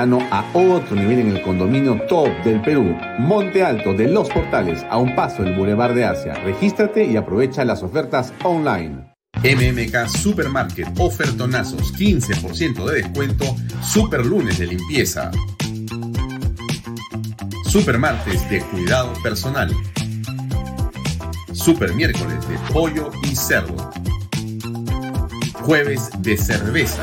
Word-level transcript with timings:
A 0.00 0.44
otro 0.54 0.94
nivel 0.94 1.18
en 1.18 1.36
el 1.36 1.42
condominio 1.42 2.00
top 2.08 2.28
del 2.44 2.62
Perú, 2.62 2.96
Monte 3.18 3.64
Alto 3.64 3.94
de 3.94 4.06
Los 4.06 4.28
Portales, 4.28 4.86
a 4.88 4.96
un 4.96 5.16
paso 5.16 5.42
del 5.42 5.56
Boulevard 5.56 5.92
de 5.92 6.04
Asia. 6.04 6.34
Regístrate 6.34 7.04
y 7.04 7.16
aprovecha 7.16 7.64
las 7.64 7.82
ofertas 7.82 8.32
online. 8.44 9.12
MMK 9.42 10.08
Supermarket, 10.08 10.86
ofertonazos, 11.00 11.92
15% 11.94 12.84
de 12.84 13.02
descuento, 13.02 13.44
super 13.82 14.24
lunes 14.24 14.60
de 14.60 14.68
limpieza. 14.68 15.32
Super 17.64 17.98
martes 17.98 18.48
de 18.50 18.60
cuidado 18.60 19.12
personal. 19.20 19.74
Super 21.52 21.92
miércoles 21.94 22.48
de 22.48 22.56
pollo 22.72 23.10
y 23.24 23.34
cerdo. 23.34 23.90
Jueves 25.54 26.08
de 26.20 26.36
cerveza. 26.36 27.02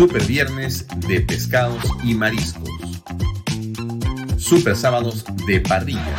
Super 0.00 0.24
viernes 0.24 0.86
de 1.06 1.20
pescados 1.20 1.84
y 2.02 2.14
mariscos. 2.14 2.70
Super 4.38 4.74
sábados 4.74 5.26
de 5.46 5.60
parrilla. 5.60 6.16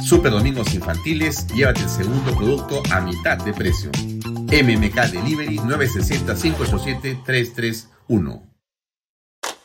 Super 0.00 0.30
domingos 0.30 0.72
infantiles, 0.72 1.48
llévate 1.48 1.80
el 1.80 1.88
segundo 1.88 2.32
producto 2.36 2.80
a 2.92 3.00
mitad 3.00 3.38
de 3.38 3.52
precio. 3.52 3.90
MMK 3.90 5.10
Delivery 5.10 5.56
960-587-331. 5.56 8.40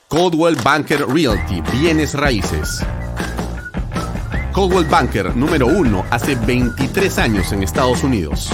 Coldwell 0.08 0.56
Banker 0.64 1.06
Realty, 1.08 1.62
bienes 1.72 2.16
raíces. 2.16 2.84
Coldwell 4.52 4.86
Banker 4.86 5.36
número 5.36 5.68
uno 5.68 6.04
hace 6.10 6.34
23 6.34 7.20
años 7.20 7.52
en 7.52 7.62
Estados 7.62 8.04
Unidos. 8.04 8.50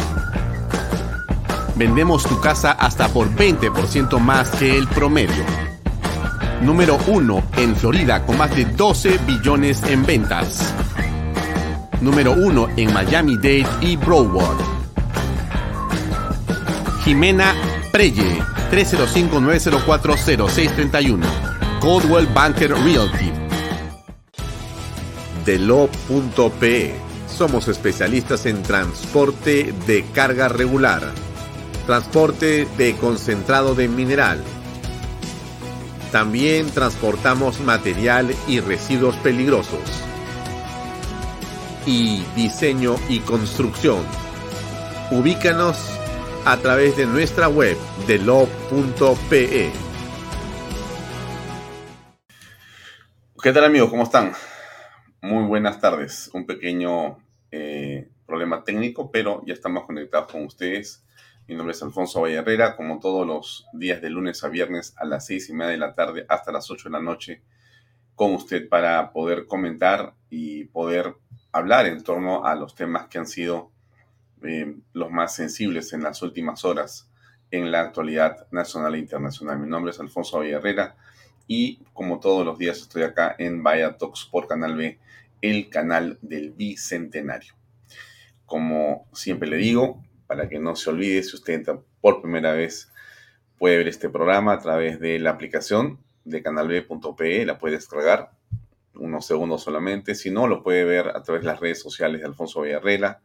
Vendemos 1.76 2.24
tu 2.24 2.40
casa 2.40 2.72
hasta 2.72 3.10
por 3.10 3.30
20% 3.36 4.18
más 4.20 4.50
que 4.52 4.78
el 4.78 4.88
promedio. 4.88 5.44
Número 6.62 6.98
1 7.06 7.44
en 7.58 7.76
Florida 7.76 8.26
con 8.26 8.38
más 8.38 8.56
de 8.56 8.64
12 8.64 9.20
billones 9.28 9.84
en 9.84 10.06
ventas. 10.06 10.74
Número 12.00 12.32
1 12.32 12.70
en 12.78 12.94
Miami-Dade 12.94 13.68
y 13.82 13.98
Broward. 13.98 14.56
Jimena 17.04 17.54
Preye, 17.92 18.42
305-904-0631. 18.72 21.26
Coldwell 21.82 22.28
Banker 22.28 22.72
Realty. 22.72 23.34
Delo.pe. 25.46 26.96
Somos 27.28 27.68
especialistas 27.68 28.46
en 28.46 28.64
transporte 28.64 29.74
de 29.86 30.06
carga 30.14 30.48
regular 30.48 31.12
transporte 31.86 32.66
de 32.78 32.96
concentrado 32.96 33.76
de 33.76 33.88
mineral. 33.88 34.44
También 36.12 36.70
transportamos 36.72 37.60
material 37.60 38.34
y 38.48 38.60
residuos 38.60 39.16
peligrosos. 39.18 40.04
Y 41.86 42.24
diseño 42.36 42.96
y 43.08 43.20
construcción. 43.20 44.04
Ubícanos 45.12 45.78
a 46.46 46.58
través 46.58 46.98
de 46.98 47.06
nuestra 47.06 47.48
web 47.50 47.78
de 48.08 48.18
lo.pe. 48.18 49.72
¿Qué 53.44 53.54
tal 53.54 53.66
amigos? 53.66 53.92
¿Cómo 53.92 54.04
están? 54.04 54.34
Muy 55.22 55.46
buenas 55.46 55.80
tardes. 55.80 56.32
Un 56.34 56.48
pequeño 56.48 57.20
eh, 57.52 58.10
problema 58.26 58.64
técnico, 58.64 59.12
pero 59.12 59.44
ya 59.46 59.54
estamos 59.54 59.86
conectados 59.86 60.32
con 60.32 60.46
ustedes 60.46 61.05
mi 61.48 61.54
nombre 61.54 61.74
es 61.74 61.84
Alfonso 61.84 62.22
Valle 62.22 62.36
Herrera, 62.36 62.76
como 62.76 63.00
todos 63.00 63.26
los 63.26 63.68
días 63.74 64.02
de 64.02 64.10
lunes 64.10 64.44
a 64.44 64.50
viernes 64.50 64.96
a 64.98 65.06
las 65.06 65.28
seis 65.28 65.48
y 65.50 65.54
media 65.54 65.72
de 65.72 65.78
la 65.78 65.94
tarde 65.94 66.26
hasta 66.28 66.52
las 66.52 66.72
ocho 66.72 66.90
de 66.90 66.94
la 66.94 67.02
noche 67.02 67.42
con 68.16 68.34
usted 68.34 68.68
para 68.68 69.12
poder 69.12 69.46
comentar 69.46 70.16
y 70.30 70.66
poder 70.66 71.16
hablar 71.52 71.86
en 71.86 72.04
torno 72.04 72.46
a 72.46 72.56
los 72.56 72.74
temas 72.74 73.08
que 73.08 73.20
han 73.20 73.28
sido 73.28 73.72
eh, 74.44 74.76
los 74.94 75.12
más 75.12 75.36
sensibles 75.36 75.94
en 75.94 76.02
las 76.02 76.22
últimas 76.24 76.66
horas 76.66 77.10
en 77.52 77.72
la 77.72 77.82
actualidad 77.82 78.48
nacional 78.52 78.96
e 78.96 79.00
internacional. 79.00 79.60
Mi 79.60 79.68
nombre 79.68 79.92
es 79.92 80.00
Alfonso 80.00 80.40
Valle 80.40 80.54
Herrera 80.54 80.96
y 81.48 81.78
como 81.94 82.20
todos 82.20 82.44
los 82.44 82.58
días 82.58 82.80
estoy 82.80 83.04
acá 83.04 83.36
en 83.38 83.62
Vaya 83.62 83.98
Talks 83.98 84.26
por 84.32 84.48
Canal 84.48 84.76
B, 84.76 84.98
el 85.42 85.70
canal 85.70 86.18
del 86.22 86.52
Bicentenario. 86.52 87.54
Como 88.48 89.08
siempre 89.14 89.48
le 89.48 89.58
digo, 89.58 90.04
para 90.28 90.50
que 90.50 90.60
no 90.60 90.76
se 90.76 90.90
olvide, 90.90 91.24
si 91.24 91.36
usted 91.36 91.54
entra 91.54 91.80
por 92.02 92.22
primera 92.22 92.54
vez, 92.54 92.92
puede 93.58 93.78
ver 93.78 93.88
este 93.88 94.10
programa 94.10 94.54
a 94.54 94.60
través 94.60 95.00
de 95.00 95.20
la 95.20 95.32
aplicación 95.32 96.00
de 96.24 96.42
canalb.pe, 96.42 97.46
la 97.46 97.58
puede 97.58 97.76
descargar 97.76 98.32
unos 98.96 99.26
segundos 99.26 99.64
solamente, 99.64 100.16
si 100.16 100.32
no, 100.32 100.48
lo 100.48 100.64
puede 100.64 100.84
ver 100.86 101.10
a 101.10 101.22
través 101.22 101.44
de 101.44 101.48
las 101.48 101.60
redes 101.60 101.82
sociales 101.82 102.22
de 102.22 102.28
Alfonso 102.28 102.62
Villarrela, 102.62 103.22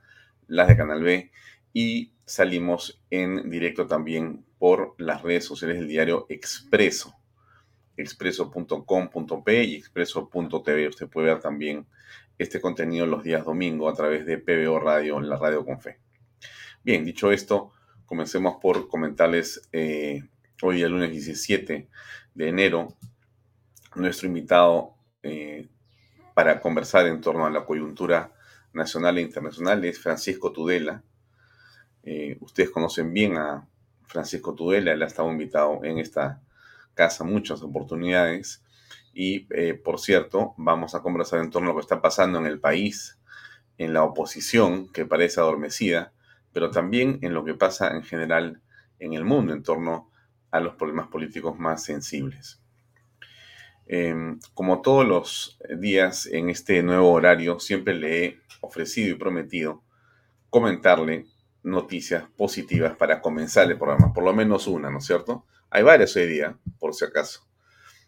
las 0.49 0.69
de 0.69 0.77
Canal 0.77 1.03
B, 1.03 1.31
y 1.73 2.13
salimos 2.25 3.01
en 3.11 3.51
directo 3.51 3.87
también 3.87 4.45
por 4.59 4.95
las 4.99 5.23
redes 5.23 5.45
sociales 5.45 5.79
del 5.79 5.89
diario 5.89 6.27
Expreso, 6.29 7.15
expreso.com.pe 7.97 9.65
y 9.65 9.77
expreso.tv. 9.77 10.89
Usted 10.89 11.09
puede 11.09 11.29
ver 11.29 11.41
también 11.41 11.87
este 12.39 12.61
contenido 12.61 13.07
los 13.07 13.23
días 13.23 13.45
domingo 13.45 13.89
a 13.89 13.95
través 13.95 14.27
de 14.27 14.39
PBO 14.39 14.81
Radio, 14.81 15.21
la 15.21 15.37
radio 15.37 15.65
con 15.65 15.81
fe. 15.81 15.99
Bien, 16.83 17.05
dicho 17.05 17.31
esto, 17.31 17.73
comencemos 18.07 18.57
por 18.57 18.89
comentarles 18.89 19.69
eh, 19.71 20.25
hoy, 20.63 20.81
el 20.81 20.93
lunes 20.93 21.11
17 21.11 21.91
de 22.35 22.49
enero, 22.49 22.97
nuestro 23.97 24.29
invitado 24.29 24.95
eh, 25.23 25.69
para 26.33 26.59
conversar 26.63 27.07
en 27.07 27.21
torno 27.21 27.45
a 27.45 27.51
la 27.51 27.67
coyuntura 27.67 28.33
nacional 28.73 29.19
e 29.19 29.21
internacional 29.21 29.85
es 29.85 30.01
Francisco 30.01 30.53
Tudela. 30.53 31.05
Eh, 32.03 32.39
ustedes 32.41 32.71
conocen 32.71 33.13
bien 33.13 33.37
a 33.37 33.69
Francisco 34.07 34.55
Tudela, 34.55 34.93
él 34.93 35.03
ha 35.03 35.07
estado 35.07 35.31
invitado 35.31 35.85
en 35.85 35.99
esta 35.99 36.41
casa 36.95 37.25
muchas 37.25 37.61
oportunidades. 37.61 38.65
Y 39.13 39.41
por 39.85 40.01
cierto, 40.01 40.55
vamos 40.57 40.95
a 40.95 41.03
conversar 41.03 41.41
en 41.41 41.51
torno 41.51 41.69
a 41.69 41.73
lo 41.73 41.77
que 41.77 41.83
está 41.83 42.01
pasando 42.01 42.39
en 42.39 42.47
el 42.47 42.59
país, 42.59 43.19
en 43.77 43.93
la 43.93 44.03
oposición 44.03 44.91
que 44.91 45.05
parece 45.05 45.41
adormecida, 45.41 46.15
pero 46.53 46.71
también 46.71 47.19
en 47.23 47.35
lo 47.35 47.45
que 47.45 47.55
pasa 47.55 47.95
en 47.95 48.03
general 48.03 48.61
en 48.99 49.15
el 49.15 49.25
mundo 49.25 49.53
en 49.53 49.63
torno 49.63 50.11
a 50.51 50.61
los 50.61 50.75
problemas 50.75 51.09
políticos 51.09 51.59
más 51.59 51.85
sensibles. 51.85 52.61
Em, 53.87 54.39
como 54.55 54.83
todos 54.83 55.07
los 55.07 55.59
días 55.79 56.27
en 56.27 56.51
este 56.51 56.83
nuevo 56.83 57.11
horario, 57.11 57.59
siempre 57.59 57.95
le 57.95 58.25
he 58.25 58.41
ofrecido 58.61 59.15
y 59.15 59.19
prometido 59.19 59.83
comentarle 60.49 61.27
noticias 61.63 62.25
positivas 62.37 62.97
para 62.97 63.21
comenzar 63.21 63.71
el 63.71 63.79
programa, 63.79 64.13
por 64.13 64.25
lo 64.25 64.33
menos 64.33 64.67
una, 64.67 64.91
¿no 64.91 64.99
es 64.99 65.07
cierto? 65.07 65.45
Hay 65.71 65.83
varias 65.83 66.15
hoy 66.17 66.27
día, 66.27 66.57
por 66.79 66.95
si 66.95 67.05
acaso. 67.05 67.47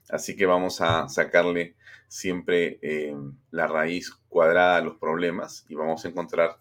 Así 0.09 0.37
que 0.37 0.47
vamos 0.47 0.81
a 0.81 1.09
sacarle 1.09 1.75
siempre 2.09 2.79
em, 2.83 3.37
la 3.50 3.67
raíz 3.67 4.12
cuadrada 4.29 4.77
a 4.77 4.83
los 4.83 4.97
problemas 4.99 5.65
y 5.69 5.75
vamos 5.75 6.05
a 6.05 6.09
encontrar 6.09 6.59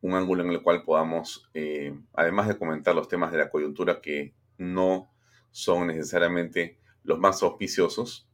un 0.00 0.14
ángulo 0.14 0.44
en 0.44 0.50
el 0.50 0.62
cual 0.62 0.82
podamos, 0.82 1.48
eh, 1.54 1.98
además 2.14 2.48
de 2.48 2.56
comentar 2.58 2.94
los 2.94 3.08
temas 3.08 3.32
de 3.32 3.38
la 3.38 3.50
coyuntura 3.50 4.00
que 4.00 4.34
no 4.56 5.12
son 5.50 5.88
necesariamente 5.88 6.78
los 7.04 7.18
más 7.18 7.42
auspiciosos, 7.42 8.28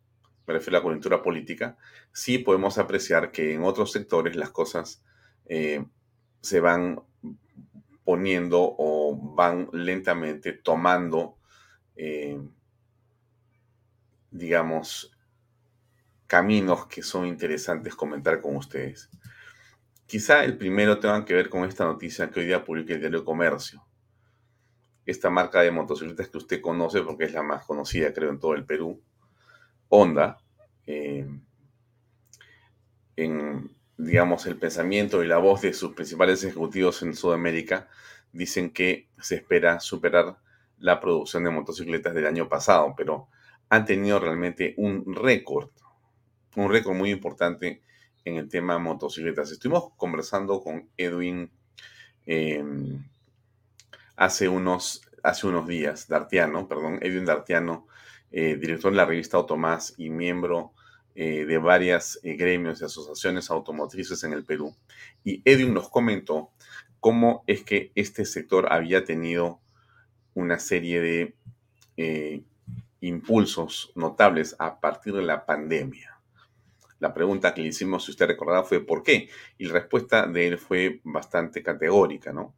me 0.46 0.55
refiero 0.55 0.76
a 0.76 0.81
la 0.81 0.84
coyuntura 0.84 1.22
política, 1.22 1.76
sí 2.12 2.38
podemos 2.38 2.76
apreciar 2.78 3.31
que 3.32 3.55
en 3.55 3.64
otros 3.64 3.93
sectores 3.93 4.37
las 4.37 4.50
cosas 4.50 5.02
eh, 5.46 5.84
se 6.40 6.61
van 6.61 7.00
poniendo 8.05 8.75
o 8.78 9.17
van 9.34 9.69
lentamente 9.72 10.52
tomando, 10.52 11.38
eh, 11.96 12.38
digamos, 14.31 15.17
caminos 16.26 16.87
que 16.87 17.02
son 17.02 17.26
interesantes 17.26 17.94
comentar 17.94 18.43
con 18.43 18.56
ustedes. 18.56 19.08
Quizá 20.06 20.45
el 20.45 20.59
primero 20.59 20.99
tenga 20.99 21.25
que 21.25 21.35
ver 21.35 21.49
con 21.49 21.65
esta 21.65 21.85
noticia 21.85 22.31
que 22.31 22.41
hoy 22.41 22.47
día 22.47 22.65
publica 22.65 22.95
el 22.95 23.01
diario 23.01 23.25
Comercio. 23.25 23.85
Esta 25.06 25.31
marca 25.31 25.61
de 25.61 25.71
motocicletas 25.71 26.29
que 26.29 26.39
usted 26.39 26.61
conoce 26.61 27.03
porque 27.03 27.25
es 27.25 27.33
la 27.33 27.43
más 27.43 27.65
conocida, 27.65 28.12
creo, 28.12 28.31
en 28.31 28.39
todo 28.39 28.55
el 28.55 28.65
Perú. 28.65 29.03
Honda. 29.89 30.39
Eh, 30.87 31.27
en, 33.17 33.71
digamos, 33.97 34.47
el 34.47 34.56
pensamiento 34.56 35.23
y 35.23 35.27
la 35.27 35.39
voz 35.39 35.62
de 35.62 35.73
sus 35.73 35.93
principales 35.93 36.43
ejecutivos 36.45 37.03
en 37.03 37.15
Sudamérica, 37.15 37.89
dicen 38.33 38.71
que 38.71 39.09
se 39.19 39.37
espera 39.37 39.81
superar 39.81 40.39
la 40.79 41.01
producción 41.01 41.45
de 41.45 41.51
motocicletas 41.51 42.15
del 42.15 42.27
año 42.27 42.49
pasado, 42.49 42.95
pero 42.97 43.29
han 43.69 43.85
tenido 43.85 44.19
realmente 44.19 44.75
un 44.77 45.15
récord, 45.15 45.71
un 46.56 46.71
récord 46.71 46.95
muy 46.95 47.11
importante 47.11 47.83
en 48.25 48.37
el 48.37 48.49
tema 48.49 48.79
motocicletas. 48.79 49.50
Estuvimos 49.50 49.93
conversando 49.97 50.62
con 50.62 50.88
Edwin 50.97 51.50
em, 52.26 53.05
hace 54.17 54.49
unos 54.49 55.00
días, 55.67 56.09
Dartiano, 56.09 56.69
perdón, 56.69 56.99
Edwin 57.03 57.25
Dartiano, 57.25 57.87
eh, 58.31 58.56
director 58.56 58.91
de 58.91 58.97
la 58.97 59.05
revista 59.05 59.37
Automás 59.37 59.94
y 59.97 60.11
miembro 60.11 60.73
eh, 61.15 61.44
de 61.44 61.59
varias 61.59 62.19
gremios 62.23 62.81
y 62.81 62.85
asociaciones 62.85 63.50
automotrices 63.50 64.25
en 64.25 64.32
el 64.32 64.44
Perú. 64.44 64.75
Y 65.23 65.43
Edwin 65.44 65.75
nos 65.75 65.88
comentó 65.88 66.50
cómo 67.00 67.44
es 67.47 67.62
que 67.62 67.93
este 67.94 68.25
sector 68.25 68.73
había 68.73 69.05
tenido 69.05 69.61
una 70.35 70.59
serie 70.59 71.00
de 71.00 72.44
impulsos 73.00 73.93
notables 73.94 74.56
a 74.59 74.81
partir 74.81 75.12
de 75.12 75.23
la 75.23 75.44
pandemia. 75.47 76.13
La 76.99 77.12
pregunta 77.12 77.55
que 77.55 77.62
le 77.62 77.69
hicimos, 77.69 78.05
si 78.05 78.12
usted 78.12 78.26
recordará, 78.26 78.62
fue 78.62 78.81
¿por 78.81 79.02
qué? 79.02 79.29
Y 79.58 79.67
la 79.67 79.75
respuesta 79.75 80.26
de 80.26 80.49
él 80.49 80.58
fue 80.58 81.00
bastante 81.05 81.62
categórica, 81.62 82.32
¿no? 82.32 82.55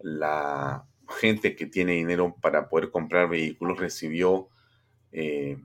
La 0.00 0.84
gente 1.08 1.56
que 1.56 1.66
tiene 1.66 1.92
dinero 1.92 2.36
para 2.40 2.68
poder 2.68 2.90
comprar 2.90 3.28
vehículos 3.28 3.78
recibió 3.78 4.48
eh, 5.12 5.58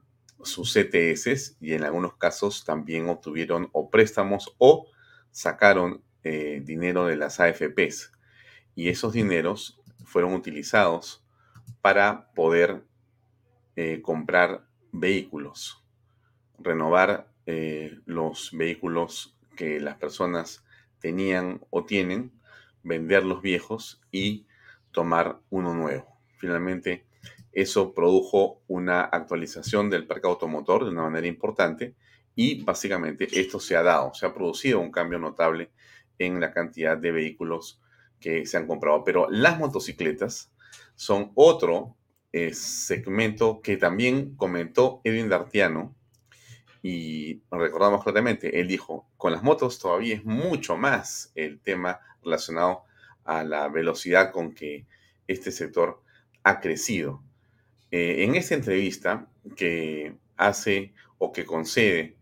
sus 0.44 0.74
CTS 0.74 1.58
y 1.60 1.74
en 1.74 1.84
algunos 1.84 2.16
casos 2.16 2.64
también 2.66 3.10
obtuvieron 3.10 3.70
o 3.72 3.90
préstamos 3.90 4.56
o 4.58 4.88
sacaron 5.32 6.04
eh, 6.24 6.62
dinero 6.64 7.06
de 7.06 7.16
las 7.16 7.40
AFPs. 7.40 8.12
Y 8.76 8.90
esos 8.90 9.14
dineros 9.14 9.82
fueron 10.06 10.34
utilizados 10.34 11.24
para 11.82 12.32
poder 12.34 12.84
eh, 13.76 14.02
comprar 14.02 14.66
vehículos, 14.92 15.84
renovar 16.60 17.33
eh, 17.46 18.00
los 18.06 18.52
vehículos 18.54 19.38
que 19.56 19.80
las 19.80 19.98
personas 19.98 20.64
tenían 21.00 21.62
o 21.70 21.86
tienen, 21.86 22.32
vender 22.84 23.26
los 23.26 23.42
viejos 23.42 24.02
y 24.12 24.46
tomar 24.92 25.40
uno 25.50 25.74
nuevo. 25.74 26.08
Finalmente, 26.38 27.06
eso 27.52 27.94
produjo 27.94 28.62
una 28.68 29.02
actualización 29.02 29.90
del 29.90 30.08
parque 30.08 30.28
automotor 30.28 30.86
de 30.86 30.92
una 30.92 31.04
manera 31.04 31.28
importante 31.28 31.96
y 32.36 32.64
básicamente 32.64 33.28
esto 33.40 33.60
se 33.60 33.76
ha 33.76 33.84
dado, 33.84 34.14
se 34.14 34.26
ha 34.26 34.34
producido 34.34 34.80
un 34.80 34.92
cambio 34.92 35.20
notable 35.20 35.72
en 36.18 36.40
la 36.40 36.52
cantidad 36.52 36.98
de 36.98 37.12
vehículos 37.12 37.82
que 38.20 38.46
se 38.46 38.58
han 38.58 38.68
comprado. 38.68 39.04
Pero 39.04 39.30
las 39.30 39.60
motocicletas 39.60 40.52
son 40.96 41.32
otro 41.36 41.96
eh, 42.32 42.54
segmento 42.54 43.62
que 43.62 43.78
también 43.78 44.36
comentó 44.36 45.02
Edwin 45.04 45.30
Dartiano 45.30 45.96
y 46.86 47.42
recordamos 47.50 48.04
claramente, 48.04 48.60
él 48.60 48.68
dijo, 48.68 49.08
con 49.16 49.32
las 49.32 49.42
motos 49.42 49.80
todavía 49.80 50.16
es 50.16 50.26
mucho 50.26 50.76
más 50.76 51.32
el 51.34 51.62
tema 51.62 52.02
relacionado 52.22 52.84
a 53.24 53.46
la 53.46 53.70
velocidad 53.70 54.34
con 54.34 54.54
que 54.54 54.86
este 55.26 55.52
sector 55.52 56.04
ha 56.44 56.60
crecido. 56.60 57.24
Eh, 57.90 58.26
en 58.26 58.36
esta 58.36 58.56
entrevista 58.56 59.30
que 59.56 60.18
hace 60.36 60.94
o 61.20 61.32
que 61.32 61.46
concede 61.46 62.18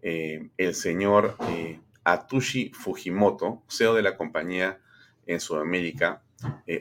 eh, 0.00 0.48
el 0.56 0.74
señor 0.74 1.36
eh, 1.50 1.78
Atushi 2.04 2.70
Fujimoto, 2.72 3.64
CEO 3.68 3.92
de 3.92 4.02
la 4.02 4.16
compañía 4.16 4.80
en 5.26 5.40
Sudamérica, 5.40 6.22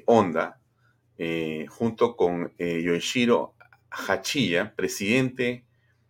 Honda, 0.06 0.60
junto 1.70 2.16
con 2.16 2.54
Yoshiro 2.58 3.56
Hachiya, 3.90 4.76
presidente 4.76 5.65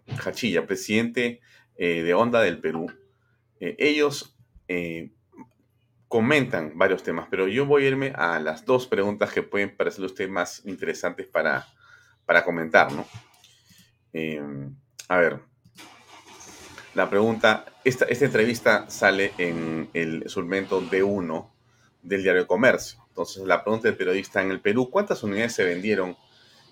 Hachilla, 0.08 0.66
presidente 0.66 1.42
eh, 1.78 2.04
de 2.04 2.14
Onda 2.14 2.42
del 2.42 2.60
Perú, 2.60 2.92
eh, 3.60 3.76
ellos 3.80 4.36
eh, 4.68 5.12
comentan 6.08 6.78
varios 6.78 7.04
temas, 7.04 7.28
pero 7.30 7.48
yo 7.48 7.66
voy 7.66 7.86
a 7.86 7.88
irme 7.88 8.14
a 8.16 8.40
las 8.40 8.66
dos 8.66 8.88
preguntas 8.88 9.32
que 9.32 9.44
pueden 9.44 9.76
parecerle 9.76 10.06
a 10.06 10.12
usted 10.12 10.30
más 10.30 10.66
interesantes 10.66 11.28
para, 11.28 11.68
para 12.26 12.44
comentar, 12.44 12.92
¿no? 12.92 13.06
a 15.10 15.18
ver, 15.18 15.42
la 16.94 17.10
pregunta, 17.10 17.66
esta, 17.84 18.06
esta 18.06 18.24
entrevista 18.24 18.90
sale 18.90 19.34
en 19.38 19.90
el 19.94 20.30
suplemento 20.30 20.82
D1 20.82 21.52
del 22.02 22.24
diario 22.24 22.44
de 22.44 22.48
Comercio. 22.48 23.04
Entonces, 23.10 23.44
la 23.44 23.64
pregunta 23.64 23.90
del 23.90 23.98
periodista 23.98 24.42
en 24.42 24.52
el 24.52 24.62
Perú, 24.62 24.90
¿cuántas 24.90 25.22
unidades 25.22 25.54
se 25.54 25.66
vendieron 25.66 26.16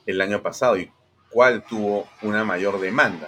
el 0.06 0.22
año 0.22 0.42
pasado 0.42 0.78
y 0.78 0.92
cuál 1.34 1.66
tuvo 1.66 2.08
una 2.22 2.46
mayor 2.46 2.80
demanda. 2.80 3.28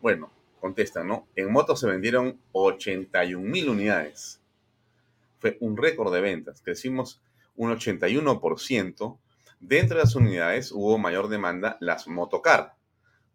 Bueno, 0.00 0.32
contesta, 0.58 1.04
¿no? 1.04 1.28
En 1.36 1.52
motos 1.52 1.80
se 1.80 1.86
vendieron 1.86 2.40
81 2.52 3.46
mil 3.46 3.68
unidades. 3.68 4.40
Fue 5.38 5.58
un 5.60 5.76
récord 5.76 6.12
de 6.12 6.22
ventas. 6.22 6.62
Crecimos 6.62 7.20
un 7.56 7.70
81%. 7.70 9.18
Dentro 9.60 9.98
de 9.98 10.02
las 10.02 10.16
unidades 10.16 10.72
hubo 10.72 10.96
mayor 10.96 11.28
demanda 11.28 11.76
las 11.80 12.08
motocar, 12.08 12.74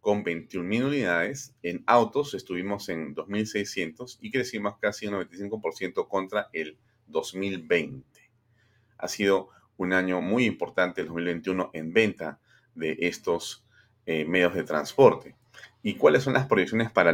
con 0.01 0.23
21 0.23 0.67
mil 0.67 0.85
unidades. 0.85 1.53
En 1.61 1.83
autos 1.85 2.33
estuvimos 2.33 2.89
en 2.89 3.13
2.600 3.13 4.17
y 4.19 4.31
crecimos 4.31 4.79
casi 4.79 5.05
un 5.05 5.13
95% 5.13 6.07
contra 6.07 6.49
el 6.53 6.77
2020. 7.05 8.03
Ha 8.97 9.07
sido 9.07 9.49
un 9.77 9.93
año 9.93 10.21
muy 10.21 10.45
importante 10.45 11.01
el 11.01 11.07
2021 11.07 11.69
en 11.73 11.93
venta 11.93 12.39
de 12.75 12.97
estos 13.01 13.63
eh, 14.05 14.25
medios 14.25 14.53
de 14.53 14.63
transporte. 14.63 15.35
¿Y 15.81 15.95
cuáles 15.95 16.23
son 16.23 16.33
las 16.33 16.47
proyecciones 16.47 16.91
para 16.91 17.11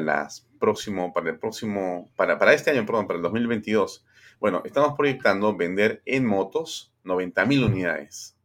próximo, 0.59 1.13
para 1.13 1.29
el 1.29 1.37
próximo, 1.37 2.09
para, 2.15 2.39
para 2.39 2.53
este 2.53 2.71
año, 2.71 2.85
perdón, 2.85 3.07
para 3.07 3.17
el 3.17 3.23
2022? 3.23 4.05
Bueno, 4.39 4.61
estamos 4.65 4.95
proyectando 4.97 5.55
vender 5.55 6.01
en 6.05 6.25
motos 6.25 6.93
90 7.03 7.45
mil 7.45 7.63
unidades 7.63 8.35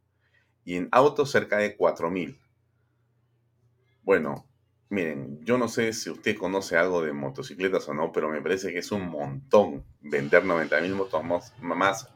y 0.63 0.75
en 0.75 0.87
autos 0.91 1.31
cerca 1.31 1.57
de 1.57 1.75
4 1.75 2.09
mil. 2.11 2.37
Bueno, 4.03 4.45
miren, 4.89 5.43
yo 5.43 5.57
no 5.57 5.67
sé 5.67 5.93
si 5.93 6.09
usted 6.09 6.37
conoce 6.37 6.77
algo 6.77 7.01
de 7.01 7.13
motocicletas 7.13 7.87
o 7.89 7.93
no, 7.93 8.11
pero 8.11 8.29
me 8.29 8.41
parece 8.41 8.71
que 8.71 8.79
es 8.79 8.91
un 8.91 9.07
montón 9.07 9.83
vender 10.01 10.45
90 10.45 10.81
mil 10.81 10.95
motos 10.95 11.23
más 11.61 12.09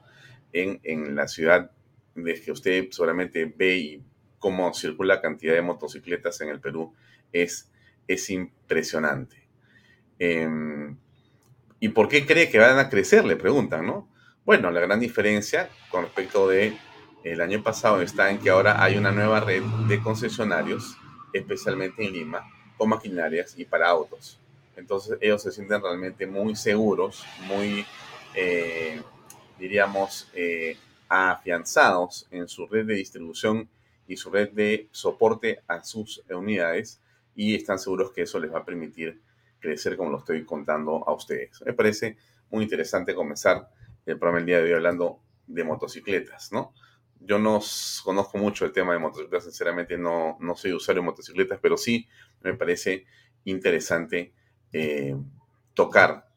en, 0.54 0.80
en 0.84 1.16
la 1.16 1.28
ciudad 1.28 1.72
de 2.16 2.42
que 2.42 2.52
usted 2.52 2.90
seguramente 2.92 3.46
ve 3.46 3.78
y 3.78 4.04
cómo 4.46 4.72
circula 4.76 5.16
la 5.16 5.22
cantidad 5.22 5.56
de 5.56 5.64
motocicletas 5.64 6.40
en 6.42 6.50
el 6.50 6.60
Perú 6.60 6.94
es, 7.34 7.72
es 8.08 8.30
impresionante. 8.30 9.38
Em, 10.20 10.96
¿Y 11.80 11.90
por 11.90 12.08
qué 12.08 12.28
cree 12.28 12.52
que 12.52 12.60
van 12.60 12.78
a 12.78 12.88
crecer? 12.88 13.26
Le 13.26 13.38
preguntan, 13.38 13.88
¿no? 13.88 14.08
Bueno, 14.46 14.70
la 14.70 14.82
gran 14.82 15.00
diferencia 15.00 15.68
con 15.90 16.04
respecto 16.04 16.48
de 16.48 16.78
el 17.24 17.42
año 17.42 17.64
pasado 17.64 18.04
está 18.04 18.30
en 18.30 18.38
que 18.38 18.52
ahora 18.52 18.84
hay 18.84 18.98
una 18.98 19.12
nueva 19.12 19.40
red 19.40 19.64
de 19.88 20.00
concesionarios, 20.00 20.96
especialmente 21.34 22.06
en 22.06 22.14
Lima, 22.14 22.48
con 22.78 22.90
maquinarias 22.90 23.58
y 23.58 23.66
para 23.66 23.90
autos. 23.90 24.40
Entonces 24.78 25.18
ellos 25.22 25.42
se 25.42 25.52
sienten 25.52 25.82
realmente 25.82 26.28
muy 26.28 26.56
seguros, 26.56 27.26
muy, 27.48 27.84
eh, 28.36 29.02
diríamos, 29.58 30.30
eh, 30.36 30.78
afianzados 31.10 32.28
en 32.30 32.48
su 32.48 32.68
red 32.68 32.86
de 32.86 32.94
distribución 32.94 33.68
y 34.08 34.18
su 34.18 34.30
red 34.30 34.52
de 34.52 34.88
soporte 34.92 35.62
a 35.68 35.84
sus 35.84 36.24
unidades 36.30 37.02
y 37.36 37.56
están 37.56 37.80
seguros 37.80 38.12
que 38.12 38.24
eso 38.24 38.40
les 38.40 38.54
va 38.54 38.60
a 38.60 38.66
permitir 38.66 39.22
crecer 39.60 39.98
como 39.98 40.12
lo 40.12 40.20
estoy 40.20 40.46
contando 40.46 41.04
a 41.08 41.14
ustedes. 41.14 41.62
Me 41.66 41.74
parece 41.74 42.18
muy 42.50 42.64
interesante 42.64 43.16
comenzar 43.16 43.70
el 44.06 44.18
programa 44.18 44.40
el 44.40 44.46
día 44.46 44.58
de 44.58 44.66
hoy 44.66 44.74
hablando 44.74 45.20
de 45.48 45.64
motocicletas, 45.64 46.52
¿no? 46.52 46.74
Yo 47.20 47.40
no 47.40 47.60
conozco 48.04 48.38
mucho 48.38 48.66
el 48.66 48.72
tema 48.72 48.94
de 48.94 49.00
motocicletas, 49.00 49.46
sinceramente 49.46 49.98
no, 49.98 50.38
no 50.40 50.56
soy 50.56 50.74
usuario 50.74 51.02
de 51.02 51.08
motocicletas, 51.08 51.60
pero 51.62 51.78
sí 51.78 52.08
me 52.42 52.54
parece 52.54 53.06
interesante 53.46 54.34
eh, 54.72 55.16
tocar 55.74 56.28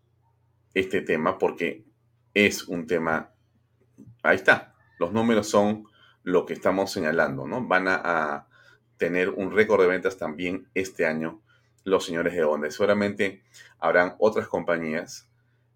este 0.72 1.02
tema 1.02 1.38
porque 1.38 1.84
es 2.32 2.66
un 2.68 2.86
tema, 2.86 3.34
ahí 4.22 4.36
está, 4.36 4.74
los 4.98 5.12
números 5.12 5.48
son 5.48 5.87
lo 6.28 6.44
que 6.44 6.52
estamos 6.52 6.92
señalando, 6.92 7.46
¿no? 7.46 7.66
Van 7.66 7.88
a, 7.88 8.46
tener 8.98 9.30
un 9.30 9.52
récord 9.52 9.80
de 9.80 9.86
ventas 9.86 10.18
también 10.18 10.66
este 10.74 11.06
año 11.06 11.40
los 11.84 12.04
señores 12.04 12.34
de 12.34 12.42
Honda. 12.42 12.68
seguramente 12.68 13.44
habrán 13.78 14.16
otras 14.18 14.48
compañías, 14.48 15.30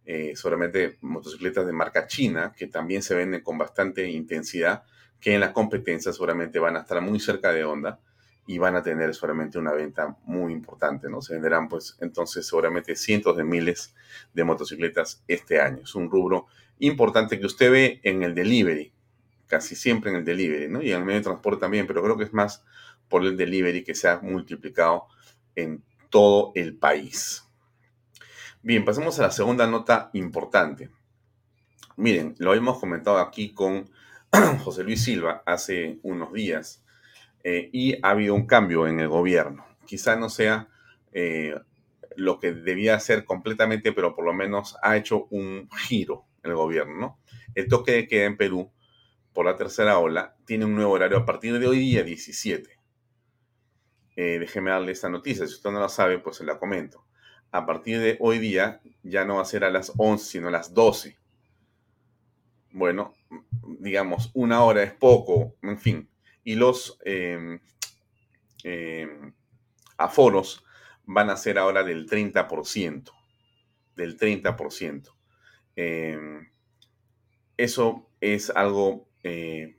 eh, 0.04 0.32
seguramente 0.34 0.98
motocicletas 1.02 1.64
de 1.64 1.72
marca 1.72 2.08
china, 2.08 2.52
que 2.56 2.66
también 2.66 3.00
se 3.00 3.14
venden 3.14 3.42
con 3.42 3.56
bastante 3.58 4.10
intensidad, 4.10 4.82
que 5.20 5.34
en 5.34 5.40
la 5.40 5.52
competencia 5.52 6.12
seguramente 6.12 6.58
van 6.58 6.74
a 6.74 6.80
estar 6.80 7.00
muy 7.00 7.20
cerca 7.20 7.52
de 7.52 7.62
Honda 7.62 8.00
y 8.44 8.58
van 8.58 8.74
a 8.74 8.82
tener 8.82 9.14
seguramente 9.14 9.56
una 9.56 9.72
venta 9.72 10.16
muy 10.24 10.52
importante, 10.52 11.08
¿no? 11.08 11.22
Se 11.22 11.34
venderán 11.34 11.68
pues 11.68 11.96
entonces 12.00 12.44
seguramente 12.44 12.96
cientos 12.96 13.36
de 13.36 13.44
miles 13.44 13.94
de 14.34 14.42
motocicletas 14.42 15.22
este 15.28 15.60
año. 15.60 15.84
Es 15.84 15.94
un 15.94 16.10
rubro 16.10 16.46
importante 16.80 17.38
que 17.38 17.46
usted 17.46 17.70
ve 17.70 18.00
en 18.02 18.24
el 18.24 18.34
delivery, 18.34 18.92
casi 19.52 19.76
siempre 19.76 20.10
en 20.10 20.16
el 20.16 20.24
delivery, 20.24 20.66
¿no? 20.66 20.80
Y 20.80 20.92
en 20.92 21.00
el 21.00 21.04
medio 21.04 21.18
de 21.18 21.24
transporte 21.24 21.60
también, 21.60 21.86
pero 21.86 22.02
creo 22.02 22.16
que 22.16 22.24
es 22.24 22.32
más 22.32 22.64
por 23.06 23.22
el 23.22 23.36
delivery 23.36 23.84
que 23.84 23.94
se 23.94 24.08
ha 24.08 24.18
multiplicado 24.20 25.08
en 25.54 25.84
todo 26.08 26.52
el 26.54 26.78
país. 26.78 27.44
Bien, 28.62 28.82
pasemos 28.82 29.18
a 29.18 29.24
la 29.24 29.30
segunda 29.30 29.66
nota 29.66 30.08
importante. 30.14 30.88
Miren, 31.96 32.34
lo 32.38 32.54
hemos 32.54 32.78
comentado 32.78 33.18
aquí 33.18 33.52
con 33.52 33.90
José 34.64 34.84
Luis 34.84 35.04
Silva 35.04 35.42
hace 35.44 35.98
unos 36.02 36.32
días 36.32 36.82
eh, 37.44 37.68
y 37.74 37.98
ha 38.02 38.12
habido 38.12 38.34
un 38.34 38.46
cambio 38.46 38.88
en 38.88 39.00
el 39.00 39.08
gobierno. 39.08 39.66
Quizá 39.84 40.16
no 40.16 40.30
sea 40.30 40.70
eh, 41.12 41.54
lo 42.16 42.40
que 42.40 42.54
debía 42.54 42.98
ser 43.00 43.26
completamente, 43.26 43.92
pero 43.92 44.14
por 44.14 44.24
lo 44.24 44.32
menos 44.32 44.78
ha 44.82 44.96
hecho 44.96 45.26
un 45.28 45.68
giro 45.76 46.24
el 46.42 46.54
gobierno. 46.54 47.18
El 47.54 47.68
toque 47.68 47.92
de 47.92 48.08
queda 48.08 48.24
en 48.24 48.38
Perú 48.38 48.72
por 49.32 49.46
la 49.46 49.56
tercera 49.56 49.98
ola 49.98 50.36
tiene 50.44 50.64
un 50.64 50.74
nuevo 50.74 50.92
horario 50.92 51.18
a 51.18 51.24
partir 51.24 51.58
de 51.58 51.66
hoy 51.66 51.78
día 51.78 52.02
17. 52.02 52.78
Eh, 54.14 54.38
déjeme 54.38 54.70
darle 54.70 54.92
esta 54.92 55.08
noticia, 55.08 55.46
si 55.46 55.54
usted 55.54 55.70
no 55.70 55.80
la 55.80 55.88
sabe, 55.88 56.18
pues 56.18 56.36
se 56.36 56.44
la 56.44 56.58
comento. 56.58 57.04
A 57.50 57.66
partir 57.66 57.98
de 57.98 58.16
hoy 58.20 58.38
día 58.38 58.80
ya 59.02 59.24
no 59.24 59.36
va 59.36 59.42
a 59.42 59.46
ser 59.46 59.64
a 59.64 59.70
las 59.70 59.92
11, 59.96 60.24
sino 60.24 60.48
a 60.48 60.50
las 60.50 60.74
12. 60.74 61.18
Bueno, 62.72 63.14
digamos, 63.78 64.30
una 64.34 64.62
hora 64.64 64.82
es 64.82 64.92
poco, 64.92 65.56
en 65.62 65.78
fin. 65.78 66.08
Y 66.44 66.54
los 66.54 66.98
em, 67.04 67.60
em, 68.64 69.32
aforos 69.96 70.64
van 71.04 71.30
a 71.30 71.36
ser 71.36 71.58
ahora 71.58 71.82
del 71.82 72.06
30%, 72.06 73.12
del 73.96 74.16
30%. 74.16 75.14
Em, 75.76 76.50
eso 77.56 78.10
es 78.20 78.50
algo 78.50 79.11
eh, 79.22 79.76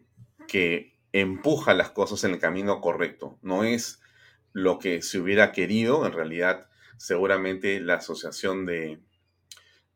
que 0.47 0.95
empuja 1.11 1.73
las 1.73 1.91
cosas 1.91 2.23
en 2.23 2.31
el 2.31 2.39
camino 2.39 2.81
correcto. 2.81 3.37
No 3.41 3.63
es 3.63 4.01
lo 4.51 4.79
que 4.79 5.01
se 5.01 5.19
hubiera 5.19 5.51
querido, 5.51 6.05
en 6.05 6.13
realidad 6.13 6.69
seguramente 6.97 7.79
la 7.79 7.95
Asociación 7.95 8.65
de 8.65 8.99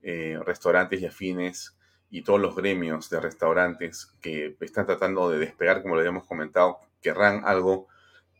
eh, 0.01 0.39
Restaurantes 0.45 1.01
y 1.01 1.05
Afines 1.05 1.77
y 2.09 2.23
todos 2.23 2.39
los 2.39 2.55
gremios 2.55 3.09
de 3.09 3.19
restaurantes 3.19 4.15
que 4.21 4.55
están 4.61 4.85
tratando 4.85 5.29
de 5.29 5.39
despegar, 5.39 5.81
como 5.81 5.95
lo 5.95 6.01
habíamos 6.01 6.25
comentado, 6.25 6.79
querrán 7.01 7.43
algo 7.45 7.87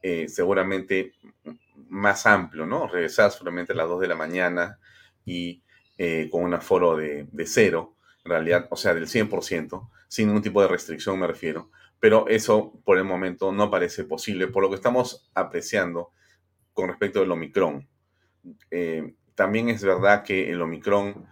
eh, 0.02 0.28
seguramente 0.30 1.14
más 1.90 2.26
amplio, 2.26 2.66
¿no? 2.66 2.88
Regresar 2.88 3.32
solamente 3.32 3.74
a 3.74 3.76
las 3.76 3.88
2 3.88 4.02
de 4.02 4.08
la 4.08 4.16
mañana 4.16 4.80
y 5.26 5.62
con 6.30 6.44
un 6.44 6.54
aforo 6.54 6.96
de, 6.96 7.28
de, 7.32 7.48
cero, 7.48 7.96
en 8.24 8.30
realidad, 8.30 8.68
o 8.70 8.76
sea, 8.76 8.94
del 8.94 9.08
100%, 9.08 9.90
sin 10.08 10.28
ningún 10.28 10.44
tipo 10.44 10.62
de 10.62 10.68
restricción 10.68 11.20
me 11.20 11.28
refiero, 11.28 11.72
pero 12.00 12.28
eso 12.28 12.80
por 12.84 12.98
el 12.98 13.04
momento 13.04 13.52
no 13.52 13.70
parece 13.70 14.04
posible, 14.04 14.48
por 14.48 14.64
lo 14.64 14.70
que 14.70 14.76
estamos 14.76 15.30
apreciando 15.34 16.12
con 16.74 16.90
respecto 16.90 17.22
al 17.22 17.32
Omicron. 17.32 17.88
Eh, 18.72 19.16
también 19.36 19.70
es 19.70 19.84
verdad 19.84 20.24
que 20.24 20.50
el 20.50 20.62
Omicron 20.62 21.26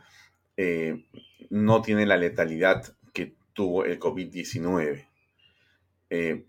eh, 0.58 1.06
no 1.50 1.82
tiene 1.82 2.06
la 2.06 2.18
letalidad 2.18 2.96
que 3.14 3.36
tuvo 3.54 3.86
el 3.86 4.00
COVID-19, 4.00 5.08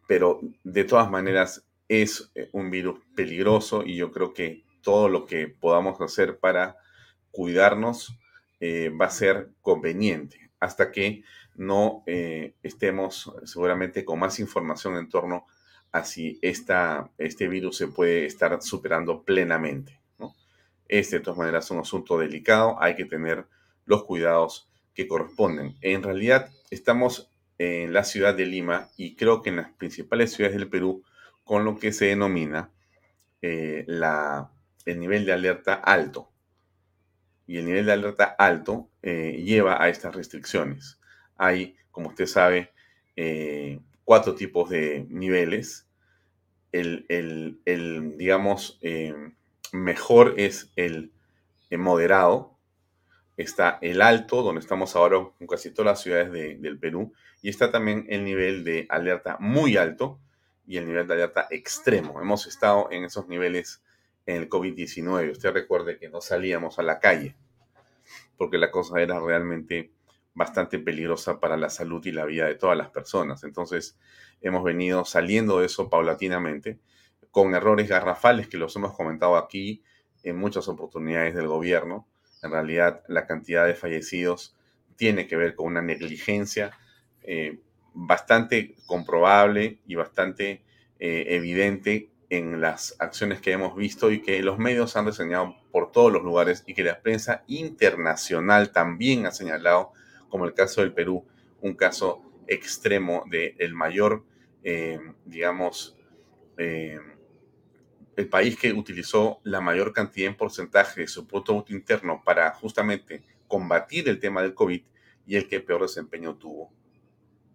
pero 0.07 0.41
de 0.63 0.85
todas 0.85 1.11
maneras 1.11 1.67
es 1.89 2.31
un 2.53 2.71
virus 2.71 3.01
peligroso 3.15 3.83
y 3.85 3.97
yo 3.97 4.13
creo 4.13 4.33
que 4.33 4.65
todo 4.87 5.09
lo 5.09 5.27
que 5.27 5.49
podamos 5.49 6.01
hacer 6.01 6.39
para 6.39 6.77
cuidarnos 7.33 8.17
eh, 8.61 8.89
va 8.89 9.07
a 9.07 9.11
ser 9.11 9.51
conveniente. 9.61 10.51
Hasta 10.61 10.93
que 10.93 11.25
no 11.57 12.03
eh, 12.07 12.55
estemos 12.63 13.33
seguramente 13.45 14.05
con 14.05 14.19
más 14.19 14.39
información 14.41 14.97
en 14.97 15.09
torno 15.09 15.47
a 15.93 16.05
si 16.05 16.39
este 16.43 17.49
virus 17.49 17.77
se 17.77 17.89
puede 17.89 18.27
estar 18.27 18.61
superando 18.63 19.23
plenamente. 19.23 20.01
Este, 20.89 21.19
de 21.19 21.25
todas 21.25 21.39
maneras, 21.39 21.65
es 21.65 21.71
un 21.73 21.81
asunto 21.81 22.19
delicado, 22.19 22.77
hay 22.81 22.95
que 22.95 23.05
tener 23.05 23.47
los 23.87 24.05
cuidados 24.05 24.69
que 24.95 25.09
corresponden. 25.09 25.77
En 25.81 26.03
realidad, 26.03 26.51
estamos 26.71 27.31
en 27.59 27.93
la 27.93 28.05
ciudad 28.05 28.35
de 28.35 28.47
Lima 28.47 28.89
y 28.97 29.17
creo 29.17 29.43
que 29.43 29.51
en 29.51 29.57
las 29.57 29.71
principales 29.73 30.33
ciudades 30.33 30.57
del 30.57 30.69
Perú 30.69 31.03
con 31.45 31.65
lo 31.65 31.79
que 31.79 31.93
se 31.93 32.07
denomina 32.07 32.71
eh, 33.43 33.85
el 33.87 35.01
nivel 35.01 35.25
de 35.25 35.33
alerta 35.33 35.75
alto. 35.75 36.31
Y 37.47 37.59
el 37.59 37.67
nivel 37.67 37.87
de 37.87 37.93
alerta 37.93 38.25
alto 38.25 38.89
eh, 39.03 39.43
lleva 39.45 39.83
a 39.83 39.89
estas 39.89 40.15
restricciones. 40.15 40.99
Hay, 41.37 41.77
como 41.91 42.09
usted 42.09 42.27
sabe, 42.27 42.73
eh, 43.17 43.81
cuatro 44.05 44.35
tipos 44.35 44.71
de 44.71 45.07
niveles. 45.09 45.87
El, 46.73 47.59
digamos, 48.19 48.79
mejor 49.73 50.35
es 50.37 50.71
el 50.77 51.13
moderado. 51.71 52.57
Está 53.37 53.79
el 53.83 54.03
alto, 54.03 54.43
donde 54.43 54.61
estamos 54.61 54.97
ahora 54.97 55.31
en 55.41 55.47
casi 55.47 55.71
todas 55.71 55.93
las 55.93 56.03
ciudades 56.03 56.33
del 56.33 56.79
Perú. 56.79 57.13
Y 57.43 57.49
está 57.49 57.71
también 57.71 58.07
el 58.09 58.25
nivel 58.25 58.65
de 58.65 58.87
alerta 58.89 59.37
muy 59.41 59.77
alto, 59.77 60.21
y 60.67 60.79
el 60.79 60.87
nivel 60.87 61.07
de 61.07 61.15
alerta 61.15 61.47
extremo. 61.51 62.21
Hemos 62.21 62.47
estado 62.47 62.89
en 62.91 63.05
esos 63.05 63.29
niveles 63.29 63.83
en 64.27 64.37
el 64.37 64.49
COVID-19. 64.49 65.31
Usted 65.31 65.53
recuerde 65.53 65.99
que 65.99 66.09
no 66.09 66.21
salíamos 66.21 66.79
a 66.79 66.83
la 66.83 66.99
calle 66.99 67.37
porque 68.37 68.59
la 68.59 68.71
cosa 68.71 69.01
era 69.01 69.19
realmente 69.21 69.91
bastante 70.37 70.79
peligrosa 70.79 71.41
para 71.41 71.57
la 71.57 71.71
salud 71.71 72.07
y 72.07 72.13
la 72.13 72.25
vida 72.25 72.47
de 72.47 72.55
todas 72.55 72.77
las 72.77 72.91
personas. 72.91 73.43
Entonces 73.43 73.99
hemos 74.41 74.63
venido 74.63 75.05
saliendo 75.05 75.59
de 75.59 75.67
eso 75.67 75.91
paulatinamente 75.91 76.79
con 77.33 77.55
errores 77.55 77.89
garrafales 77.89 78.47
que 78.47 78.59
los 78.59 78.77
hemos 78.77 78.95
comentado 78.95 79.37
aquí 79.37 79.83
en 80.23 80.37
muchas 80.37 80.69
oportunidades 80.69 81.35
del 81.35 81.49
gobierno. 81.49 82.07
En 82.43 82.53
realidad 82.53 83.03
la 83.09 83.27
cantidad 83.27 83.67
de 83.67 83.75
fallecidos 83.75 84.55
tiene 84.97 85.27
que 85.27 85.37
ver 85.37 85.55
con 85.55 85.67
una 85.67 85.83
negligencia 85.83 86.71
eh, 87.23 87.59
bastante 87.95 88.77
comprobable 88.87 89.79
y 89.87 89.95
bastante 89.95 90.63
eh, 90.99 91.25
evidente 91.31 92.11
en 92.29 92.61
las 92.61 92.97
acciones 92.99 93.41
que 93.41 93.53
hemos 93.53 93.75
visto 93.75 94.11
y 94.11 94.21
que 94.21 94.43
los 94.43 94.59
medios 94.59 94.97
han 94.97 95.07
reseñado 95.07 95.57
por 95.71 95.93
todos 95.93 96.13
los 96.13 96.23
lugares 96.23 96.63
y 96.67 96.75
que 96.75 96.83
la 96.83 97.01
prensa 97.01 97.45
internacional 97.47 98.73
también 98.73 99.27
ha 99.27 99.31
señalado, 99.31 99.93
como 100.29 100.45
el 100.45 100.55
caso 100.55 100.81
del 100.81 100.93
Perú, 100.93 101.25
un 101.61 101.75
caso 101.75 102.23
extremo 102.47 103.25
del 103.29 103.75
mayor, 103.75 104.25
eh, 104.63 104.99
digamos, 105.25 105.97
eh, 106.59 106.99
el 108.17 108.29
país 108.29 108.57
que 108.57 108.73
utilizó 108.73 109.41
la 109.45 109.61
mayor 109.61 109.93
cantidad 109.93 110.29
en 110.29 110.37
porcentaje 110.37 111.03
de 111.03 111.09
su 111.09 111.27
Producto 111.27 111.65
Interno 111.69 112.23
para 112.25 112.51
justamente 112.53 113.23
combatir 113.47 114.09
el 114.09 114.19
tema 114.19 114.43
del 114.43 114.55
COVID 114.55 114.83
y 115.27 115.37
el 115.37 115.49
que 115.49 115.61
peor 115.61 115.83
desempeño 115.83 116.37
tuvo 116.37 116.73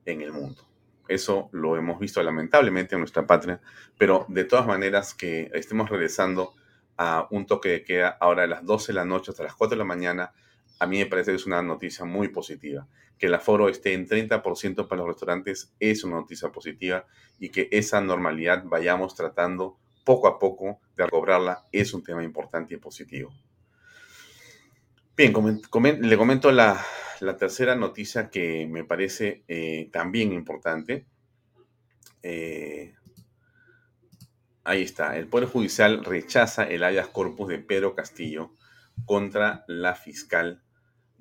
en 0.05 0.21
el 0.21 0.31
mundo. 0.31 0.67
Eso 1.07 1.49
lo 1.51 1.75
hemos 1.75 1.99
visto 1.99 2.21
lamentablemente 2.21 2.95
en 2.95 3.01
nuestra 3.01 3.25
patria, 3.25 3.59
pero 3.97 4.25
de 4.29 4.45
todas 4.45 4.67
maneras 4.67 5.13
que 5.13 5.49
estemos 5.53 5.89
regresando 5.89 6.53
a 6.95 7.27
un 7.31 7.45
toque 7.45 7.69
de 7.69 7.83
queda 7.83 8.17
ahora 8.19 8.43
a 8.43 8.47
las 8.47 8.65
12 8.65 8.91
de 8.91 8.95
la 8.95 9.05
noche 9.05 9.31
hasta 9.31 9.43
las 9.43 9.55
4 9.55 9.75
de 9.75 9.79
la 9.79 9.85
mañana, 9.85 10.33
a 10.81 10.87
mí 10.87 10.97
me 10.97 11.05
parece 11.05 11.29
que 11.29 11.35
es 11.35 11.45
una 11.45 11.61
noticia 11.61 12.05
muy 12.05 12.29
positiva. 12.29 12.87
Que 13.19 13.27
el 13.27 13.35
aforo 13.35 13.69
esté 13.69 13.93
en 13.93 14.07
30% 14.07 14.87
para 14.87 15.01
los 15.01 15.09
restaurantes 15.09 15.75
es 15.79 16.03
una 16.03 16.15
noticia 16.15 16.49
positiva 16.49 17.05
y 17.37 17.49
que 17.49 17.69
esa 17.71 18.01
normalidad 18.01 18.63
vayamos 18.65 19.13
tratando 19.13 19.77
poco 20.03 20.27
a 20.27 20.39
poco 20.39 20.79
de 20.97 21.05
recobrarla 21.05 21.67
es 21.71 21.93
un 21.93 22.03
tema 22.03 22.23
importante 22.23 22.73
y 22.73 22.77
positivo. 22.77 23.31
Bien, 25.15 25.35
le 26.01 26.17
comento 26.17 26.51
la, 26.51 26.83
tercera 27.37 27.75
noticia 27.75 28.31
que 28.31 28.65
me 28.65 28.83
parece 28.83 29.43
eh, 29.47 29.87
también 29.93 30.33
importante. 30.33 31.05
Eh, 32.23 32.95
ahí 34.63 34.81
está. 34.81 35.15
El 35.15 35.27
Poder 35.27 35.47
Judicial 35.47 36.03
rechaza 36.03 36.63
el 36.63 36.83
habeas 36.83 37.09
corpus 37.09 37.49
de 37.49 37.59
Pedro 37.59 37.93
Castillo 37.93 38.55
contra 39.05 39.63
la 39.67 39.93
fiscal 39.93 40.63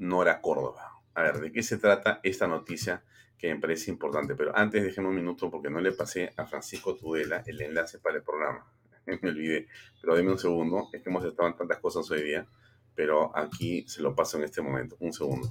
Nora 0.01 0.41
Córdoba. 0.41 1.01
A 1.15 1.23
ver, 1.23 1.41
¿de 1.41 1.53
qué 1.53 1.63
se 1.63 1.77
trata 1.77 2.21
esta 2.23 2.49
noticia 2.49 3.05
que 3.39 3.55
me 3.55 3.61
parece 3.61 3.91
importante? 3.91 4.35
Pero 4.35 4.57
antes 4.57 4.83
déjenme 4.83 5.11
un 5.11 5.17
minuto 5.17 5.51
porque 5.51 5.71
no 5.71 5.81
le 5.81 5.93
pasé 5.93 6.33
a 6.37 6.47
Francisco 6.47 6.97
Tudela 6.97 7.43
el 7.47 7.61
enlace 7.61 7.99
para 7.99 8.17
el 8.17 8.23
programa. 8.23 8.67
me 9.23 9.29
olvidé. 9.29 9.69
Pero 10.01 10.17
déme 10.17 10.33
un 10.33 10.39
segundo. 10.39 10.89
Es 10.93 11.03
que 11.03 11.11
hemos 11.11 11.25
estado 11.25 11.49
en 11.49 11.57
tantas 11.57 11.79
cosas 11.79 12.11
hoy 12.11 12.23
día. 12.23 12.47
Pero 12.95 13.37
aquí 13.37 13.85
se 13.87 14.03
lo 14.03 14.15
paso 14.15 14.39
en 14.39 14.45
este 14.45 14.63
momento. 14.63 14.97
Un 15.01 15.13
segundo. 15.13 15.49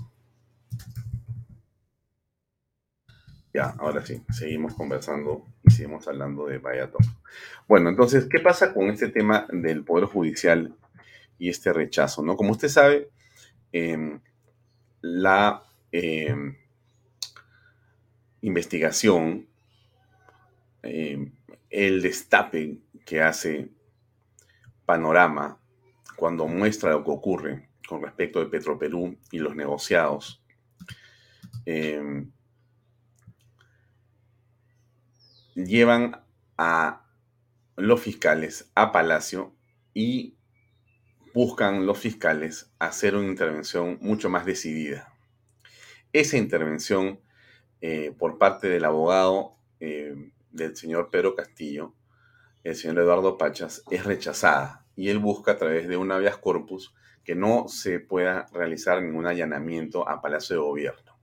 Ya, 3.53 3.75
ahora 3.79 4.05
sí, 4.05 4.23
seguimos 4.31 4.75
conversando 4.75 5.47
y 5.63 5.71
seguimos 5.71 6.07
hablando 6.07 6.45
de 6.45 6.59
Vallato. 6.59 6.99
Bueno, 7.67 7.89
entonces, 7.89 8.27
¿qué 8.29 8.39
pasa 8.39 8.73
con 8.73 8.89
este 8.89 9.09
tema 9.09 9.47
del 9.51 9.83
Poder 9.83 10.05
Judicial 10.05 10.75
y 11.39 11.49
este 11.49 11.73
rechazo? 11.73 12.23
¿no? 12.23 12.37
Como 12.37 12.51
usted 12.51 12.67
sabe, 12.67 13.09
em, 13.71 14.19
la 15.01 15.63
em, 15.91 16.55
investigación, 18.41 19.47
em, 20.83 21.31
el 21.69 22.01
destape 22.01 22.79
que 23.05 23.21
hace 23.21 23.69
Panorama 24.85 25.59
cuando 26.15 26.47
muestra 26.47 26.91
lo 26.91 27.03
que 27.03 27.11
ocurre 27.11 27.69
con 27.87 28.01
respecto 28.01 28.39
de 28.39 28.47
Petroperú 28.47 29.17
y 29.31 29.39
los 29.39 29.55
negociados, 29.55 30.43
llevan 35.55 36.21
a 36.57 37.05
los 37.75 38.01
fiscales 38.01 38.71
a 38.75 38.91
Palacio 38.91 39.53
y 39.93 40.35
buscan 41.33 41.85
los 41.85 41.99
fiscales 41.99 42.71
hacer 42.79 43.15
una 43.15 43.27
intervención 43.27 43.97
mucho 44.01 44.29
más 44.29 44.45
decidida. 44.45 45.13
Esa 46.11 46.37
intervención 46.37 47.19
eh, 47.81 48.13
por 48.17 48.37
parte 48.37 48.67
del 48.67 48.85
abogado 48.85 49.55
eh, 49.79 50.31
del 50.51 50.75
señor 50.75 51.09
Pedro 51.09 51.35
Castillo, 51.35 51.93
el 52.63 52.75
señor 52.75 52.99
Eduardo 52.99 53.37
Pachas, 53.37 53.83
es 53.89 54.05
rechazada 54.05 54.85
y 54.95 55.09
él 55.09 55.19
busca 55.19 55.53
a 55.53 55.57
través 55.57 55.87
de 55.87 55.97
un 55.97 56.11
habeas 56.11 56.37
corpus 56.37 56.93
que 57.23 57.35
no 57.35 57.67
se 57.67 57.99
pueda 57.99 58.47
realizar 58.53 59.01
ningún 59.01 59.27
allanamiento 59.27 60.07
a 60.09 60.21
Palacio 60.21 60.55
de 60.55 60.61
Gobierno. 60.61 61.17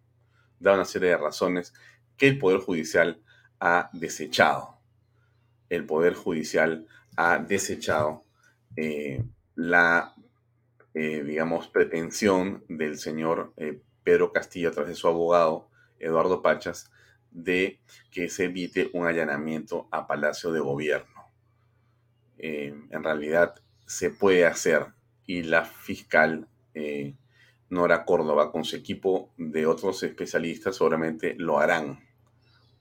Da 0.60 0.75
una 0.75 0.84
serie 0.84 1.10
de 1.10 1.16
razones 1.16 1.75
que 2.16 2.28
el 2.28 2.38
Poder 2.38 2.60
Judicial 2.60 3.20
ha 3.60 3.90
desechado. 3.92 4.78
El 5.68 5.84
Poder 5.84 6.14
Judicial 6.14 6.86
ha 7.16 7.38
desechado 7.38 8.25
eh, 8.76 9.22
la, 9.56 10.14
eh, 10.94 11.25
digamos, 11.25 11.66
pretensión 11.68 12.64
del 12.68 12.98
señor 12.98 13.52
eh, 13.56 13.80
Pedro 14.04 14.32
Castillo 14.32 14.68
a 14.68 14.72
través 14.72 14.90
de 14.90 14.94
su 14.94 15.08
abogado, 15.08 15.68
Eduardo 15.98 16.42
Pachas, 16.42 16.92
de 17.32 17.80
que 18.12 18.28
se 18.28 18.45
evite 18.45 18.90
un 18.92 19.06
allanamiento 19.06 19.88
a 19.90 20.06
Palacio 20.06 20.52
de 20.52 20.60
Gobierno. 20.60 21.14
en 22.38 23.02
realidad 23.02 23.54
se 23.86 24.10
puede 24.10 24.47
hacer 24.47 24.86
y 25.26 25.42
la 25.42 25.64
fiscal 25.64 26.49
Nora 27.71 28.04
Córdoba 28.04 28.52
con 28.52 28.64
su 28.64 28.76
equipo 28.76 29.32
de 29.38 29.66
otros 29.66 30.02
especialistas 30.02 30.76
seguramente 30.76 31.34
lo 31.38 31.58
harán. 31.58 32.00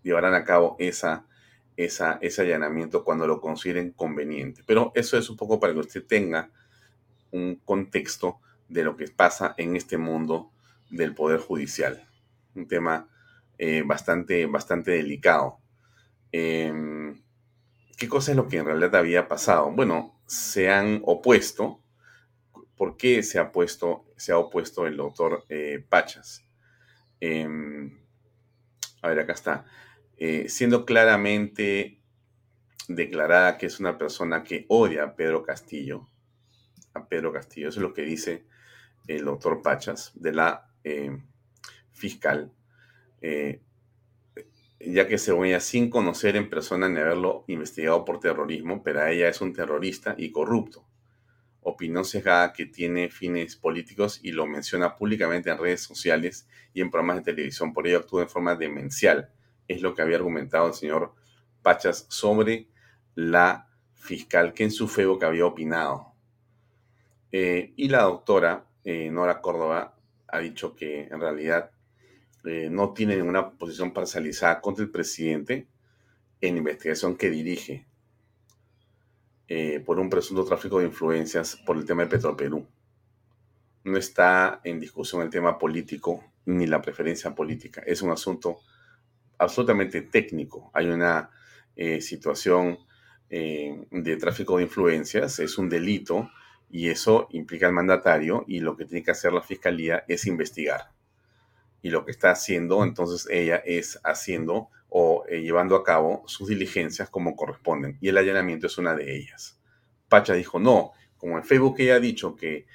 Llevarán 0.04 0.36
a 0.36 0.44
cabo 0.44 0.76
esa 0.78 1.26
ese 1.78 2.42
allanamiento 2.42 3.04
cuando 3.04 3.28
lo 3.28 3.42
consideren 3.42 3.92
conveniente. 3.92 4.62
Pero 4.66 4.92
eso 4.96 5.18
es 5.18 5.30
un 5.30 5.38
poco 5.38 5.60
para 5.60 5.74
que 5.74 5.80
usted 5.80 6.06
tenga 6.06 6.52
un 7.36 7.56
contexto 7.66 8.40
de 8.70 8.84
lo 8.84 8.96
que 8.96 9.08
pasa 9.10 9.54
en 9.58 9.76
este 9.76 9.98
mundo 9.98 10.52
del 10.90 11.14
Poder 11.14 11.40
Judicial. 11.40 12.08
Un 12.56 12.68
tema 12.68 13.10
eh, 13.58 13.84
bastante, 13.86 14.46
bastante 14.46 14.92
delicado. 14.92 15.60
Em, 16.32 17.22
¿Qué 17.98 18.08
cosa 18.08 18.32
es 18.32 18.38
lo 18.38 18.48
que 18.48 18.58
en 18.58 18.66
realidad 18.66 18.96
había 18.96 19.28
pasado? 19.28 19.72
Bueno, 19.72 20.18
se 20.26 20.70
han 20.70 21.02
opuesto. 21.06 21.82
¿Por 22.78 22.98
qué 22.98 23.22
se 23.24 23.40
ha, 23.40 23.52
se 24.18 24.32
ha 24.32 24.38
opuesto 24.38 24.88
el 24.88 24.98
doctor 24.98 25.46
eh, 25.50 25.84
Pachas? 25.88 26.44
Em, 27.20 27.98
a 29.02 29.10
ver, 29.10 29.20
acá 29.20 29.34
está. 29.34 29.66
Eh, 30.18 30.48
siendo 30.48 30.86
claramente 30.86 32.02
declarada 32.88 33.58
que 33.58 33.66
es 33.66 33.80
una 33.80 33.98
persona 33.98 34.44
que 34.44 34.66
odia 34.70 35.04
a 35.04 35.16
Pedro 35.16 35.44
Castillo, 35.44 36.10
a 36.96 37.08
Pedro 37.08 37.32
Castillo, 37.32 37.70
eso 37.70 37.80
es 37.80 37.84
lo 37.84 37.94
que 37.94 38.02
dice 38.02 38.46
el 39.08 39.26
doctor 39.26 39.62
Pachas 39.62 40.12
de 40.16 40.34
la 40.34 40.68
eh, 40.84 41.16
fiscal, 41.92 42.52
eh, 43.22 43.62
ya 44.80 45.08
que 45.08 45.18
según 45.18 45.46
ella, 45.46 45.60
sin 45.60 45.90
conocer 45.90 46.36
en 46.36 46.50
persona 46.50 46.90
ni 46.90 47.00
haberlo 47.00 47.46
investigado 47.48 48.04
por 48.04 48.20
terrorismo, 48.20 48.84
pero 48.84 49.06
ella 49.06 49.30
es 49.30 49.42
un 49.42 49.54
terrorista 49.54 50.16
y 50.18 50.32
corrupto. 50.32 50.86
Opinión 51.62 52.06
sesgada 52.06 52.54
que 52.54 52.66
tiene 52.66 53.10
fines 53.10 53.56
políticos 53.56 54.20
y 54.22 54.32
lo 54.32 54.46
menciona 54.46 54.96
públicamente 54.96 55.50
en 55.50 55.58
redes 55.58 55.82
sociales 55.82 56.48
y 56.74 56.82
en 56.82 56.92
programas 56.92 57.18
de 57.18 57.34
televisión. 57.34 57.74
Por 57.74 57.88
ello 57.88 58.00
actúa 58.00 58.22
de 58.22 58.28
forma 58.28 58.56
demencial 58.56 59.32
es 59.68 59.82
lo 59.82 59.94
que 59.94 60.02
había 60.02 60.18
argumentado 60.18 60.68
el 60.68 60.74
señor 60.74 61.16
Pachas 61.62 62.06
sobre 62.10 62.68
la 63.16 63.68
fiscal 63.96 64.54
que 64.54 64.64
en 64.64 64.72
su 64.72 64.88
feo 64.88 65.18
que 65.18 65.26
había 65.26 65.46
opinado. 65.46 66.15
Eh, 67.38 67.74
y 67.76 67.90
la 67.90 68.04
doctora 68.04 68.66
eh, 68.86 69.12
Nora 69.12 69.42
Córdoba 69.42 69.94
ha 70.26 70.40
dicho 70.40 70.74
que 70.74 71.10
en 71.12 71.20
realidad 71.20 71.70
eh, 72.46 72.70
no 72.72 72.94
tiene 72.94 73.18
ninguna 73.18 73.52
posición 73.58 73.92
parcializada 73.92 74.62
contra 74.62 74.86
el 74.86 74.90
presidente 74.90 75.68
en 76.40 76.56
investigación 76.56 77.18
que 77.18 77.30
dirige 77.30 77.86
por 79.86 80.00
un 80.00 80.10
presunto 80.10 80.46
tráfico 80.46 80.80
de 80.80 80.86
influencias 80.86 81.58
por 81.58 81.76
el 81.76 81.86
tema 81.86 82.04
de 82.04 82.10
Petroperú. 82.10 82.66
No 83.84 83.98
está 83.98 84.62
en 84.64 84.80
discusión 84.80 85.22
el 85.22 85.30
tema 85.30 85.60
político 85.60 86.24
ni 86.46 86.68
la 86.68 86.82
preferencia 86.82 87.36
política. 87.36 87.84
Es 87.86 88.02
un 88.02 88.12
asunto 88.12 88.62
absolutamente 89.38 90.02
técnico. 90.04 90.72
Hay 90.74 90.88
una 90.88 91.30
situación 92.00 92.80
de 93.30 94.18
tráfico 94.20 94.58
de 94.58 94.64
influencias, 94.64 95.38
es 95.40 95.58
un 95.58 95.70
delito 95.70 96.30
y 96.70 96.90
eso 96.90 97.28
implica 97.32 97.68
al 97.68 97.74
mandatario 97.74 98.44
y 98.48 98.60
lo 98.60 98.76
que 98.76 98.86
tiene 98.86 99.04
que 99.04 99.12
hacer 99.12 99.34
la 99.34 99.42
fiscalía 99.42 100.04
es 100.08 100.26
investigar. 100.26 100.92
Y 101.82 101.90
lo 101.90 102.04
que 102.04 102.12
está 102.12 102.32
haciendo 102.32 102.84
entonces 102.84 103.28
ella 103.30 103.58
es 103.66 104.00
haciendo 104.04 104.70
o 104.90 105.26
eh, 105.28 105.42
llevando 105.42 105.76
a 105.76 105.84
cabo 105.84 106.24
sus 106.28 106.48
diligencias 106.48 107.10
como 107.10 107.36
corresponden. 107.36 107.98
Y 108.02 108.10
el 108.10 108.18
allanamiento 108.18 108.68
es 108.68 108.78
una 108.78 108.96
de 108.96 109.16
ellas. 109.16 109.60
Pacha 110.10 110.34
dijo, 110.34 110.60
no, 110.60 110.92
como 111.18 111.38
en 111.38 111.44
Facebook 111.44 111.76
ella 111.80 111.96
ha 111.96 112.00
dicho 112.00 112.36
que 112.36 112.66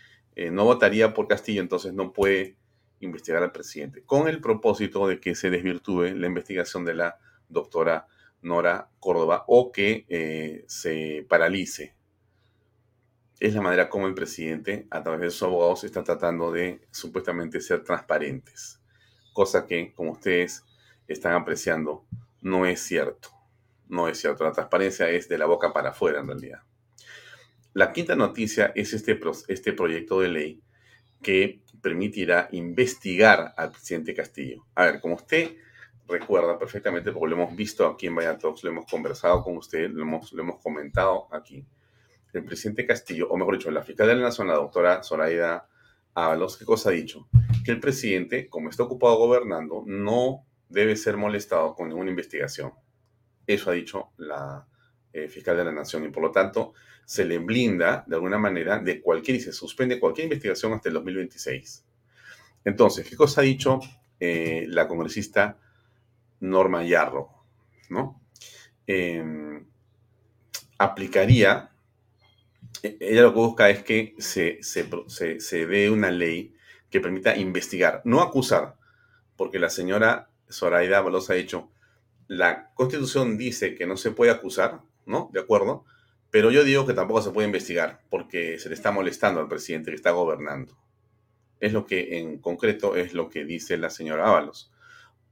no 0.52 0.64
votaría 0.64 1.12
por 1.12 1.28
Castillo, 1.28 1.60
entonces 1.60 1.92
no 1.92 2.14
puede 2.14 2.56
investigar 3.00 3.42
al 3.42 3.52
presidente, 3.52 4.02
con 4.04 4.28
el 4.28 4.40
propósito 4.40 5.06
de 5.06 5.20
que 5.20 5.34
se 5.34 5.50
desvirtúe 5.50 6.14
la 6.14 6.26
investigación 6.26 6.84
de 6.84 6.94
la 6.94 7.18
doctora 7.48 8.06
Nora 8.42 8.88
Córdoba 9.00 9.44
o 9.48 9.72
que 9.72 10.06
eh, 10.08 10.64
se 10.68 11.26
paralice. 11.28 11.94
Es 13.40 13.54
la 13.54 13.62
manera 13.62 13.88
como 13.88 14.06
el 14.06 14.12
presidente, 14.12 14.86
a 14.90 15.02
través 15.02 15.20
de 15.22 15.30
sus 15.30 15.44
abogados, 15.44 15.84
está 15.84 16.04
tratando 16.04 16.52
de 16.52 16.82
supuestamente 16.90 17.62
ser 17.62 17.82
transparentes, 17.82 18.78
cosa 19.32 19.66
que, 19.66 19.94
como 19.94 20.12
ustedes 20.12 20.62
están 21.08 21.32
apreciando, 21.32 22.04
no 22.42 22.66
es 22.66 22.80
cierto. 22.80 23.30
No 23.88 24.08
es 24.08 24.18
cierto. 24.20 24.44
La 24.44 24.52
transparencia 24.52 25.08
es 25.08 25.26
de 25.26 25.38
la 25.38 25.46
boca 25.46 25.72
para 25.72 25.88
afuera, 25.88 26.20
en 26.20 26.26
realidad. 26.26 26.60
La 27.72 27.94
quinta 27.94 28.14
noticia 28.14 28.72
es 28.74 28.92
este, 28.92 29.18
este 29.48 29.72
proyecto 29.72 30.20
de 30.20 30.28
ley 30.28 30.62
que 31.22 31.62
permitirá 31.80 32.46
investigar 32.52 33.54
al 33.56 33.70
presidente 33.70 34.14
Castillo. 34.14 34.66
A 34.74 34.84
ver, 34.84 35.00
como 35.00 35.14
usted 35.14 35.56
recuerda 36.06 36.58
perfectamente, 36.58 37.10
porque 37.10 37.34
lo 37.34 37.42
hemos 37.42 37.56
visto 37.56 37.86
aquí 37.86 38.06
en 38.06 38.16
Vaya 38.16 38.36
Talks, 38.36 38.64
lo 38.64 38.70
hemos 38.70 38.84
conversado 38.84 39.42
con 39.42 39.56
usted, 39.56 39.88
lo 39.88 40.02
hemos, 40.02 40.30
lo 40.32 40.42
hemos 40.42 40.60
comentado 40.60 41.26
aquí, 41.32 41.64
el 42.32 42.44
presidente 42.44 42.86
Castillo, 42.86 43.28
o 43.28 43.36
mejor 43.36 43.58
dicho, 43.58 43.70
la 43.70 43.82
fiscal 43.82 44.08
de 44.08 44.14
la 44.16 44.22
Nación, 44.22 44.48
la 44.48 44.54
doctora 44.54 45.02
Zoraida 45.02 45.68
Ábalos, 46.14 46.56
¿qué 46.56 46.64
cosa 46.64 46.90
ha 46.90 46.92
dicho? 46.92 47.28
Que 47.64 47.72
el 47.72 47.80
presidente, 47.80 48.48
como 48.48 48.68
está 48.68 48.82
ocupado 48.82 49.16
gobernando, 49.16 49.84
no 49.86 50.44
debe 50.68 50.96
ser 50.96 51.16
molestado 51.16 51.74
con 51.74 51.88
ninguna 51.88 52.10
investigación. 52.10 52.72
Eso 53.46 53.70
ha 53.70 53.74
dicho 53.74 54.10
la 54.16 54.66
eh, 55.12 55.28
fiscal 55.28 55.56
de 55.56 55.64
la 55.64 55.72
Nación 55.72 56.04
y 56.04 56.08
por 56.08 56.22
lo 56.22 56.30
tanto 56.30 56.72
se 57.04 57.24
le 57.24 57.38
blinda 57.38 58.04
de 58.06 58.14
alguna 58.14 58.38
manera 58.38 58.78
de 58.78 59.00
cualquier 59.00 59.38
y 59.38 59.40
se 59.40 59.52
suspende 59.52 59.98
cualquier 59.98 60.26
investigación 60.26 60.72
hasta 60.72 60.88
el 60.88 60.94
2026. 60.94 61.84
Entonces, 62.64 63.08
¿qué 63.08 63.16
cosa 63.16 63.40
ha 63.40 63.44
dicho 63.44 63.80
eh, 64.20 64.66
la 64.68 64.86
congresista 64.86 65.58
Norma 66.40 66.84
Yarro? 66.84 67.30
¿no? 67.88 68.20
Em, 68.86 69.66
aplicaría, 70.78 71.69
ella 72.82 73.22
lo 73.22 73.32
que 73.32 73.40
busca 73.40 73.70
es 73.70 73.82
que 73.82 74.14
se, 74.18 74.62
se, 74.62 75.66
dé 75.66 75.90
una 75.90 76.10
ley 76.10 76.54
que 76.90 77.00
permita 77.00 77.36
investigar, 77.36 78.02
no 78.04 78.20
acusar, 78.20 78.76
porque 79.36 79.58
la 79.58 79.70
señora 79.70 80.30
Zoraida 80.50 81.00
Balos 81.00 81.30
ha 81.30 81.34
dicho, 81.34 81.70
la 82.26 82.70
constitución 82.74 83.38
dice 83.38 83.74
que 83.74 83.86
no 83.86 83.96
se 83.96 84.10
puede 84.10 84.30
acusar, 84.30 84.80
¿no? 85.06 85.30
¿De 85.32 85.40
acuerdo? 85.40 85.84
Pero 86.30 86.50
yo 86.50 86.62
digo 86.64 86.86
que 86.86 86.94
tampoco 86.94 87.22
se 87.22 87.30
puede 87.30 87.46
investigar 87.46 88.00
porque 88.08 88.58
se 88.58 88.68
le 88.68 88.74
está 88.74 88.92
molestando 88.92 89.40
al 89.40 89.48
presidente 89.48 89.90
que 89.90 89.96
está 89.96 90.12
gobernando. 90.12 90.76
Es 91.58 91.72
lo 91.72 91.86
que 91.86 92.18
en 92.18 92.38
concreto 92.38 92.96
es 92.96 93.14
lo 93.14 93.28
que 93.28 93.44
dice 93.44 93.76
la 93.76 93.90
señora 93.90 94.28
Ábalos. 94.28 94.72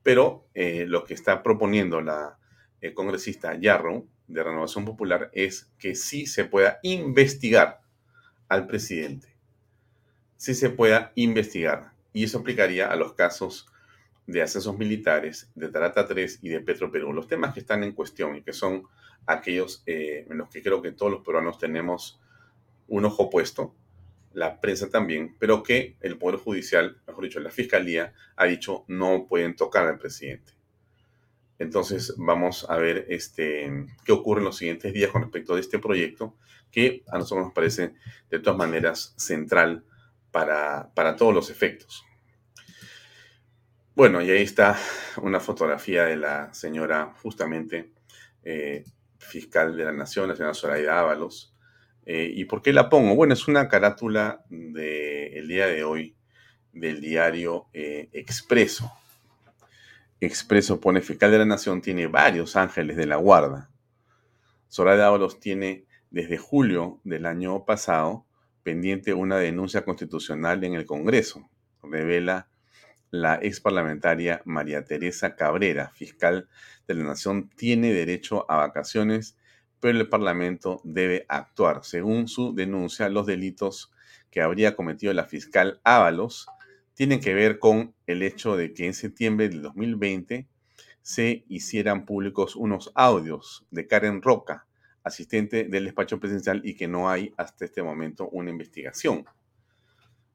Pero 0.02 0.48
eh, 0.54 0.86
lo 0.86 1.04
que 1.04 1.14
está 1.14 1.42
proponiendo 1.42 2.00
la 2.00 2.38
eh, 2.80 2.94
congresista 2.94 3.54
Yarrow 3.54 4.08
de 4.28 4.42
Renovación 4.42 4.84
Popular 4.84 5.30
es 5.32 5.70
que 5.78 5.94
sí 5.94 6.26
se 6.26 6.44
pueda 6.44 6.78
investigar 6.82 7.80
al 8.48 8.66
presidente. 8.66 9.34
Sí 10.36 10.54
se 10.54 10.70
pueda 10.70 11.12
investigar. 11.16 11.92
Y 12.12 12.24
eso 12.24 12.38
aplicaría 12.38 12.90
a 12.90 12.96
los 12.96 13.14
casos 13.14 13.66
de 14.26 14.42
accesos 14.42 14.76
militares, 14.78 15.50
de 15.54 15.68
Tarata 15.68 16.06
3 16.06 16.40
y 16.42 16.50
de 16.50 16.60
Petro 16.60 16.92
Perú. 16.92 17.12
Los 17.12 17.26
temas 17.26 17.54
que 17.54 17.60
están 17.60 17.82
en 17.82 17.92
cuestión 17.92 18.36
y 18.36 18.42
que 18.42 18.52
son 18.52 18.84
aquellos 19.26 19.82
eh, 19.86 20.26
en 20.28 20.38
los 20.38 20.48
que 20.48 20.62
creo 20.62 20.82
que 20.82 20.92
todos 20.92 21.10
los 21.10 21.22
peruanos 21.22 21.58
tenemos 21.58 22.20
un 22.88 23.04
ojo 23.04 23.30
puesto, 23.30 23.74
la 24.32 24.60
prensa 24.60 24.90
también, 24.90 25.34
pero 25.38 25.62
que 25.62 25.96
el 26.00 26.18
Poder 26.18 26.38
Judicial, 26.38 27.00
mejor 27.06 27.24
dicho, 27.24 27.40
la 27.40 27.50
Fiscalía, 27.50 28.14
ha 28.36 28.44
dicho 28.44 28.84
no 28.88 29.26
pueden 29.26 29.56
tocar 29.56 29.86
al 29.86 29.98
presidente. 29.98 30.52
Entonces 31.58 32.14
vamos 32.16 32.66
a 32.68 32.76
ver 32.76 33.06
este, 33.08 33.86
qué 34.04 34.12
ocurre 34.12 34.40
en 34.40 34.46
los 34.46 34.56
siguientes 34.56 34.92
días 34.92 35.10
con 35.10 35.22
respecto 35.22 35.54
a 35.54 35.60
este 35.60 35.78
proyecto 35.78 36.36
que 36.70 37.02
a 37.08 37.18
nosotros 37.18 37.46
nos 37.46 37.54
parece 37.54 37.94
de 38.30 38.38
todas 38.38 38.58
maneras 38.58 39.14
central 39.16 39.84
para, 40.30 40.90
para 40.94 41.16
todos 41.16 41.34
los 41.34 41.50
efectos. 41.50 42.04
Bueno, 43.94 44.22
y 44.22 44.30
ahí 44.30 44.42
está 44.42 44.78
una 45.22 45.40
fotografía 45.40 46.04
de 46.04 46.16
la 46.16 46.54
señora 46.54 47.14
justamente 47.20 47.90
eh, 48.44 48.84
fiscal 49.18 49.76
de 49.76 49.84
la 49.84 49.92
Nación, 49.92 50.28
la 50.28 50.36
señora 50.36 50.54
Zoraida 50.54 51.00
Ábalos. 51.00 51.52
Eh, 52.06 52.30
¿Y 52.32 52.44
por 52.44 52.62
qué 52.62 52.72
la 52.72 52.88
pongo? 52.88 53.16
Bueno, 53.16 53.34
es 53.34 53.48
una 53.48 53.68
carátula 53.68 54.44
del 54.48 55.48
día 55.48 55.66
de 55.66 55.82
hoy 55.82 56.16
del 56.72 57.00
diario 57.00 57.66
eh, 57.72 58.08
Expreso. 58.12 58.92
Expreso 60.20 60.80
pone 60.80 61.00
fiscal 61.00 61.30
de 61.30 61.38
la 61.38 61.44
Nación, 61.44 61.80
tiene 61.80 62.08
varios 62.08 62.56
ángeles 62.56 62.96
de 62.96 63.06
la 63.06 63.16
guarda. 63.16 63.70
Zoraida 64.68 65.06
Ábalos 65.06 65.38
tiene 65.38 65.86
desde 66.10 66.38
julio 66.38 67.00
del 67.04 67.24
año 67.24 67.64
pasado 67.64 68.26
pendiente 68.64 69.14
una 69.14 69.38
denuncia 69.38 69.84
constitucional 69.84 70.64
en 70.64 70.74
el 70.74 70.86
Congreso. 70.86 71.48
Revela 71.82 72.48
la 73.10 73.38
ex 73.40 73.60
parlamentaria 73.60 74.42
María 74.44 74.84
Teresa 74.84 75.36
Cabrera, 75.36 75.90
fiscal 75.90 76.48
de 76.88 76.94
la 76.94 77.04
Nación, 77.04 77.48
tiene 77.56 77.92
derecho 77.92 78.44
a 78.50 78.56
vacaciones, 78.56 79.38
pero 79.78 79.98
el 79.98 80.08
Parlamento 80.08 80.80
debe 80.82 81.26
actuar. 81.28 81.84
Según 81.84 82.26
su 82.26 82.54
denuncia, 82.54 83.08
los 83.08 83.24
delitos 83.24 83.92
que 84.30 84.42
habría 84.42 84.74
cometido 84.74 85.12
la 85.12 85.24
fiscal 85.24 85.80
Ábalos 85.84 86.48
tienen 86.98 87.20
que 87.20 87.32
ver 87.32 87.60
con 87.60 87.94
el 88.08 88.24
hecho 88.24 88.56
de 88.56 88.74
que 88.74 88.84
en 88.84 88.92
septiembre 88.92 89.48
del 89.48 89.62
2020 89.62 90.48
se 91.00 91.44
hicieran 91.46 92.04
públicos 92.04 92.56
unos 92.56 92.90
audios 92.96 93.64
de 93.70 93.86
Karen 93.86 94.20
Roca, 94.20 94.66
asistente 95.04 95.62
del 95.62 95.84
despacho 95.84 96.18
presidencial, 96.18 96.60
y 96.64 96.74
que 96.74 96.88
no 96.88 97.08
hay 97.08 97.32
hasta 97.36 97.66
este 97.66 97.84
momento 97.84 98.28
una 98.30 98.50
investigación. 98.50 99.24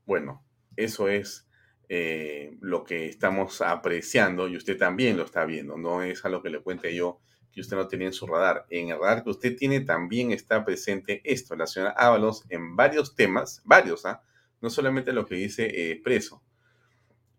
Bueno, 0.06 0.42
eso 0.78 1.10
es 1.10 1.50
eh, 1.90 2.56
lo 2.62 2.86
que 2.86 3.10
estamos 3.10 3.60
apreciando 3.60 4.48
y 4.48 4.56
usted 4.56 4.78
también 4.78 5.18
lo 5.18 5.26
está 5.26 5.44
viendo. 5.44 5.76
No 5.76 6.02
es 6.02 6.24
a 6.24 6.30
lo 6.30 6.42
que 6.42 6.50
le 6.50 6.62
cuente 6.62 6.96
yo 6.96 7.20
que 7.52 7.60
usted 7.60 7.76
no 7.76 7.90
tenía 7.90 8.08
en 8.08 8.14
su 8.14 8.26
radar. 8.26 8.66
En 8.70 8.88
el 8.88 9.00
radar 9.02 9.26
que 9.26 9.32
usted 9.32 9.58
tiene 9.58 9.82
también 9.82 10.32
está 10.32 10.64
presente 10.64 11.20
esto, 11.26 11.58
la 11.58 11.68
señora 11.68 11.92
Ábalos, 11.92 12.46
en 12.48 12.78
varios 12.78 13.16
temas, 13.16 13.62
varios, 13.66 14.06
¿ah? 14.06 14.24
no 14.62 14.70
solamente 14.70 15.12
lo 15.12 15.26
que 15.26 15.36
dice 15.36 15.66
eh, 15.66 15.92
Expreso. 15.92 16.42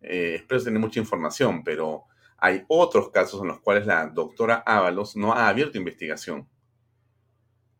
Eh, 0.05 0.37
Expreso 0.37 0.64
tiene 0.64 0.79
mucha 0.79 1.01
información, 1.01 1.64
pero 1.64 2.05
hay 2.37 2.64
otros 2.69 3.11
casos 3.11 3.40
en 3.40 3.49
los 3.49 3.61
cuales 3.61 3.87
la 3.87 4.07
doctora 4.07 4.62
Ábalos 4.67 5.17
no 5.17 5.33
ha 5.33 5.49
abierto 5.49 5.79
investigación 5.79 6.49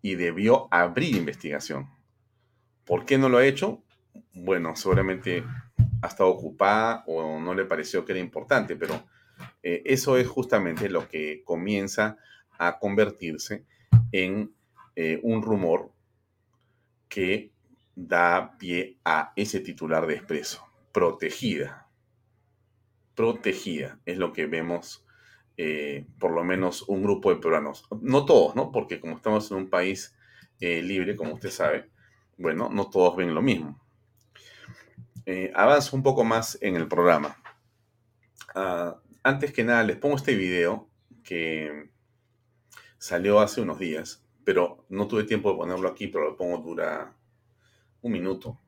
y 0.01 0.15
debió 0.15 0.69
abrir 0.71 1.17
investigación. 1.17 1.91
¿Por 2.85 3.05
qué 3.05 3.19
no 3.19 3.29
lo 3.29 3.39
ha 3.39 3.47
hecho? 3.47 3.83
Bueno, 4.35 4.77
seguramente 4.77 5.45
ha 6.03 6.07
estado 6.07 6.31
ocupada 6.31 7.05
o 7.07 7.41
no 7.41 7.55
le 7.55 7.65
pareció 7.65 8.05
que 8.05 8.13
era 8.13 8.21
importante, 8.21 8.77
pero 8.77 9.03
eh, 9.63 9.83
eso 9.85 10.17
es 10.17 10.29
justamente 10.29 10.89
lo 10.89 11.09
que 11.09 11.43
comienza 11.45 12.19
a 12.59 12.79
convertirse 12.79 13.65
en 14.13 14.55
eh, 14.97 15.21
un 15.23 15.43
rumor 15.43 15.91
que 17.09 17.53
da 17.97 18.57
pie 18.59 18.99
a 19.05 19.33
ese 19.37 19.61
titular 19.61 20.07
de 20.07 20.15
expreso, 20.15 20.65
protegida. 20.93 21.84
Protegida 23.14 24.00
es 24.05 24.18
lo 24.18 24.33
que 24.33 24.46
vemos, 24.46 25.05
eh, 25.57 26.07
por 26.18 26.33
lo 26.33 26.44
menos 26.44 26.83
un 26.88 27.03
grupo 27.03 27.31
de 27.31 27.40
peruanos. 27.40 27.87
No 28.00 28.24
todos, 28.24 28.57
¿no? 28.57 28.72
Porque 28.72 29.00
como 29.00 29.16
estamos 29.16 29.50
en 29.50 29.57
un 29.59 29.70
país 29.70 30.16
libre, 30.61 31.14
como 31.14 31.35
usted 31.35 31.50
sabe, 31.50 31.90
bueno, 32.38 32.70
no 32.70 32.88
todos 32.88 33.16
ven 33.16 33.35
lo 33.35 33.42
mismo 33.42 33.85
eh, 35.27 35.50
avanzo 35.55 35.96
un 35.96 36.03
poco 36.03 36.24
más 36.24 36.59
en 36.61 36.77
el 36.77 36.87
programa. 36.87 37.37
Ah, 38.55 39.00
antes 39.22 39.53
que 39.53 39.64
nada, 39.64 39.83
les 39.83 39.96
pongo 39.96 40.16
este 40.16 40.35
video 40.35 40.88
que 41.22 41.88
salió 42.98 43.40
hace 43.40 43.62
unos 43.62 43.79
días, 43.79 44.22
pero 44.44 44.85
no 44.90 45.09
tuve 45.09 45.24
tiempo 45.24 45.50
de 45.50 45.57
ponerlo 45.57 45.88
aquí, 45.88 46.09
pero 46.09 46.24
lo 46.24 46.37
pongo 46.37 46.59
dura 46.59 47.14
un 48.03 48.12
minuto. 48.12 48.61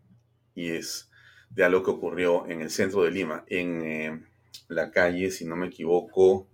Y 0.54 0.70
es 0.70 1.10
de 1.50 1.64
algo 1.64 1.82
que 1.82 1.90
ocurrió 1.90 2.46
en 2.46 2.62
el 2.62 2.70
centro 2.70 3.02
de 3.02 3.10
Lima, 3.10 3.44
en 3.48 3.82
eh, 3.82 4.26
la 4.68 4.90
calle, 4.90 5.30
si 5.30 5.44
no 5.44 5.56
me 5.56 5.66
equivoco, 5.66 6.48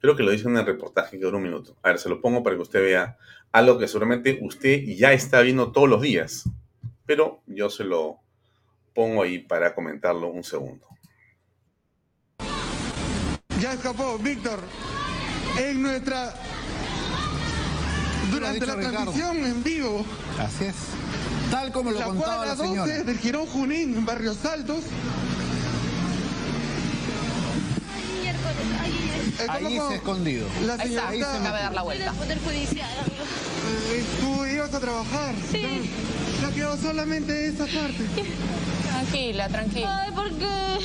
creo 0.00 0.16
que 0.16 0.22
lo 0.22 0.30
dice 0.30 0.48
en 0.48 0.56
el 0.56 0.66
reportaje 0.66 1.18
que 1.18 1.24
dura 1.24 1.36
un 1.36 1.44
minuto. 1.44 1.76
A 1.82 1.88
ver, 1.88 1.98
se 1.98 2.08
lo 2.08 2.20
pongo 2.20 2.42
para 2.42 2.56
que 2.56 2.62
usted 2.62 2.82
vea 2.82 3.16
algo 3.52 3.78
que 3.78 3.86
seguramente 3.86 4.38
usted 4.42 4.82
ya 4.84 5.12
está 5.12 5.40
viendo 5.42 5.72
todos 5.72 5.88
los 5.88 6.00
días, 6.00 6.48
pero 7.06 7.42
yo 7.46 7.70
se 7.70 7.84
lo 7.84 8.18
pongo 8.94 9.22
ahí 9.22 9.38
para 9.38 9.74
comentarlo 9.74 10.28
un 10.28 10.44
segundo. 10.44 10.86
Ya 13.60 13.74
escapó, 13.74 14.18
Víctor. 14.18 14.58
En 15.58 15.82
nuestra. 15.82 16.34
Durante 18.30 18.66
la 18.66 18.76
transmisión 18.76 19.36
en 19.44 19.62
vivo. 19.62 20.04
Así 20.38 20.64
es. 20.64 20.74
Tal 21.50 21.70
como 21.70 21.90
lo 21.90 21.98
la 22.00 22.06
contaba 22.06 22.46
la 22.46 22.56
señora. 22.56 22.92
12 22.92 23.04
del 23.04 23.18
Girón 23.18 23.46
Junín, 23.46 23.96
en 23.96 24.06
Barrios 24.06 24.44
Altos. 24.44 24.84
Ahí 29.48 29.76
se 29.76 29.82
ha 29.82 29.94
escondido. 29.94 30.46
La 30.66 30.74
ahí, 30.74 30.94
está, 30.94 31.10
se 31.10 31.38
acaba 31.38 31.56
de 31.56 31.62
dar 31.64 31.74
la 31.74 31.82
vuelta. 31.82 32.12
Poder 32.12 32.38
judicial, 32.40 32.90
eh, 33.92 34.04
Tú 34.20 34.46
ibas 34.46 34.74
a 34.74 34.80
trabajar. 34.80 35.34
Sí. 35.50 35.90
Ya 36.40 36.50
quedó 36.50 36.76
solamente 36.76 37.46
esa 37.48 37.64
parte. 37.64 38.04
Tranquila, 38.88 39.48
tranquila. 39.48 40.02
Ay, 40.02 40.12
¿por 40.12 40.30
qué? 40.30 40.78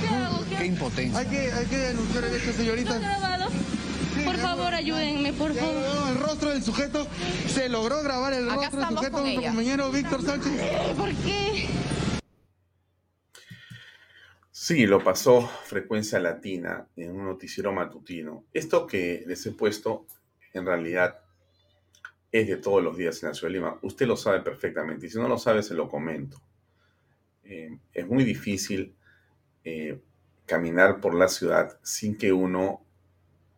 ¿Qué 0.00 0.08
hago? 0.08 0.44
¿Qué, 0.48 0.66
impotencia. 0.66 1.18
Hay 1.18 1.26
que, 1.26 1.52
hay 1.52 1.66
que 1.66 1.78
denunciar 1.78 2.24
a 2.24 2.28
esta 2.28 2.52
señorita. 2.52 2.98
grabado? 2.98 3.44
por 4.24 4.36
favor, 4.38 4.74
ayúdenme, 4.74 5.32
por 5.32 5.54
favor. 5.54 5.74
El 6.08 6.16
rostro 6.16 6.50
del 6.50 6.62
sujeto, 6.62 7.06
se 7.52 7.68
logró 7.68 8.02
grabar 8.02 8.32
el 8.32 8.48
rostro 8.48 8.80
del 8.80 8.88
sujeto 8.88 9.12
con 9.12 9.22
nuestro 9.24 9.42
compañero 9.42 9.90
Víctor 9.90 10.24
Sánchez. 10.24 10.52
¿Por 10.96 11.12
qué? 11.14 11.68
Sí, 14.66 14.86
lo 14.86 15.04
pasó 15.04 15.46
Frecuencia 15.46 16.18
Latina 16.18 16.86
en 16.96 17.10
un 17.10 17.26
noticiero 17.26 17.70
matutino. 17.70 18.46
Esto 18.54 18.86
que 18.86 19.22
les 19.26 19.44
he 19.44 19.50
puesto, 19.50 20.06
en 20.54 20.64
realidad, 20.64 21.20
es 22.32 22.48
de 22.48 22.56
todos 22.56 22.82
los 22.82 22.96
días 22.96 23.22
en 23.22 23.28
la 23.28 23.34
ciudad 23.34 23.52
de 23.52 23.58
Lima. 23.58 23.78
Usted 23.82 24.06
lo 24.06 24.16
sabe 24.16 24.40
perfectamente 24.40 25.04
y 25.04 25.10
si 25.10 25.18
no 25.18 25.28
lo 25.28 25.36
sabe 25.36 25.62
se 25.62 25.74
lo 25.74 25.86
comento. 25.86 26.40
Eh, 27.44 27.76
es 27.92 28.06
muy 28.06 28.24
difícil 28.24 28.94
eh, 29.64 30.00
caminar 30.46 30.98
por 30.98 31.12
la 31.14 31.28
ciudad 31.28 31.78
sin 31.82 32.16
que 32.16 32.32
uno 32.32 32.82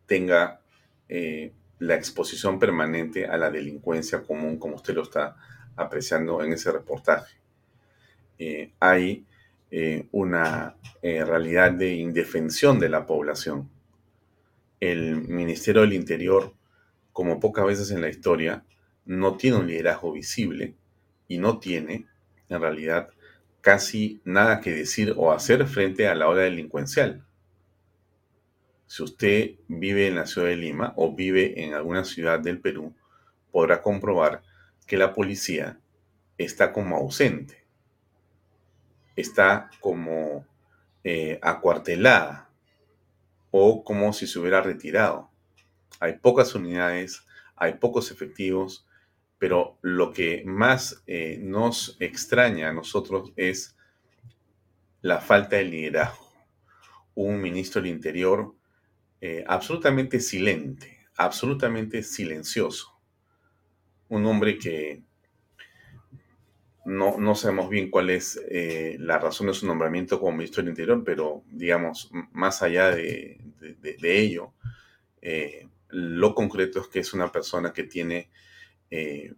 tenga 0.07 0.59
eh, 1.07 1.53
la 1.79 1.95
exposición 1.95 2.59
permanente 2.59 3.25
a 3.27 3.37
la 3.37 3.49
delincuencia 3.49 4.23
común 4.23 4.59
como 4.59 4.75
usted 4.75 4.93
lo 4.93 5.03
está 5.03 5.37
apreciando 5.77 6.43
en 6.43 6.51
ese 6.51 6.69
reportaje. 6.69 7.37
hay 8.81 9.25
una 10.11 10.75
realidad 11.01 11.71
de 11.71 11.95
indefensión 11.95 12.79
de 12.79 12.89
la 12.89 13.05
población. 13.05 13.69
El 14.79 15.27
Ministerio 15.27 15.81
del 15.81 15.93
Interior 15.93 16.53
como 17.17 17.39
pocas 17.39 17.65
veces 17.65 17.89
en 17.89 18.01
la 18.01 18.09
historia, 18.09 18.63
no 19.03 19.37
tiene 19.37 19.57
un 19.57 19.65
liderazgo 19.65 20.11
visible 20.11 20.75
y 21.27 21.39
no 21.39 21.57
tiene, 21.57 22.05
en 22.47 22.61
realidad, 22.61 23.09
casi 23.59 24.21
nada 24.23 24.61
que 24.61 24.71
decir 24.71 25.15
o 25.17 25.31
hacer 25.31 25.65
frente 25.65 26.07
a 26.07 26.13
la 26.13 26.27
hora 26.27 26.43
delincuencial. 26.43 27.25
Si 28.85 29.01
usted 29.01 29.55
vive 29.67 30.05
en 30.05 30.13
la 30.13 30.27
ciudad 30.27 30.49
de 30.49 30.57
Lima 30.57 30.93
o 30.95 31.15
vive 31.15 31.63
en 31.63 31.73
alguna 31.73 32.03
ciudad 32.03 32.39
del 32.39 32.59
Perú, 32.59 32.93
podrá 33.51 33.81
comprobar 33.81 34.43
que 34.85 34.97
la 34.97 35.15
policía 35.15 35.79
está 36.37 36.71
como 36.71 36.97
ausente, 36.97 37.65
está 39.17 39.69
como 39.81 40.45
eh, 41.03 41.37
acuartelada 41.41 42.49
o 43.51 43.83
como 43.83 44.13
si 44.13 44.27
se 44.27 44.39
hubiera 44.39 44.61
retirado 44.61 45.29
hay 45.99 46.13
pocas 46.13 46.53
unidades, 46.55 47.23
hay 47.55 47.73
pocos 47.75 48.11
efectivos, 48.11 48.85
pero 49.39 49.77
lo 49.81 50.11
que 50.11 50.43
más 50.45 51.03
eh, 51.07 51.39
nos 51.41 51.97
extraña 51.99 52.69
a 52.69 52.73
nosotros 52.73 53.31
es 53.35 53.75
la 55.01 55.19
falta 55.19 55.57
de 55.57 55.65
liderazgo. 55.65 56.31
Un 57.15 57.41
ministro 57.41 57.81
del 57.81 57.91
Interior 57.91 58.53
eh, 59.21 59.43
absolutamente 59.47 60.19
silente, 60.19 61.07
absolutamente 61.15 62.03
silencioso. 62.03 62.99
Un 64.09 64.25
hombre 64.25 64.57
que 64.57 65.03
no, 66.87 67.17
no 67.17 67.35
sabemos 67.35 67.69
bien 67.69 67.91
cuál 67.91 68.09
es 68.09 68.39
eh, 68.49 68.95
la 68.99 69.19
razón 69.19 69.47
de 69.47 69.53
su 69.53 69.67
nombramiento 69.67 70.21
como 70.21 70.37
ministro 70.37 70.63
del 70.63 70.69
Interior, 70.69 71.03
pero 71.03 71.43
digamos, 71.51 72.09
más 72.31 72.63
allá 72.63 72.91
de, 72.91 73.41
ello, 74.01 74.53
eh, 75.21 75.67
lo 75.89 76.33
concreto 76.33 76.79
es 76.79 76.87
que 76.87 76.99
es 76.99 77.13
una 77.13 77.29
persona 77.29 77.73
que 77.73 77.83
tiene, 77.83 78.29
eh, 78.89 79.33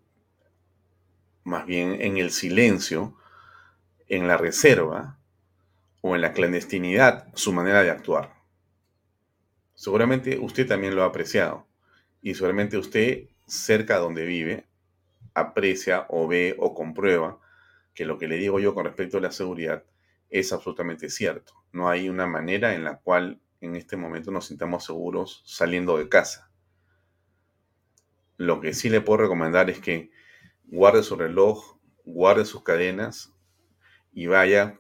más 1.44 1.66
bien 1.66 2.00
en 2.02 2.18
el 2.18 2.30
silencio, 2.30 3.18
en 4.08 4.28
la 4.28 4.38
reserva 4.38 5.18
o 6.02 6.14
en 6.14 6.22
la 6.22 6.34
clandestinidad, 6.34 7.30
su 7.34 7.52
manera 7.52 7.82
de 7.82 7.90
actuar. 7.90 8.36
Seguramente 9.74 10.38
usted 10.38 10.68
también 10.68 10.96
lo 10.96 11.02
ha 11.02 11.08
apreciado 11.08 11.66
y 12.22 12.36
seguramente 12.36 12.78
usted, 12.78 13.24
cerca 13.48 13.98
donde 13.98 14.26
vive, 14.26 14.69
aprecia 15.40 16.06
o 16.10 16.28
ve 16.28 16.56
o 16.60 16.74
comprueba 16.74 17.40
que 17.94 18.06
lo 18.06 18.18
que 18.18 18.28
le 18.28 18.38
digo 18.38 18.60
yo 18.60 18.74
con 18.74 18.86
respecto 18.86 19.18
a 19.18 19.22
la 19.22 19.32
seguridad 19.32 19.84
es 20.30 20.54
absolutamente 20.54 21.10
cierto. 21.10 21.54
No 21.72 21.90
hay 21.90 22.10
una 22.10 22.28
manera 22.28 22.74
en 22.74 22.84
la 22.84 22.98
cual 22.98 23.42
en 23.62 23.76
este 23.76 23.98
momento 23.98 24.32
nos 24.32 24.46
sintamos 24.48 24.86
seguros 24.86 25.44
saliendo 25.46 25.98
de 25.98 26.08
casa. 26.08 26.50
Lo 28.38 28.62
que 28.62 28.74
sí 28.74 28.90
le 28.90 29.02
puedo 29.02 29.24
recomendar 29.24 29.70
es 29.70 29.80
que 29.80 30.12
guarde 30.66 31.04
su 31.04 31.16
reloj, 31.16 31.78
guarde 32.06 32.46
sus 32.46 32.64
cadenas 32.64 33.34
y 34.14 34.28
vaya 34.28 34.80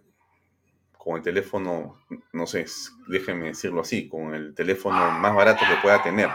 con 0.97 1.17
el 1.17 1.23
teléfono, 1.23 1.99
no 2.33 2.47
sé, 2.47 2.65
déjenme 3.07 3.47
decirlo 3.47 3.81
así, 3.81 4.07
con 4.07 4.35
el 4.35 4.53
teléfono 4.53 5.11
más 5.11 5.35
barato 5.35 5.65
que 5.67 5.81
pueda 5.81 6.01
tener 6.03 6.29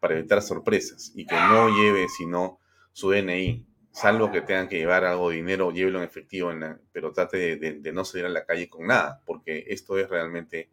para 0.00 0.14
evitar 0.14 0.42
sorpresas 0.42 1.12
y 1.14 1.26
que 1.26 1.34
no 1.34 1.68
lleve 1.68 2.08
sino 2.08 2.60
su 2.98 3.12
DNI, 3.12 3.64
salvo 3.92 4.32
que 4.32 4.40
tengan 4.40 4.66
que 4.66 4.78
llevar 4.78 5.04
algo 5.04 5.30
de 5.30 5.36
dinero, 5.36 5.70
llévelo 5.70 5.98
en 5.98 6.04
efectivo, 6.04 6.50
pero 6.90 7.12
trate 7.12 7.54
de, 7.54 7.92
no 7.92 8.04
salir 8.04 8.26
a 8.26 8.28
la 8.28 8.44
calle 8.44 8.68
con 8.68 8.88
nada, 8.88 9.22
porque 9.24 9.66
esto 9.68 9.96
es 9.98 10.08
realmente 10.10 10.68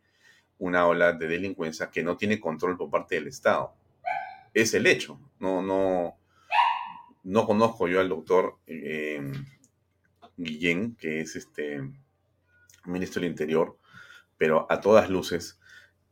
una 0.58 0.88
ola 0.88 1.14
de 1.14 1.28
delincuencia 1.28 1.92
que 1.92 2.02
no 2.02 2.18
tiene 2.18 2.40
control 2.40 2.78
por 2.78 2.90
parte 2.90 3.14
del 3.14 3.28
Estado. 3.28 3.76
Es 4.56 4.74
el 4.74 4.88
hecho. 4.88 5.20
No, 5.40 5.62
no, 5.62 6.18
no 7.22 7.46
conozco 7.46 7.88
yo 7.88 8.00
al 8.00 8.10
doctor 8.10 8.58
eh, 8.66 9.22
Guillén, 10.36 10.96
que 10.96 11.20
es 11.20 11.36
este 11.36 11.80
ministro 12.86 13.22
del 13.22 13.30
Interior, 13.30 13.78
pero 14.36 14.66
a 14.68 14.82
todas 14.82 15.12
luces 15.12 15.60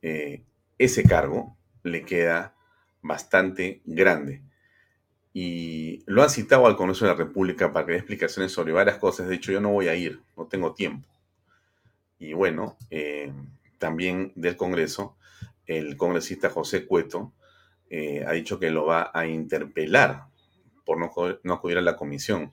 eh, 0.03 0.43
ese 0.77 1.01
cargo 1.05 1.57
le 1.81 2.05
queda 2.05 2.53
bastante 3.01 3.81
grande 3.85 4.43
y 5.33 6.03
lo 6.05 6.21
han 6.21 6.29
citado 6.29 6.67
al 6.67 6.75
Congreso 6.75 7.05
de 7.05 7.11
la 7.11 7.17
República 7.17 7.73
para 7.73 7.85
que 7.85 7.93
dé 7.93 7.97
explicaciones 7.97 8.51
sobre 8.51 8.71
varias 8.71 8.99
cosas. 8.99 9.27
De 9.27 9.35
hecho, 9.35 9.51
yo 9.51 9.59
no 9.59 9.71
voy 9.71 9.87
a 9.87 9.95
ir, 9.95 10.21
no 10.37 10.45
tengo 10.45 10.75
tiempo. 10.75 11.07
Y 12.19 12.33
bueno, 12.33 12.77
eh, 12.91 13.33
también 13.79 14.31
del 14.35 14.55
Congreso, 14.55 15.17
el 15.65 15.97
congresista 15.97 16.49
José 16.49 16.85
Cueto 16.85 17.33
eh, 17.89 18.23
ha 18.27 18.31
dicho 18.33 18.59
que 18.59 18.69
lo 18.69 18.85
va 18.85 19.11
a 19.13 19.25
interpelar 19.25 20.25
por 20.85 20.99
no, 20.99 21.53
acudir 21.53 21.77
a 21.77 21.81
la 21.81 21.95
comisión. 21.95 22.51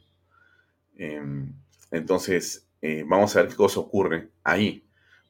Em, 0.97 1.53
entonces, 1.91 2.67
eh, 2.81 3.05
vamos 3.07 3.37
a 3.37 3.43
ver 3.43 3.51
qué 3.51 3.57
cosa 3.57 3.81
ocurre 3.81 4.31
ahí. 4.43 4.85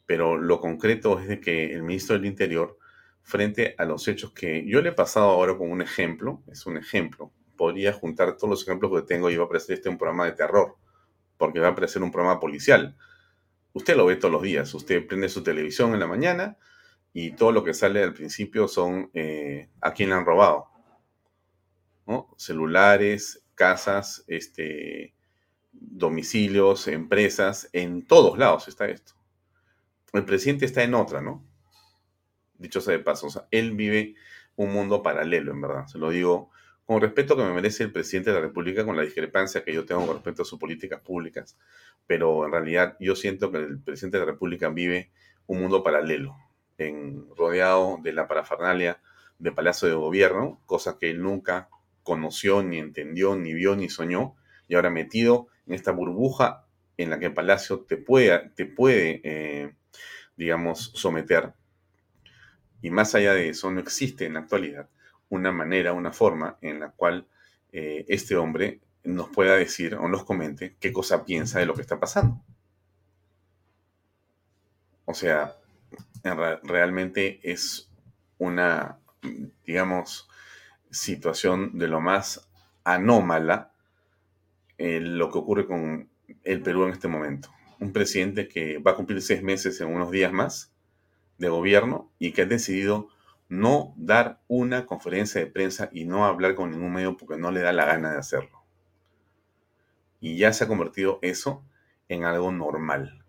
Pero 0.07 0.37
lo 0.37 0.61
concreto 0.61 1.19
es 1.21 1.29
de 1.29 1.41
que 1.41 1.73
el 1.73 1.83
ministro 1.83 2.17
del 2.17 2.27
Interior, 2.27 2.79
frente 3.23 3.75
a 3.79 3.85
los 3.85 4.07
hechos 4.09 4.33
que 4.33 4.65
yo 4.67 4.83
le 4.83 4.91
he 4.91 4.93
pasado 4.93 5.31
ahora 5.31 5.57
como 5.57 5.73
un 5.73 5.83
ejemplo, 5.83 6.43
es 6.51 6.67
un 6.67 6.77
ejemplo, 6.77 7.33
podría 7.61 7.93
juntar 7.93 8.39
todos 8.39 8.49
los 8.49 8.63
ejemplos 8.63 8.91
que 8.91 9.07
tengo 9.07 9.29
y 9.29 9.37
va 9.37 9.43
a 9.43 9.45
aparecer 9.45 9.75
este 9.75 9.91
un 9.91 9.99
programa 9.99 10.25
de 10.25 10.33
terror, 10.33 10.79
porque 11.37 11.61
va 11.61 11.67
a 11.69 11.71
aparecer 11.73 12.03
un 12.03 12.11
programa 12.11 12.41
policial. 12.41 12.97
Usted 13.75 13.95
lo 13.97 14.07
ve 14.07 14.17
todos 14.17 14.33
los 14.33 14.41
días, 14.41 14.73
usted 14.73 15.07
prende 15.07 15.29
su 15.29 15.43
televisión 15.43 15.93
en 15.93 16.01
la 16.01 16.07
mañana 16.07 16.57
y 17.13 17.33
todo 17.33 17.53
lo 17.53 17.63
que 17.63 17.75
sale 17.75 18.03
al 18.03 18.15
principio 18.15 18.67
son 18.67 19.11
eh, 19.13 19.69
a 19.83 19.93
quién 19.93 20.09
le 20.09 20.15
han 20.15 20.25
robado. 20.25 20.69
Celulares, 22.39 23.45
casas, 23.55 24.25
este, 24.27 25.15
domicilios, 25.71 26.89
empresas, 26.89 27.69
en 27.75 28.07
todos 28.07 28.39
lados 28.39 28.69
está 28.69 28.89
esto. 28.89 29.13
El 30.15 30.25
presidente 30.25 30.65
está 30.65 30.83
en 30.83 30.95
otra, 30.95 31.21
¿no? 31.21 31.47
Dicho 32.55 32.81
sea 32.81 32.97
de 32.97 33.05
paso, 33.05 33.29
él 33.51 33.73
vive 33.73 34.15
un 34.57 34.73
mundo 34.73 35.03
paralelo, 35.03 35.53
en 35.53 35.61
verdad. 35.61 35.87
Se 35.89 35.99
lo 35.99 36.09
digo 36.09 36.51
con 36.91 37.01
respeto 37.01 37.37
que 37.37 37.45
me 37.45 37.53
merece 37.53 37.85
el 37.85 37.93
presidente 37.93 38.31
de 38.31 38.35
la 38.41 38.43
República, 38.43 38.85
con 38.85 38.97
la 38.97 39.03
discrepancia 39.03 39.63
que 39.63 39.73
yo 39.73 39.87
tengo 39.87 40.05
con 40.05 40.17
respecto 40.17 40.43
a 40.43 40.45
sus 40.45 40.59
políticas 40.59 41.01
públicas, 41.01 41.57
pero 42.05 42.45
en 42.45 42.51
realidad 42.51 42.97
yo 42.99 43.15
siento 43.15 43.53
que 43.53 43.59
el 43.59 43.79
presidente 43.79 44.19
de 44.19 44.27
la 44.27 44.33
República 44.33 44.71
vive 44.71 45.13
un 45.47 45.61
mundo 45.61 45.85
paralelo, 45.85 46.37
rodeado 47.37 48.01
de 48.03 48.13
la 48.13 48.27
parafernalia 48.27 49.01
de 49.39 49.53
Palacio 49.53 49.87
de 49.87 49.95
Gobierno, 49.95 50.61
cosa 50.67 50.99
que 50.99 51.11
él 51.11 51.23
nunca 51.23 51.69
conoció, 52.03 52.65
ni 52.65 52.79
entendió, 52.79 53.37
ni 53.37 53.55
vio, 53.55 53.77
ni 53.77 53.89
soñó, 53.89 54.35
y 54.67 54.75
ahora 54.75 54.91
metido 54.91 55.47
en 55.69 55.75
esta 55.75 55.93
burbuja 55.93 56.67
en 56.97 57.11
la 57.11 57.21
que 57.21 57.31
Palacio 57.31 57.83
te 57.83 57.99
puede, 57.99 58.51
te 58.57 58.67
puede 58.67 59.21
eh, 59.23 59.75
digamos, 60.35 60.91
someter. 60.97 61.53
Y 62.83 62.91
más 62.91 63.15
allá 63.15 63.33
de 63.33 63.51
eso, 63.51 63.71
no 63.71 63.79
existe 63.79 64.25
en 64.25 64.35
la 64.35 64.41
actualidad 64.41 64.89
una 65.31 65.53
manera, 65.53 65.93
una 65.93 66.13
forma 66.13 66.59
en 66.61 66.81
la 66.81 66.91
cual 66.91 67.27
eh, 67.73 68.05
este 68.09 68.37
hombre 68.37 68.81
nos 69.05 69.31
pueda 69.31 69.57
decir 69.57 69.95
o 69.95 70.09
nos 70.09 70.25
comente 70.25 70.77
qué 70.79 70.93
cosa 70.93 71.25
piensa 71.25 71.59
de 71.59 71.67
lo 71.67 71.75
que 71.75 71.83
está 71.83 71.99
pasando. 71.99 72.43
O 75.07 75.15
sea, 75.15 75.57
realmente 76.63 77.41
es 77.43 77.91
una, 78.39 78.99
digamos, 79.65 80.29
situación 80.91 81.79
de 81.79 81.89
lo 81.89 82.01
más 82.01 82.49
anómala 82.85 83.73
eh, 84.79 85.01
lo 85.01 85.31
que 85.31 85.39
ocurre 85.39 85.67
con 85.67 86.11
el 86.43 86.63
Perú 86.63 86.85
en 86.85 86.93
este 86.93 87.09
momento. 87.09 87.51
Un 87.81 87.93
presidente 87.93 88.49
que 88.49 88.79
va 88.79 88.93
a 88.93 88.97
cumplir 88.97 89.21
seis 89.23 89.43
meses 89.43 89.81
en 89.81 89.89
unos 89.89 90.11
días 90.11 90.33
más 90.33 90.73
de 91.39 91.49
gobierno 91.49 92.11
y 92.19 92.33
que 92.33 92.43
ha 92.43 92.47
decidido 92.47 93.09
no 93.51 93.93
dar 93.97 94.41
una 94.47 94.87
conferencia 94.87 95.41
de 95.41 95.49
prensa 95.49 95.91
y 95.93 96.05
no 96.05 96.25
hablar 96.25 96.55
con 96.55 96.71
ningún 96.71 96.93
medio 96.93 97.17
porque 97.17 97.37
no 97.37 97.51
le 97.51 97.61
da 97.61 97.73
la 97.73 97.85
gana 97.85 98.13
de 98.13 98.19
hacerlo. 98.19 98.63
Y 100.21 100.39
ya 100.39 100.53
se 100.53 100.65
ha 100.65 100.69
convertido 100.69 101.19
eso 101.21 101.65
en 102.09 102.25
algo 102.25 102.53
normal. 102.53 103.25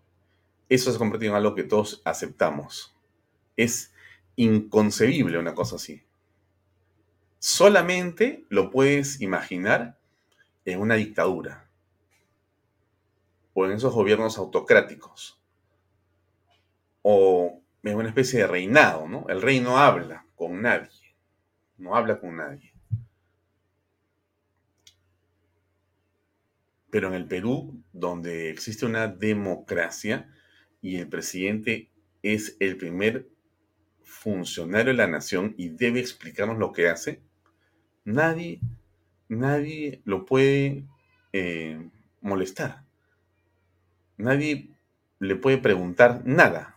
Eso 0.68 0.90
se 0.90 0.96
ha 0.96 0.98
convertido 0.98 1.32
en 1.32 1.36
algo 1.38 1.56
que 1.56 1.64
todos 1.64 2.02
aceptamos. 2.04 2.96
Es 3.56 3.92
inconcebible 4.36 5.38
una 5.38 5.56
cosa 5.56 5.76
así. 5.76 6.02
Solamente 7.40 8.46
lo 8.48 8.70
puedes 8.70 9.20
imaginar 9.20 9.98
en 10.64 10.80
una 10.80 10.94
dictadura 10.94 11.68
o 13.54 13.66
en 13.66 13.72
esos 13.72 13.92
gobiernos 13.92 14.38
autocráticos 14.38 15.42
o 17.02 17.61
es 17.82 17.94
una 17.94 18.08
especie 18.08 18.40
de 18.40 18.46
reinado, 18.46 19.08
¿no? 19.08 19.26
El 19.28 19.42
rey 19.42 19.60
no 19.60 19.78
habla 19.78 20.26
con 20.36 20.62
nadie, 20.62 21.16
no 21.78 21.96
habla 21.96 22.20
con 22.20 22.36
nadie. 22.36 22.72
Pero 26.90 27.08
en 27.08 27.14
el 27.14 27.26
Perú, 27.26 27.82
donde 27.92 28.50
existe 28.50 28.86
una 28.86 29.08
democracia 29.08 30.30
y 30.80 30.96
el 30.96 31.08
presidente 31.08 31.90
es 32.22 32.56
el 32.60 32.76
primer 32.76 33.28
funcionario 34.04 34.92
de 34.92 34.98
la 34.98 35.06
nación 35.06 35.54
y 35.56 35.70
debe 35.70 36.00
explicarnos 36.00 36.58
lo 36.58 36.72
que 36.72 36.88
hace, 36.88 37.22
nadie, 38.04 38.60
nadie 39.28 40.02
lo 40.04 40.26
puede 40.26 40.84
eh, 41.32 41.88
molestar. 42.20 42.84
Nadie 44.18 44.68
le 45.18 45.36
puede 45.36 45.58
preguntar 45.58 46.22
nada. 46.24 46.71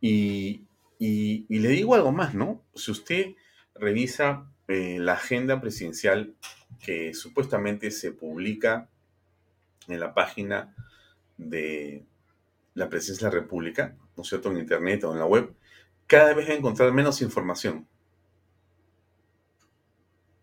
Y, 0.00 0.62
le 0.98 1.68
digo 1.68 1.94
algo 1.94 2.12
más, 2.12 2.34
¿no? 2.34 2.62
Si 2.74 2.90
usted 2.90 3.34
revisa 3.74 4.50
eh, 4.68 4.98
la 4.98 5.14
agenda 5.14 5.60
presidencial 5.60 6.34
que 6.80 7.14
supuestamente 7.14 7.90
se 7.90 8.12
publica 8.12 8.88
en 9.88 10.00
la 10.00 10.14
página 10.14 10.74
de 11.36 12.04
la 12.74 12.88
presidencia 12.88 13.28
de 13.28 13.34
la 13.34 13.40
República, 13.42 13.96
¿no 14.16 14.22
es 14.22 14.28
cierto?, 14.28 14.50
en 14.50 14.58
internet 14.58 15.04
o 15.04 15.12
en 15.12 15.18
la 15.18 15.26
web, 15.26 15.52
cada 16.06 16.34
vez 16.34 16.48
va 16.48 16.52
a 16.52 16.56
encontrar 16.56 16.92
menos 16.92 17.22
información. 17.22 17.86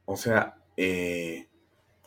O 0.05 0.17
sea, 0.17 0.57
eh, 0.77 1.47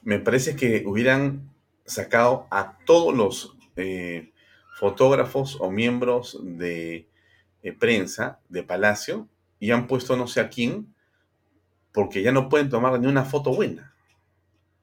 me 0.03 0.19
parece 0.19 0.57
que 0.57 0.85
hubieran 0.87 1.51
sacado 1.85 2.47
a 2.51 2.79
todos 2.85 3.15
los 3.15 3.57
eh, 3.77 4.33
fotógrafos 4.77 5.57
o 5.61 5.71
miembros 5.71 6.39
de 6.43 7.09
prensa 7.73 8.41
de 8.49 8.63
Palacio 8.63 9.29
y 9.59 9.71
han 9.71 9.87
puesto 9.87 10.17
no 10.17 10.27
sé 10.27 10.41
a 10.41 10.49
quién 10.49 10.95
porque 11.93 12.23
ya 12.23 12.33
no 12.33 12.49
pueden 12.49 12.69
tomar 12.69 13.01
ni 13.01 13.07
una 13.07 13.25
foto 13.25 13.55
buena. 13.55 13.95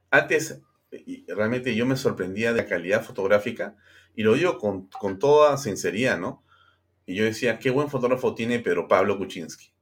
Antes 0.10 0.62
realmente 1.28 1.76
yo 1.76 1.86
me 1.86 1.96
sorprendía 1.96 2.54
de 2.54 2.62
la 2.62 2.68
calidad 2.68 3.04
fotográfica, 3.04 3.76
y 4.16 4.24
lo 4.24 4.34
digo 4.34 4.58
con, 4.58 4.88
con 4.88 5.20
toda 5.20 5.58
sinceridad, 5.58 6.20
¿no? 6.20 6.44
Y 7.06 7.16
yo 7.16 7.26
decía, 7.26 7.60
qué 7.60 7.70
buen 7.70 7.90
fotógrafo 7.90 8.36
tiene 8.36 8.60
Pedro 8.60 8.88
Pablo 8.88 9.18
Kuczynski, 9.18 9.74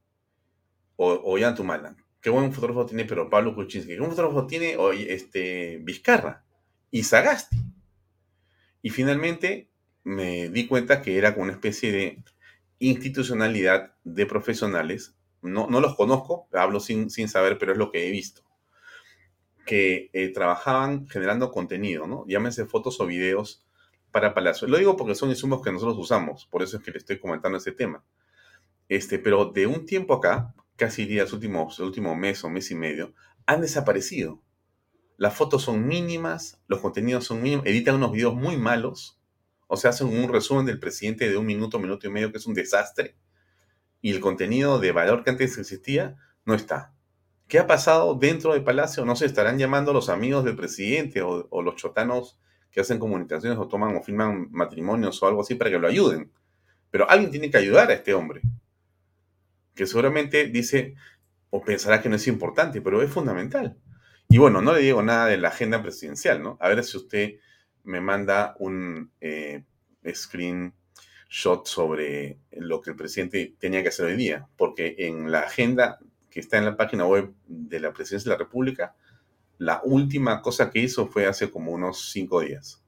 o, 0.96 1.12
o 1.24 1.38
Jan 1.38 1.54
Tumalan, 1.54 1.96
qué 2.20 2.30
buen 2.30 2.52
fotógrafo 2.52 2.86
tiene 2.86 3.04
Pedro 3.04 3.28
Pablo 3.28 3.54
Kuczynski, 3.54 3.92
qué 3.92 3.98
buen 3.98 4.10
fotógrafo 4.10 4.46
tiene 4.46 4.76
este, 5.08 5.78
Vizcarra 5.82 6.44
y 6.90 7.02
Sagasti. 7.02 7.56
Y 8.82 8.90
finalmente 8.90 9.68
me 10.02 10.48
di 10.48 10.66
cuenta 10.66 11.02
que 11.02 11.16
era 11.16 11.34
como 11.34 11.44
una 11.44 11.52
especie 11.52 11.92
de 11.92 12.18
institucionalidad 12.82 13.94
de 14.04 14.26
profesionales. 14.26 15.14
No, 15.40 15.68
no 15.68 15.80
los 15.80 15.94
conozco, 15.94 16.48
hablo 16.52 16.80
sin, 16.80 17.10
sin 17.10 17.28
saber, 17.28 17.58
pero 17.58 17.72
es 17.72 17.78
lo 17.78 17.90
que 17.90 18.06
he 18.06 18.10
visto. 18.10 18.42
Que 19.64 20.10
eh, 20.12 20.32
trabajaban 20.32 21.06
generando 21.08 21.52
contenido, 21.52 22.06
¿no? 22.06 22.24
Llámense 22.26 22.66
fotos 22.66 23.00
o 23.00 23.06
videos 23.06 23.64
para 24.10 24.34
Palacio. 24.34 24.66
Lo 24.66 24.78
digo 24.78 24.96
porque 24.96 25.14
son 25.14 25.30
insumos 25.30 25.62
que 25.62 25.72
nosotros 25.72 25.96
usamos, 25.98 26.46
por 26.46 26.62
eso 26.62 26.76
es 26.76 26.82
que 26.82 26.90
le 26.90 26.98
estoy 26.98 27.18
comentando 27.18 27.58
ese 27.58 27.72
tema. 27.72 28.04
Este, 28.88 29.18
pero 29.18 29.46
de 29.46 29.66
un 29.66 29.86
tiempo 29.86 30.14
acá, 30.14 30.54
casi 30.76 31.04
días, 31.04 31.32
últimos, 31.32 31.78
el 31.78 31.86
último 31.86 32.16
mes 32.16 32.42
o 32.42 32.50
mes 32.50 32.70
y 32.70 32.74
medio, 32.74 33.14
han 33.46 33.60
desaparecido. 33.60 34.42
Las 35.16 35.34
fotos 35.34 35.62
son 35.62 35.86
mínimas, 35.86 36.60
los 36.66 36.80
contenidos 36.80 37.24
son 37.24 37.42
mínimos, 37.42 37.64
editan 37.66 37.94
unos 37.94 38.10
videos 38.10 38.34
muy 38.34 38.56
malos, 38.56 39.21
o 39.72 39.76
sea, 39.78 39.88
hacen 39.88 40.08
un 40.08 40.30
resumen 40.30 40.66
del 40.66 40.78
presidente 40.78 41.30
de 41.30 41.38
un 41.38 41.46
minuto, 41.46 41.78
minuto 41.78 42.06
y 42.06 42.10
medio, 42.10 42.30
que 42.30 42.36
es 42.36 42.46
un 42.46 42.52
desastre, 42.52 43.16
y 44.02 44.10
el 44.10 44.20
contenido 44.20 44.78
de 44.78 44.92
valor 44.92 45.24
que 45.24 45.30
antes 45.30 45.56
existía 45.56 46.14
no 46.44 46.52
está. 46.52 46.92
¿Qué 47.48 47.58
ha 47.58 47.66
pasado 47.66 48.14
dentro 48.14 48.52
del 48.52 48.64
Palacio? 48.64 49.06
No 49.06 49.16
se 49.16 49.24
estarán 49.24 49.56
llamando 49.56 49.94
los 49.94 50.10
amigos 50.10 50.44
del 50.44 50.56
presidente 50.56 51.22
o, 51.22 51.48
o 51.48 51.62
los 51.62 51.76
chotanos 51.76 52.38
que 52.70 52.82
hacen 52.82 52.98
comunicaciones 52.98 53.56
o 53.58 53.66
toman 53.66 53.96
o 53.96 54.02
firman 54.02 54.48
matrimonios 54.50 55.22
o 55.22 55.26
algo 55.26 55.40
así 55.40 55.54
para 55.54 55.70
que 55.70 55.78
lo 55.78 55.88
ayuden. 55.88 56.30
Pero 56.90 57.08
alguien 57.08 57.30
tiene 57.30 57.50
que 57.50 57.56
ayudar 57.56 57.88
a 57.88 57.94
este 57.94 58.12
hombre, 58.12 58.42
que 59.74 59.86
seguramente 59.86 60.48
dice 60.48 60.96
o 61.48 61.62
pensará 61.62 62.02
que 62.02 62.10
no 62.10 62.16
es 62.16 62.28
importante, 62.28 62.82
pero 62.82 63.00
es 63.00 63.10
fundamental. 63.10 63.78
Y 64.28 64.36
bueno, 64.36 64.60
no 64.60 64.74
le 64.74 64.80
digo 64.80 65.02
nada 65.02 65.28
de 65.28 65.38
la 65.38 65.48
agenda 65.48 65.80
presidencial, 65.80 66.42
¿no? 66.42 66.58
A 66.60 66.68
ver 66.68 66.84
si 66.84 66.98
usted 66.98 67.36
me 67.84 68.00
manda 68.00 68.54
un 68.58 69.10
eh, 69.20 69.64
screenshot 70.12 71.66
sobre 71.66 72.38
lo 72.52 72.80
que 72.80 72.90
el 72.90 72.96
presidente 72.96 73.54
tenía 73.58 73.82
que 73.82 73.88
hacer 73.88 74.06
hoy 74.06 74.16
día, 74.16 74.48
porque 74.56 74.94
en 74.98 75.30
la 75.30 75.40
agenda 75.40 75.98
que 76.30 76.40
está 76.40 76.58
en 76.58 76.64
la 76.64 76.76
página 76.76 77.06
web 77.06 77.32
de 77.46 77.80
la 77.80 77.92
Presidencia 77.92 78.30
de 78.30 78.36
la 78.36 78.44
República, 78.44 78.94
la 79.58 79.80
última 79.84 80.40
cosa 80.40 80.70
que 80.70 80.80
hizo 80.80 81.06
fue 81.06 81.26
hace 81.26 81.50
como 81.50 81.72
unos 81.72 82.10
cinco 82.10 82.40
días. 82.40 82.82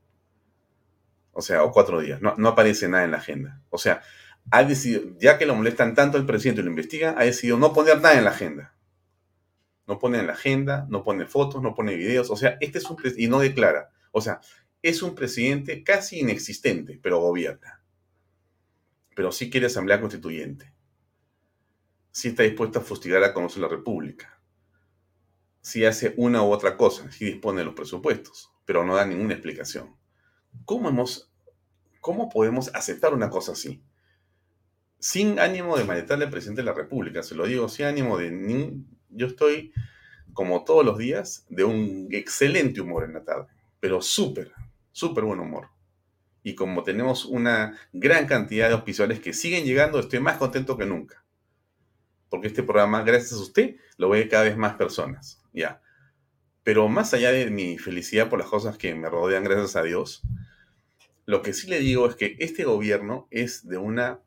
O 1.32 1.42
sea, 1.42 1.62
o 1.62 1.72
cuatro 1.72 2.00
días. 2.00 2.22
No, 2.22 2.34
no 2.38 2.48
aparece 2.48 2.88
nada 2.88 3.04
en 3.04 3.10
la 3.10 3.18
agenda. 3.18 3.60
O 3.70 3.78
sea, 3.78 4.02
ha 4.50 4.64
decidido, 4.64 5.02
ya 5.18 5.36
que 5.36 5.46
lo 5.46 5.54
molestan 5.54 5.94
tanto 5.94 6.16
al 6.16 6.26
presidente 6.26 6.60
y 6.60 6.64
lo 6.64 6.70
investigan, 6.70 7.16
ha 7.18 7.24
decidido 7.24 7.58
no 7.58 7.72
poner 7.72 8.00
nada 8.00 8.16
en 8.16 8.24
la 8.24 8.30
agenda. 8.30 8.74
No 9.86 9.98
pone 9.98 10.18
en 10.18 10.26
la 10.26 10.32
agenda, 10.32 10.86
no 10.88 11.02
pone 11.02 11.26
fotos, 11.26 11.62
no 11.62 11.74
pone 11.74 11.94
videos. 11.94 12.30
O 12.30 12.36
sea, 12.36 12.56
este 12.60 12.78
es 12.78 12.88
un 12.88 12.96
y 13.16 13.28
no 13.28 13.40
declara. 13.40 13.90
O 14.12 14.20
sea, 14.20 14.40
es 14.84 15.02
un 15.02 15.14
presidente 15.14 15.82
casi 15.82 16.20
inexistente, 16.20 17.00
pero 17.02 17.18
gobierna. 17.18 17.82
Pero 19.16 19.32
sí 19.32 19.48
quiere 19.48 19.68
asamblea 19.68 19.98
constituyente. 19.98 20.74
Sí 22.10 22.28
está 22.28 22.42
dispuesto 22.42 22.80
a 22.80 22.82
fustigar 22.82 23.24
a 23.24 23.32
de 23.32 23.60
la 23.60 23.68
República. 23.68 24.38
Sí 25.62 25.86
hace 25.86 26.12
una 26.18 26.42
u 26.42 26.52
otra 26.52 26.76
cosa, 26.76 27.10
sí 27.10 27.24
dispone 27.24 27.60
de 27.60 27.64
los 27.64 27.74
presupuestos, 27.74 28.52
pero 28.66 28.84
no 28.84 28.96
da 28.96 29.06
ninguna 29.06 29.32
explicación. 29.32 29.96
¿Cómo, 30.66 30.90
hemos, 30.90 31.32
cómo 32.02 32.28
podemos 32.28 32.70
aceptar 32.74 33.14
una 33.14 33.30
cosa 33.30 33.52
así? 33.52 33.82
Sin 34.98 35.38
ánimo 35.38 35.78
de 35.78 35.84
maltratarle 35.84 36.26
al 36.26 36.30
presidente 36.30 36.60
de 36.60 36.66
la 36.66 36.74
República, 36.74 37.22
se 37.22 37.34
lo 37.34 37.46
digo, 37.46 37.70
sin 37.70 37.86
ánimo 37.86 38.18
de... 38.18 38.76
Yo 39.08 39.28
estoy, 39.28 39.72
como 40.34 40.62
todos 40.62 40.84
los 40.84 40.98
días, 40.98 41.46
de 41.48 41.64
un 41.64 42.08
excelente 42.10 42.82
humor 42.82 43.04
en 43.04 43.14
la 43.14 43.24
tarde, 43.24 43.46
pero 43.80 44.02
súper, 44.02 44.52
súper 44.94 45.24
buen 45.24 45.40
humor. 45.40 45.68
Y 46.42 46.54
como 46.54 46.84
tenemos 46.84 47.24
una 47.24 47.78
gran 47.92 48.26
cantidad 48.26 48.68
de 48.68 48.74
auspiciadores 48.74 49.20
que 49.20 49.32
siguen 49.32 49.64
llegando, 49.64 49.98
estoy 49.98 50.20
más 50.20 50.38
contento 50.38 50.78
que 50.78 50.86
nunca. 50.86 51.24
Porque 52.30 52.46
este 52.46 52.62
programa, 52.62 53.02
gracias 53.02 53.32
a 53.32 53.42
usted, 53.42 53.76
lo 53.96 54.10
ve 54.10 54.28
cada 54.28 54.44
vez 54.44 54.56
más 54.56 54.74
personas. 54.74 55.42
Ya. 55.52 55.82
Pero 56.62 56.88
más 56.88 57.12
allá 57.12 57.32
de 57.32 57.50
mi 57.50 57.76
felicidad 57.76 58.28
por 58.28 58.38
las 58.38 58.48
cosas 58.48 58.78
que 58.78 58.94
me 58.94 59.10
rodean, 59.10 59.44
gracias 59.44 59.74
a 59.76 59.82
Dios, 59.82 60.22
lo 61.26 61.42
que 61.42 61.52
sí 61.52 61.66
le 61.66 61.80
digo 61.80 62.08
es 62.08 62.14
que 62.14 62.36
este 62.38 62.64
gobierno 62.64 63.26
es 63.30 63.66
de 63.66 63.78
una 63.78 64.20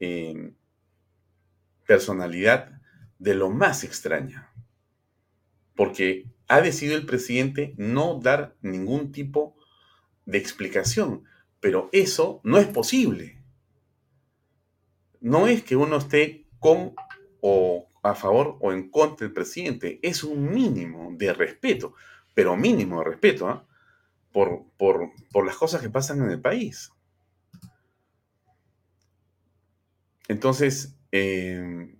eh, 0.00 0.52
personalidad 1.86 2.80
de 3.18 3.34
lo 3.34 3.50
más 3.50 3.84
extraña. 3.84 4.52
Porque 5.74 6.26
ha 6.48 6.60
decidido 6.60 6.96
el 6.96 7.06
presidente 7.06 7.74
no 7.76 8.20
dar 8.22 8.56
ningún 8.62 9.12
tipo 9.12 9.56
de 9.56 9.61
explicación, 10.26 11.24
pero 11.60 11.88
eso 11.92 12.40
no 12.44 12.58
es 12.58 12.66
posible. 12.66 13.42
No 15.20 15.46
es 15.46 15.62
que 15.62 15.76
uno 15.76 15.96
esté 15.96 16.46
con 16.58 16.94
o 17.40 17.88
a 18.02 18.14
favor 18.14 18.56
o 18.60 18.72
en 18.72 18.90
contra 18.90 19.26
del 19.26 19.34
presidente, 19.34 20.00
es 20.02 20.24
un 20.24 20.52
mínimo 20.52 21.10
de 21.16 21.32
respeto, 21.32 21.94
pero 22.34 22.56
mínimo 22.56 22.98
de 22.98 23.04
respeto 23.04 23.48
¿ah? 23.48 23.66
por, 24.32 24.64
por, 24.76 25.46
las 25.46 25.56
cosas 25.56 25.80
que 25.80 25.90
pasan 25.90 26.22
en 26.22 26.30
el 26.30 26.40
país. 26.40 26.90
Entonces, 30.28 30.96
eh, 31.12 31.94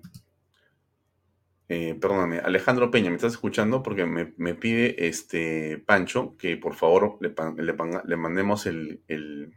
eh, 1.73 1.95
perdóname, 1.95 2.39
Alejandro 2.39 2.91
Peña, 2.91 3.09
¿me 3.09 3.17
estás 3.17 3.33
escuchando? 3.33 3.83
Porque 3.83 4.05
me, 4.05 4.55
pide 4.55 5.09
este 5.09 5.79
Pancho 5.79 6.37
que 6.37 6.59
por 6.59 6.75
favor 6.75 7.17
le, 7.21 8.17
mandemos 8.19 8.67
el, 8.67 9.01
el, 9.09 9.55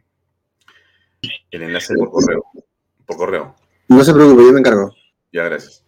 enlace 1.50 1.92
por 1.94 2.10
correo. 2.10 2.44
Por 3.04 3.16
correo. 3.18 3.54
No 3.88 4.02
se 4.02 4.14
preocupe, 4.14 4.44
yo 4.46 4.52
me 4.54 4.60
encargo. 4.60 4.94
Ya, 5.30 5.44
gracias. 5.44 5.84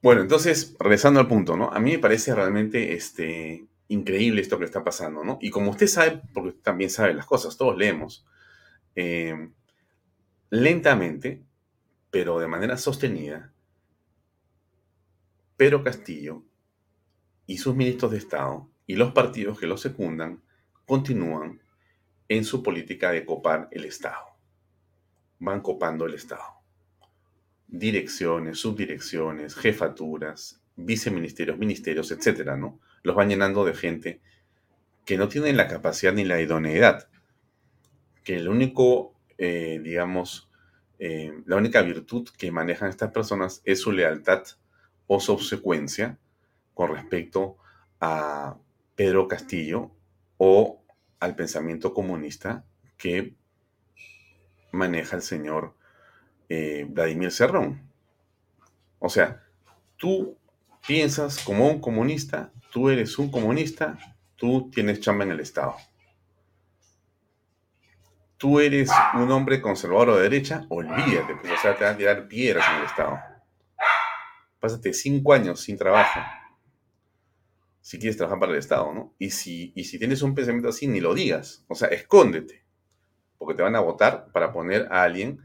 Bueno, 0.00 0.20
entonces, 0.20 0.76
regresando 0.78 1.18
al 1.18 1.26
punto, 1.26 1.56
¿no? 1.56 1.72
A 1.72 1.80
mí 1.80 1.90
me 1.90 1.98
parece 1.98 2.32
realmente 2.32 2.94
este, 2.94 3.66
increíble 3.88 4.40
esto 4.40 4.60
que 4.60 4.64
está 4.64 4.84
pasando, 4.84 5.24
¿no? 5.24 5.38
Y 5.40 5.50
como 5.50 5.72
usted 5.72 5.88
sabe, 5.88 6.22
porque 6.32 6.52
también 6.52 6.88
sabe 6.88 7.14
las 7.14 7.26
cosas, 7.26 7.56
todos 7.56 7.76
leemos, 7.76 8.24
eh, 8.94 9.50
lentamente, 10.50 11.42
pero 12.12 12.38
de 12.38 12.46
manera 12.46 12.76
sostenida, 12.76 13.52
Pedro 15.60 15.84
Castillo 15.84 16.42
y 17.44 17.58
sus 17.58 17.76
ministros 17.76 18.12
de 18.12 18.16
Estado 18.16 18.70
y 18.86 18.96
los 18.96 19.12
partidos 19.12 19.60
que 19.60 19.66
lo 19.66 19.76
secundan 19.76 20.42
continúan 20.86 21.60
en 22.30 22.46
su 22.46 22.62
política 22.62 23.12
de 23.12 23.26
copar 23.26 23.68
el 23.70 23.84
Estado. 23.84 24.24
Van 25.38 25.60
copando 25.60 26.06
el 26.06 26.14
Estado. 26.14 26.62
Direcciones, 27.68 28.58
subdirecciones, 28.58 29.54
jefaturas, 29.54 30.62
viceministerios, 30.76 31.58
ministerios, 31.58 32.10
etcétera, 32.10 32.56
¿no? 32.56 32.80
Los 33.02 33.14
van 33.14 33.28
llenando 33.28 33.62
de 33.66 33.74
gente 33.74 34.22
que 35.04 35.18
no 35.18 35.28
tienen 35.28 35.58
la 35.58 35.68
capacidad 35.68 36.14
ni 36.14 36.24
la 36.24 36.40
idoneidad. 36.40 37.10
Que 38.24 38.36
el 38.36 38.48
único, 38.48 39.12
eh, 39.36 39.78
digamos, 39.84 40.50
eh, 40.98 41.34
la 41.44 41.56
única 41.56 41.82
virtud 41.82 42.30
que 42.38 42.50
manejan 42.50 42.88
estas 42.88 43.10
personas 43.10 43.60
es 43.66 43.82
su 43.82 43.92
lealtad 43.92 44.44
o 45.12 45.18
subsecuencia 45.18 46.18
con 46.72 46.94
respecto 46.94 47.56
a 48.00 48.56
Pedro 48.94 49.26
Castillo 49.26 49.90
o 50.38 50.84
al 51.18 51.34
pensamiento 51.34 51.92
comunista 51.92 52.64
que 52.96 53.34
maneja 54.70 55.16
el 55.16 55.22
señor 55.22 55.74
eh, 56.48 56.86
Vladimir 56.88 57.32
Serrón. 57.32 57.82
O 59.00 59.08
sea, 59.08 59.42
tú 59.96 60.38
piensas 60.86 61.42
como 61.42 61.68
un 61.68 61.80
comunista, 61.80 62.52
tú 62.70 62.88
eres 62.88 63.18
un 63.18 63.32
comunista, 63.32 63.98
tú 64.36 64.70
tienes 64.70 65.00
chamba 65.00 65.24
en 65.24 65.32
el 65.32 65.40
Estado. 65.40 65.74
Tú 68.36 68.60
eres 68.60 68.88
un 69.14 69.28
hombre 69.32 69.60
conservador 69.60 70.14
de 70.14 70.22
derecha, 70.22 70.66
olvídate, 70.68 71.34
pues, 71.34 71.52
o 71.52 71.56
sea, 71.56 71.76
te 71.76 71.82
van 71.82 71.94
a 71.94 71.98
tirar 71.98 72.28
piedras 72.28 72.64
en 72.70 72.76
el 72.76 72.84
Estado. 72.84 73.29
Pásate 74.60 74.92
cinco 74.92 75.32
años 75.32 75.60
sin 75.60 75.76
trabajo. 75.76 76.20
Si 77.80 77.98
quieres 77.98 78.16
trabajar 78.16 78.38
para 78.38 78.52
el 78.52 78.58
Estado, 78.58 78.92
¿no? 78.92 79.14
Y 79.18 79.30
si, 79.30 79.72
y 79.74 79.84
si 79.84 79.98
tienes 79.98 80.22
un 80.22 80.34
pensamiento 80.34 80.68
así, 80.68 80.86
ni 80.86 81.00
lo 81.00 81.14
digas. 81.14 81.64
O 81.66 81.74
sea, 81.74 81.88
escóndete. 81.88 82.64
Porque 83.38 83.54
te 83.54 83.62
van 83.62 83.74
a 83.74 83.80
votar 83.80 84.30
para 84.32 84.52
poner 84.52 84.86
a 84.90 85.02
alguien 85.02 85.40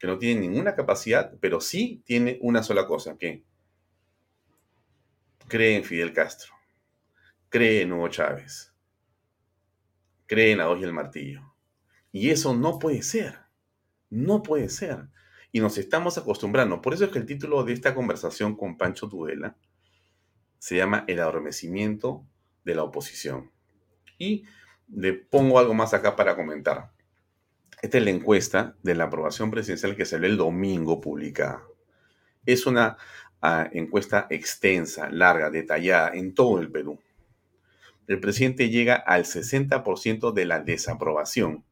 que 0.00 0.06
no 0.06 0.18
tiene 0.18 0.40
ninguna 0.40 0.74
capacidad, 0.74 1.32
pero 1.40 1.60
sí 1.60 2.02
tiene 2.06 2.38
una 2.40 2.62
sola 2.62 2.86
cosa, 2.86 3.18
que 3.18 3.44
cree 5.46 5.76
en 5.76 5.84
Fidel 5.84 6.14
Castro. 6.14 6.54
cree 7.50 7.82
en 7.82 7.92
Hugo 7.92 8.08
Chávez, 8.08 8.72
cree 10.26 10.52
en 10.52 10.58
la 10.58 10.74
y 10.78 10.84
el 10.84 10.92
martillo. 10.92 11.54
Y 12.12 12.30
eso 12.30 12.54
no 12.54 12.78
puede 12.78 13.02
ser, 13.02 13.40
no 14.08 14.42
puede 14.42 14.70
ser. 14.70 15.08
Y 15.52 15.60
nos 15.60 15.78
estamos 15.78 16.16
acostumbrando. 16.18 16.80
Por 16.80 16.94
eso 16.94 17.04
es 17.04 17.10
que 17.10 17.18
el 17.18 17.26
título 17.26 17.64
de 17.64 17.72
esta 17.72 17.94
conversación 17.94 18.56
con 18.56 18.76
Pancho 18.76 19.08
Tudela 19.08 19.56
se 20.58 20.76
llama 20.76 21.04
El 21.08 21.20
adormecimiento 21.20 22.24
de 22.64 22.74
la 22.74 22.84
oposición. 22.84 23.50
Y 24.18 24.44
le 24.88 25.14
pongo 25.14 25.58
algo 25.58 25.74
más 25.74 25.94
acá 25.94 26.16
para 26.16 26.36
comentar. 26.36 26.92
Esta 27.82 27.98
es 27.98 28.04
la 28.04 28.10
encuesta 28.10 28.76
de 28.82 28.94
la 28.94 29.04
aprobación 29.04 29.50
presidencial 29.50 29.96
que 29.96 30.04
salió 30.04 30.28
el 30.28 30.36
domingo 30.36 31.00
publicada. 31.00 31.62
Es 32.44 32.66
una 32.66 32.98
ah, 33.40 33.68
encuesta 33.72 34.26
extensa, 34.30 35.08
larga, 35.10 35.50
detallada 35.50 36.10
en 36.14 36.34
todo 36.34 36.60
el 36.60 36.70
Perú. 36.70 37.00
El 38.06 38.20
presidente 38.20 38.68
llega 38.68 38.96
al 38.96 39.24
60% 39.24 40.32
de 40.32 40.44
la 40.44 40.60
desaprobación 40.60 41.64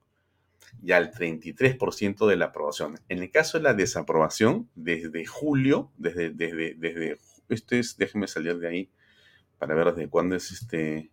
y 0.82 0.92
al 0.92 1.12
33% 1.12 2.26
de 2.26 2.36
la 2.36 2.46
aprobación. 2.46 2.98
En 3.08 3.18
el 3.18 3.30
caso 3.30 3.58
de 3.58 3.64
la 3.64 3.74
desaprobación, 3.74 4.68
desde 4.74 5.26
julio, 5.26 5.90
desde, 5.96 6.30
desde, 6.30 6.74
desde, 6.74 7.18
este 7.48 7.78
es, 7.78 7.96
déjeme 7.96 8.28
salir 8.28 8.58
de 8.58 8.68
ahí 8.68 8.90
para 9.58 9.74
ver 9.74 9.94
desde 9.94 10.08
cuándo 10.08 10.36
es 10.36 10.50
este, 10.50 11.10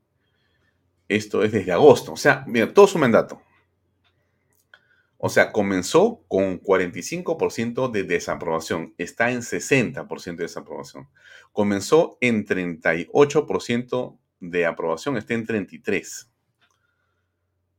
esto 1.07 1.43
es 1.43 1.51
desde 1.51 1.71
agosto, 1.71 2.13
o 2.13 2.17
sea, 2.17 2.43
mira, 2.47 2.73
todo 2.73 2.87
su 2.87 2.99
mandato. 2.99 3.41
O 5.17 5.29
sea, 5.29 5.51
comenzó 5.51 6.23
con 6.27 6.61
45% 6.61 7.89
de 7.89 8.03
desaprobación, 8.03 8.93
está 8.97 9.31
en 9.31 9.41
60% 9.41 10.35
de 10.35 10.43
desaprobación. 10.43 11.07
Comenzó 11.51 12.17
en 12.21 12.45
38% 12.45 14.19
de 14.41 14.65
aprobación, 14.65 15.17
está 15.17 15.33
en 15.33 15.47
33% 15.47 16.34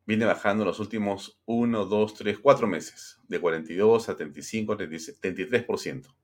viene 0.07 0.25
bajando 0.25 0.65
los 0.65 0.79
últimos 0.79 1.41
1, 1.47 1.85
2, 1.85 2.15
3, 2.15 2.39
4 2.39 2.67
meses, 2.67 3.21
de 3.29 3.41
42 3.41 4.09
a 4.09 4.17
35, 4.17 4.77
33% 4.77 6.15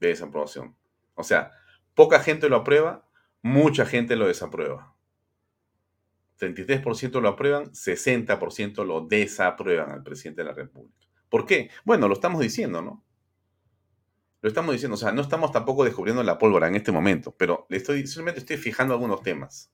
de 0.00 0.08
desaprobación. 0.08 0.76
O 1.14 1.22
sea, 1.22 1.52
poca 1.94 2.20
gente 2.20 2.48
lo 2.48 2.56
aprueba, 2.56 3.08
mucha 3.40 3.86
gente 3.86 4.16
lo 4.16 4.26
desaprueba. 4.26 4.94
33% 6.38 7.20
lo 7.20 7.28
aprueban, 7.28 7.72
60% 7.72 8.84
lo 8.84 9.06
desaprueban 9.06 9.90
al 9.90 10.02
presidente 10.02 10.42
de 10.42 10.48
la 10.48 10.54
República. 10.54 11.06
¿Por 11.28 11.46
qué? 11.46 11.70
Bueno, 11.84 12.08
lo 12.08 12.14
estamos 12.14 12.40
diciendo, 12.40 12.82
¿no? 12.82 13.04
Lo 14.40 14.48
estamos 14.48 14.72
diciendo, 14.72 14.94
o 14.94 14.98
sea, 14.98 15.10
no 15.10 15.22
estamos 15.22 15.50
tampoco 15.50 15.84
descubriendo 15.84 16.22
la 16.22 16.38
pólvora 16.38 16.68
en 16.68 16.76
este 16.76 16.92
momento, 16.92 17.34
pero 17.36 17.66
le 17.68 17.76
estoy, 17.76 18.06
simplemente 18.06 18.40
estoy 18.40 18.56
fijando 18.56 18.94
algunos 18.94 19.22
temas 19.22 19.72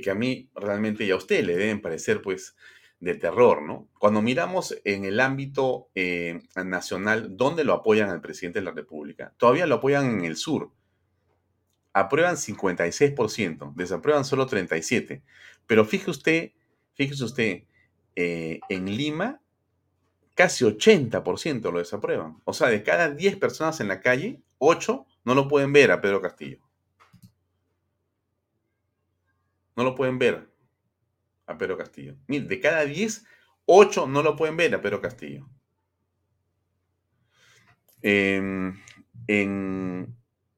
que, 0.00 0.10
a 0.10 0.14
mí 0.14 0.50
realmente 0.54 1.04
y 1.04 1.10
a 1.10 1.16
usted 1.16 1.44
le 1.44 1.56
deben 1.56 1.80
parecer 1.80 2.20
pues 2.22 2.56
de 2.98 3.14
terror, 3.14 3.62
¿no? 3.62 3.88
Cuando 3.98 4.22
miramos 4.22 4.76
en 4.84 5.04
el 5.04 5.20
ámbito 5.20 5.88
eh, 5.94 6.40
nacional, 6.56 7.36
¿dónde 7.36 7.64
lo 7.64 7.74
apoyan 7.74 8.10
al 8.10 8.20
presidente 8.20 8.58
de 8.58 8.64
la 8.64 8.72
República? 8.72 9.34
Todavía 9.36 9.66
lo 9.66 9.76
apoyan 9.76 10.06
en 10.06 10.24
el 10.24 10.36
sur. 10.36 10.72
Aprueban 11.92 12.36
56%, 12.36 13.74
desaprueban 13.74 14.24
solo 14.24 14.46
37%. 14.46 15.22
Pero 15.66 15.84
fíjese 15.84 16.10
usted, 16.10 16.52
fíjese 16.94 17.24
usted, 17.24 17.62
eh, 18.14 18.60
en 18.68 18.86
Lima 18.86 19.40
casi 20.34 20.64
80% 20.64 21.72
lo 21.72 21.78
desaprueban. 21.78 22.38
O 22.44 22.52
sea, 22.52 22.68
de 22.68 22.82
cada 22.82 23.10
10 23.10 23.36
personas 23.36 23.80
en 23.80 23.88
la 23.88 24.00
calle, 24.00 24.40
8 24.58 25.06
no 25.24 25.34
lo 25.34 25.48
pueden 25.48 25.72
ver 25.72 25.90
a 25.90 26.00
Pedro 26.00 26.20
Castillo. 26.20 26.65
No 29.76 29.84
lo 29.84 29.94
pueden 29.94 30.18
ver 30.18 30.48
a 31.46 31.56
Pedro 31.58 31.76
Castillo. 31.76 32.16
De 32.26 32.60
cada 32.60 32.84
10, 32.84 33.24
8 33.66 34.06
no 34.06 34.22
lo 34.22 34.36
pueden 34.36 34.56
ver 34.56 34.74
a 34.74 34.80
Pedro 34.80 35.00
Castillo. 35.00 35.48
en, 38.02 38.82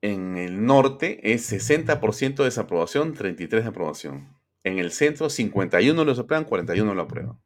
el 0.01 0.65
norte 0.65 1.33
es 1.33 1.51
60% 1.53 2.37
de 2.37 2.45
desaprobación, 2.45 3.15
33 3.15 3.65
de 3.65 3.69
aprobación. 3.69 4.37
En 4.65 4.79
el 4.79 4.93
centro, 4.93 5.31
51 5.31 6.05
lo 6.05 6.13
aprueban, 6.13 6.45
41 6.45 6.95
lo 6.95 7.03
aprueban. 7.03 7.41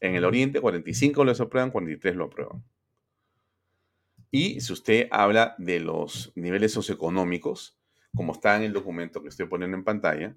En 0.00 0.14
el 0.14 0.24
oriente, 0.24 0.60
45 0.60 1.24
lo 1.24 1.32
aprueban, 1.32 1.70
43 1.70 2.16
lo 2.16 2.24
aprueban. 2.24 2.64
Y 4.30 4.60
si 4.60 4.72
usted 4.72 5.08
habla 5.10 5.54
de 5.58 5.80
los 5.80 6.32
niveles 6.36 6.72
socioeconómicos, 6.72 7.78
como 8.14 8.32
está 8.32 8.56
en 8.56 8.62
el 8.62 8.72
documento 8.72 9.22
que 9.22 9.28
estoy 9.28 9.46
poniendo 9.46 9.76
en 9.76 9.84
pantalla, 9.84 10.36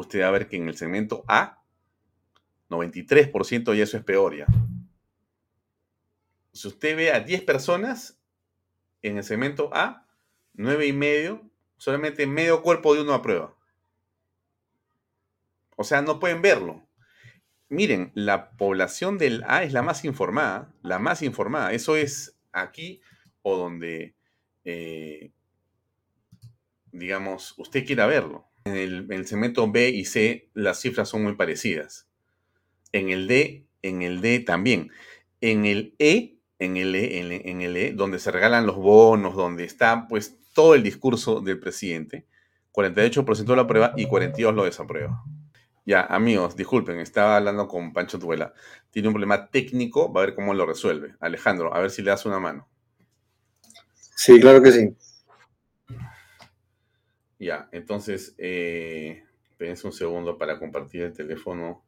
usted 0.00 0.22
va 0.22 0.28
a 0.28 0.32
ver 0.32 0.48
que 0.48 0.56
en 0.56 0.68
el 0.68 0.76
segmento 0.76 1.24
A, 1.28 1.62
93% 2.70 3.76
y 3.76 3.80
eso 3.80 3.96
es 3.96 4.04
peor. 4.04 4.34
Si 6.52 6.68
usted 6.68 6.96
ve 6.96 7.12
a 7.12 7.20
10 7.20 7.42
personas 7.42 8.20
en 9.02 9.16
el 9.16 9.24
segmento 9.24 9.70
A, 9.72 10.06
9 10.54 10.86
y 10.86 10.92
medio, 10.92 11.50
solamente 11.76 12.26
medio 12.26 12.62
cuerpo 12.62 12.94
de 12.94 13.02
uno 13.02 13.14
a 13.14 13.22
prueba. 13.22 13.56
O 15.76 15.84
sea, 15.84 16.02
no 16.02 16.18
pueden 16.18 16.42
verlo. 16.42 16.88
Miren, 17.68 18.12
la 18.14 18.52
población 18.52 19.18
del 19.18 19.44
A 19.46 19.62
es 19.62 19.72
la 19.72 19.82
más 19.82 20.04
informada, 20.04 20.74
la 20.82 20.98
más 20.98 21.22
informada. 21.22 21.72
Eso 21.72 21.96
es 21.96 22.38
aquí 22.52 23.00
o 23.42 23.56
donde, 23.56 24.16
eh, 24.64 25.32
digamos, 26.90 27.54
usted 27.58 27.86
quiera 27.86 28.06
verlo. 28.06 28.47
En 28.68 29.12
el, 29.12 29.26
segmento 29.26 29.70
B 29.70 29.88
y 29.90 30.04
C 30.04 30.50
las 30.54 30.80
cifras 30.80 31.08
son 31.08 31.22
muy 31.22 31.34
parecidas. 31.34 32.06
En 32.92 33.10
el 33.10 33.26
D, 33.26 33.66
en 33.82 34.02
el 34.02 34.20
D 34.20 34.40
también. 34.40 34.90
En 35.40 35.66
el 35.66 35.94
E, 35.98 36.38
en 36.58 36.76
el 36.76 36.94
E, 36.94 37.20
en, 37.20 37.60
el 37.60 37.76
E, 37.76 37.92
donde 37.92 38.18
se 38.18 38.30
regalan 38.30 38.66
los 38.66 38.76
bonos, 38.76 39.34
donde 39.34 39.64
está 39.64 40.06
pues 40.08 40.36
todo 40.54 40.74
el 40.74 40.82
discurso 40.82 41.40
del 41.40 41.60
presidente, 41.60 42.26
48% 42.72 43.54
lo 43.54 43.60
aprueba 43.60 43.92
y 43.96 44.06
42% 44.06 44.52
lo 44.52 44.64
desaprueba. 44.64 45.22
Ya, 45.86 46.02
amigos, 46.02 46.54
disculpen, 46.54 46.98
estaba 46.98 47.36
hablando 47.36 47.66
con 47.66 47.92
Pancho 47.92 48.18
Tuela. 48.18 48.52
Tiene 48.90 49.08
un 49.08 49.14
problema 49.14 49.48
técnico, 49.48 50.12
va 50.12 50.22
a 50.22 50.26
ver 50.26 50.34
cómo 50.34 50.52
lo 50.52 50.66
resuelve. 50.66 51.14
Alejandro, 51.20 51.74
a 51.74 51.80
ver 51.80 51.90
si 51.90 52.02
le 52.02 52.10
das 52.10 52.26
una 52.26 52.38
mano. 52.38 52.68
Sí, 54.14 54.38
claro 54.38 54.60
que 54.60 54.72
sí. 54.72 54.96
Ya, 57.38 57.68
entonces, 57.72 58.34
eh, 58.38 59.24
un 59.60 59.92
segundo 59.92 60.38
para 60.38 60.58
compartir 60.58 61.02
el 61.02 61.12
teléfono. 61.12 61.84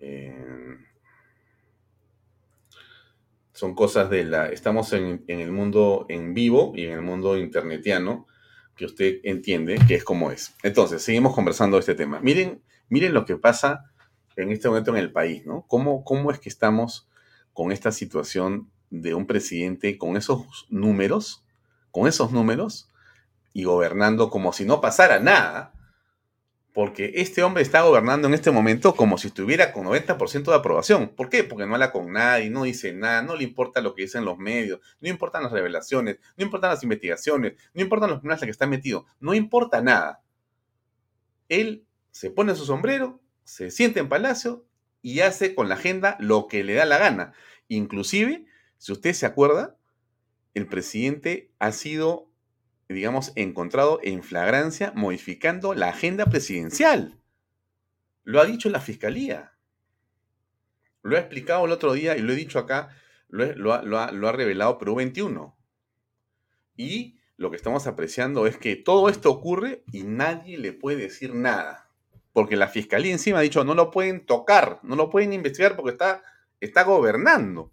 Eh, 0.00 0.76
son 3.52 3.74
cosas 3.74 4.10
de 4.10 4.24
la... 4.24 4.48
Estamos 4.48 4.92
en, 4.92 5.24
el 5.28 5.52
mundo 5.52 6.06
en 6.08 6.34
vivo 6.34 6.72
y 6.74 6.86
en 6.86 6.92
el 6.92 7.02
mundo 7.02 7.38
internetiano 7.38 8.26
que 8.76 8.86
usted 8.86 9.20
entiende 9.22 9.78
que 9.86 9.94
es 9.94 10.04
como 10.04 10.30
es. 10.32 10.54
Entonces, 10.62 11.02
seguimos 11.02 11.34
conversando 11.34 11.76
de 11.76 11.80
este 11.80 11.94
tema. 11.94 12.20
Miren, 12.20 12.62
miren 12.88 13.14
lo 13.14 13.24
que 13.24 13.36
pasa 13.36 13.92
en 14.36 14.50
este 14.50 14.68
momento 14.68 14.90
en 14.90 14.96
el 14.96 15.12
país, 15.12 15.46
¿no? 15.46 15.64
¿Cómo, 15.68 16.02
cómo 16.02 16.32
es 16.32 16.40
que 16.40 16.48
estamos 16.48 17.08
con 17.52 17.70
esta 17.70 17.92
situación 17.92 18.70
de 18.90 19.14
un 19.14 19.26
presidente 19.26 19.96
con 19.96 20.16
esos 20.16 20.66
números, 20.68 21.44
con 21.92 22.08
esos 22.08 22.32
números, 22.32 22.90
y 23.54 23.64
gobernando 23.64 24.28
como 24.28 24.52
si 24.52 24.66
no 24.66 24.82
pasara 24.82 25.20
nada, 25.20 25.72
porque 26.74 27.12
este 27.14 27.44
hombre 27.44 27.62
está 27.62 27.82
gobernando 27.82 28.26
en 28.26 28.34
este 28.34 28.50
momento 28.50 28.96
como 28.96 29.16
si 29.16 29.28
estuviera 29.28 29.72
con 29.72 29.86
90% 29.86 30.42
de 30.42 30.56
aprobación. 30.56 31.08
¿Por 31.08 31.28
qué? 31.28 31.44
Porque 31.44 31.64
no 31.64 31.74
habla 31.74 31.92
con 31.92 32.12
nadie, 32.12 32.50
no 32.50 32.64
dice 32.64 32.92
nada, 32.92 33.22
no 33.22 33.36
le 33.36 33.44
importa 33.44 33.80
lo 33.80 33.94
que 33.94 34.02
dicen 34.02 34.24
los 34.24 34.38
medios, 34.38 34.80
no 35.00 35.08
importan 35.08 35.44
las 35.44 35.52
revelaciones, 35.52 36.18
no 36.36 36.44
importan 36.44 36.70
las 36.70 36.82
investigaciones, 36.82 37.54
no 37.72 37.80
importan 37.80 38.10
los 38.10 38.18
primeros 38.18 38.42
en 38.42 38.48
que 38.48 38.50
está 38.50 38.66
metido, 38.66 39.06
no 39.20 39.34
importa 39.34 39.80
nada. 39.80 40.20
Él 41.48 41.86
se 42.10 42.30
pone 42.30 42.56
su 42.56 42.66
sombrero, 42.66 43.20
se 43.44 43.70
siente 43.70 44.00
en 44.00 44.08
palacio 44.08 44.66
y 45.00 45.20
hace 45.20 45.54
con 45.54 45.68
la 45.68 45.76
agenda 45.76 46.16
lo 46.18 46.48
que 46.48 46.64
le 46.64 46.74
da 46.74 46.86
la 46.86 46.98
gana. 46.98 47.34
Inclusive, 47.68 48.46
si 48.78 48.90
usted 48.90 49.12
se 49.12 49.26
acuerda, 49.26 49.76
el 50.54 50.66
presidente 50.66 51.52
ha 51.60 51.70
sido 51.70 52.33
digamos, 52.88 53.32
encontrado 53.34 54.00
en 54.02 54.22
flagrancia 54.22 54.92
modificando 54.94 55.74
la 55.74 55.88
agenda 55.88 56.26
presidencial. 56.26 57.18
Lo 58.24 58.40
ha 58.40 58.44
dicho 58.44 58.68
la 58.70 58.80
fiscalía. 58.80 59.52
Lo 61.02 61.16
ha 61.16 61.20
explicado 61.20 61.66
el 61.66 61.72
otro 61.72 61.92
día 61.92 62.16
y 62.16 62.20
lo 62.20 62.32
he 62.32 62.36
dicho 62.36 62.58
acá, 62.58 62.88
lo, 63.28 63.72
ha, 63.72 64.32
revelado 64.32 64.78
Perú 64.78 64.94
21. 64.96 65.56
Y 66.76 67.20
lo 67.36 67.50
que 67.50 67.56
estamos 67.56 67.86
apreciando 67.86 68.46
es 68.46 68.56
que 68.56 68.76
todo 68.76 69.08
esto 69.08 69.30
ocurre 69.30 69.84
y 69.92 70.04
nadie 70.04 70.56
le 70.56 70.72
puede 70.72 70.96
decir 70.98 71.34
nada. 71.34 71.90
Porque 72.32 72.56
la 72.56 72.68
fiscalía 72.68 73.12
encima 73.12 73.38
ha 73.38 73.42
dicho, 73.42 73.64
no 73.64 73.74
lo 73.74 73.90
pueden 73.90 74.24
tocar, 74.24 74.80
no 74.82 74.96
lo 74.96 75.10
pueden 75.10 75.32
investigar 75.32 75.76
porque 75.76 75.92
está, 75.92 76.22
está 76.60 76.82
gobernando. 76.84 77.72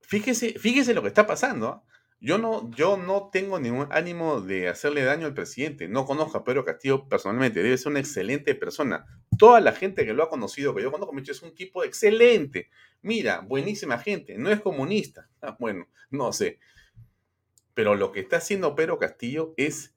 Fíjese, 0.00 0.58
fíjese 0.58 0.94
lo 0.94 1.02
que 1.02 1.08
está 1.08 1.26
pasando. 1.26 1.68
¿ah? 1.68 1.87
Yo 2.20 2.36
no, 2.36 2.68
yo 2.72 2.96
no 2.96 3.30
tengo 3.32 3.60
ningún 3.60 3.86
ánimo 3.92 4.40
de 4.40 4.68
hacerle 4.68 5.04
daño 5.04 5.26
al 5.26 5.34
presidente. 5.34 5.86
No 5.86 6.04
conozco 6.04 6.38
a 6.38 6.44
Pedro 6.44 6.64
Castillo 6.64 7.08
personalmente. 7.08 7.62
Debe 7.62 7.78
ser 7.78 7.92
una 7.92 8.00
excelente 8.00 8.56
persona. 8.56 9.06
Toda 9.38 9.60
la 9.60 9.72
gente 9.72 10.04
que 10.04 10.12
lo 10.12 10.24
ha 10.24 10.28
conocido, 10.28 10.74
que 10.74 10.82
yo 10.82 10.90
conozco, 10.90 11.12
me 11.12 11.22
es 11.22 11.42
un 11.42 11.54
tipo 11.54 11.84
excelente. 11.84 12.70
Mira, 13.02 13.40
buenísima 13.40 13.98
gente. 13.98 14.36
No 14.36 14.50
es 14.50 14.60
comunista. 14.60 15.28
Ah, 15.40 15.56
bueno, 15.60 15.86
no 16.10 16.32
sé. 16.32 16.58
Pero 17.72 17.94
lo 17.94 18.10
que 18.10 18.18
está 18.18 18.38
haciendo 18.38 18.74
Pedro 18.74 18.98
Castillo 18.98 19.54
es 19.56 19.94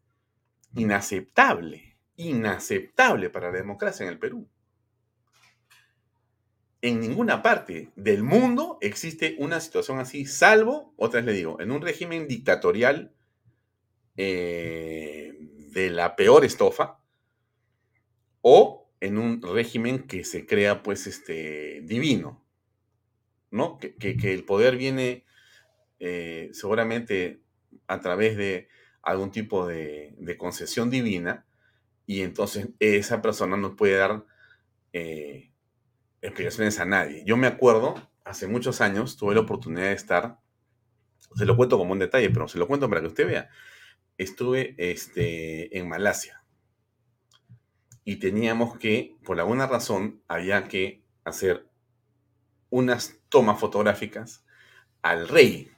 inaceptable. 0.75 1.97
Inaceptable 2.15 3.31
para 3.31 3.49
la 3.49 3.57
democracia 3.57 4.03
en 4.03 4.09
el 4.11 4.19
Perú 4.19 4.47
en 6.81 6.99
ninguna 6.99 7.43
parte 7.43 7.89
del 7.95 8.23
mundo 8.23 8.77
existe 8.81 9.35
una 9.37 9.59
situación 9.59 9.99
así, 9.99 10.25
salvo, 10.25 10.93
otra 10.97 11.19
vez 11.19 11.27
le 11.27 11.33
digo, 11.33 11.59
en 11.59 11.71
un 11.71 11.81
régimen 11.81 12.27
dictatorial 12.27 13.13
eh, 14.17 15.33
de 15.71 15.89
la 15.89 16.15
peor 16.15 16.43
estofa 16.43 16.99
o 18.41 18.89
en 18.99 19.17
un 19.17 19.41
régimen 19.41 20.03
que 20.07 20.23
se 20.23 20.45
crea 20.45 20.81
pues 20.81 21.07
este 21.07 21.81
divino, 21.83 22.43
¿no? 23.51 23.77
Que, 23.77 23.95
el 24.23 24.43
poder 24.43 24.75
viene 24.77 25.23
eh, 25.99 26.49
seguramente 26.53 27.41
a 27.87 27.99
través 27.99 28.37
de 28.37 28.69
algún 29.03 29.31
tipo 29.31 29.67
de, 29.67 30.15
concesión 30.37 30.89
divina 30.89 31.45
y 32.07 32.21
entonces 32.21 32.69
esa 32.79 33.21
persona 33.21 33.57
nos 33.57 33.75
puede 33.75 33.97
dar 33.97 34.25
eh, 34.93 35.50
explicaciones 36.21 36.79
a 36.79 36.85
nadie. 36.85 37.23
Yo 37.25 37.37
me 37.37 37.47
acuerdo, 37.47 37.95
hace 38.23 38.47
muchos 38.47 38.81
años, 38.81 39.17
tuve 39.17 39.33
la 39.33 39.41
oportunidad 39.41 39.87
de 39.87 39.93
estar, 39.93 40.39
se 41.35 41.45
lo 41.45 41.55
cuento 41.55 41.77
como 41.77 41.93
un 41.93 41.99
detalle, 41.99 42.29
pero 42.29 42.47
se 42.47 42.57
lo 42.57 42.67
cuento 42.67 42.89
para 42.89 43.01
que 43.01 43.07
usted 43.07 43.27
vea. 43.27 43.49
Estuve 44.17 44.75
este, 44.77 45.77
en 45.77 45.89
Malasia 45.89 46.43
y 48.03 48.17
teníamos 48.17 48.77
que, 48.77 49.15
por 49.23 49.39
alguna 49.39 49.67
razón, 49.67 50.21
había 50.27 50.65
que 50.65 51.03
hacer 51.23 51.67
unas 52.69 53.19
tomas 53.29 53.59
fotográficas 53.59 54.45
al 55.01 55.27
rey. 55.27 55.71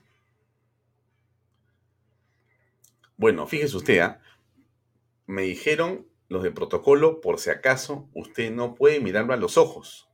Bueno, 3.17 3.47
fíjese 3.47 3.77
usted, 3.77 3.99
¿ah? 3.99 4.21
me 5.25 5.43
dijeron 5.43 6.07
los 6.27 6.43
de 6.43 6.51
protocolo, 6.51 7.21
por 7.21 7.39
si 7.39 7.49
acaso, 7.49 8.09
usted 8.13 8.51
no 8.51 8.73
puede 8.73 8.99
mirarlo 8.99 9.33
a 9.33 9.37
los 9.37 9.57
ojos 9.57 10.12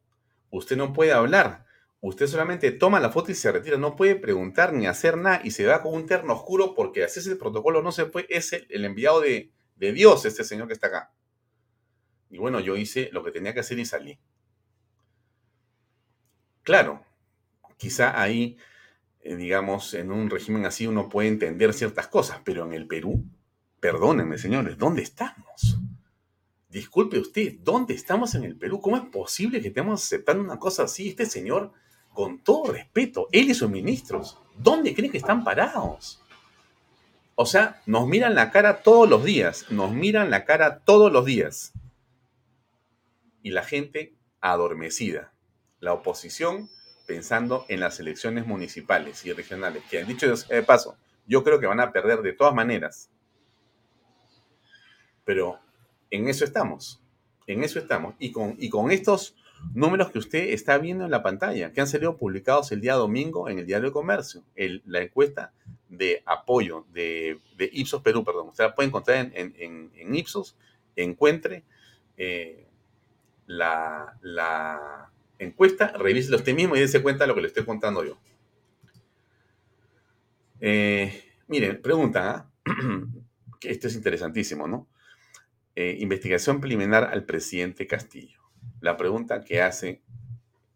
usted 0.52 0.78
no 0.78 0.94
puede 0.94 1.12
hablar. 1.12 1.66
Usted 2.02 2.28
solamente 2.28 2.72
toma 2.72 3.00
la 3.00 3.10
foto 3.10 3.32
y 3.32 3.36
se 3.36 3.52
retira. 3.52 3.78
No 3.78 3.96
puede 3.96 4.16
preguntar 4.16 4.74
ni 4.74 4.88
hacer 4.88 5.18
nada 5.18 5.42
y 5.44 5.52
se 5.52 5.66
va 5.66 5.82
con 5.82 5.94
un 5.94 6.06
terno 6.06 6.34
oscuro 6.34 6.74
porque 6.74 7.04
así 7.04 7.20
es 7.20 7.28
el 7.28 7.38
protocolo. 7.38 7.82
No 7.82 7.92
se 7.92 8.06
puede. 8.06 8.28
Es 8.30 8.54
el, 8.54 8.86
enviado 8.86 9.22
de, 9.22 9.52
Dios, 9.76 10.26
este 10.26 10.44
señor 10.44 10.68
que 10.68 10.74
está 10.74 10.88
acá. 10.88 11.12
Y 12.30 12.38
bueno, 12.38 12.60
yo 12.60 12.78
hice 12.78 13.10
lo 13.12 13.24
que 13.24 13.32
tenía 13.32 13.54
que 13.54 13.60
hacer 13.62 13.80
y 13.80 13.86
salí. 13.86 14.20
Claro, 16.64 17.04
quizá 17.78 18.22
ahí, 18.22 18.58
eh, 19.22 19.36
digamos, 19.36 19.94
en 19.94 20.12
un 20.12 20.30
régimen 20.30 20.66
así 20.66 20.86
uno 20.86 21.10
puede 21.10 21.28
entender 21.28 21.74
ciertas 21.74 22.08
cosas, 22.08 22.42
pero 22.44 22.66
en 22.66 22.74
el 22.74 22.86
Perú, 22.86 23.26
perdónenme 23.80 24.38
señores, 24.38 24.78
¿dónde 24.78 25.02
estamos? 25.02 25.80
Disculpe 26.70 27.18
usted, 27.18 27.56
¿dónde 27.62 27.96
estamos 27.96 28.36
en 28.36 28.44
el 28.44 28.56
Perú? 28.56 28.80
¿Cómo 28.80 28.96
es 28.96 29.04
posible 29.04 29.60
que 29.60 29.70
estemos 29.70 30.04
aceptando 30.04 30.44
una 30.44 30.60
cosa 30.60 30.84
así? 30.84 31.10
Este 31.10 31.26
señor, 31.26 31.74
con 32.14 32.44
todo 32.44 32.72
respeto, 32.72 33.28
él 33.32 33.50
y 33.50 33.56
sus 33.56 33.72
ministros, 33.72 34.38
¿dónde 34.56 34.94
creen 34.94 35.12
que 35.12 35.18
están 35.18 35.44
parados? 35.44 36.22
O 37.34 37.48
sea, 37.48 37.82
nos 37.88 38.08
miran 38.08 38.36
la 38.36 38.52
cara 38.52 38.84
todos 38.84 39.10
los 39.10 39.24
días, 39.24 39.66
nos 39.72 39.92
miran 39.92 40.30
la 40.30 40.46
cara 40.46 40.80
todos 40.80 41.12
los 41.12 41.26
días. 41.26 41.74
Y 43.42 43.50
la 43.50 43.64
gente 43.64 44.14
adormecida. 44.40 45.34
La 45.80 45.94
oposición 45.94 46.70
pensando 47.08 47.66
en 47.70 47.80
las 47.80 48.00
elecciones 48.00 48.46
municipales 48.46 49.26
y 49.26 49.34
regionales, 49.34 49.84
que 49.90 50.00
han 50.02 50.08
dicho 50.08 50.32
de 50.32 50.62
paso, 50.62 50.98
yo 51.26 51.44
creo 51.44 51.60
que 51.60 51.66
van 51.66 51.80
a 51.80 51.92
perder 51.92 52.22
de 52.22 52.34
todas 52.34 52.54
maneras. 52.54 53.10
Pero 55.24 55.60
en 56.12 56.28
eso 56.28 56.46
estamos. 56.46 57.02
En 57.48 57.64
eso 57.64 57.80
estamos. 57.80 58.16
Y 58.20 58.32
con, 58.32 58.56
y 58.60 58.70
con 58.70 58.92
estos 58.92 59.36
números 59.74 60.12
que 60.12 60.20
usted 60.20 60.50
está 60.50 60.78
viendo 60.78 61.06
en 61.06 61.12
la 61.12 61.24
pantalla, 61.24 61.72
que 61.74 61.82
han 61.82 61.88
salido 61.88 62.18
publicados 62.18 62.72
el 62.72 62.82
día 62.82 62.94
domingo 62.96 63.50
en 63.50 63.60
el 63.60 63.66
Diario 63.66 63.90
de 63.90 63.94
Comercio, 63.94 64.44
la 64.86 65.02
encuesta 65.02 65.52
de 65.90 66.24
apoyo 66.26 66.86
de, 66.94 67.40
Ipsos 67.72 68.02
Perú, 68.02 68.24
perdón. 68.24 68.50
Usted 68.50 68.66
la 68.66 68.76
puede 68.76 68.88
encontrar 68.88 69.32
en, 69.34 70.16
Ipsos, 70.16 70.56
encuentre 70.96 71.64
eh, 72.18 72.66
la, 73.48 74.18
la, 74.22 75.10
encuesta, 75.40 75.94
revíselo 75.98 76.38
usted 76.38 76.54
mismo 76.54 76.76
y 76.76 76.82
dése 76.82 77.02
cuenta 77.02 77.24
de 77.24 77.30
lo 77.30 77.36
que 77.36 77.42
le 77.42 77.48
estoy 77.48 77.66
contando 77.66 78.04
yo. 78.04 78.18
Eh, 80.62 81.24
miren, 81.48 81.82
pregunta, 81.82 82.30
¿ah? 82.30 82.52
que 83.60 83.72
esto 83.72 83.88
es 83.88 83.96
interesantísimo, 83.96 84.68
¿no? 84.68 84.88
Eh, 85.82 85.96
investigación 86.02 86.60
preliminar 86.60 87.06
al 87.06 87.24
presidente 87.24 87.88
Castillo. 87.88 88.42
La 88.82 88.98
pregunta 88.98 89.46
que 89.46 89.62
hace 89.62 90.02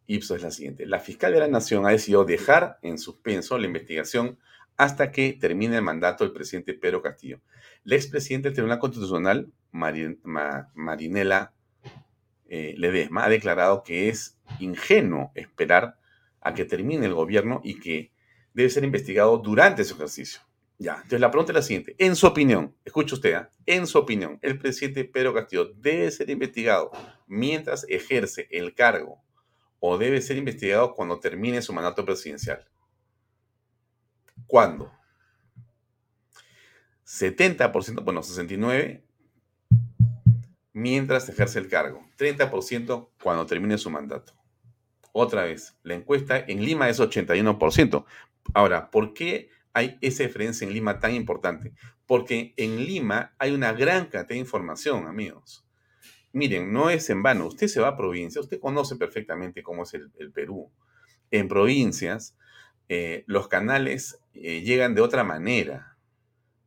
Ipsos 0.07 0.37
es 0.37 0.43
la 0.43 0.51
siguiente. 0.51 0.85
La 0.85 0.99
fiscal 0.99 1.33
de 1.33 1.41
la 1.41 1.49
Nación 1.49 1.85
ha 1.85 1.89
decidido 1.89 2.23
dejar 2.23 2.79
en 2.81 2.97
suspenso 2.97 3.57
la 3.57 3.67
investigación 3.67 4.39
hasta 4.77 5.11
que 5.11 5.33
termine 5.33 5.75
el 5.75 5.81
mandato 5.81 6.23
del 6.23 6.31
presidente 6.31 6.73
Pedro 6.73 7.01
Castillo. 7.01 7.41
La 7.83 7.97
expresidenta 7.97 8.47
del 8.47 8.53
Tribunal 8.53 8.79
Constitucional, 8.79 9.51
Marinela 9.71 11.51
eh, 12.47 12.73
Ledesma, 12.77 13.25
ha 13.25 13.29
declarado 13.29 13.83
que 13.83 14.07
es 14.07 14.39
ingenuo 14.61 15.33
esperar 15.35 15.97
a 16.39 16.53
que 16.53 16.63
termine 16.63 17.07
el 17.07 17.13
gobierno 17.13 17.59
y 17.61 17.81
que 17.81 18.13
debe 18.53 18.69
ser 18.69 18.85
investigado 18.85 19.37
durante 19.37 19.83
su 19.83 19.95
ejercicio. 19.95 20.39
Ya, 20.79 20.95
entonces 20.95 21.19
la 21.21 21.31
pregunta 21.31 21.51
es 21.51 21.55
la 21.55 21.61
siguiente. 21.61 21.95
En 21.97 22.15
su 22.15 22.27
opinión, 22.27 22.75
escuche 22.83 23.15
usted, 23.15 23.33
¿ah? 23.35 23.49
en 23.65 23.87
su 23.87 23.97
opinión, 23.97 24.39
el 24.41 24.57
presidente 24.59 25.05
Pedro 25.05 25.33
Castillo 25.33 25.71
debe 25.75 26.09
ser 26.11 26.29
investigado 26.29 26.91
mientras 27.27 27.85
ejerce 27.87 28.47
el 28.51 28.73
cargo 28.73 29.23
o 29.79 29.97
debe 29.97 30.21
ser 30.21 30.37
investigado 30.37 30.93
cuando 30.93 31.19
termine 31.19 31.61
su 31.61 31.73
mandato 31.73 32.03
presidencial. 32.03 32.67
¿Cuándo? 34.47 34.91
70%, 37.05 38.03
bueno, 38.03 38.21
69% 38.21 39.03
mientras 40.73 41.29
ejerce 41.29 41.59
el 41.59 41.69
cargo, 41.69 42.05
30% 42.17 43.09
cuando 43.21 43.45
termine 43.45 43.77
su 43.77 43.89
mandato. 43.89 44.33
Otra 45.11 45.43
vez, 45.43 45.77
la 45.83 45.93
encuesta 45.93 46.39
en 46.39 46.65
Lima 46.65 46.89
es 46.89 46.99
81%. 46.99 48.05
Ahora, 48.53 48.89
¿por 48.89 49.13
qué 49.13 49.49
hay 49.73 49.97
esa 50.01 50.23
diferencia 50.23 50.67
en 50.67 50.73
Lima 50.73 50.99
tan 50.99 51.13
importante? 51.13 51.73
Porque 52.05 52.53
en 52.57 52.85
Lima 52.85 53.33
hay 53.37 53.51
una 53.51 53.73
gran 53.73 54.05
cantidad 54.05 54.29
de 54.29 54.37
información, 54.37 55.07
amigos. 55.07 55.65
Miren, 56.31 56.73
no 56.73 56.89
es 56.89 57.09
en 57.09 57.21
vano. 57.21 57.47
Usted 57.47 57.67
se 57.67 57.79
va 57.79 57.89
a 57.89 57.97
provincia, 57.97 58.41
usted 58.41 58.59
conoce 58.59 58.95
perfectamente 58.95 59.61
cómo 59.61 59.83
es 59.83 59.93
el, 59.93 60.31
Perú. 60.31 60.71
En 61.29 61.47
provincias, 61.47 62.35
eh, 62.89 63.23
los 63.27 63.47
canales 63.47 64.19
eh, 64.33 64.61
llegan 64.61 64.95
de 64.95 65.01
otra 65.01 65.23
manera. 65.23 65.97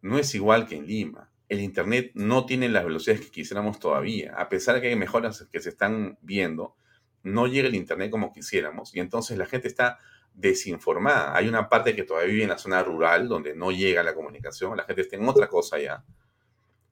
No 0.03 0.19
es 0.19 0.35
igual 0.35 0.67
que 0.67 0.77
en 0.77 0.87
Lima. 0.87 1.33
El 1.49 1.61
Internet 1.61 2.13
no 2.15 2.47
tiene 2.47 2.69
las 2.69 2.85
velocidades 2.85 3.23
que 3.23 3.31
quisiéramos 3.31 3.79
todavía. 3.81 4.35
A 4.37 4.49
pesar 4.49 4.77
de 4.77 4.83
que 4.83 4.89
hay 4.89 4.97
mejoras 4.97 5.49
que 5.53 5.61
se 5.61 5.69
están 5.69 6.19
viendo, 6.23 6.77
no 7.25 7.49
llega 7.49 7.69
el 7.69 7.75
Internet 7.75 8.11
como 8.11 8.33
quisiéramos. 8.33 8.95
Y 8.95 9.01
entonces 9.01 9.37
la 9.37 9.47
gente 9.47 9.67
está 9.67 9.99
desinformada. 10.37 11.35
Hay 11.35 11.49
una 11.49 11.69
parte 11.69 11.97
que 11.97 12.05
todavía 12.05 12.31
vive 12.31 12.43
en 12.45 12.51
la 12.51 12.59
zona 12.59 12.83
rural 12.83 13.29
donde 13.29 13.57
no 13.57 13.73
llega 13.73 14.03
la 14.03 14.15
comunicación, 14.15 14.77
la 14.77 14.85
gente 14.85 15.03
está 15.03 15.17
en 15.17 15.29
otra 15.29 15.49
cosa 15.49 15.79
ya. 15.79 16.05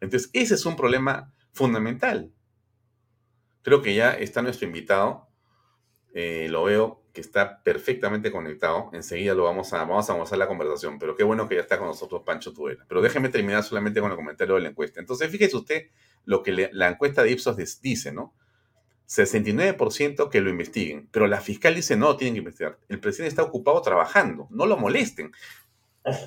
Entonces, 0.01 0.31
ese 0.33 0.55
es 0.55 0.67
un 0.67 0.77
problema 0.77 1.33
fundamental. 1.53 2.33
Creo 3.63 3.81
que 3.83 3.95
ya 3.95 4.13
está 4.13 4.43
nuestro 4.43 4.67
invitado. 4.67 5.29
Eh, 6.15 6.49
lo 6.51 6.65
veo 6.65 7.03
que 7.13 7.21
está 7.21 7.63
perfectamente 7.63 8.31
conectado. 8.33 8.91
Enseguida 8.93 9.35
lo 9.35 9.45
vamos 9.45 9.73
a, 9.73 9.79
vamos 9.85 10.09
a 10.09 10.15
avanzar 10.15 10.39
la 10.39 10.49
conversación, 10.49 10.99
pero 10.99 11.17
qué 11.17 11.23
bueno 11.23 11.49
que 11.49 11.55
ya 11.57 11.61
está 11.61 11.79
con 11.79 11.87
nosotros 11.87 12.23
Pancho 12.25 12.53
Tuela. 12.53 12.85
Pero 12.89 13.01
déjeme 13.01 13.29
terminar 13.29 13.63
solamente 13.63 14.01
con 14.01 14.11
el 14.11 14.17
comentario 14.17 14.57
de 14.57 14.63
la 14.63 14.69
encuesta. 14.69 15.01
Entonces, 15.01 15.31
fíjese 15.31 15.57
usted 15.57 15.91
lo 16.25 16.43
que 16.43 16.71
la 16.73 16.89
encuesta 16.89 17.23
de 17.23 17.31
Ipsos 17.33 17.57
dice, 17.81 18.13
¿no? 18.13 18.35
69% 19.09 20.31
que 20.31 20.41
lo 20.41 20.51
investiguen, 20.51 21.09
pero 21.11 21.27
la 21.27 21.41
fiscal 21.41 21.75
dice 21.75 21.97
no, 21.97 22.17
tienen 22.17 22.35
que 22.35 22.39
investigar. 22.39 22.79
El 22.89 23.01
presidente 23.01 23.29
está 23.31 23.43
ocupado 23.43 23.81
trabajando, 23.83 24.49
no 24.51 24.67
lo 24.67 24.77
molesten. 24.77 25.33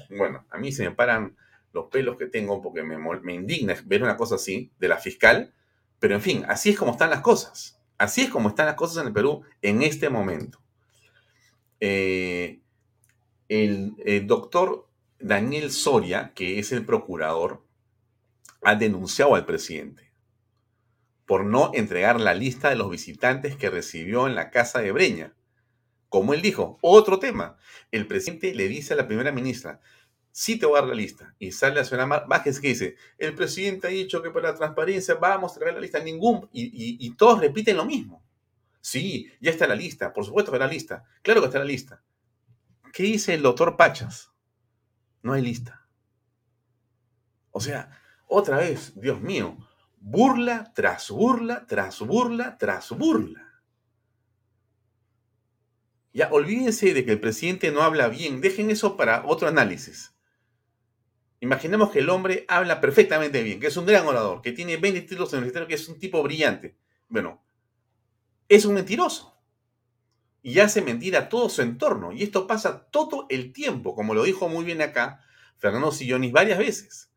Bueno, 0.10 0.46
a 0.50 0.58
mí 0.58 0.72
se 0.72 0.84
me 0.84 0.96
paran 0.96 1.36
los 1.74 1.86
pelos 1.88 2.18
que 2.18 2.26
tengo 2.28 2.62
porque 2.62 2.84
me, 2.84 2.98
me 2.98 3.34
indigna 3.34 3.76
ver 3.86 4.04
una 4.04 4.18
cosa 4.18 4.36
así 4.36 4.72
de 4.80 4.88
la 4.88 4.98
fiscal, 4.98 5.54
pero 6.00 6.16
en 6.16 6.22
fin, 6.22 6.46
así 6.48 6.72
es 6.72 6.78
como 6.78 6.92
están 6.92 7.10
las 7.10 7.22
cosas. 7.22 7.80
Así 7.98 8.22
es 8.22 8.30
como 8.30 8.50
están 8.50 8.68
las 8.68 8.76
cosas 8.76 8.98
en 9.02 9.08
el 9.08 9.14
Perú 9.14 9.44
en 9.62 9.82
este 9.82 10.10
momento. 10.10 10.60
Eh, 11.80 12.60
el, 13.50 13.96
doctor 14.28 14.88
Daniel 15.20 15.72
Soria, 15.72 16.34
que 16.34 16.60
es 16.60 16.72
el 16.72 16.86
procurador, 16.86 17.64
ha 18.62 18.76
denunciado 18.76 19.36
al 19.36 19.46
presidente 19.46 20.07
por 21.28 21.46
no 21.46 21.72
entregar 21.74 22.20
la 22.20 22.34
lista 22.34 22.70
de 22.70 22.78
los 22.78 22.90
visitantes 22.90 23.58
que 23.58 23.70
recibió 23.70 24.28
en 24.28 24.34
la 24.34 24.50
casa 24.50 24.80
de 24.80 24.94
Breña. 24.94 25.36
Como 26.08 26.34
él 26.34 26.42
dijo, 26.42 26.80
otro 26.82 27.20
tema. 27.20 27.58
El 27.92 28.08
presidente 28.08 28.56
le 28.56 28.70
dice 28.70 28.94
a 28.94 28.98
la 28.98 29.08
primera 29.08 29.34
ministra, 29.34 29.82
sí 30.32 30.58
te 30.58 30.66
voy 30.66 30.78
a 30.78 30.82
dar 30.82 30.90
la 30.90 30.96
lista. 30.96 31.36
Y 31.38 31.52
sale 31.52 31.76
la 31.76 31.84
señora 31.84 32.26
Vázquez 32.28 32.62
que 32.62 32.70
dice, 32.70 32.96
el 33.18 33.36
presidente 33.36 33.88
ha 33.88 33.90
dicho 33.90 34.24
que 34.24 34.32
para 34.32 34.52
la 34.52 34.56
transparencia 34.56 35.16
vamos 35.16 35.56
a 35.56 35.60
traer 35.60 35.76
la 35.76 35.82
lista. 35.82 36.00
Ningún, 36.00 36.50
y, 36.54 37.06
y 37.06 37.16
todos 37.16 37.42
repiten 37.42 37.76
lo 37.76 37.84
mismo. 37.84 38.24
Sí, 38.80 39.30
ya 39.42 39.52
está 39.52 39.68
la 39.68 39.76
lista, 39.76 40.14
por 40.14 40.24
supuesto 40.24 40.50
que 40.50 40.56
está 40.56 40.66
la 40.66 40.72
lista. 40.72 41.04
Claro 41.22 41.42
que 41.42 41.48
está 41.48 41.60
la 41.60 41.66
lista. 41.66 42.02
¿Qué 42.94 43.04
dice 43.04 43.34
el 43.34 43.42
doctor 43.42 43.76
Pachas? 43.76 44.32
No 45.22 45.34
hay 45.34 45.42
lista. 45.42 45.86
O 47.52 47.60
sea, 47.60 48.00
otra 48.28 48.60
vez, 48.60 48.94
Dios 48.96 49.20
mío, 49.20 49.58
burla 50.10 50.72
tras 50.74 51.10
burla, 51.12 51.66
tras 51.68 52.00
burla, 52.00 52.58
tras 52.58 52.92
burla. 52.92 53.62
Ya 56.14 56.30
olvídense 56.32 56.94
de 56.94 57.04
que 57.04 57.12
el 57.12 57.20
presidente 57.20 57.72
no 57.72 57.82
habla 57.82 58.08
bien, 58.08 58.40
dejen 58.40 58.72
eso 58.72 58.96
para 58.96 59.26
otro 59.26 59.50
análisis. 59.50 60.14
Imaginemos 61.42 61.92
que 61.92 62.00
el 62.00 62.10
hombre 62.10 62.46
habla 62.48 62.80
perfectamente 62.80 63.44
bien, 63.44 63.60
que 63.60 63.68
es 63.68 63.76
un 63.76 63.86
gran 63.86 64.08
orador, 64.08 64.42
que 64.42 64.54
tiene 64.54 64.78
20 64.78 65.02
títulos 65.02 65.34
universitarios, 65.34 65.68
que 65.68 65.76
es 65.76 65.90
un 65.90 66.00
tipo 66.00 66.24
brillante. 66.24 66.78
Bueno, 67.10 67.44
es 68.48 68.64
un 68.66 68.76
mentiroso. 68.76 69.38
Y 70.42 70.60
hace 70.60 70.82
mentir 70.82 71.18
a 71.18 71.28
todo 71.28 71.50
su 71.50 71.62
entorno. 71.62 72.14
Y 72.14 72.24
esto 72.24 72.48
pasa 72.48 72.88
todo 72.90 73.28
el 73.30 73.52
tiempo, 73.52 73.94
como 73.94 74.14
lo 74.14 74.24
dijo 74.24 74.48
muy 74.48 74.64
bien 74.64 74.82
acá 74.82 75.22
Fernando 75.58 75.92
Sillonis 75.92 76.32
varias 76.32 76.58
veces. 76.58 77.12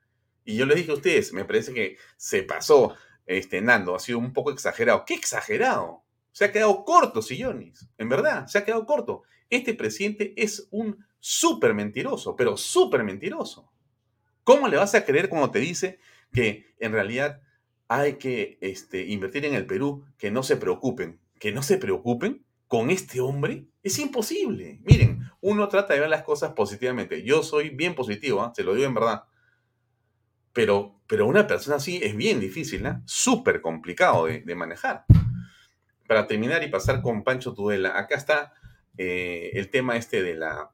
Y 0.44 0.56
yo 0.56 0.66
les 0.66 0.76
dije 0.76 0.90
a 0.90 0.94
ustedes, 0.94 1.32
me 1.32 1.44
parece 1.44 1.72
que 1.72 1.96
se 2.16 2.42
pasó, 2.42 2.94
este, 3.26 3.60
Nando, 3.60 3.94
ha 3.94 4.00
sido 4.00 4.18
un 4.18 4.32
poco 4.32 4.50
exagerado. 4.50 5.04
¿Qué 5.04 5.14
exagerado? 5.14 6.04
Se 6.32 6.44
ha 6.44 6.52
quedado 6.52 6.84
corto 6.84 7.22
Sillonis, 7.22 7.88
en 7.98 8.08
verdad, 8.08 8.46
se 8.46 8.58
ha 8.58 8.64
quedado 8.64 8.86
corto. 8.86 9.22
Este 9.48 9.74
presidente 9.74 10.32
es 10.36 10.68
un 10.70 11.04
súper 11.18 11.74
mentiroso, 11.74 12.36
pero 12.36 12.56
súper 12.56 13.04
mentiroso. 13.04 13.70
¿Cómo 14.44 14.68
le 14.68 14.76
vas 14.76 14.94
a 14.94 15.04
creer 15.04 15.28
cuando 15.28 15.50
te 15.50 15.58
dice 15.58 15.98
que 16.32 16.74
en 16.78 16.92
realidad 16.92 17.42
hay 17.88 18.14
que 18.14 18.58
este, 18.60 19.06
invertir 19.06 19.44
en 19.44 19.54
el 19.54 19.66
Perú, 19.66 20.04
que 20.16 20.30
no 20.30 20.42
se 20.42 20.56
preocupen? 20.56 21.20
¿Que 21.38 21.52
no 21.52 21.62
se 21.62 21.76
preocupen 21.76 22.44
con 22.68 22.90
este 22.90 23.20
hombre? 23.20 23.66
Es 23.82 23.98
imposible. 23.98 24.80
Miren, 24.84 25.30
uno 25.40 25.68
trata 25.68 25.94
de 25.94 26.00
ver 26.00 26.08
las 26.08 26.22
cosas 26.22 26.52
positivamente. 26.52 27.22
Yo 27.22 27.42
soy 27.42 27.70
bien 27.70 27.94
positivo, 27.94 28.42
¿ah? 28.42 28.52
se 28.54 28.62
lo 28.62 28.74
digo 28.74 28.86
en 28.86 28.94
verdad. 28.94 29.24
Pero, 30.60 31.00
pero 31.06 31.26
una 31.26 31.46
persona 31.46 31.76
así 31.76 32.00
es 32.02 32.14
bien 32.14 32.38
difícil, 32.38 32.82
¿no? 32.82 33.00
súper 33.06 33.62
complicado 33.62 34.26
de, 34.26 34.54
manejar 34.54 35.06
para 36.06 36.26
terminar 36.26 36.62
y 36.62 36.68
pasar 36.68 37.00
con 37.00 37.24
Pancho 37.24 37.54
Tudela, 37.54 37.98
acá 37.98 38.14
está 38.16 38.52
eh, 38.98 39.52
el 39.54 39.70
tema 39.70 39.96
este 39.96 40.22
de 40.22 40.34
la 40.34 40.70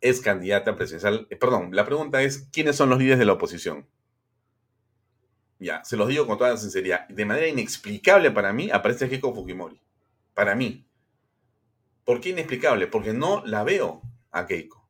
ex 0.00 0.20
candidata 0.20 0.76
presidencial. 0.76 1.26
Eh, 1.30 1.34
perdón, 1.34 1.70
la 1.72 1.84
pregunta 1.84 2.22
es, 2.22 2.48
¿quiénes 2.52 2.76
son 2.76 2.90
los 2.90 3.00
líderes 3.00 3.18
de 3.18 3.24
la 3.24 3.32
oposición? 3.32 3.88
Ya, 5.58 5.82
se 5.82 5.96
los 5.96 6.06
digo 6.06 6.24
con 6.28 6.38
toda 6.38 6.56
sinceridad. 6.56 7.08
De 7.08 7.24
manera 7.24 7.48
inexplicable 7.48 8.30
para 8.30 8.52
mí 8.52 8.70
aparece 8.70 9.08
Keiko 9.08 9.34
Fujimori. 9.34 9.80
Para 10.32 10.54
mí. 10.54 10.86
¿Por 12.04 12.20
qué 12.20 12.28
inexplicable? 12.28 12.86
Porque 12.86 13.12
no 13.12 13.42
la 13.46 13.64
veo 13.64 14.00
a 14.30 14.46
Keiko. 14.46 14.81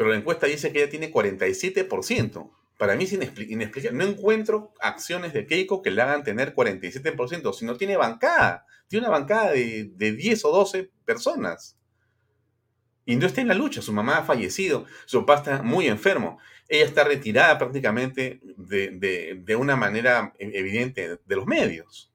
Pero 0.00 0.12
la 0.12 0.16
encuesta 0.16 0.46
dice 0.46 0.72
que 0.72 0.80
ella 0.80 0.88
tiene 0.88 1.12
47% 1.12 2.50
para 2.78 2.96
mí 2.96 3.04
es 3.04 3.12
inexplicable. 3.12 3.92
No 3.92 4.04
encuentro 4.04 4.72
acciones 4.80 5.34
de 5.34 5.46
Keiko 5.46 5.82
que 5.82 5.90
le 5.90 6.00
hagan 6.00 6.24
tener 6.24 6.54
47%, 6.54 7.52
sino 7.52 7.76
tiene 7.76 7.98
bancada. 7.98 8.64
Tiene 8.88 9.06
una 9.06 9.18
bancada 9.18 9.50
de, 9.50 9.92
10 9.94 10.44
o 10.46 10.50
12 10.50 10.90
personas. 11.04 11.76
Y 13.04 13.16
no 13.16 13.26
está 13.26 13.42
en 13.42 13.48
la 13.48 13.54
lucha. 13.54 13.82
Su 13.82 13.92
mamá 13.92 14.16
ha 14.16 14.24
fallecido, 14.24 14.86
su 15.04 15.26
papá 15.26 15.40
está 15.40 15.62
muy 15.62 15.88
enfermo. 15.88 16.38
Ella 16.66 16.86
está 16.86 17.04
retirada 17.04 17.58
prácticamente 17.58 18.40
de, 18.56 19.56
una 19.58 19.76
manera 19.76 20.32
evidente 20.38 21.18
de 21.22 21.36
los 21.36 21.44
medios. 21.44 22.10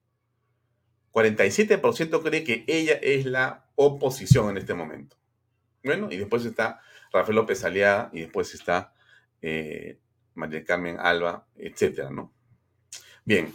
47% 1.13 2.23
cree 2.23 2.43
que 2.43 2.63
ella 2.65 2.93
es 3.03 3.27
la 3.27 3.67
oposición 3.75 4.49
en 4.49 4.57
este 4.57 4.73
momento. 4.73 5.15
Bueno, 5.83 6.07
y 6.09 6.17
después 6.17 6.43
está 6.43 6.81
Rafael 7.12 7.36
López 7.36 7.64
Aliada 7.64 8.10
y 8.14 8.22
después 8.22 8.53
está 8.53 8.93
eh, 9.41 9.99
María 10.36 10.64
Carmen 10.64 10.97
Alba, 10.99 11.47
etcétera, 11.56 12.10
¿no? 12.10 12.34
Bien, 13.24 13.53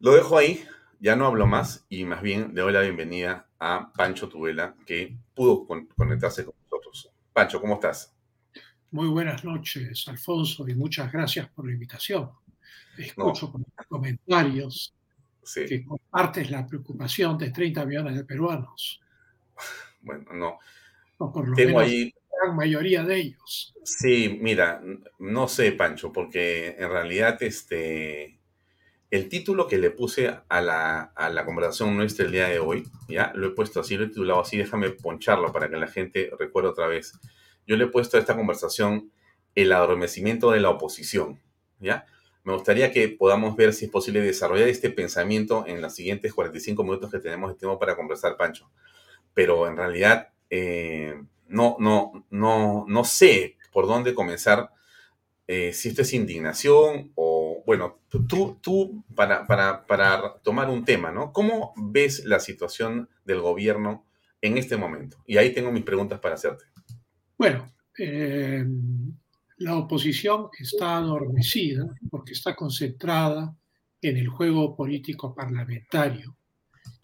lo 0.00 0.14
dejo 0.14 0.38
ahí, 0.38 0.64
ya 1.00 1.16
no 1.16 1.26
hablo 1.26 1.46
más 1.46 1.86
y 1.88 2.04
más 2.04 2.22
bien 2.22 2.52
le 2.54 2.62
doy 2.62 2.72
la 2.72 2.80
bienvenida 2.80 3.48
a 3.58 3.92
Pancho 3.92 4.28
Tubela, 4.28 4.74
que 4.86 5.16
pudo 5.34 5.66
conectarse 5.96 6.44
con 6.44 6.54
nosotros. 6.62 7.10
Pancho, 7.32 7.60
¿cómo 7.60 7.74
estás? 7.74 8.14
Muy 8.90 9.08
buenas 9.08 9.44
noches, 9.44 10.06
Alfonso, 10.08 10.66
y 10.68 10.74
muchas 10.74 11.12
gracias 11.12 11.48
por 11.48 11.66
la 11.66 11.72
invitación. 11.72 12.30
Escucho 12.96 13.52
con 13.52 13.64
comentarios 13.88 14.94
que 15.54 15.84
compartes 15.84 16.50
la 16.50 16.66
preocupación 16.66 17.38
de 17.38 17.50
30 17.50 17.84
millones 17.86 18.16
de 18.16 18.24
peruanos. 18.24 19.00
Bueno, 20.00 20.32
no. 20.32 20.58
por 21.18 21.48
lo 21.48 21.54
Tengo 21.54 21.80
ahí 21.80 22.14
gran 22.40 22.56
mayoría 22.56 23.02
de 23.04 23.16
ellos. 23.16 23.74
Sí, 23.82 24.38
mira, 24.40 24.82
no 25.18 25.48
sé, 25.48 25.72
Pancho, 25.72 26.12
porque 26.12 26.76
en 26.78 26.90
realidad 26.90 27.42
este, 27.42 28.38
el 29.10 29.28
título 29.28 29.66
que 29.66 29.78
le 29.78 29.90
puse 29.90 30.34
a 30.48 30.60
la, 30.60 31.00
a 31.00 31.30
la 31.30 31.44
conversación 31.44 31.96
nuestra 31.96 32.26
el 32.26 32.32
día 32.32 32.48
de 32.48 32.58
hoy, 32.58 32.86
ya 33.08 33.32
lo 33.34 33.48
he 33.48 33.50
puesto 33.50 33.80
así, 33.80 33.96
lo 33.96 34.04
he 34.04 34.08
titulado 34.08 34.40
así, 34.40 34.56
déjame 34.56 34.90
poncharlo 34.90 35.52
para 35.52 35.70
que 35.70 35.76
la 35.76 35.88
gente 35.88 36.30
recuerde 36.38 36.68
otra 36.68 36.86
vez. 36.86 37.12
Yo 37.66 37.76
le 37.76 37.84
he 37.84 37.88
puesto 37.88 38.16
a 38.16 38.20
esta 38.20 38.36
conversación 38.36 39.10
el 39.54 39.72
adormecimiento 39.72 40.50
de 40.50 40.60
la 40.60 40.70
oposición, 40.70 41.40
¿ya? 41.80 42.06
Me 42.44 42.54
gustaría 42.54 42.92
que 42.92 43.08
podamos 43.08 43.56
ver 43.56 43.74
si 43.74 43.86
es 43.86 43.90
posible 43.90 44.22
desarrollar 44.22 44.68
este 44.68 44.88
pensamiento 44.88 45.64
en 45.66 45.82
los 45.82 45.94
siguientes 45.94 46.32
45 46.32 46.82
minutos 46.82 47.10
que 47.10 47.18
tenemos 47.18 47.50
de 47.50 47.58
tiempo 47.58 47.78
para 47.78 47.96
conversar, 47.96 48.36
Pancho. 48.36 48.70
Pero 49.34 49.68
en 49.68 49.76
realidad, 49.76 50.28
eh, 50.48 51.14
no, 51.48 51.76
no, 51.78 52.26
no, 52.30 52.84
no 52.86 53.04
sé 53.04 53.56
por 53.72 53.86
dónde 53.86 54.14
comenzar, 54.14 54.70
eh, 55.46 55.72
si 55.72 55.88
esto 55.88 56.02
es 56.02 56.12
indignación 56.12 57.12
o, 57.14 57.62
bueno, 57.64 58.00
tú, 58.08 58.58
tú 58.60 59.04
para, 59.14 59.46
para, 59.46 59.86
para, 59.86 60.34
tomar 60.42 60.68
un 60.68 60.84
tema, 60.84 61.10
¿no? 61.10 61.32
¿Cómo 61.32 61.72
ves 61.76 62.24
la 62.24 62.38
situación 62.38 63.08
del 63.24 63.40
gobierno 63.40 64.04
en 64.42 64.58
este 64.58 64.76
momento? 64.76 65.16
Y 65.26 65.38
ahí 65.38 65.54
tengo 65.54 65.72
mis 65.72 65.84
preguntas 65.84 66.20
para 66.20 66.34
hacerte. 66.34 66.66
Bueno, 67.38 67.72
eh, 67.98 68.64
la 69.56 69.76
oposición 69.76 70.48
está 70.58 70.98
adormecida 70.98 71.86
porque 72.10 72.32
está 72.32 72.54
concentrada 72.54 73.56
en 74.02 74.16
el 74.16 74.28
juego 74.28 74.76
político 74.76 75.34
parlamentario 75.34 76.36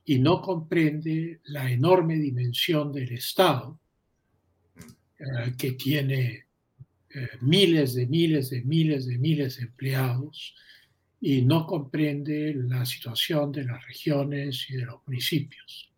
y 0.05 0.19
no 0.19 0.43
comprende 0.43 1.41
la 1.45 1.71
enorme 1.71 2.17
dimensión 2.17 2.93
del 2.93 3.13
Estado 3.13 3.81
eh, 5.17 5.55
que 5.57 5.73
tiene 5.73 6.47
eh, 7.15 7.29
miles 7.43 7.95
de 7.95 8.09
miles 8.09 8.51
de 8.51 8.63
miles 8.63 9.07
de 9.07 9.19
miles 9.19 9.57
de 9.57 9.63
empleados 9.63 10.57
y 11.21 11.43
no 11.43 11.65
comprende 11.65 12.53
la 12.55 12.85
situación 12.85 13.53
de 13.53 13.65
las 13.65 13.87
regiones 13.87 14.67
y 14.69 14.75
de 14.75 14.87
los 14.87 15.07
municipios. 15.07 15.93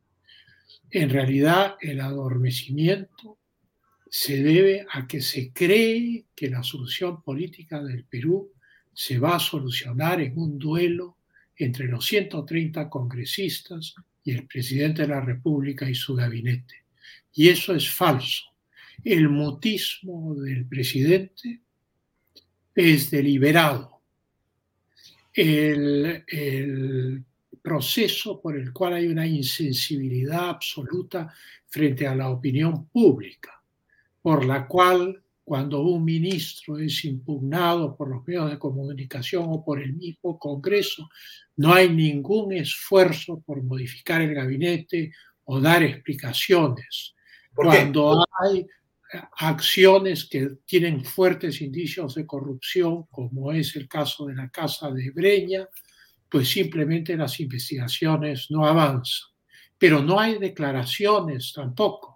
En 0.90 1.08
realidad, 1.08 1.76
el 1.80 2.00
adormecimiento 2.00 3.38
se 4.10 4.42
debe 4.42 4.86
a 4.92 5.06
que 5.06 5.22
se 5.22 5.50
cree 5.52 6.26
que 6.34 6.50
la 6.50 6.62
solución 6.62 7.22
política 7.22 7.82
del 7.82 8.04
Perú 8.04 8.52
se 8.92 9.18
va 9.18 9.36
a 9.36 9.40
solucionar 9.40 10.20
en 10.20 10.38
un 10.38 10.58
duelo 10.58 11.16
entre 11.56 11.86
los 11.86 12.04
130 12.04 12.90
congresistas 12.90 13.94
y 14.22 14.32
el 14.32 14.46
presidente 14.46 15.02
de 15.02 15.08
la 15.08 15.22
República 15.22 15.88
y 15.88 15.94
su 15.94 16.14
gabinete. 16.14 16.84
Y 17.32 17.48
eso 17.48 17.74
es 17.74 17.88
falso 17.88 18.55
el 19.07 19.28
mutismo 19.28 20.34
del 20.34 20.66
presidente 20.66 21.61
es 22.74 23.09
deliberado. 23.09 24.00
El, 25.32 26.24
el, 26.26 27.24
proceso 27.62 28.40
por 28.40 28.57
el 28.57 28.72
cual 28.72 28.94
hay 28.94 29.09
una 29.09 29.26
insensibilidad 29.26 30.50
absoluta 30.50 31.32
frente 31.66 32.07
a 32.07 32.14
la 32.14 32.30
opinión 32.30 32.86
pública, 32.86 33.61
por 34.22 34.44
la 34.44 34.68
cual 34.68 35.20
cuando 35.42 35.80
un 35.80 36.04
ministro 36.04 36.78
es 36.78 37.04
impugnado 37.04 37.96
por 37.96 38.09
los 38.09 38.24
medios 38.24 38.50
de 38.52 38.59
comunicación 38.59 39.46
o 39.48 39.64
por 39.64 39.82
el 39.82 39.94
mismo 39.94 40.38
Congreso, 40.38 41.09
no 41.57 41.74
hay 41.74 41.88
ningún 41.88 42.52
esfuerzo 42.52 43.40
por 43.44 43.62
modificar 43.64 44.20
el 44.20 44.32
gabinete 44.32 45.12
o 45.44 45.61
dar 45.61 45.82
explicaciones. 45.82 47.16
Cuando 47.52 48.24
hay 48.40 48.64
acciones 49.38 50.28
que 50.28 50.50
tienen 50.66 51.04
fuertes 51.04 51.61
indicios 51.61 52.14
de 52.14 52.26
corrupción, 52.26 53.04
como 53.11 53.52
es 53.52 53.76
el 53.76 53.88
caso 53.88 54.26
de 54.26 54.34
la 54.34 54.48
Casa 54.50 54.90
de 54.90 55.11
Breña, 55.11 55.68
pues 56.28 56.48
simplemente 56.48 57.16
las 57.16 57.38
investigaciones 57.40 58.50
no 58.50 58.66
avanzan. 58.66 59.28
Pero 59.78 60.02
no 60.02 60.18
hay 60.18 60.38
declaraciones 60.38 61.52
tampoco. 61.54 62.15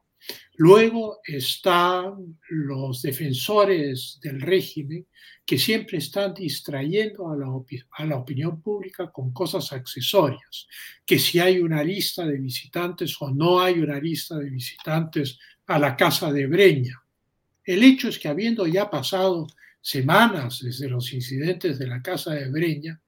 Luego 0.61 1.20
están 1.24 2.38
los 2.50 3.00
defensores 3.00 4.18
del 4.22 4.42
régimen 4.42 5.06
que 5.46 5.56
siempre 5.56 5.96
están 5.96 6.34
distrayendo 6.34 7.30
a 7.30 8.04
la, 8.04 8.14
opinión 8.18 8.61
pública 8.61 9.11
con 9.11 9.32
cosas 9.32 9.72
accesorias, 9.72 10.68
que 11.06 11.18
si 11.18 11.38
hay 11.38 11.61
una 11.61 11.82
lista 11.82 12.26
de 12.26 12.36
visitantes 12.36 13.16
o 13.20 13.30
no 13.30 13.58
hay 13.58 13.80
una 13.80 13.98
lista 13.98 14.36
de 14.36 14.50
visitantes 14.50 15.38
a 15.66 15.78
la 15.78 15.96
casa 15.96 16.30
de 16.30 16.46
Breña. 16.46 17.02
El 17.64 17.82
hecho 17.82 18.11
es 18.11 18.18
que 18.18 18.28
habiendo 18.28 18.66
ya 18.66 18.90
pasado 18.90 19.46
semanas 19.80 20.61
desde 20.62 20.90
los 20.90 21.11
incidentes 21.14 21.78
de 21.78 21.86
la 21.86 22.02
casa 22.02 22.34
de 22.34 22.50
Breña, 22.50 23.00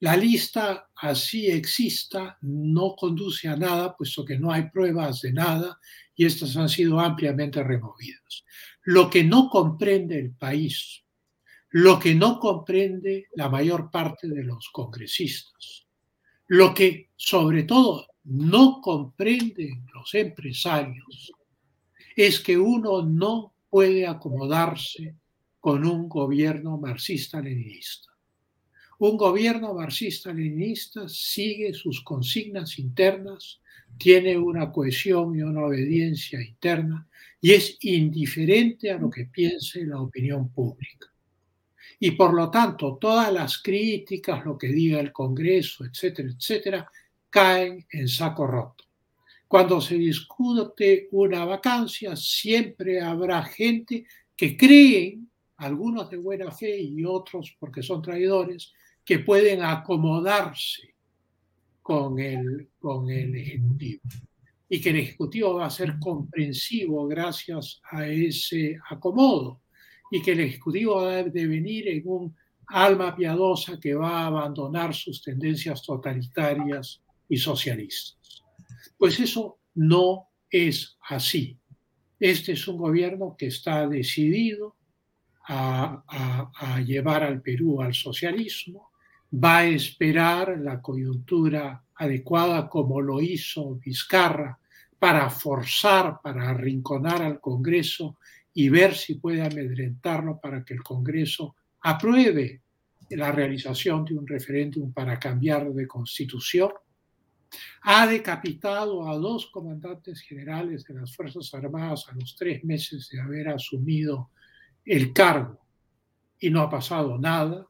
la 0.00 0.16
lista 0.16 0.90
así 0.96 1.46
exista 1.46 2.36
no 2.42 2.96
conduce 2.96 3.46
a 3.46 3.56
nada, 3.56 3.96
puesto 3.96 4.24
que 4.24 4.36
no 4.36 4.50
hay 4.50 4.68
pruebas 4.68 5.20
de 5.22 5.32
nada 5.32 5.78
y 6.16 6.26
estas 6.26 6.56
han 6.56 6.68
sido 6.68 7.00
ampliamente 7.00 7.62
removidas. 7.62 8.44
Lo 8.82 9.10
que 9.10 9.24
no 9.24 9.48
comprende 9.48 10.18
el 10.18 10.32
país, 10.32 11.02
lo 11.70 11.98
que 11.98 12.14
no 12.14 12.38
comprende 12.38 13.26
la 13.34 13.48
mayor 13.48 13.90
parte 13.90 14.28
de 14.28 14.44
los 14.44 14.68
congresistas, 14.72 15.86
lo 16.48 16.74
que 16.74 17.10
sobre 17.16 17.64
todo 17.64 18.06
no 18.24 18.80
comprenden 18.80 19.86
los 19.92 20.14
empresarios 20.14 21.32
es 22.16 22.40
que 22.40 22.56
uno 22.56 23.02
no 23.02 23.54
puede 23.68 24.06
acomodarse 24.06 25.16
con 25.58 25.84
un 25.84 26.08
gobierno 26.08 26.78
marxista-leninista. 26.78 28.10
Un 28.98 29.16
gobierno 29.16 29.74
marxista-leninista 29.74 31.08
sigue 31.08 31.74
sus 31.74 32.02
consignas 32.02 32.78
internas, 32.78 33.60
tiene 33.98 34.36
una 34.36 34.70
cohesión 34.72 35.36
y 35.36 35.42
una 35.42 35.66
obediencia 35.66 36.40
interna 36.40 37.06
y 37.40 37.52
es 37.52 37.76
indiferente 37.82 38.90
a 38.90 38.98
lo 38.98 39.10
que 39.10 39.26
piense 39.26 39.84
la 39.84 40.00
opinión 40.00 40.50
pública. 40.50 41.12
Y 42.00 42.12
por 42.12 42.34
lo 42.34 42.50
tanto, 42.50 42.96
todas 43.00 43.32
las 43.32 43.58
críticas, 43.62 44.44
lo 44.44 44.58
que 44.58 44.68
diga 44.68 45.00
el 45.00 45.12
Congreso, 45.12 45.84
etcétera, 45.84 46.30
etcétera, 46.30 46.90
caen 47.30 47.86
en 47.90 48.08
saco 48.08 48.46
roto. 48.46 48.84
Cuando 49.46 49.80
se 49.80 49.96
discute 49.96 51.08
una 51.12 51.44
vacancia, 51.44 52.16
siempre 52.16 53.00
habrá 53.00 53.42
gente 53.42 54.06
que 54.36 54.56
creen, 54.56 55.30
algunos 55.58 56.10
de 56.10 56.16
buena 56.16 56.50
fe 56.50 56.80
y 56.80 57.04
otros 57.04 57.54
porque 57.60 57.82
son 57.82 58.02
traidores, 58.02 58.72
que 59.04 59.20
pueden 59.20 59.62
acomodarse 59.62 60.93
con 61.84 62.18
el, 62.18 62.70
con 62.78 63.10
el 63.10 63.34
Ejecutivo 63.36 64.00
y 64.70 64.80
que 64.80 64.88
el 64.88 64.96
Ejecutivo 64.96 65.56
va 65.56 65.66
a 65.66 65.70
ser 65.70 65.98
comprensivo 66.00 67.06
gracias 67.06 67.82
a 67.92 68.08
ese 68.08 68.78
acomodo 68.88 69.60
y 70.10 70.22
que 70.22 70.32
el 70.32 70.40
Ejecutivo 70.40 71.02
va 71.02 71.18
a 71.18 71.22
devenir 71.24 71.86
en 71.88 72.02
un 72.06 72.36
alma 72.68 73.14
piadosa 73.14 73.78
que 73.78 73.94
va 73.94 74.22
a 74.22 74.26
abandonar 74.28 74.94
sus 74.94 75.22
tendencias 75.22 75.82
totalitarias 75.82 77.02
y 77.28 77.36
socialistas. 77.36 78.42
Pues 78.96 79.20
eso 79.20 79.58
no 79.74 80.30
es 80.50 80.96
así. 81.06 81.58
Este 82.18 82.52
es 82.52 82.66
un 82.66 82.78
gobierno 82.78 83.36
que 83.36 83.48
está 83.48 83.86
decidido 83.86 84.74
a, 85.46 86.50
a, 86.54 86.80
llevar 86.80 87.24
al 87.24 87.42
Perú 87.42 87.82
al 87.82 87.92
socialismo, 87.92 88.90
va 89.42 89.58
a 89.58 89.66
esperar 89.66 90.58
la 90.58 90.80
coyuntura 90.80 91.84
adecuada 91.96 92.68
como 92.68 93.00
lo 93.00 93.20
hizo 93.20 93.76
Vizcarra 93.76 94.58
para 94.98 95.28
forzar, 95.30 96.20
para 96.22 96.50
arrinconar 96.50 97.22
al 97.22 97.40
Congreso 97.40 98.18
y 98.52 98.68
ver 98.68 98.94
si 98.94 99.16
puede 99.16 99.42
amedrentarlo 99.42 100.40
para 100.40 100.64
que 100.64 100.74
el 100.74 100.82
Congreso 100.82 101.56
apruebe 101.80 102.62
la 103.10 103.32
realización 103.32 104.04
de 104.04 104.14
un 104.14 104.26
referéndum 104.26 104.92
para 104.92 105.18
cambiar 105.18 105.70
de 105.72 105.86
constitución 105.86 106.70
ha 107.82 108.06
decapitado 108.06 109.08
a 109.08 109.16
dos 109.16 109.46
comandantes 109.46 110.20
generales 110.22 110.84
de 110.84 110.94
las 110.94 111.14
Fuerzas 111.14 111.52
Armadas 111.54 112.06
a 112.08 112.14
los 112.14 112.34
tres 112.36 112.64
meses 112.64 113.08
de 113.10 113.20
haber 113.20 113.48
asumido 113.48 114.30
el 114.84 115.12
cargo 115.12 115.60
y 116.38 116.50
no 116.50 116.62
ha 116.62 116.70
pasado 116.70 117.18
nada. 117.18 117.66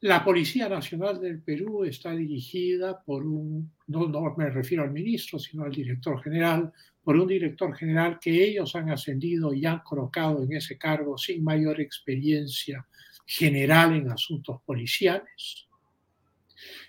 La 0.00 0.24
Policía 0.24 0.68
Nacional 0.68 1.20
del 1.20 1.42
Perú 1.42 1.84
está 1.84 2.12
dirigida 2.12 3.02
por 3.02 3.26
un, 3.26 3.72
no, 3.88 4.34
me 4.36 4.50
refiero 4.50 4.84
al 4.84 4.92
ministro, 4.92 5.38
sino 5.38 5.64
al 5.64 5.72
director 5.72 6.22
general, 6.22 6.72
por 7.02 7.16
un 7.16 7.26
director 7.26 7.74
general 7.76 8.18
que 8.20 8.44
ellos 8.44 8.74
han 8.74 8.90
ascendido 8.90 9.52
y 9.52 9.64
han 9.66 9.80
colocado 9.80 10.42
en 10.42 10.52
ese 10.52 10.76
cargo 10.76 11.16
sin 11.16 11.42
mayor 11.44 11.80
experiencia 11.80 12.86
general 13.26 13.96
en 13.96 14.10
asuntos 14.10 14.60
policiales 14.64 15.65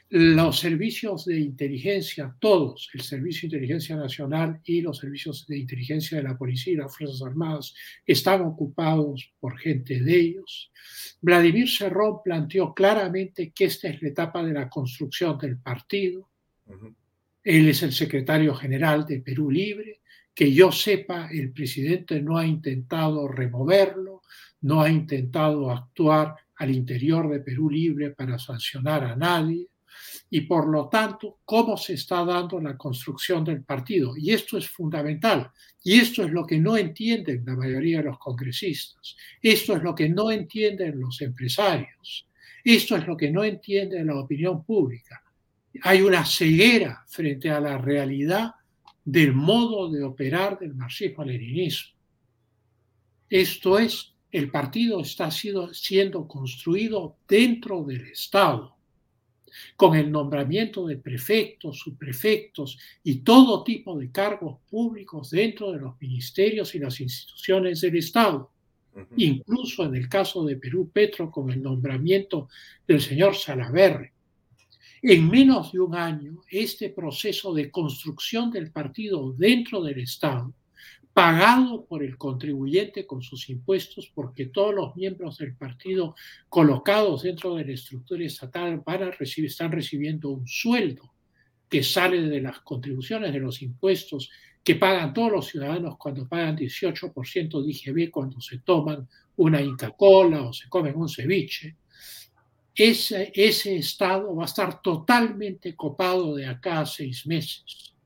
los 0.10 0.60
servicios 0.60 1.26
de 1.26 1.40
inteligencia, 1.40 2.34
todos, 2.40 2.90
el 2.94 3.02
Servicio 3.02 3.42
de 3.42 3.58
Inteligencia 3.58 3.96
Nacional 3.98 4.62
y 4.64 4.82
los 4.82 5.00
servicios 5.00 5.46
de 5.48 5.58
inteligencia 5.58 6.18
de 6.18 6.24
la 6.24 6.38
Policía 6.38 6.74
y 6.74 6.78
las 6.78 6.96
Fuerzas 6.96 7.22
Armadas, 7.22 7.74
están 8.06 8.42
ocupados 8.42 9.34
por 9.40 9.58
gente 9.58 10.00
de 10.00 10.16
ellos. 10.18 10.72
Vladimir 11.22 11.70
Cerrón 11.70 12.20
planteó 12.24 12.74
claramente 12.74 13.52
que 13.52 13.66
esta 13.66 13.90
es 13.90 14.02
la 14.02 14.10
etapa 14.10 14.44
de 14.46 14.54
la 14.54 14.70
construcción 14.70 15.38
del 15.38 15.58
partido. 15.58 16.30
Él 17.44 17.68
es 17.68 17.84
el 17.84 17.92
secretario 17.92 18.56
general 18.56 19.06
de 19.06 19.20
Perú 19.20 19.52
Libre. 19.52 20.02
Que 20.34 20.54
yo 20.54 20.72
sepa, 20.72 21.30
el 21.32 21.52
presidente 21.52 22.22
no 22.22 22.38
ha 22.38 22.46
intentado 22.46 23.28
removerlo, 23.28 24.22
no 24.62 24.82
ha 24.84 24.90
intentado 24.90 25.72
actuar 25.72 26.36
al 26.58 26.70
interior 26.70 27.28
de 27.30 27.40
Perú 27.40 27.72
Libre 27.72 28.12
para 28.12 28.38
sancionar 28.38 29.04
a 29.04 29.16
nadie 29.16 29.68
y 30.30 30.42
por 30.42 30.68
lo 30.68 30.90
tanto 30.90 31.40
cómo 31.46 31.78
se 31.78 31.94
está 31.94 32.24
dando 32.26 32.60
la 32.60 32.78
construcción 32.78 33.44
del 33.44 33.64
partido. 33.64 34.16
Y 34.18 34.32
esto 34.32 34.58
es 34.58 34.68
fundamental. 34.68 35.52
Y 35.84 36.00
esto 36.00 36.24
es 36.24 36.32
lo 36.32 36.46
que 36.46 36.60
no 36.60 36.76
entienden 36.76 37.44
la 37.46 37.56
mayoría 37.56 38.00
de 38.00 38.06
los 38.06 38.20
congresistas. 38.20 39.16
Esto 39.42 39.76
es 39.76 39.84
lo 39.84 39.96
que 39.96 40.10
no 40.10 40.32
entienden 40.32 41.00
los 41.00 41.22
empresarios. 41.22 42.28
Esto 42.64 42.98
es 42.98 43.08
lo 43.08 43.16
que 43.16 43.32
no 43.32 43.44
entiende 43.44 44.04
la 44.04 44.20
opinión 44.20 44.64
pública. 44.64 45.24
Hay 45.84 46.02
una 46.02 46.26
ceguera 46.26 47.04
frente 47.08 47.50
a 47.50 47.60
la 47.60 47.78
realidad 47.78 48.52
del 49.06 49.34
modo 49.34 49.90
de 49.90 50.04
operar 50.04 50.60
del 50.60 50.76
marxismo-leninismo. 50.76 51.96
Esto 53.30 53.80
es, 53.80 54.14
el 54.32 54.52
partido 54.52 55.02
está 55.02 55.30
siendo 55.32 56.28
construido 56.28 57.18
dentro 57.28 57.84
del 57.84 58.08
Estado 58.08 58.77
con 59.76 59.96
el 59.96 60.12
nombramiento 60.12 60.86
de 60.88 60.98
prefectos, 60.98 61.80
subprefectos 61.80 62.78
y 63.04 63.20
todo 63.20 63.64
tipo 63.64 63.98
de 63.98 64.12
cargos 64.12 64.60
públicos 64.70 65.32
dentro 65.32 65.72
de 65.72 65.80
los 65.80 66.00
ministerios 66.00 66.76
y 66.76 66.80
las 66.80 67.00
instituciones 67.00 67.82
del 67.82 67.98
Estado. 67.98 68.52
Incluso 69.16 69.86
en 69.86 69.96
el 69.96 70.10
caso 70.10 70.44
de 70.44 70.56
Perú 70.56 70.90
Petro, 70.92 71.30
con 71.30 71.52
el 71.52 71.62
nombramiento 71.62 72.50
del 72.88 73.00
señor 73.00 73.36
Salaverre. 73.36 74.14
En 75.04 75.30
menos 75.30 75.72
de 75.72 75.80
un 75.80 75.94
año, 75.94 76.42
este 76.50 76.90
proceso 76.90 77.54
de 77.54 77.70
construcción 77.70 78.50
del 78.50 78.72
partido 78.72 79.32
dentro 79.34 79.84
del 79.84 80.00
Estado 80.00 80.52
pagado 81.18 81.84
por 81.88 82.04
el 82.04 82.16
contribuyente 82.16 83.08
con 83.08 83.24
sus 83.24 83.50
impuestos, 83.50 84.12
porque 84.14 84.46
todos 84.46 84.76
los 84.76 84.96
miembros 84.96 85.40
del 85.40 85.56
partido 85.56 86.14
colocados 86.48 87.24
dentro 87.24 87.56
de 87.56 87.66
la 87.66 87.72
estructura 87.72 88.24
estatal 88.24 88.84
van 88.86 89.02
a 89.02 89.10
recibir, 89.10 89.50
están 89.50 89.72
recibiendo 89.72 90.30
un 90.30 90.48
sueldo 90.48 91.12
que 91.68 91.82
sale 91.82 92.22
de 92.22 92.40
las 92.40 92.60
contribuciones 92.60 93.34
de 93.34 93.40
los 93.40 93.64
impuestos 93.64 94.30
que 94.64 94.76
pagan 94.76 95.12
todos 95.12 95.32
los 95.32 95.48
ciudadanos 95.48 95.98
cuando 95.98 96.28
pagan 96.28 96.56
18% 96.56 97.64
de 97.64 97.72
IGB 97.72 98.12
cuando 98.12 98.40
se 98.40 98.60
toman 98.60 99.10
una 99.38 99.60
Inca 99.60 99.90
Cola 99.90 100.44
o 100.44 100.54
se 100.54 100.70
comen 100.70 100.96
un 100.98 101.10
ceviche. 101.10 101.78
Ese, 102.76 103.32
ese 103.34 103.76
estado 103.78 104.36
va 104.36 104.44
a 104.44 104.46
estar 104.46 104.84
totalmente 104.84 105.76
copado 105.76 106.36
de 106.36 106.46
acá 106.46 106.82
a 106.82 106.86
seis 106.86 107.26
meses 107.26 107.97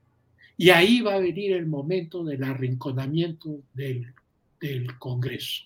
y 0.56 0.70
ahí 0.70 1.00
va 1.00 1.14
a 1.14 1.20
venir 1.20 1.52
el 1.52 1.66
momento 1.66 2.24
del 2.24 2.42
arrinconamiento 2.44 3.62
del, 3.72 4.14
Congreso. 5.00 5.64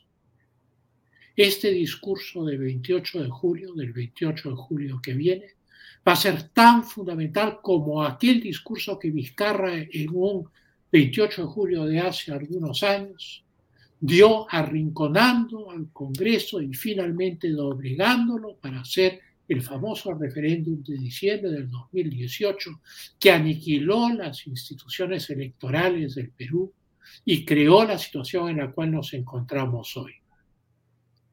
Este 1.37 1.71
discurso 1.71 2.47
del 2.47 2.57
28 2.57 3.25
de 3.25 3.29
julio, 3.29 3.75
del 3.75 3.93
28 3.93 4.51
de 4.51 4.57
julio 4.57 5.01
que 5.03 5.13
viene, 5.13 5.49
va 6.07 6.13
a 6.13 6.17
ser 6.17 6.45
tan 6.45 6.83
fundamental 6.83 7.59
como 7.61 8.03
aquel 8.03 8.41
discurso 8.41 8.99
que 8.99 9.11
Vizcarra 9.11 9.75
en 9.77 10.09
un 10.15 10.49
28 10.91 11.43
de 11.43 11.49
julio 11.49 11.85
de 11.85 12.01
hace 12.01 12.33
algunos 12.33 12.83
años, 12.83 13.45
dio 14.01 14.47
arrinconando 14.51 15.71
al 15.71 15.93
Congreso 15.93 16.63
y 16.63 16.73
finalmente 16.73 17.51
doblegándolo 17.51 18.57
para 18.57 18.81
hacer 18.81 19.21
el 19.49 19.63
famoso 19.63 20.13
referéndum 20.15 20.83
de 20.83 20.97
diciembre 20.97 21.51
del 21.51 21.71
2018 21.71 22.81
que 23.19 23.31
aniquiló 23.31 24.09
las 24.09 24.47
instituciones 24.47 25.31
electorales 25.31 26.17
del 26.17 26.31
Perú 26.31 26.73
y 27.25 27.45
creó 27.45 27.85
la 27.85 27.99
situación 27.99 28.49
en 28.51 28.59
la 28.59 28.73
cual 28.73 28.91
nos 28.91 29.13
encontramos 29.15 29.97
hoy. 29.97 30.15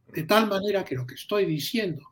De 0.08 0.24
tal 0.24 0.48
manera 0.48 0.84
que 0.84 0.96
lo 0.96 1.08
que 1.08 1.16
estoy 1.16 1.46
diciendo, 1.46 2.12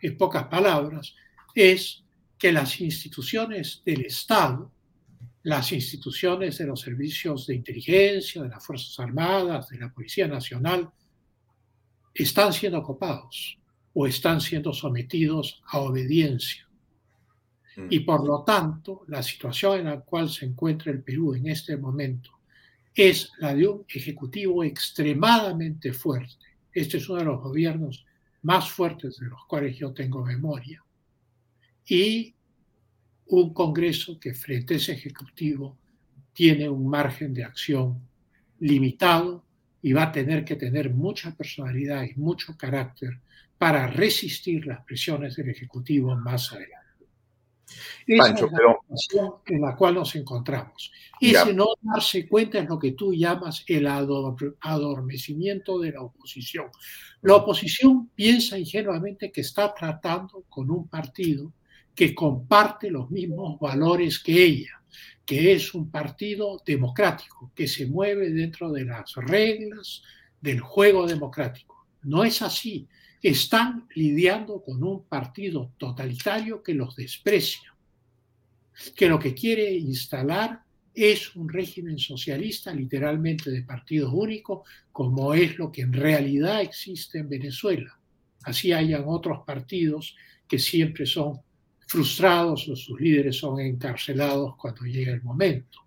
en 0.00 0.16
pocas 0.16 0.48
palabras, 0.48 1.14
es 1.54 2.02
que 2.36 2.52
las 2.52 2.80
instituciones 2.80 3.82
del 3.84 4.06
Estado, 4.06 4.72
las 5.44 5.70
instituciones 5.70 6.58
de 6.58 6.66
los 6.66 6.80
servicios 6.80 7.46
de 7.46 7.54
inteligencia, 7.54 8.42
de 8.42 8.48
las 8.48 8.66
Fuerzas 8.66 8.98
Armadas, 8.98 9.68
de 9.68 9.78
la 9.78 9.92
Policía 9.92 10.26
Nacional, 10.26 10.90
están 12.12 12.52
siendo 12.52 12.82
copados 12.82 13.58
o 13.98 14.06
están 14.06 14.42
siendo 14.42 14.74
sometidos 14.74 15.62
a 15.68 15.78
obediencia. 15.78 16.68
Mm. 17.76 17.86
Y 17.88 18.00
por 18.00 18.26
lo 18.26 18.44
tanto, 18.44 19.04
la 19.08 19.22
situación 19.22 19.78
en 19.78 19.84
la 19.86 20.00
cual 20.00 20.28
se 20.28 20.44
encuentra 20.44 20.92
el 20.92 21.02
Perú 21.02 21.34
en 21.34 21.46
este 21.46 21.78
momento 21.78 22.30
es 22.94 23.30
la 23.38 23.54
de 23.54 23.66
un 23.66 23.86
ejecutivo 23.88 24.62
extremadamente 24.62 25.94
fuerte. 25.94 26.44
Este 26.74 26.98
es 26.98 27.08
uno 27.08 27.20
de 27.20 27.24
los 27.24 27.40
gobiernos 27.40 28.04
más 28.42 28.68
fuertes 28.68 29.16
de 29.18 29.28
los 29.28 29.46
cuales 29.46 29.78
yo 29.78 29.94
tengo 29.94 30.22
memoria. 30.22 30.84
Y 31.86 32.34
un 33.28 33.54
Congreso 33.54 34.20
que 34.20 34.34
frente 34.34 34.74
a 34.74 34.76
ese 34.76 34.92
Ejecutivo 34.92 35.78
tiene 36.34 36.68
un 36.68 36.86
margen 36.86 37.32
de 37.32 37.44
acción 37.44 37.98
limitado 38.60 39.42
y 39.80 39.94
va 39.94 40.02
a 40.02 40.12
tener 40.12 40.44
que 40.44 40.56
tener 40.56 40.92
mucha 40.92 41.34
personalidad 41.34 42.04
y 42.04 42.14
mucho 42.20 42.54
carácter 42.58 43.20
para 43.58 43.86
resistir 43.86 44.66
las 44.66 44.84
presiones 44.84 45.36
del 45.36 45.50
Ejecutivo 45.50 46.14
más 46.16 46.52
adelante. 46.52 46.86
Esa 48.06 48.28
es 48.28 48.40
la 48.40 48.48
situación 48.88 49.34
en 49.46 49.60
la 49.60 49.74
cual 49.74 49.94
nos 49.94 50.14
encontramos. 50.14 50.92
Ese 51.20 51.52
no 51.52 51.66
darse 51.82 52.28
cuenta 52.28 52.58
es 52.58 52.68
lo 52.68 52.78
que 52.78 52.92
tú 52.92 53.12
llamas 53.12 53.64
el 53.66 53.86
adormecimiento 53.86 55.80
de 55.80 55.92
la 55.92 56.02
oposición. 56.02 56.66
La 57.22 57.36
oposición 57.36 58.10
piensa 58.14 58.58
ingenuamente 58.58 59.32
que 59.32 59.40
está 59.40 59.74
tratando 59.74 60.44
con 60.48 60.70
un 60.70 60.86
partido 60.88 61.52
que 61.94 62.14
comparte 62.14 62.90
los 62.90 63.10
mismos 63.10 63.58
valores 63.58 64.18
que 64.20 64.44
ella, 64.44 64.80
que 65.24 65.52
es 65.52 65.74
un 65.74 65.90
partido 65.90 66.62
democrático, 66.64 67.50
que 67.54 67.66
se 67.66 67.86
mueve 67.86 68.30
dentro 68.30 68.70
de 68.70 68.84
las 68.84 69.14
reglas 69.16 70.02
del 70.40 70.60
juego 70.60 71.06
democrático. 71.06 71.86
No 72.02 72.22
es 72.22 72.42
así. 72.42 72.86
Están 73.26 73.88
lidiando 73.96 74.62
con 74.62 74.84
un 74.84 75.02
partido 75.08 75.72
totalitario 75.78 76.62
que 76.62 76.74
los 76.74 76.94
desprecia, 76.94 77.74
que 78.94 79.08
lo 79.08 79.18
que 79.18 79.34
quiere 79.34 79.74
instalar 79.74 80.62
es 80.94 81.34
un 81.34 81.48
régimen 81.48 81.98
socialista, 81.98 82.72
literalmente 82.72 83.50
de 83.50 83.64
partido 83.64 84.12
único, 84.12 84.62
como 84.92 85.34
es 85.34 85.58
lo 85.58 85.72
que 85.72 85.82
en 85.82 85.92
realidad 85.92 86.60
existe 86.60 87.18
en 87.18 87.28
Venezuela. 87.28 87.98
Así 88.44 88.72
hayan 88.72 89.02
otros 89.08 89.40
partidos 89.44 90.14
que 90.46 90.60
siempre 90.60 91.04
son 91.04 91.40
frustrados 91.88 92.68
o 92.68 92.76
sus 92.76 93.00
líderes 93.00 93.38
son 93.38 93.58
encarcelados 93.58 94.54
cuando 94.54 94.82
llega 94.82 95.12
el 95.12 95.24
momento, 95.24 95.80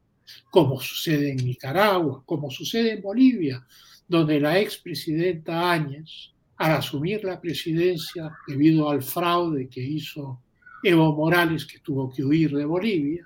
como 0.51 0.77
sucede 0.81 1.31
en 1.31 1.37
Nicaragua, 1.37 2.21
como 2.25 2.51
sucede 2.51 2.95
en 2.95 3.01
Bolivia, 3.01 3.65
donde 4.09 4.41
la 4.41 4.59
expresidenta 4.59 5.71
Áñez, 5.71 6.33
al 6.59 6.73
asumir 6.73 7.23
la 7.23 7.39
presidencia 7.39 8.29
debido 8.45 8.89
al 8.89 9.01
fraude 9.01 9.69
que 9.69 9.81
hizo 9.81 10.41
Evo 10.83 11.15
Morales, 11.15 11.65
que 11.65 11.79
tuvo 11.79 12.11
que 12.11 12.23
huir 12.23 12.51
de 12.51 12.65
Bolivia, 12.65 13.25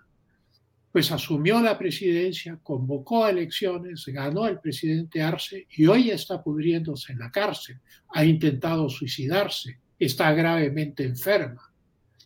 pues 0.91 1.11
asumió 1.11 1.59
la 1.59 1.75
presidencia, 1.75 2.59
convocó 2.61 3.27
elecciones, 3.27 4.05
ganó 4.05 4.47
el 4.47 4.59
presidente 4.59 5.23
Arce 5.23 5.65
y 5.71 5.87
hoy 5.87 6.11
está 6.11 6.43
pudriéndose 6.43 7.13
en 7.13 7.19
la 7.19 7.31
cárcel, 7.31 7.79
ha 8.09 8.23
intentado 8.23 8.87
suicidarse, 8.87 9.79
está 9.97 10.31
gravemente 10.33 11.03
enferma. 11.03 11.73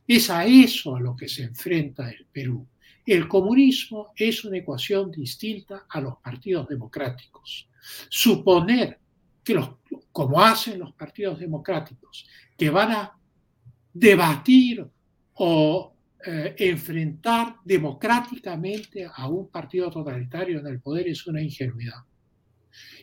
Es 0.06 0.30
a 0.30 0.46
eso 0.46 0.98
a 0.98 1.00
lo 1.00 1.16
que 1.16 1.30
se 1.30 1.44
enfrenta 1.44 2.10
el 2.10 2.26
Perú. 2.30 2.68
El 3.06 3.30
comunismo 3.30 4.12
es 4.18 4.44
una 4.44 4.58
ecuación 4.58 5.10
distinta 5.10 5.86
a 5.88 6.02
los 6.02 6.18
partidos 6.18 6.68
democráticos. 6.68 7.70
Suponer 8.10 9.00
que, 9.48 9.54
los, 9.54 9.70
como 10.12 10.42
hacen 10.42 10.78
los 10.78 10.92
partidos 10.94 11.40
democráticos, 11.40 12.28
que 12.58 12.70
van 12.70 12.92
a 12.92 13.18
debatir 13.94 14.86
o 15.36 15.94
eh, 16.26 16.54
enfrentar 16.58 17.56
democráticamente 17.64 19.10
a 19.10 19.30
un 19.30 19.50
partido 19.50 19.90
totalitario 19.90 20.60
en 20.60 20.68
el 20.68 20.82
poder 20.82 21.08
es 21.08 21.26
una 21.28 21.42
ingenuidad. 21.42 22.04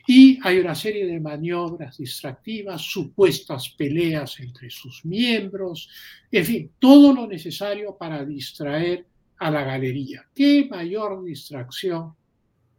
Y 0.07 0.39
hay 0.43 0.59
una 0.59 0.75
serie 0.75 1.07
de 1.07 1.19
maniobras 1.19 1.97
distractivas, 1.97 2.83
supuestas 2.83 3.71
peleas 3.71 4.39
entre 4.41 4.69
sus 4.69 5.03
miembros, 5.07 5.89
en 6.31 6.45
fin, 6.45 6.71
todo 6.79 7.15
lo 7.15 7.27
necesario 7.27 7.97
para 7.97 8.23
distraer 8.23 9.07
a 9.39 9.51
la 9.51 9.65
galería. 9.65 10.27
¿Qué 10.35 10.69
mayor 10.71 11.25
distracción, 11.25 12.15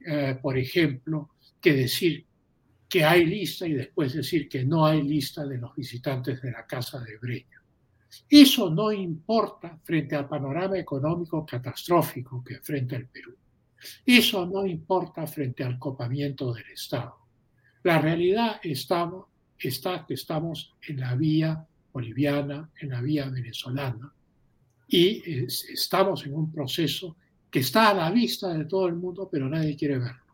eh, 0.06 0.38
por 0.40 0.56
ejemplo, 0.56 1.32
que 1.60 1.74
decir 1.74 2.28
que 2.88 3.04
hay 3.04 3.26
lista 3.26 3.68
y 3.68 3.74
después 3.74 4.14
decir 4.14 4.48
que 4.48 4.64
no 4.64 4.86
hay 4.86 5.02
lista 5.02 5.46
de 5.46 5.58
los 5.58 5.76
visitantes 5.76 6.42
de 6.42 6.52
la 6.52 6.66
Casa 6.66 7.00
de 7.00 7.18
Breña? 7.18 7.62
Eso 8.30 8.70
no 8.70 8.92
importa 8.92 9.78
frente 9.84 10.16
al 10.16 10.28
panorama 10.28 10.78
económico 10.78 11.46
catastrófico 11.46 12.44
que 12.44 12.56
enfrenta 12.56 12.96
el 12.96 13.08
Perú. 13.08 13.36
Eso 14.06 14.46
no 14.46 14.66
importa 14.66 15.28
frente 15.28 15.64
al 15.64 15.78
copamiento 15.78 16.54
del 16.54 16.66
Estado. 16.72 17.18
La 17.84 18.00
realidad 18.00 18.60
está, 18.64 19.12
está 19.60 20.06
que 20.08 20.16
estamos 20.16 20.74
en 20.88 21.00
la 21.00 21.16
vía 21.16 21.66
boliviana, 21.94 22.70
en 22.82 22.90
la 22.90 23.02
vía 23.02 23.30
venezolana, 23.30 24.12
y 24.88 25.46
estamos 25.46 26.26
en 26.26 26.34
un 26.34 26.52
proceso 26.52 27.16
que 27.50 27.60
está 27.60 27.90
a 27.90 27.94
la 27.94 28.12
vista 28.12 28.54
de 28.54 28.66
todo 28.66 28.88
el 28.88 28.96
mundo, 28.96 29.30
pero 29.32 29.48
nadie 29.50 29.76
quiere 29.76 30.00
verlo. 30.00 30.25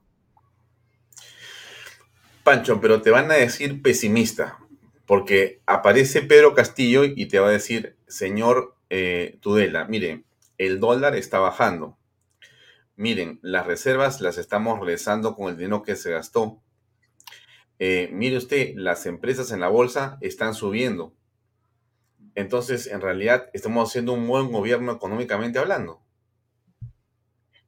Pancho, 2.44 2.82
pero 2.82 3.02
te 3.02 3.12
van 3.12 3.30
a 3.32 3.36
decir 3.36 3.82
pesimista, 3.82 4.58
porque 5.06 5.62
aparece 5.66 6.22
Pedro 6.22 6.56
Castillo 6.56 7.04
y 7.04 7.28
te 7.28 7.40
va 7.40 7.50
a 7.50 7.52
decir, 7.52 7.96
señor 8.08 8.76
eh, 8.90 9.38
Tudela, 9.42 9.86
mire, 9.86 10.24
el 10.58 10.80
dólar 10.80 11.16
está 11.16 11.40
bajando, 11.40 11.98
miren, 12.96 13.40
las 13.42 13.68
reservas 13.68 14.22
las 14.22 14.38
estamos 14.38 14.80
realizando 14.80 15.36
con 15.36 15.50
el 15.50 15.58
dinero 15.58 15.84
que 15.84 15.96
se 15.96 16.12
gastó. 16.12 16.62
Eh, 17.80 18.10
mire 18.12 18.38
usted, 18.38 18.74
las 18.76 19.06
empresas 19.06 19.52
en 19.52 19.60
la 19.60 19.70
bolsa 19.70 20.18
están 20.22 20.54
subiendo. 20.54 21.14
Entonces, 22.36 22.88
en 22.88 23.02
realidad, 23.02 23.50
estamos 23.54 23.90
haciendo 23.90 24.14
un 24.14 24.28
buen 24.28 24.52
gobierno 24.52 24.92
económicamente 24.92 25.60
hablando. 25.60 26.02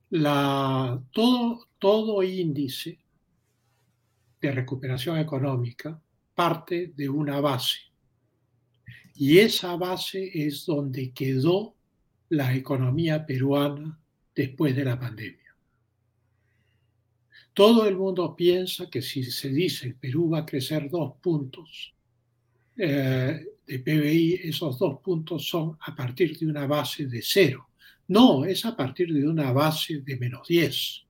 La, 0.10 1.02
todo, 1.12 1.68
todo 1.80 2.22
índice 2.22 3.03
de 4.44 4.52
recuperación 4.52 5.18
económica 5.18 6.00
parte 6.36 6.92
de 6.96 7.08
una 7.08 7.40
base. 7.40 7.80
Y 9.16 9.40
esa 9.40 9.76
base 9.78 10.32
es 10.34 10.66
donde 10.66 11.12
quedó 11.12 11.76
la 12.30 12.54
economía 12.54 13.26
peruana 13.26 13.98
después 14.36 14.76
de 14.76 14.84
la 14.84 15.00
pandemia. 15.00 15.56
Todo 17.54 17.88
el 17.88 17.96
mundo 17.96 18.36
piensa 18.36 18.90
que 18.90 19.02
si 19.02 19.24
se 19.24 19.50
dice 19.50 19.88
el 19.88 19.96
Perú 19.96 20.32
va 20.32 20.40
a 20.40 20.46
crecer 20.46 20.90
dos 20.90 21.14
puntos 21.22 21.94
eh, 22.76 23.46
de 23.66 23.80
PBI, 23.80 24.42
esos 24.44 24.78
dos 24.80 25.00
puntos 25.00 25.48
son 25.48 25.78
a 25.80 25.96
partir 25.96 26.38
de 26.38 26.48
una 26.48 26.66
base 26.66 27.06
de 27.06 27.22
cero. 27.22 27.70
No, 28.08 28.44
es 28.44 28.66
a 28.66 28.76
partir 28.76 29.14
de 29.14 29.26
una 29.26 29.54
base 29.54 30.00
de 30.00 30.18
menos 30.18 30.48
10. 30.48 31.04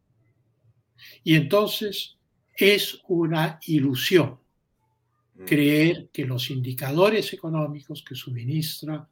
Y 1.23 1.35
entonces 1.35 2.17
es 2.55 2.99
una 3.07 3.59
ilusión 3.65 4.39
mm. 5.35 5.45
creer 5.45 6.09
que 6.11 6.25
los 6.25 6.49
indicadores 6.49 7.33
económicos 7.33 8.03
que 8.03 8.15
suministra 8.15 9.07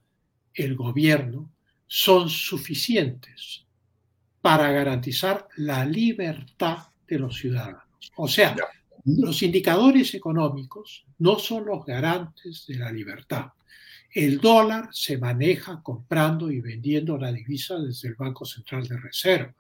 el 0.53 0.75
gobierno 0.75 1.51
son 1.87 2.29
suficientes 2.29 3.65
para 4.41 4.71
garantizar 4.71 5.47
la 5.57 5.85
libertad 5.85 6.87
de 7.07 7.19
los 7.19 7.37
ciudadanos. 7.37 7.83
O 8.15 8.27
sea, 8.27 8.55
los 9.05 9.41
indicadores 9.43 10.13
económicos 10.13 11.05
no 11.19 11.37
son 11.37 11.65
los 11.65 11.85
garantes 11.85 12.65
de 12.67 12.75
la 12.75 12.91
libertad. 12.91 13.51
El 14.13 14.39
dólar 14.39 14.89
se 14.91 15.17
maneja 15.17 15.81
comprando 15.81 16.51
y 16.51 16.59
vendiendo 16.59 17.17
la 17.17 17.31
divisa 17.31 17.77
desde 17.77 18.09
el 18.09 18.15
Banco 18.15 18.45
Central 18.45 18.87
de 18.87 18.97
Reserva. 18.97 19.53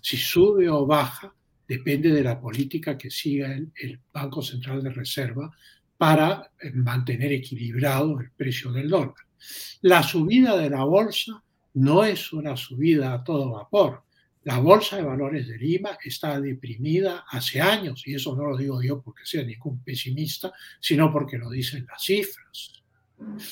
Si 0.00 0.16
sube 0.16 0.68
o 0.68 0.86
baja 0.86 1.32
depende 1.72 2.10
de 2.10 2.22
la 2.22 2.40
política 2.40 2.98
que 2.98 3.10
siga 3.10 3.52
el, 3.52 4.00
Banco 4.12 4.42
Central 4.42 4.82
de 4.82 4.90
Reserva 4.90 5.50
para 5.96 6.52
eh, 6.60 6.70
mantener 6.72 7.32
equilibrado 7.32 8.20
el 8.20 8.30
precio 8.30 8.70
del 8.72 8.88
dólar. 8.88 9.14
La 9.82 10.02
subida 10.02 10.56
de 10.56 10.70
la 10.70 10.84
bolsa 10.84 11.42
no 11.74 12.04
es 12.04 12.32
una 12.32 12.56
subida 12.56 13.14
a 13.14 13.24
todo 13.24 13.52
vapor. 13.52 14.02
La 14.44 14.58
bolsa 14.58 14.96
de 14.96 15.02
valores 15.02 15.48
de 15.48 15.56
Lima 15.56 15.96
está 16.04 16.40
deprimida 16.40 17.24
hace 17.28 17.60
años, 17.60 18.02
y 18.06 18.14
eso 18.14 18.36
no 18.36 18.48
lo 18.48 18.56
digo 18.56 18.82
yo 18.82 19.00
porque 19.00 19.24
sea 19.24 19.44
ningún 19.44 19.82
pesimista, 19.82 20.52
sino 20.80 21.12
porque 21.12 21.38
lo 21.38 21.48
dicen 21.48 21.86
las 21.86 22.02
cifras. 22.02 22.82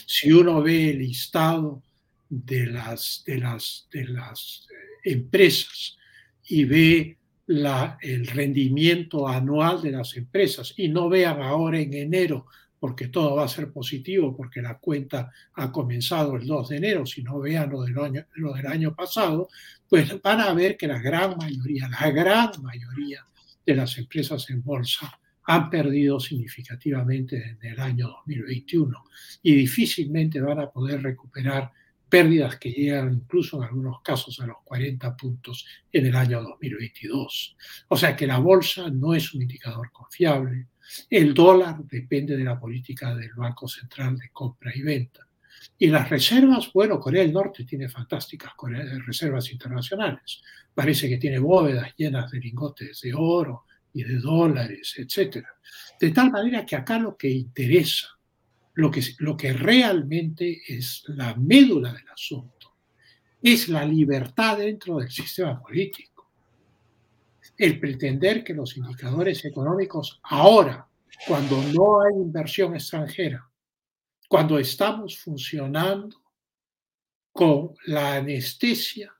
Si 0.06 0.32
uno 0.32 0.62
ve 0.62 0.90
el 0.90 0.98
listado 0.98 1.82
de 2.28 2.66
las, 2.66 3.22
de 3.24 3.38
las, 3.38 3.88
de 3.92 4.04
las 4.04 4.66
eh, 4.70 5.12
empresas 5.12 5.96
y 6.48 6.64
ve 6.64 7.19
la, 7.51 7.98
el 8.01 8.28
rendimiento 8.28 9.26
anual 9.26 9.82
de 9.82 9.90
las 9.90 10.16
empresas. 10.16 10.72
Y 10.76 10.88
no 10.88 11.09
vean 11.09 11.42
ahora 11.42 11.80
en 11.80 11.92
enero 11.94 12.46
porque 12.78 13.09
todo 13.09 13.36
va 13.36 13.44
a 13.44 13.48
ser 13.48 13.72
positivo, 13.72 14.34
porque 14.34 14.62
la 14.62 14.78
cuenta 14.78 15.30
ha 15.55 15.70
comenzado 15.70 16.36
el 16.36 16.46
2 16.46 16.68
de 16.70 16.76
enero, 16.76 17.05
si 17.05 17.22
no 17.22 17.38
vean 17.40 17.70
lo 17.70 17.82
del 17.82 17.98
año, 17.98 18.24
lo 18.36 18.55
del 18.55 18.66
año 18.66 18.94
pasado, 18.94 19.48
pues 19.88 20.22
van 20.22 20.40
a 20.40 20.55
ver 20.55 20.76
que 20.78 20.86
la 20.86 20.98
gran 20.98 21.36
mayoría, 21.36 21.88
la 21.88 22.11
gran 22.11 22.51
mayoría 22.62 23.26
de 23.66 23.74
las 23.74 23.98
empresas 23.98 24.48
en 24.48 24.62
bolsa 24.62 25.20
han 25.44 25.68
perdido 25.68 26.20
significativamente 26.20 27.59
en 27.61 27.72
el 27.72 27.80
año 27.80 28.09
2021 28.09 29.05
y 29.42 29.55
difícilmente 29.57 30.40
van 30.40 30.61
a 30.61 30.70
poder 30.70 31.03
recuperar 31.03 31.72
pérdidas 32.11 32.56
que 32.56 32.70
llegan 32.70 33.14
incluso 33.14 33.56
en 33.56 33.64
algunos 33.64 34.02
casos 34.02 34.38
a 34.40 34.46
los 34.46 34.58
40 34.64 35.16
puntos 35.16 35.64
en 35.92 36.06
el 36.06 36.16
año 36.16 36.42
2022. 36.42 37.56
O 37.88 37.96
sea 37.96 38.16
que 38.16 38.26
la 38.26 38.38
bolsa 38.38 38.90
no 38.90 39.14
es 39.14 39.32
un 39.32 39.42
indicador 39.42 39.90
confiable, 39.92 40.66
el 41.08 41.32
dólar 41.32 41.76
depende 41.84 42.36
de 42.36 42.44
la 42.44 42.58
política 42.58 43.14
del 43.14 43.32
Banco 43.34 43.68
Central 43.68 44.18
de 44.18 44.30
compra 44.30 44.72
y 44.74 44.82
venta. 44.82 45.26
Y 45.78 45.88
las 45.88 46.08
reservas, 46.08 46.72
bueno, 46.72 46.98
Corea 46.98 47.22
del 47.22 47.32
Norte 47.32 47.64
tiene 47.64 47.88
fantásticas 47.88 48.52
reservas 49.06 49.50
internacionales. 49.52 50.42
Parece 50.74 51.08
que 51.08 51.18
tiene 51.18 51.38
bóvedas 51.38 51.94
llenas 51.96 52.30
de 52.30 52.40
lingotes 52.40 53.00
de 53.02 53.14
oro 53.14 53.64
y 53.92 54.02
de 54.04 54.18
dólares, 54.18 54.94
etc. 54.98 55.44
De 55.98 56.11
tal 56.11 56.30
manera 56.30 56.64
que 56.64 56.76
acá 56.76 56.98
lo 56.98 57.16
que 57.16 57.28
interesa, 57.28 58.08
lo 58.74 58.90
que, 58.90 59.02
lo 59.18 59.36
que 59.36 59.52
realmente 59.52 60.62
es 60.66 61.04
la 61.08 61.34
médula 61.34 61.92
del 61.92 62.08
asunto, 62.08 62.74
es 63.42 63.68
la 63.68 63.84
libertad 63.84 64.58
dentro 64.58 64.98
del 64.98 65.10
sistema 65.10 65.60
político. 65.60 66.30
El 67.56 67.78
pretender 67.78 68.42
que 68.42 68.54
los 68.54 68.76
indicadores 68.76 69.44
económicos 69.44 70.20
ahora, 70.24 70.86
cuando 71.26 71.62
no 71.62 72.02
hay 72.02 72.14
inversión 72.14 72.74
extranjera, 72.74 73.50
cuando 74.28 74.58
estamos 74.58 75.18
funcionando 75.18 76.22
con 77.32 77.74
la 77.86 78.14
anestesia 78.14 79.12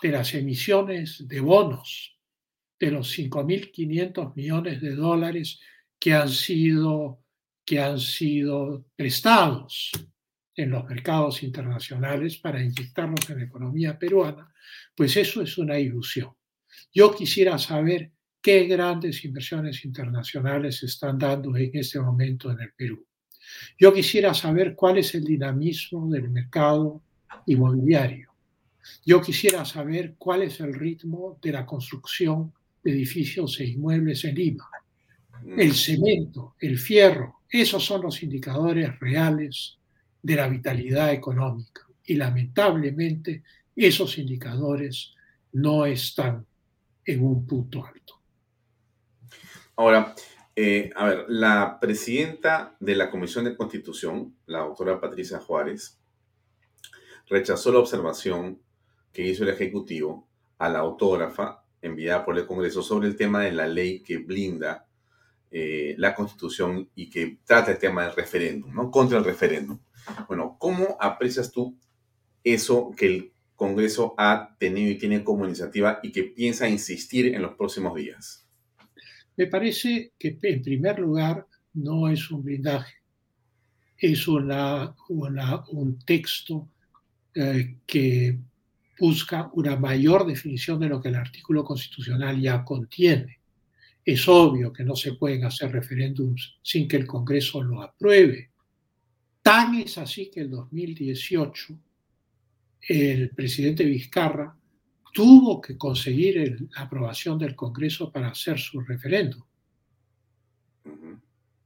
de 0.00 0.08
las 0.10 0.34
emisiones 0.34 1.26
de 1.26 1.40
bonos, 1.40 2.16
de 2.78 2.90
los 2.90 3.18
5.500 3.18 4.34
millones 4.36 4.80
de 4.80 4.94
dólares 4.94 5.60
que 5.98 6.14
han 6.14 6.28
sido, 6.28 7.18
que 7.68 7.78
han 7.78 8.00
sido 8.00 8.86
prestados 8.96 9.92
en 10.56 10.70
los 10.70 10.86
mercados 10.86 11.42
internacionales 11.42 12.38
para 12.38 12.64
inyectarlos 12.64 13.28
en 13.28 13.40
la 13.40 13.44
economía 13.44 13.98
peruana, 13.98 14.50
pues 14.96 15.14
eso 15.18 15.42
es 15.42 15.58
una 15.58 15.78
ilusión. 15.78 16.32
Yo 16.94 17.14
quisiera 17.14 17.58
saber 17.58 18.10
qué 18.40 18.64
grandes 18.64 19.22
inversiones 19.22 19.84
internacionales 19.84 20.78
se 20.78 20.86
están 20.86 21.18
dando 21.18 21.54
en 21.58 21.70
este 21.74 22.00
momento 22.00 22.50
en 22.50 22.62
el 22.62 22.72
Perú. 22.72 23.06
Yo 23.78 23.92
quisiera 23.92 24.32
saber 24.32 24.74
cuál 24.74 24.96
es 24.96 25.14
el 25.14 25.24
dinamismo 25.24 26.08
del 26.08 26.30
mercado 26.30 27.02
inmobiliario. 27.44 28.32
Yo 29.04 29.20
quisiera 29.20 29.66
saber 29.66 30.14
cuál 30.16 30.40
es 30.40 30.58
el 30.60 30.72
ritmo 30.72 31.38
de 31.42 31.52
la 31.52 31.66
construcción 31.66 32.50
de 32.82 32.92
edificios 32.92 33.60
e 33.60 33.66
inmuebles 33.66 34.24
en 34.24 34.36
Lima. 34.36 34.70
El 35.46 35.74
cemento, 35.74 36.54
el 36.60 36.78
fierro, 36.78 37.40
esos 37.48 37.84
son 37.84 38.02
los 38.02 38.22
indicadores 38.22 38.98
reales 39.00 39.78
de 40.22 40.36
la 40.36 40.48
vitalidad 40.48 41.12
económica. 41.12 41.86
Y 42.04 42.14
lamentablemente 42.14 43.42
esos 43.74 44.18
indicadores 44.18 45.14
no 45.52 45.86
están 45.86 46.44
en 47.04 47.24
un 47.24 47.46
punto 47.46 47.84
alto. 47.84 48.20
Ahora, 49.76 50.14
eh, 50.56 50.90
a 50.96 51.06
ver, 51.06 51.24
la 51.28 51.78
presidenta 51.80 52.76
de 52.80 52.96
la 52.96 53.10
Comisión 53.10 53.44
de 53.44 53.56
Constitución, 53.56 54.34
la 54.46 54.60
doctora 54.60 55.00
Patricia 55.00 55.38
Juárez, 55.38 55.98
rechazó 57.28 57.72
la 57.72 57.78
observación 57.78 58.60
que 59.12 59.22
hizo 59.22 59.44
el 59.44 59.50
Ejecutivo 59.50 60.26
a 60.58 60.68
la 60.68 60.80
autógrafa 60.80 61.62
enviada 61.80 62.24
por 62.24 62.36
el 62.36 62.46
Congreso 62.46 62.82
sobre 62.82 63.06
el 63.06 63.16
tema 63.16 63.42
de 63.42 63.52
la 63.52 63.68
ley 63.68 64.00
que 64.00 64.18
blinda 64.18 64.87
eh, 65.50 65.94
la 65.98 66.14
Constitución 66.14 66.90
y 66.94 67.08
que 67.08 67.38
trata 67.44 67.72
el 67.72 67.78
tema 67.78 68.04
del 68.04 68.14
referéndum, 68.14 68.72
¿no? 68.74 68.90
Contra 68.90 69.18
el 69.18 69.24
referéndum. 69.24 69.78
Bueno, 70.26 70.56
¿cómo 70.58 70.96
aprecias 71.00 71.50
tú 71.50 71.78
eso 72.44 72.92
que 72.96 73.06
el 73.06 73.32
Congreso 73.56 74.14
ha 74.18 74.56
tenido 74.58 74.90
y 74.90 74.98
tiene 74.98 75.24
como 75.24 75.44
iniciativa 75.44 76.00
y 76.02 76.12
que 76.12 76.24
piensa 76.24 76.68
insistir 76.68 77.34
en 77.34 77.42
los 77.42 77.54
próximos 77.54 77.94
días? 77.94 78.46
Me 79.36 79.46
parece 79.46 80.12
que 80.18 80.38
en 80.42 80.62
primer 80.62 80.98
lugar 80.98 81.46
no 81.74 82.08
es 82.08 82.30
un 82.30 82.42
blindaje, 82.42 82.94
es 83.96 84.28
una, 84.28 84.94
un 85.08 85.98
texto 86.04 86.68
eh, 87.34 87.76
que 87.86 88.38
busca 88.98 89.50
una 89.52 89.76
mayor 89.76 90.26
definición 90.26 90.80
de 90.80 90.88
lo 90.88 91.00
que 91.00 91.08
el 91.08 91.14
artículo 91.14 91.64
constitucional 91.64 92.40
ya 92.40 92.64
contiene. 92.64 93.37
Es 94.08 94.26
obvio 94.26 94.72
que 94.72 94.84
no 94.84 94.96
se 94.96 95.12
pueden 95.12 95.44
hacer 95.44 95.70
referéndums 95.70 96.56
sin 96.62 96.88
que 96.88 96.96
el 96.96 97.06
Congreso 97.06 97.62
lo 97.62 97.82
apruebe. 97.82 98.52
Tan 99.42 99.74
es 99.74 99.98
así 99.98 100.30
que 100.30 100.40
el 100.40 100.50
2018 100.50 101.78
el 102.88 103.28
presidente 103.28 103.84
Vizcarra 103.84 104.56
tuvo 105.12 105.60
que 105.60 105.76
conseguir 105.76 106.68
la 106.74 106.80
aprobación 106.80 107.38
del 107.38 107.54
Congreso 107.54 108.10
para 108.10 108.28
hacer 108.28 108.58
su 108.58 108.80
referéndum. 108.80 109.42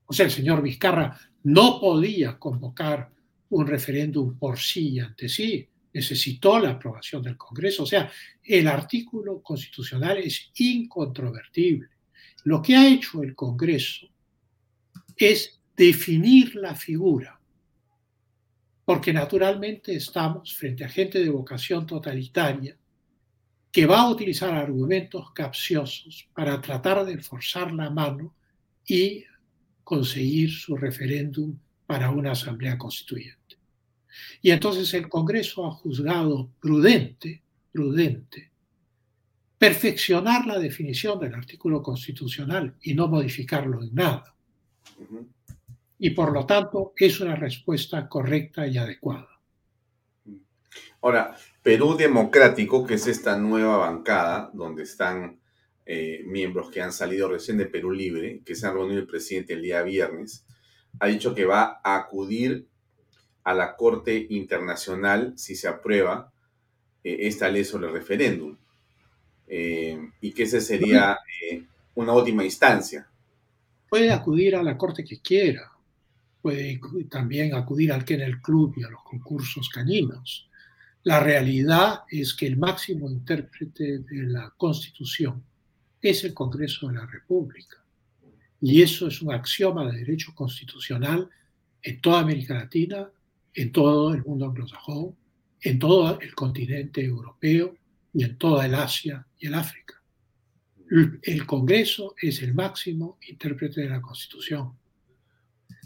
O 0.06 0.12
sea, 0.12 0.26
el 0.26 0.32
señor 0.32 0.62
Vizcarra 0.62 1.16
no 1.44 1.78
podía 1.78 2.40
convocar 2.40 3.08
un 3.50 3.68
referéndum 3.68 4.36
por 4.36 4.58
sí 4.58 4.94
y 4.94 4.98
ante 4.98 5.28
sí, 5.28 5.68
necesitó 5.92 6.58
la 6.58 6.70
aprobación 6.70 7.22
del 7.22 7.36
Congreso. 7.36 7.84
O 7.84 7.86
sea, 7.86 8.10
el 8.42 8.66
artículo 8.66 9.40
constitucional 9.40 10.18
es 10.18 10.50
incontrovertible. 10.56 11.91
Lo 12.44 12.60
que 12.60 12.76
ha 12.76 12.88
hecho 12.88 13.22
el 13.22 13.34
Congreso 13.34 14.08
es 15.16 15.60
definir 15.76 16.54
la 16.56 16.74
figura 16.74 17.40
porque 18.84 19.12
naturalmente 19.12 19.94
estamos 19.94 20.54
frente 20.54 20.84
a 20.84 20.88
gente 20.88 21.18
de 21.22 21.30
vocación 21.30 21.86
totalitaria 21.86 22.76
que 23.70 23.86
va 23.86 24.02
a 24.02 24.10
utilizar 24.10 24.52
argumentos 24.52 25.32
capciosos 25.32 26.28
para 26.34 26.60
tratar 26.60 27.04
de 27.06 27.18
forzar 27.18 27.72
la 27.72 27.88
mano 27.88 28.34
y 28.86 29.24
conseguir 29.82 30.50
su 30.50 30.76
referéndum 30.76 31.56
para 31.86 32.10
una 32.10 32.32
asamblea 32.32 32.76
constituyente. 32.76 33.56
Y 34.42 34.50
entonces 34.50 34.92
el 34.92 35.08
Congreso 35.08 35.66
ha 35.66 35.70
juzgado 35.70 36.50
prudente, 36.60 37.42
prudente, 37.72 38.51
perfeccionar 39.62 40.44
la 40.44 40.58
definición 40.58 41.20
del 41.20 41.34
artículo 41.34 41.84
constitucional 41.84 42.74
y 42.82 42.94
no 42.94 43.06
modificarlo 43.06 43.80
en 43.80 43.94
nada 43.94 44.34
y 46.00 46.10
por 46.10 46.32
lo 46.32 46.44
tanto 46.44 46.94
es 46.96 47.20
una 47.20 47.36
respuesta 47.36 48.08
correcta 48.08 48.66
y 48.66 48.76
adecuada. 48.76 49.28
Ahora, 51.00 51.36
Perú 51.62 51.94
Democrático, 51.96 52.84
que 52.84 52.94
es 52.94 53.06
esta 53.06 53.38
nueva 53.38 53.76
bancada 53.76 54.50
donde 54.52 54.82
están 54.82 55.38
eh, 55.86 56.24
miembros 56.26 56.68
que 56.68 56.82
han 56.82 56.92
salido 56.92 57.28
recién 57.28 57.56
de 57.56 57.66
Perú 57.66 57.92
Libre, 57.92 58.42
que 58.44 58.56
se 58.56 58.66
han 58.66 58.74
reunido 58.74 58.98
el 58.98 59.06
presidente 59.06 59.52
el 59.52 59.62
día 59.62 59.84
viernes, 59.84 60.44
ha 60.98 61.06
dicho 61.06 61.36
que 61.36 61.44
va 61.44 61.80
a 61.84 61.98
acudir 61.98 62.66
a 63.44 63.54
la 63.54 63.76
Corte 63.76 64.26
Internacional 64.28 65.34
si 65.36 65.54
se 65.54 65.68
aprueba 65.68 66.32
eh, 67.04 67.18
esta 67.20 67.48
ley 67.48 67.64
sobre 67.64 67.86
el 67.86 67.92
referéndum. 67.92 68.56
Eh, 69.54 69.98
y 70.22 70.32
que 70.32 70.44
esa 70.44 70.60
sería 70.60 71.18
una 71.94 72.14
última 72.14 72.42
instancia. 72.42 73.06
Puede 73.90 74.10
acudir 74.10 74.56
a 74.56 74.62
la 74.62 74.78
Corte 74.78 75.04
que 75.04 75.20
quiera 75.20 75.72
puede 76.42 76.80
también 77.08 77.54
acudir 77.54 77.92
al 77.92 78.04
Kennel 78.04 78.42
Club 78.42 78.74
y 78.76 78.82
a 78.82 78.90
los 78.90 79.02
concursos 79.04 79.68
caninos. 79.68 80.48
La 81.04 81.20
realidad 81.20 82.00
es 82.10 82.34
que 82.34 82.46
el 82.46 82.56
máximo 82.56 83.08
intérprete 83.08 84.00
de 84.00 84.22
la 84.24 84.52
Constitución 84.56 85.42
es 86.00 86.24
el 86.24 86.34
Congreso 86.34 86.88
de 86.88 86.94
la 86.94 87.06
República. 87.06 87.76
Y 88.60 88.82
eso 88.82 89.06
es 89.06 89.22
un 89.22 89.32
axioma 89.32 89.90
de 89.90 89.98
derecho 89.98 90.32
constitucional 90.34 91.28
en 91.80 92.00
toda 92.00 92.20
América 92.20 92.54
Latina, 92.54 93.08
en 93.54 93.72
todo 93.72 94.12
el 94.12 94.24
mundo 94.24 94.46
anglosajón, 94.46 95.16
en 95.60 95.78
todo 95.78 96.20
el 96.20 96.34
continente 96.34 97.04
europeo 97.04 97.76
y 98.12 98.24
en 98.24 98.36
toda 98.36 98.66
el 98.66 98.74
Asia 98.74 99.26
y 99.38 99.46
el 99.46 99.54
África. 99.54 100.02
El 101.22 101.46
Congreso 101.46 102.14
es 102.20 102.42
el 102.42 102.52
máximo 102.52 103.18
intérprete 103.26 103.80
de 103.80 103.88
la 103.88 104.02
Constitución. 104.02 104.76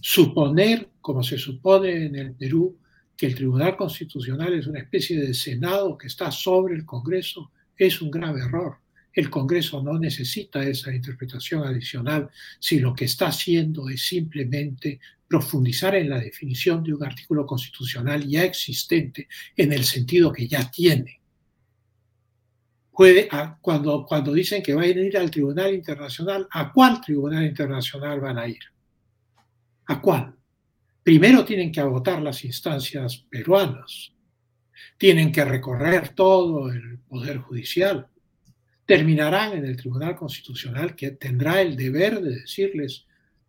Suponer, 0.00 0.88
como 1.00 1.22
se 1.22 1.38
supone 1.38 2.06
en 2.06 2.16
el 2.16 2.34
Perú, 2.34 2.78
que 3.16 3.26
el 3.26 3.34
Tribunal 3.34 3.76
Constitucional 3.76 4.52
es 4.54 4.66
una 4.66 4.80
especie 4.80 5.20
de 5.20 5.32
Senado 5.32 5.96
que 5.96 6.08
está 6.08 6.30
sobre 6.30 6.74
el 6.74 6.84
Congreso 6.84 7.52
es 7.76 8.02
un 8.02 8.10
grave 8.10 8.40
error. 8.40 8.78
El 9.12 9.30
Congreso 9.30 9.82
no 9.82 9.98
necesita 9.98 10.62
esa 10.66 10.94
interpretación 10.94 11.62
adicional 11.62 12.28
si 12.58 12.80
lo 12.80 12.94
que 12.94 13.06
está 13.06 13.28
haciendo 13.28 13.88
es 13.88 14.02
simplemente 14.06 15.00
profundizar 15.28 15.94
en 15.94 16.10
la 16.10 16.18
definición 16.18 16.82
de 16.82 16.94
un 16.94 17.04
artículo 17.04 17.46
constitucional 17.46 18.26
ya 18.26 18.44
existente 18.44 19.28
en 19.56 19.72
el 19.72 19.84
sentido 19.84 20.32
que 20.32 20.46
ya 20.46 20.70
tiene 20.70 21.20
puede, 22.96 23.28
cuando, 23.60 24.06
cuando 24.06 24.32
dicen 24.32 24.62
que 24.62 24.74
van 24.74 24.84
a 24.84 24.88
ir 24.88 25.16
al 25.18 25.30
Tribunal 25.30 25.74
Internacional, 25.74 26.48
¿a 26.50 26.72
cuál 26.72 27.00
Tribunal 27.00 27.44
Internacional 27.44 28.20
van 28.20 28.38
a 28.38 28.48
ir? 28.48 28.62
¿A 29.86 30.00
cuál? 30.00 30.34
Primero 31.02 31.44
tienen 31.44 31.70
que 31.70 31.80
agotar 31.80 32.22
las 32.22 32.44
instancias 32.44 33.24
peruanas, 33.30 34.12
tienen 34.96 35.30
que 35.30 35.44
recorrer 35.44 36.08
todo 36.10 36.72
el 36.72 36.98
Poder 37.00 37.38
Judicial, 37.38 38.08
terminarán 38.86 39.52
en 39.52 39.66
el 39.66 39.76
Tribunal 39.76 40.16
Constitucional 40.16 40.96
que 40.96 41.12
tendrá 41.12 41.60
el 41.60 41.76
deber 41.76 42.20
de 42.20 42.40
decirles 42.40 43.04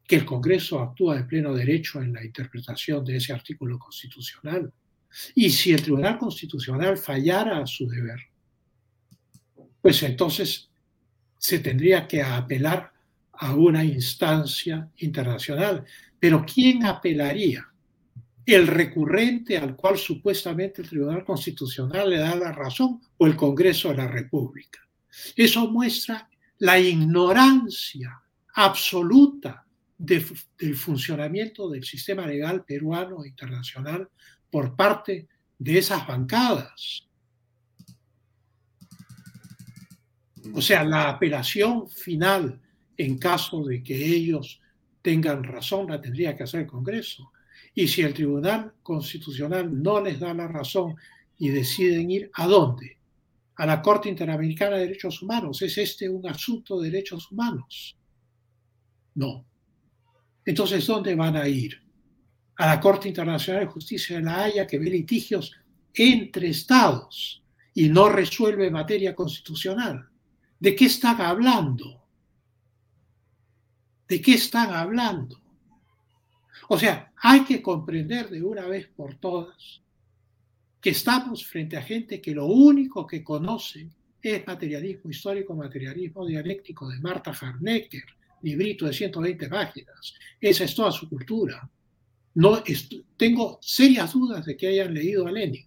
que 0.06 0.18
el 0.18 0.26
Congreso 0.26 0.80
actúa 0.80 1.16
de 1.16 1.24
pleno 1.24 1.54
derecho 1.54 2.02
en 2.02 2.14
la 2.14 2.24
interpretación 2.24 3.04
de 3.04 3.18
ese 3.18 3.34
artículo 3.34 3.80
constitucional. 3.80 4.72
Y 5.36 5.50
si 5.50 5.72
el 5.72 5.82
Tribunal 5.82 6.18
Constitucional 6.18 6.98
fallara 6.98 7.60
a 7.60 7.68
su 7.68 7.88
deber, 7.88 8.20
pues 9.82 10.04
entonces 10.04 10.70
se 11.38 11.60
tendría 11.60 12.08
que 12.08 12.22
apelar 12.22 12.92
a 13.34 13.56
una 13.56 13.84
instancia 13.84 14.90
internacional. 14.98 15.86
Pero 16.20 16.46
¿quién 16.46 16.86
apelaría? 16.86 17.68
¿El 18.46 18.66
recurrente 18.68 19.58
al 19.58 19.76
cual 19.76 19.98
supuestamente 19.98 20.82
el 20.82 20.90
Tribunal 20.90 21.24
Constitucional 21.24 22.10
le 22.10 22.18
da 22.18 22.36
la 22.36 22.52
razón 22.52 23.02
o 23.18 23.28
el 23.28 23.36
Congreso 23.36 23.90
de 23.90 23.98
la 23.98 24.08
República? 24.08 24.80
Eso 25.36 25.70
muestra 25.70 26.30
la 26.60 26.80
ignorancia 26.80 28.22
absoluta 28.56 29.66
del 29.98 30.24
funcionamiento 30.76 31.70
del 31.70 31.84
sistema 31.84 32.26
legal 32.26 32.64
peruano 32.64 33.24
e 33.24 33.30
internacional 33.30 34.10
por 34.50 34.76
parte 34.76 35.28
de 35.58 35.78
esas 35.78 36.06
bancadas. 36.08 37.07
O 40.54 40.62
sea, 40.62 40.84
la 40.84 41.10
apelación 41.10 41.90
final 41.90 42.60
en 42.98 43.18
caso 43.18 43.64
de 43.64 43.84
que 43.84 43.96
ellos 43.96 44.60
tengan 45.02 45.44
razón 45.44 45.88
la 45.90 46.02
tendría 46.02 46.36
que 46.36 46.44
hacer 46.44 46.62
el 46.62 46.68
Congreso. 46.68 47.32
Y 47.74 47.88
si 47.88 48.02
el 48.02 48.14
Tribunal 48.14 48.74
Constitucional 48.82 49.82
no 49.82 50.02
les 50.02 50.20
da 50.20 50.34
la 50.34 50.48
razón 50.48 50.96
y 51.38 51.50
deciden 51.50 52.10
ir 52.10 52.32
a 52.34 52.48
dónde? 52.48 52.98
A 53.56 53.66
la 53.66 53.82
Corte 53.82 54.10
Interamericana 54.10 54.78
de 54.78 54.84
Derechos 54.84 55.22
Humanos. 55.22 55.62
¿Es 55.62 55.78
este 55.78 56.10
un 56.10 56.28
asunto 56.28 56.80
de 56.80 56.90
derechos 56.90 57.32
humanos? 57.32 57.98
No. 59.16 59.46
Entonces, 60.44 60.86
¿dónde 60.88 61.16
van 61.16 61.36
a 61.36 61.48
ir? 61.48 61.82
A 62.56 62.66
la 62.68 62.80
Corte 62.80 63.08
Internacional 63.08 63.66
de 63.66 63.72
Justicia 63.72 64.18
de 64.18 64.24
la 64.24 64.44
Haya 64.44 64.66
que 64.66 64.80
ve 64.80 64.90
litigios 64.90 65.54
entre 65.94 66.50
estados 66.50 67.44
y 67.74 67.90
no 67.90 68.10
resuelve 68.10 68.72
materia 68.72 69.14
constitucional. 69.14 70.08
¿De 70.60 70.76
qué 70.76 70.86
están 70.86 71.22
hablando? 71.22 72.04
¿De 74.08 74.22
qué 74.22 74.34
están 74.34 74.74
hablando? 74.74 75.40
O 76.70 76.78
sea, 76.78 77.14
hay 77.18 77.44
que 77.44 77.62
comprender 77.62 78.30
de 78.30 78.42
una 78.42 78.66
vez 78.66 78.88
por 78.88 79.16
todas 79.16 79.82
que 80.82 80.90
estamos 80.92 81.46
frente 81.46 81.78
a 81.78 81.82
gente 81.82 82.22
que 82.22 82.34
lo 82.34 82.46
único 82.46 83.06
que 83.06 83.24
conoce 83.24 83.90
es 84.22 84.48
materialismo 84.48 85.10
histórico, 85.10 85.56
materialismo 85.56 86.26
dialéctico 86.26 86.90
de 86.90 87.00
Marta 87.00 87.32
Harnecker, 87.32 88.04
librito 88.42 88.86
de 88.86 88.94
120 88.94 89.48
páginas. 89.48 90.14
Esa 90.40 90.64
es 90.64 90.76
toda 90.76 90.92
su 90.92 91.08
cultura. 91.08 91.70
No, 92.36 92.64
tengo 93.16 93.60
serias 93.62 94.14
dudas 94.14 94.46
de 94.46 94.58
que 94.58 94.68
hayan 94.68 94.94
leído 94.94 95.28
a 95.28 95.32
Lenin 95.32 95.67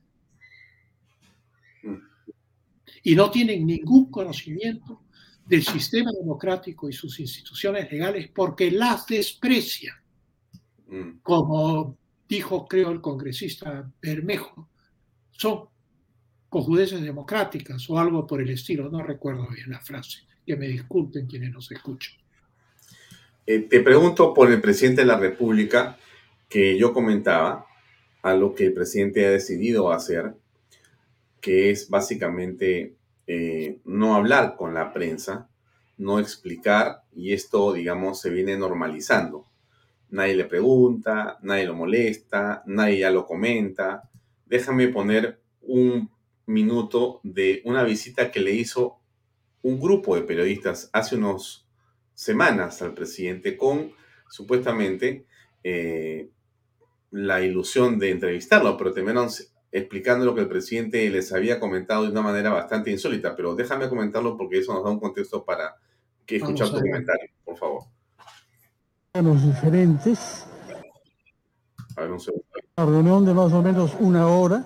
y 3.03 3.15
no 3.15 3.31
tienen 3.31 3.67
ningún 3.67 4.11
conocimiento 4.11 5.03
del 5.47 5.63
sistema 5.63 6.11
democrático 6.13 6.89
y 6.89 6.93
sus 6.93 7.19
instituciones 7.19 7.91
legales 7.91 8.31
porque 8.35 8.71
las 8.71 9.07
desprecian. 9.07 9.97
Mm. 10.89 11.19
Como 11.23 11.97
dijo, 12.29 12.67
creo, 12.67 12.91
el 12.91 13.01
congresista 13.01 13.91
Bermejo, 14.01 14.69
son 15.33 15.69
cojudeces 16.49 17.01
democráticas 17.01 17.89
o 17.91 17.99
algo 17.99 18.27
por 18.27 18.41
el 18.41 18.51
estilo, 18.51 18.91
no 18.91 19.03
recuerdo 19.03 19.49
bien 19.49 19.71
la 19.71 19.81
frase, 19.81 20.21
que 20.47 20.57
me 20.57 20.69
disculpen 20.69 21.27
quienes 21.27 21.53
nos 21.53 21.71
escuchan. 21.73 22.15
Eh, 23.47 23.61
te 23.61 23.81
pregunto 23.81 24.33
por 24.33 24.51
el 24.53 24.61
presidente 24.61 25.01
de 25.01 25.07
la 25.07 25.19
República 25.19 25.97
que 26.49 26.79
yo 26.79 26.93
comentaba, 26.93 27.67
a 28.23 28.35
lo 28.35 28.55
que 28.55 28.67
el 28.67 28.75
presidente 28.75 29.27
ha 29.27 29.31
decidido 29.31 29.91
hacer, 29.93 30.35
que 31.41 31.71
es 31.71 31.89
básicamente 31.89 32.97
eh, 33.27 33.79
no 33.85 34.15
hablar 34.15 34.57
con 34.57 34.75
la 34.75 34.93
prensa, 34.93 35.49
no 35.97 36.19
explicar, 36.19 37.03
y 37.15 37.33
esto, 37.33 37.73
digamos, 37.73 38.21
se 38.21 38.31
viene 38.31 38.57
normalizando. 38.57 39.47
Nadie 40.11 40.35
le 40.35 40.45
pregunta, 40.45 41.39
nadie 41.43 41.67
lo 41.67 41.75
molesta, 41.75 42.63
nadie 42.67 43.01
ya 43.01 43.11
lo 43.11 43.27
comenta. 43.27 44.09
Déjame 44.47 44.89
poner 44.89 45.41
un 45.63 46.11
minuto 46.47 47.21
de 47.23 47.63
una 47.65 47.85
visita 47.85 48.31
que 48.31 48.41
le 48.41 48.53
hizo 48.53 48.99
un 49.63 49.79
grupo 49.79 50.17
de 50.17 50.23
periodistas 50.23 50.91
hace 50.93 51.17
unas 51.17 51.67
semanas 52.15 52.83
al 52.83 52.95
presidente 52.95 53.57
con 53.57 53.93
supuestamente 54.29 55.27
eh, 55.63 56.31
la 57.11 57.43
ilusión 57.43 57.99
de 57.99 58.11
entrevistarlo, 58.11 58.77
pero 58.77 58.93
terminaron 58.93 59.29
explicando 59.73 60.25
lo 60.25 60.35
que 60.35 60.41
el 60.43 60.49
presidente 60.49 61.09
les 61.11 61.33
había 61.33 61.61
comentado 61.61 62.03
de 62.03 62.11
una 62.11 62.23
manera 62.23 62.51
bastante 62.51 62.91
insólita, 62.91 63.37
pero 63.37 63.55
déjame 63.55 63.89
comentarlo 63.89 64.37
porque 64.37 64.59
eso 64.59 64.75
nos 64.75 64.85
da 64.85 64.91
un 64.91 64.99
contexto 64.99 65.45
para 65.45 65.77
que 66.27 66.37
escuchar 66.37 66.69
tu 66.71 66.81
comentario, 66.81 67.31
por 67.45 67.57
favor. 67.57 67.83
Los 69.15 69.45
diferentes. 69.45 70.47
A 71.97 72.03
ver, 72.03 72.13
un 72.13 72.21
segundo. 72.21 72.45
Una 72.77 72.87
reunión 72.87 73.25
de 73.25 73.35
más 73.35 73.53
o 73.53 73.63
menos 73.63 73.97
una 74.01 74.27
hora, 74.29 74.65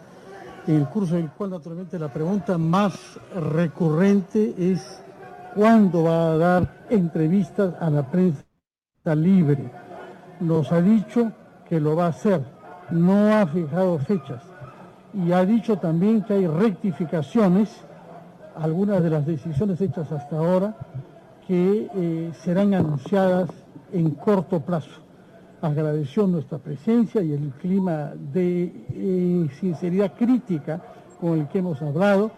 en 0.67 0.77
el 0.77 0.89
curso 0.89 1.17
del 1.17 1.31
cual 1.31 1.51
naturalmente 1.51 1.99
la 1.99 2.13
pregunta 2.13 2.57
más 2.57 3.19
recurrente 3.35 4.55
es 4.59 5.03
cuándo 5.55 6.05
va 6.05 6.33
a 6.33 6.37
dar 6.37 6.87
entrevistas 6.89 7.75
a 7.81 7.91
la 7.91 8.11
prensa 8.11 8.45
libre. 9.15 9.71
Nos 10.41 10.73
ha 10.73 10.81
dicho 10.81 11.33
que 11.69 11.81
lo 11.81 11.97
va 11.97 12.07
a 12.07 12.09
hacer, 12.09 12.43
no 12.91 13.35
ha 13.35 13.47
fijado 13.47 13.99
fechas 13.99 14.54
y 15.15 15.33
ha 15.33 15.45
dicho 15.45 15.79
también 15.79 16.23
que 16.23 16.35
hay 16.35 16.47
rectificaciones, 16.47 17.71
algunas 18.57 19.03
de 19.03 19.11
las 19.11 19.27
decisiones 19.27 19.81
hechas 19.81 20.11
hasta 20.11 20.37
ahora, 20.37 20.75
que 21.47 21.89
eh, 21.95 22.33
serán 22.43 22.75
anunciadas 22.75 23.51
en 23.93 24.11
corto 24.11 24.61
plazo. 24.61 25.03
Agradeció 25.63 26.27
nuestra 26.27 26.59
presencia 26.59 27.23
y 27.23 27.33
el 27.33 27.51
clima 27.61 28.13
de 28.33 28.87
eh, 28.91 29.49
sinceridad 29.61 30.13
crítica 30.15 30.81
con 31.21 31.39
el 31.39 31.49
que 31.49 31.59
hemos 31.59 31.81
hablado. 31.81 32.31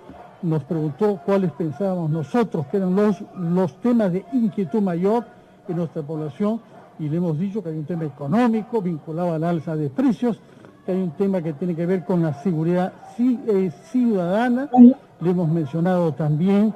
Nos 0.43 0.65
preguntó 0.65 1.21
cuáles 1.25 1.51
pensábamos 1.53 2.11
nosotros 2.11 2.67
que 2.67 2.77
eran 2.77 2.95
los, 2.95 3.17
los 3.37 3.81
temas 3.81 4.13
de 4.13 4.25
inquietud 4.33 4.81
mayor 4.81 5.25
en 5.67 5.77
nuestra 5.77 6.03
población 6.03 6.61
y 6.99 7.09
le 7.09 7.17
hemos 7.17 7.39
dicho 7.39 7.63
que 7.63 7.71
hay 7.71 7.77
un 7.77 7.85
tema 7.85 8.05
económico 8.05 8.81
vinculado 8.81 9.33
al 9.33 9.45
alza 9.45 9.77
de 9.77 9.91
precios, 9.91 10.39
hay 10.93 10.99
un 10.99 11.17
tema 11.17 11.43
que 11.43 11.53
tiene 11.53 11.75
que 11.75 11.87
ver 11.87 12.05
con 12.05 12.23
la 12.23 12.35
seguridad 12.43 12.93
eh, 13.19 13.71
ciudadana. 13.91 14.71
Le 15.21 15.31
hemos 15.31 15.49
mencionado 15.49 16.15
también 16.15 16.75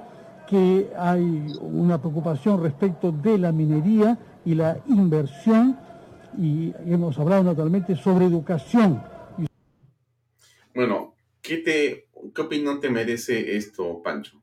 que 0.48 0.90
hay 0.98 1.46
una 1.60 1.98
preocupación 1.98 2.62
respecto 2.62 3.12
de 3.12 3.38
la 3.38 3.52
minería 3.52 4.18
y 4.44 4.54
la 4.54 4.78
inversión 4.88 5.78
y 6.38 6.72
hemos 6.86 7.18
hablado 7.18 7.44
naturalmente 7.44 7.94
sobre 7.96 8.26
educación. 8.26 9.02
Bueno, 10.74 11.14
¿Qué, 11.42 11.58
te, 11.58 12.08
¿Qué 12.34 12.42
opinión 12.42 12.80
te 12.80 12.90
merece 12.90 13.56
esto, 13.56 14.02
Pancho? 14.02 14.42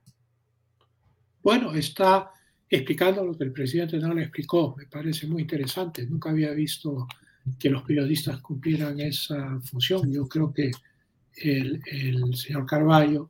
Bueno, 1.43 1.73
está 1.73 2.31
explicando 2.69 3.23
lo 3.23 3.37
que 3.37 3.45
el 3.45 3.53
presidente 3.53 3.97
no 3.99 4.13
le 4.13 4.23
explicó. 4.23 4.75
Me 4.75 4.87
parece 4.87 5.27
muy 5.27 5.43
interesante. 5.43 6.05
Nunca 6.05 6.31
había 6.31 6.51
visto 6.51 7.07
que 7.59 7.69
los 7.69 7.83
periodistas 7.83 8.39
cumplieran 8.41 8.99
esa 8.99 9.59
función. 9.61 10.11
Yo 10.11 10.27
creo 10.27 10.53
que 10.53 10.71
el, 11.35 12.35
señor 12.35 12.65
Carballo 12.65 13.29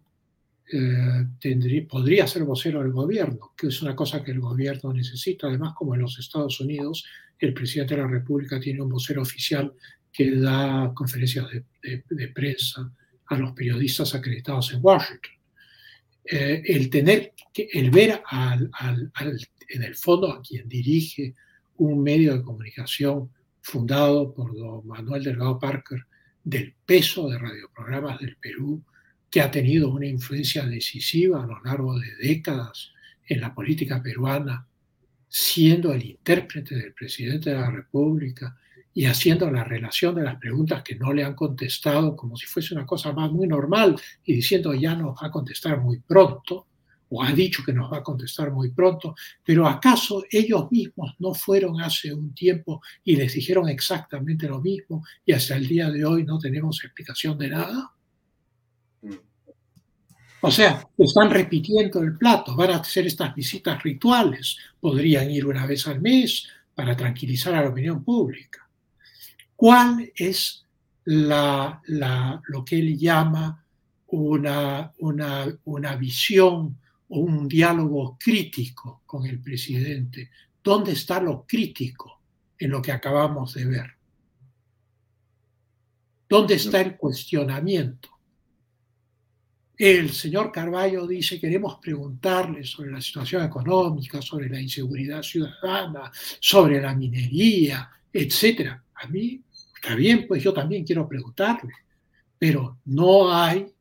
eh, 0.71 1.25
tendría, 1.39 1.87
podría 1.87 2.27
ser 2.27 2.43
vocero 2.43 2.81
del 2.81 2.91
gobierno, 2.91 3.53
que 3.57 3.67
es 3.67 3.81
una 3.81 3.95
cosa 3.95 4.23
que 4.23 4.31
el 4.31 4.39
gobierno 4.39 4.93
necesita. 4.93 5.47
Además, 5.47 5.73
como 5.75 5.95
en 5.95 6.01
los 6.01 6.17
Estados 6.19 6.59
Unidos, 6.59 7.05
el 7.39 7.53
presidente 7.53 7.95
de 7.95 8.01
la 8.01 8.07
República 8.07 8.59
tiene 8.59 8.81
un 8.81 8.89
vocero 8.89 9.21
oficial 9.21 9.73
que 10.11 10.35
da 10.35 10.91
conferencias 10.95 11.47
de, 11.51 12.27
prensa 12.29 12.91
a 13.27 13.37
los 13.37 13.51
periodistas 13.51 14.15
acreditados 14.15 14.73
en 14.73 14.79
Washington. 14.81 15.31
Eh, 16.25 16.63
el 16.65 16.89
tener 16.89 17.33
que, 17.53 17.69
el 17.71 17.91
ver 17.91 18.21
al, 18.25 18.71
en 19.69 19.83
el 19.83 19.95
fondo 19.95 20.31
a 20.31 20.41
quien 20.41 20.67
dirige 20.67 21.35
un 21.77 22.01
medio 22.01 22.35
de 22.35 22.41
comunicación 22.41 23.29
fundado 23.67 24.33
por 24.33 24.55
don 24.55 24.87
Manuel 24.87 25.23
Delgado 25.23 25.59
Parker 25.59 26.05
del 26.41 26.73
peso 26.85 27.27
de 27.27 27.37
radioprogramas 27.37 28.17
del 28.19 28.37
Perú, 28.37 28.81
que 29.29 29.41
ha 29.41 29.51
tenido 29.51 29.89
una 29.89 30.05
influencia 30.05 30.65
decisiva 30.65 31.43
a 31.43 31.45
lo 31.45 31.59
largo 31.61 31.99
de 31.99 32.15
décadas 32.15 32.93
en 33.27 33.41
la 33.41 33.53
política 33.53 34.01
peruana, 34.01 34.65
siendo 35.27 35.91
el 35.91 36.05
intérprete 36.05 36.75
del 36.75 36.93
presidente 36.93 37.49
de 37.49 37.57
la 37.57 37.69
República 37.69 38.55
y 38.93 39.03
haciendo 39.03 39.51
la 39.51 39.65
relación 39.65 40.15
de 40.15 40.23
las 40.23 40.37
preguntas 40.37 40.81
que 40.81 40.95
no 40.95 41.11
le 41.11 41.25
han 41.25 41.35
contestado 41.35 42.15
como 42.15 42.37
si 42.37 42.45
fuese 42.45 42.73
una 42.73 42.85
cosa 42.85 43.11
más 43.11 43.29
muy 43.33 43.49
normal 43.49 43.99
y 44.23 44.35
diciendo 44.35 44.73
ya 44.73 44.95
nos 44.95 45.13
va 45.21 45.27
a 45.27 45.31
contestar 45.31 45.81
muy 45.81 45.99
pronto, 45.99 46.66
o 47.09 47.23
ha 47.23 47.31
dicho 47.31 47.63
que 47.63 47.73
nos 47.73 47.91
va 47.91 47.97
a 47.97 48.03
contestar 48.03 48.51
muy 48.51 48.71
pronto, 48.71 49.15
pero 49.43 49.67
¿acaso 49.67 50.23
ellos 50.29 50.71
mismos 50.71 51.15
no 51.19 51.33
fueron 51.33 51.81
hace 51.81 52.13
un 52.13 52.33
tiempo 52.33 52.81
y 53.03 53.15
les 53.15 53.33
dijeron 53.33 53.69
exactamente 53.69 54.47
lo 54.47 54.61
mismo 54.61 55.03
y 55.25 55.33
hasta 55.33 55.55
el 55.55 55.67
día 55.67 55.89
de 55.89 56.05
hoy 56.05 56.23
no 56.23 56.37
tenemos 56.37 56.83
explicación 56.83 57.37
de 57.37 57.49
nada? 57.49 57.91
O 60.41 60.51
sea, 60.51 60.87
están 60.97 61.31
repitiendo 61.31 62.01
el 62.01 62.17
plato, 62.17 62.55
van 62.55 62.71
a 62.71 62.77
hacer 62.77 63.07
estas 63.07 63.33
visitas 63.33 63.81
rituales, 63.81 64.57
podrían 64.79 65.31
ir 65.31 65.45
una 65.47 65.65
vez 65.65 65.87
al 65.87 65.99
mes 65.99 66.47
para 66.75 66.95
tranquilizar 66.95 67.55
a 67.55 67.63
la 67.63 67.69
opinión 67.69 68.03
pública. 68.03 68.69
¿Cuál 69.55 70.11
es 70.15 70.63
la, 71.05 71.81
lo 72.47 72.63
que 72.63 72.79
él 72.79 72.97
llama 72.97 73.63
una, 74.07 74.91
una, 74.99 75.47
una 75.65 75.95
visión 75.95 76.77
o 77.09 77.19
un 77.19 77.47
diálogo 77.47 78.17
crítico 78.19 79.01
con 79.05 79.25
el 79.25 79.39
presidente. 79.39 80.29
¿Dónde 80.63 80.91
está 80.93 81.21
lo 81.21 81.45
crítico 81.45 82.21
en 82.57 82.71
lo 82.71 82.81
que 82.81 82.91
acabamos 82.91 83.53
de 83.53 83.65
ver? 83.65 83.91
¿Dónde 86.27 86.55
está 86.55 86.81
el 86.81 86.97
cuestionamiento? 86.97 88.09
El 89.77 90.09
señor 90.09 90.51
Carballo 90.51 91.05
dice, 91.05 91.39
queremos 91.39 91.77
preguntarle 91.79 92.63
sobre 92.63 92.91
la 92.91 92.99
situación 92.99 93.43
económica, 93.43 94.21
sobre 94.21 94.49
la 94.49 94.59
inseguridad 94.59 95.21
ciudadana, 95.21 96.11
sobre 96.39 96.81
la 96.81 96.95
minería, 96.95 97.89
etc. 98.11 98.71
A 98.95 99.07
mí, 99.07 99.39
está 99.75 99.93
bien, 99.93 100.25
pues 100.27 100.41
yo 100.41 100.51
también 100.51 100.83
quiero 100.83 101.07
preguntarle, 101.07 101.73
pero 102.39 102.79
no 102.85 103.31
hay 103.31 103.71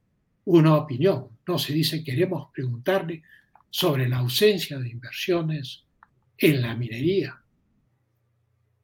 una 0.45 0.77
opinión. 0.77 1.36
No, 1.47 1.59
se 1.59 1.73
dice 1.73 2.03
queremos 2.03 2.49
preguntarle 2.53 3.23
sobre 3.71 4.09
la 4.09 4.19
ausencia 4.19 4.79
de 4.79 4.89
inversiones 4.89 5.85
en 6.39 6.63
la 6.63 6.75
minería. 6.75 7.41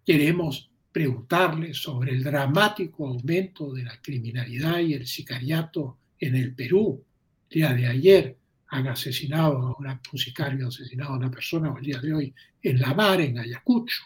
Queremos 0.04 0.70
preguntarle 0.90 1.74
sobre 1.74 2.12
el 2.12 2.22
dramático 2.22 3.08
aumento 3.08 3.72
de 3.72 3.84
la 3.84 4.00
criminalidad 4.00 4.78
y 4.80 4.94
el 4.94 5.06
sicariato 5.06 5.98
en 6.18 6.36
el 6.36 6.54
Perú. 6.54 7.04
El 7.50 7.54
día 7.54 7.72
de 7.72 7.86
ayer 7.86 8.36
han 8.68 8.88
asesinado 8.88 9.58
a 9.58 9.76
una, 9.78 10.00
un 10.12 10.18
sicario 10.18 10.68
asesinado 10.68 11.12
a 11.12 11.16
una 11.16 11.30
persona, 11.30 11.70
o 11.70 11.78
el 11.78 11.84
día 11.84 12.00
de 12.00 12.14
hoy 12.14 12.34
en 12.62 12.80
La 12.80 12.94
Mar, 12.94 13.20
en 13.20 13.38
Ayacucho. 13.38 14.02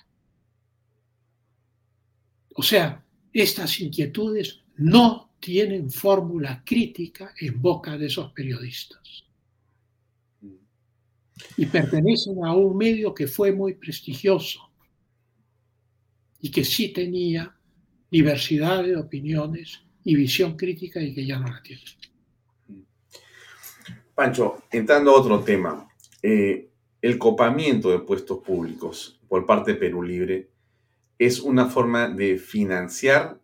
O 2.55 2.63
sea, 2.63 3.05
estas 3.33 3.81
inquietudes 3.81 4.63
no 4.77 5.26
tienen 5.47 5.93
fórmula 5.93 6.65
crítica 6.67 7.33
en 7.39 7.63
boca 7.63 7.97
de 7.97 8.07
esos 8.07 8.33
periodistas. 8.33 9.25
Y 11.57 11.67
pertenecen 11.67 12.45
a 12.45 12.53
un 12.53 12.77
medio 12.77 13.15
que 13.15 13.29
fue 13.29 13.53
muy 13.53 13.75
prestigioso 13.75 14.69
y 16.41 16.51
que 16.51 16.65
sí 16.65 16.93
tenía 16.93 17.57
diversidad 18.11 18.83
de 18.83 18.97
opiniones 18.97 19.85
y 20.03 20.17
visión 20.17 20.57
crítica 20.57 21.01
y 21.01 21.15
que 21.15 21.25
ya 21.25 21.39
no 21.39 21.47
la 21.47 21.63
tiene. 21.63 21.83
Pancho, 24.17 24.65
entrando 24.73 25.13
a 25.13 25.21
otro 25.21 25.45
tema, 25.45 25.89
eh, 26.23 26.71
el 27.01 27.19
copamiento 27.19 27.93
de 27.93 28.01
puestos 28.01 28.39
públicos 28.43 29.21
por 29.29 29.47
parte 29.47 29.75
de 29.75 29.79
Perú 29.79 30.03
Libre 30.03 30.51
es 31.21 31.39
una 31.39 31.67
forma 31.67 32.09
de 32.09 32.37
financiar 32.37 33.39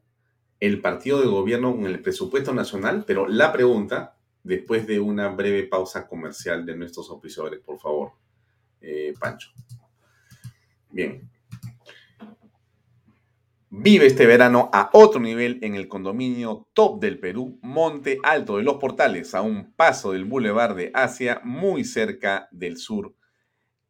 el 0.63 0.81
partido 0.81 1.21
de 1.21 1.27
gobierno 1.27 1.75
con 1.75 1.87
el 1.87 2.01
presupuesto 2.01 2.55
nacional, 2.55 3.03
pero 3.05 3.27
la 3.27 3.53
pregunta, 3.53 4.17
después 4.45 4.87
de 4.87 5.01
una 5.01 5.27
breve 5.27 5.65
pausa 5.65 6.07
comercial 6.07 6.65
de 6.65 6.77
nuestros 6.77 7.11
oficiadores, 7.11 7.59
por 7.59 7.81
favor, 7.81 8.13
eh, 8.81 9.13
Pancho. 9.19 9.51
Bien. 10.89 11.29
Vive 13.71 14.07
este 14.07 14.25
verano 14.25 14.71
a 14.73 14.91
otro 14.93 15.19
nivel 15.19 15.59
en 15.63 15.75
el 15.75 15.89
condominio 15.89 16.69
top 16.75 17.01
del 17.01 17.19
Perú, 17.19 17.59
Monte 17.63 18.21
Alto 18.23 18.59
de 18.59 18.63
los 18.63 18.77
Portales, 18.77 19.35
a 19.35 19.43
un 19.43 19.73
paso 19.73 20.13
del 20.13 20.27
Boulevard 20.27 20.77
de 20.77 20.93
Asia, 20.95 21.41
muy 21.43 21.83
cerca 21.83 22.49
del 22.53 22.77
sur, 22.77 23.17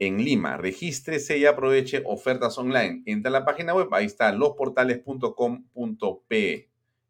en 0.07 0.25
Lima. 0.25 0.57
Regístrese 0.57 1.37
y 1.39 1.47
aproveche 1.47 2.03
ofertas 2.05 2.59
online. 2.59 3.05
Entra 3.07 3.29
a 3.29 3.33
la 3.33 3.45
página 3.45 3.73
web, 3.73 3.87
ahí 3.93 4.07
está 4.07 4.33
losportales.com.pe. 4.33 6.69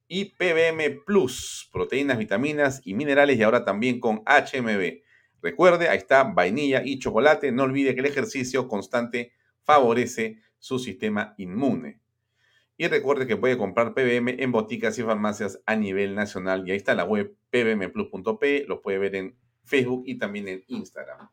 Y 0.08 0.26
PBM 0.26 1.00
Plus, 1.06 1.70
proteínas, 1.72 2.18
vitaminas 2.18 2.82
y 2.84 2.92
minerales 2.92 3.38
y 3.38 3.42
ahora 3.42 3.64
también 3.64 3.98
con 3.98 4.22
HMB. 4.26 5.00
Recuerde, 5.40 5.88
ahí 5.88 5.96
está 5.96 6.24
vainilla 6.24 6.82
y 6.84 6.98
chocolate. 6.98 7.50
No 7.50 7.62
olvide 7.62 7.94
que 7.94 8.00
el 8.00 8.06
ejercicio 8.06 8.68
constante 8.68 9.32
favorece 9.62 10.42
su 10.58 10.78
sistema 10.78 11.34
inmune. 11.38 12.02
Y 12.76 12.88
recuerde 12.88 13.26
que 13.26 13.38
puede 13.38 13.56
comprar 13.56 13.94
PBM 13.94 14.42
en 14.42 14.52
boticas 14.52 14.98
y 14.98 15.02
farmacias 15.02 15.62
a 15.64 15.76
nivel 15.76 16.14
nacional. 16.14 16.68
Y 16.68 16.72
ahí 16.72 16.76
está 16.76 16.94
la 16.94 17.04
web 17.04 17.34
pbmplus.p. 17.48 18.66
Lo 18.68 18.82
puede 18.82 18.98
ver 18.98 19.14
en 19.14 19.34
Facebook 19.64 20.02
y 20.06 20.18
también 20.18 20.48
en 20.48 20.62
Instagram. 20.66 21.30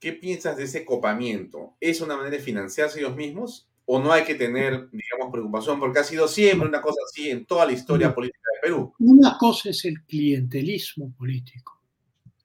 ¿Qué 0.00 0.14
piensas 0.14 0.56
de 0.56 0.64
ese 0.64 0.86
copamiento? 0.86 1.76
¿Es 1.78 2.00
una 2.00 2.16
manera 2.16 2.38
de 2.38 2.42
financiarse 2.42 2.98
ellos 2.98 3.14
mismos? 3.14 3.68
¿O 3.84 4.02
no 4.02 4.10
hay 4.12 4.24
que 4.24 4.34
tener, 4.34 4.88
digamos, 4.90 5.30
preocupación? 5.30 5.78
Porque 5.78 5.98
ha 5.98 6.04
sido 6.04 6.26
siempre 6.26 6.66
una 6.66 6.80
cosa 6.80 6.96
así 7.04 7.28
en 7.28 7.44
toda 7.44 7.66
la 7.66 7.72
historia 7.72 8.14
política 8.14 8.48
de 8.54 8.60
Perú. 8.68 8.94
Una 8.98 9.36
cosa 9.36 9.68
es 9.68 9.84
el 9.84 10.02
clientelismo 10.04 11.12
político, 11.12 11.82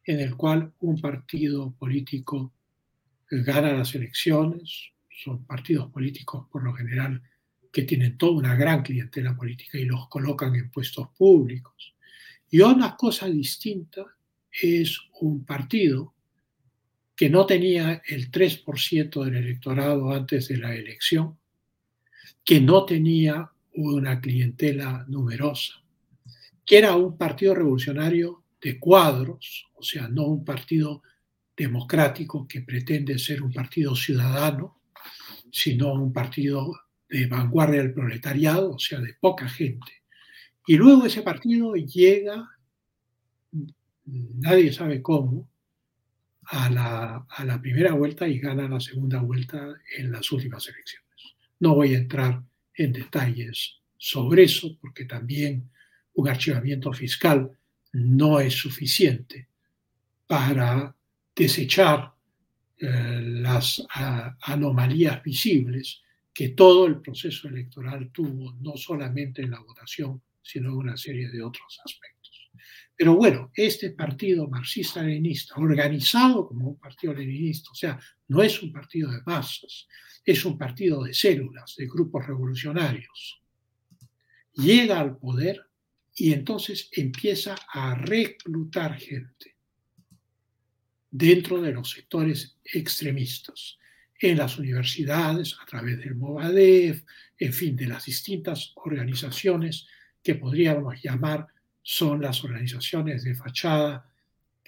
en 0.03 0.19
el 0.19 0.35
cual 0.35 0.73
un 0.81 0.99
partido 0.99 1.73
político 1.79 2.51
gana 3.29 3.71
las 3.71 3.95
elecciones, 3.95 4.91
son 5.09 5.45
partidos 5.45 5.89
políticos 5.91 6.47
por 6.51 6.61
lo 6.61 6.73
general 6.73 7.21
que 7.71 7.83
tienen 7.83 8.17
toda 8.17 8.33
una 8.33 8.55
gran 8.55 8.83
clientela 8.83 9.33
política 9.33 9.77
y 9.77 9.85
los 9.85 10.09
colocan 10.09 10.55
en 10.55 10.69
puestos 10.71 11.07
públicos. 11.17 11.95
Y 12.49 12.59
una 12.59 12.97
cosa 12.97 13.27
distinta 13.27 14.03
es 14.51 14.99
un 15.21 15.45
partido 15.45 16.14
que 17.15 17.29
no 17.29 17.45
tenía 17.45 18.01
el 18.07 18.29
3% 18.29 19.23
del 19.23 19.37
electorado 19.37 20.11
antes 20.11 20.49
de 20.49 20.57
la 20.57 20.75
elección, 20.75 21.37
que 22.43 22.59
no 22.59 22.85
tenía 22.85 23.49
una 23.73 24.19
clientela 24.19 25.05
numerosa, 25.07 25.81
que 26.65 26.77
era 26.77 26.95
un 26.95 27.17
partido 27.17 27.55
revolucionario 27.55 28.43
de 28.61 28.79
cuadros, 28.79 29.67
o 29.75 29.83
sea, 29.83 30.07
no 30.07 30.25
un 30.25 30.43
partido 30.43 31.03
democrático 31.55 32.47
que 32.47 32.61
pretende 32.61 33.17
ser 33.17 33.41
un 33.41 33.53
partido 33.53 33.95
ciudadano, 33.95 34.81
sino 35.51 35.93
un 35.93 36.11
partido 36.11 36.73
de 37.07 37.27
vanguardia 37.27 37.81
del 37.81 37.93
proletariado, 37.93 38.71
o 38.71 38.79
sea, 38.79 38.99
de 38.99 39.13
poca 39.13 39.47
gente. 39.47 40.03
Y 40.67 40.75
luego 40.75 41.05
ese 41.05 41.21
partido 41.21 41.75
llega, 41.75 42.49
nadie 44.03 44.73
sabe 44.73 45.01
cómo, 45.01 45.47
a 46.47 46.69
la, 46.69 47.25
a 47.27 47.45
la 47.45 47.61
primera 47.61 47.93
vuelta 47.93 48.27
y 48.27 48.39
gana 48.39 48.67
la 48.67 48.79
segunda 48.79 49.21
vuelta 49.21 49.75
en 49.97 50.11
las 50.11 50.31
últimas 50.31 50.67
elecciones. 50.67 51.35
No 51.59 51.75
voy 51.75 51.95
a 51.95 51.99
entrar 51.99 52.41
en 52.73 52.93
detalles 52.93 53.79
sobre 53.97 54.43
eso 54.43 54.77
porque 54.79 55.05
también 55.05 55.69
un 56.13 56.27
archivamiento 56.27 56.91
fiscal 56.93 57.51
no 57.93 58.39
es 58.39 58.53
suficiente 58.53 59.47
para 60.27 60.95
desechar 61.35 62.13
eh, 62.77 63.21
las 63.21 63.85
anomalías 64.41 65.23
visibles 65.23 66.01
que 66.33 66.49
todo 66.49 66.87
el 66.87 66.99
proceso 66.99 67.47
electoral 67.47 68.11
tuvo, 68.11 68.53
no 68.59 68.75
solamente 68.75 69.41
en 69.41 69.51
la 69.51 69.59
votación, 69.61 70.21
sino 70.41 70.69
en 70.69 70.75
una 70.75 70.97
serie 70.97 71.29
de 71.29 71.41
otros 71.41 71.79
aspectos. 71.83 72.14
Pero 72.95 73.15
bueno, 73.15 73.51
este 73.53 73.91
partido 73.91 74.47
marxista-leninista, 74.47 75.55
organizado 75.55 76.47
como 76.47 76.69
un 76.69 76.79
partido 76.79 77.13
leninista, 77.13 77.69
o 77.71 77.75
sea, 77.75 77.99
no 78.27 78.41
es 78.41 78.61
un 78.61 78.71
partido 78.71 79.11
de 79.11 79.21
masas, 79.25 79.87
es 80.23 80.45
un 80.45 80.57
partido 80.57 81.03
de 81.03 81.13
células, 81.13 81.75
de 81.77 81.87
grupos 81.87 82.25
revolucionarios, 82.25 83.41
llega 84.53 84.99
al 84.99 85.17
poder 85.17 85.61
y 86.15 86.33
entonces 86.33 86.89
empieza 86.93 87.55
a 87.71 87.95
reclutar 87.95 88.97
gente 88.97 89.55
dentro 91.11 91.61
de 91.61 91.71
los 91.71 91.91
sectores 91.91 92.57
extremistas, 92.63 93.77
en 94.19 94.37
las 94.37 94.57
universidades, 94.57 95.57
a 95.61 95.65
través 95.65 95.99
del 95.99 96.15
Movadef, 96.15 97.03
en 97.37 97.53
fin, 97.53 97.75
de 97.75 97.87
las 97.87 98.05
distintas 98.05 98.71
organizaciones 98.75 99.87
que 100.23 100.35
podríamos 100.35 101.01
llamar 101.01 101.47
son 101.87 102.19
las 102.19 102.43
organizaciones 102.43 103.23
de 103.23 103.35
fachada 103.35 104.11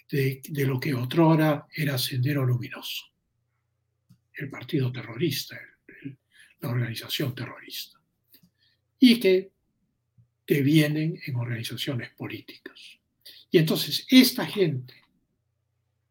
de, 0.07 0.39
lo 0.67 0.79
que 0.79 0.93
otrora 0.93 1.65
era 1.75 1.97
Sendero 1.97 2.45
Luminoso, 2.45 3.05
el 4.35 4.47
partido 4.51 4.91
terrorista, 4.91 5.59
la 6.59 6.69
organización 6.69 7.33
terrorista, 7.33 7.99
y 8.99 9.19
que 9.19 9.51
vienen 10.45 11.19
en 11.25 11.35
organizaciones 11.37 12.11
políticas. 12.11 12.99
Y 13.49 13.57
entonces 13.57 14.05
esta 14.11 14.45
gente 14.45 14.93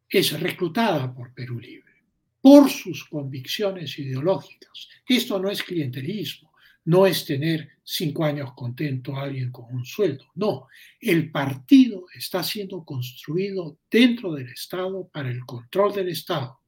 es 0.09 0.39
reclutada 0.41 1.15
por 1.15 1.33
Perú 1.33 1.61
Libre, 1.61 2.03
por 2.41 2.69
sus 2.69 3.05
convicciones 3.05 3.97
ideológicas. 4.01 4.89
Esto 5.09 5.39
no 5.39 5.51
es 5.51 5.63
clientelismo, 5.63 6.53
no 6.87 7.05
es 7.05 7.25
tener 7.25 7.69
cinco 7.83 8.25
años 8.25 8.53
contento 8.55 9.17
a 9.17 9.23
alguien 9.23 9.51
con 9.51 9.67
un 9.75 9.85
sueldo, 9.85 10.25
no. 10.37 10.69
El 11.01 11.31
partido 11.31 12.07
está 12.15 12.43
siendo 12.43 12.85
construido 12.85 13.79
dentro 13.91 14.33
del 14.33 14.49
Estado 14.49 15.09
para 15.09 15.31
el 15.31 15.45
control 15.45 15.95
del 15.95 16.09
Estado. 16.09 16.61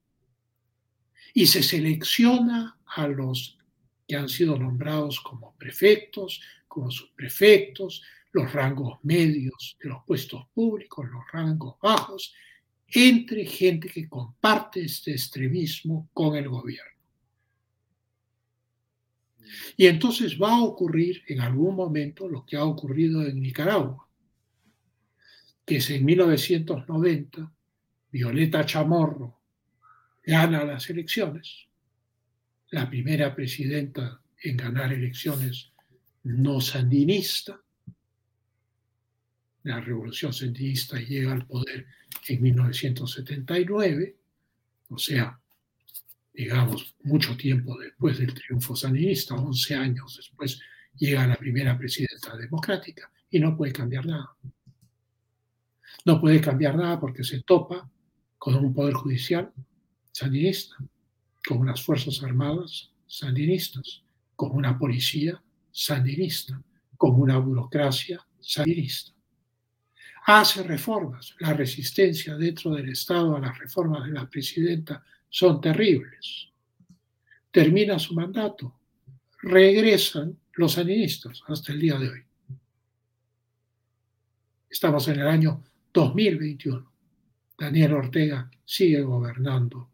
Y 1.33 1.47
se 1.47 1.63
selecciona 1.63 2.77
a 2.85 3.07
los 3.07 3.57
que 4.05 4.17
han 4.17 4.27
sido 4.27 4.57
nombrados 4.57 5.21
como 5.21 5.55
prefectos, 5.57 6.41
como 6.67 6.91
subprefectos, 6.91 8.03
los 8.33 8.51
rangos 8.51 8.99
medios 9.03 9.77
de 9.81 9.89
los 9.89 10.03
puestos 10.05 10.47
públicos, 10.53 11.07
los 11.09 11.23
rangos 11.31 11.75
bajos, 11.81 12.33
entre 12.87 13.45
gente 13.45 13.87
que 13.87 14.09
comparte 14.09 14.83
este 14.83 15.11
extremismo 15.11 16.09
con 16.13 16.35
el 16.35 16.49
gobierno. 16.49 16.98
Y 19.77 19.87
entonces 19.87 20.39
va 20.39 20.55
a 20.55 20.61
ocurrir 20.61 21.23
en 21.27 21.41
algún 21.41 21.75
momento 21.75 22.27
lo 22.27 22.45
que 22.45 22.57
ha 22.57 22.65
ocurrido 22.65 23.25
en 23.25 23.41
Nicaragua, 23.41 24.07
que 25.65 25.77
es 25.77 25.89
en 25.89 26.05
1990, 26.05 27.51
Violeta 28.11 28.65
Chamorro 28.65 29.39
gana 30.23 30.63
las 30.63 30.89
elecciones, 30.89 31.67
la 32.71 32.89
primera 32.89 33.35
presidenta 33.35 34.21
en 34.43 34.57
ganar 34.57 34.93
elecciones 34.93 35.71
no 36.23 36.61
sandinista. 36.61 37.61
La 39.63 39.81
revolución 39.81 40.33
sandinista 40.33 40.99
llega 40.99 41.33
al 41.33 41.45
poder 41.45 41.87
en 42.27 42.41
1979, 42.41 44.15
o 44.89 44.97
sea, 44.97 45.38
digamos, 46.33 46.95
mucho 47.03 47.35
tiempo 47.35 47.77
después 47.77 48.19
del 48.19 48.33
triunfo 48.33 48.75
sandinista, 48.75 49.35
11 49.35 49.75
años 49.75 50.15
después, 50.17 50.59
llega 50.95 51.27
la 51.27 51.35
primera 51.35 51.77
presidenta 51.77 52.35
democrática 52.35 53.11
y 53.29 53.39
no 53.39 53.55
puede 53.55 53.73
cambiar 53.73 54.05
nada. 54.05 54.35
No 56.05 56.19
puede 56.19 56.39
cambiar 56.39 56.75
nada 56.75 56.99
porque 56.99 57.23
se 57.23 57.41
topa 57.41 57.89
con 58.37 58.55
un 58.55 58.73
poder 58.73 58.93
judicial 58.93 59.51
sandinista, 60.11 60.75
con 61.45 61.59
unas 61.59 61.81
fuerzas 61.83 62.23
armadas 62.23 62.91
sandinistas, 63.05 64.03
con 64.35 64.51
una 64.51 64.77
policía 64.77 65.41
sandinista, 65.71 66.61
con 66.97 67.19
una 67.19 67.37
burocracia 67.37 68.25
sandinista. 68.39 69.11
Hace 70.25 70.63
reformas. 70.63 71.35
La 71.39 71.53
resistencia 71.53 72.35
dentro 72.35 72.71
del 72.71 72.89
Estado 72.89 73.35
a 73.35 73.39
las 73.39 73.57
reformas 73.57 74.05
de 74.05 74.11
la 74.11 74.29
presidenta 74.29 75.03
son 75.29 75.61
terribles. 75.61 76.49
Termina 77.51 77.97
su 77.99 78.13
mandato. 78.13 78.79
Regresan 79.41 80.37
los 80.53 80.73
sandinistas 80.73 81.41
hasta 81.47 81.71
el 81.71 81.79
día 81.79 81.97
de 81.97 82.09
hoy. 82.09 82.23
Estamos 84.69 85.07
en 85.07 85.19
el 85.19 85.27
año 85.27 85.63
2021. 85.93 86.91
Daniel 87.57 87.93
Ortega 87.93 88.49
sigue 88.63 89.01
gobernando 89.01 89.89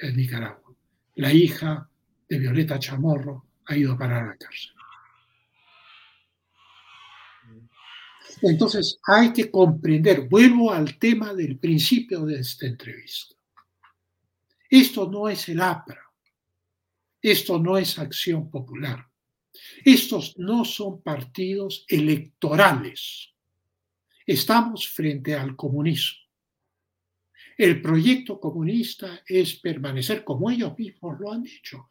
en 0.00 0.16
Nicaragua. 0.16 0.74
La 1.16 1.32
hija 1.32 1.88
de 2.28 2.38
Violeta 2.38 2.78
Chamorro 2.78 3.46
ha 3.66 3.76
ido 3.76 3.92
a 3.92 3.98
parar 3.98 4.24
a 4.24 4.28
la 4.28 4.36
cárcel. 4.36 4.72
Entonces 8.40 8.98
hay 9.06 9.32
que 9.32 9.50
comprender, 9.50 10.28
vuelvo 10.28 10.72
al 10.72 10.98
tema 10.98 11.32
del 11.34 11.58
principio 11.58 12.24
de 12.24 12.40
esta 12.40 12.66
entrevista. 12.66 13.36
Esto 14.72 15.10
no 15.10 15.28
es 15.28 15.50
el 15.50 15.60
APRA, 15.60 16.00
esto 17.20 17.58
no 17.58 17.76
es 17.76 17.98
acción 17.98 18.50
popular, 18.50 19.06
estos 19.84 20.38
no 20.38 20.64
son 20.64 21.02
partidos 21.02 21.84
electorales. 21.86 23.34
Estamos 24.24 24.88
frente 24.88 25.34
al 25.34 25.56
comunismo. 25.56 26.20
El 27.58 27.82
proyecto 27.82 28.40
comunista 28.40 29.20
es 29.26 29.56
permanecer 29.56 30.24
como 30.24 30.50
ellos 30.50 30.72
mismos 30.78 31.20
lo 31.20 31.30
han 31.30 31.42
dicho, 31.42 31.90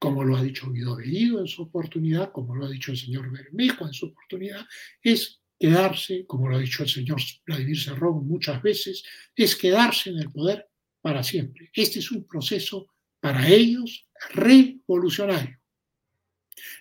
como 0.00 0.24
lo 0.24 0.38
ha 0.38 0.42
dicho 0.42 0.72
Guido 0.72 0.96
Bellido 0.96 1.40
en 1.40 1.48
su 1.48 1.64
oportunidad, 1.64 2.32
como 2.32 2.54
lo 2.54 2.64
ha 2.64 2.70
dicho 2.70 2.92
el 2.92 2.96
señor 2.96 3.30
Bermejo 3.30 3.86
en 3.86 3.92
su 3.92 4.06
oportunidad, 4.06 4.66
es 5.02 5.42
quedarse, 5.60 6.24
como 6.26 6.48
lo 6.48 6.56
ha 6.56 6.60
dicho 6.60 6.82
el 6.82 6.88
señor 6.88 7.20
Vladimir 7.44 7.78
Serrón 7.78 8.26
muchas 8.26 8.62
veces, 8.62 9.04
es 9.36 9.54
quedarse 9.54 10.08
en 10.08 10.20
el 10.20 10.32
poder 10.32 10.66
para 11.08 11.22
siempre. 11.22 11.70
Este 11.72 12.00
es 12.00 12.10
un 12.10 12.24
proceso 12.24 12.86
para 13.18 13.48
ellos 13.48 14.06
revolucionario. 14.34 15.58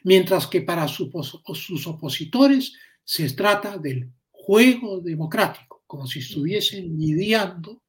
Mientras 0.04 0.48
que 0.48 0.64
para 0.64 0.86
sus 0.90 1.88
opositores 1.88 2.74
se 3.06 3.30
trata 3.30 3.78
del 3.78 4.12
juego 4.30 5.00
democrático, 5.00 5.86
como 5.88 6.06
si 6.08 6.20
estuviesen 6.20 7.00
lidiando 7.00 7.82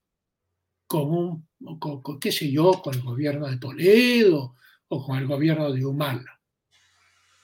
con 0.87 1.11
un, 1.11 1.77
con, 1.77 2.17
qué 2.21 2.31
sé 2.31 2.49
yo, 2.49 2.81
con 2.81 2.93
el 2.93 3.01
gobierno 3.01 3.45
de 3.45 3.57
Toledo 3.57 4.55
o 4.87 5.05
con 5.05 5.17
el 5.17 5.27
gobierno 5.27 5.73
de 5.73 5.85
Humala. 5.85 6.39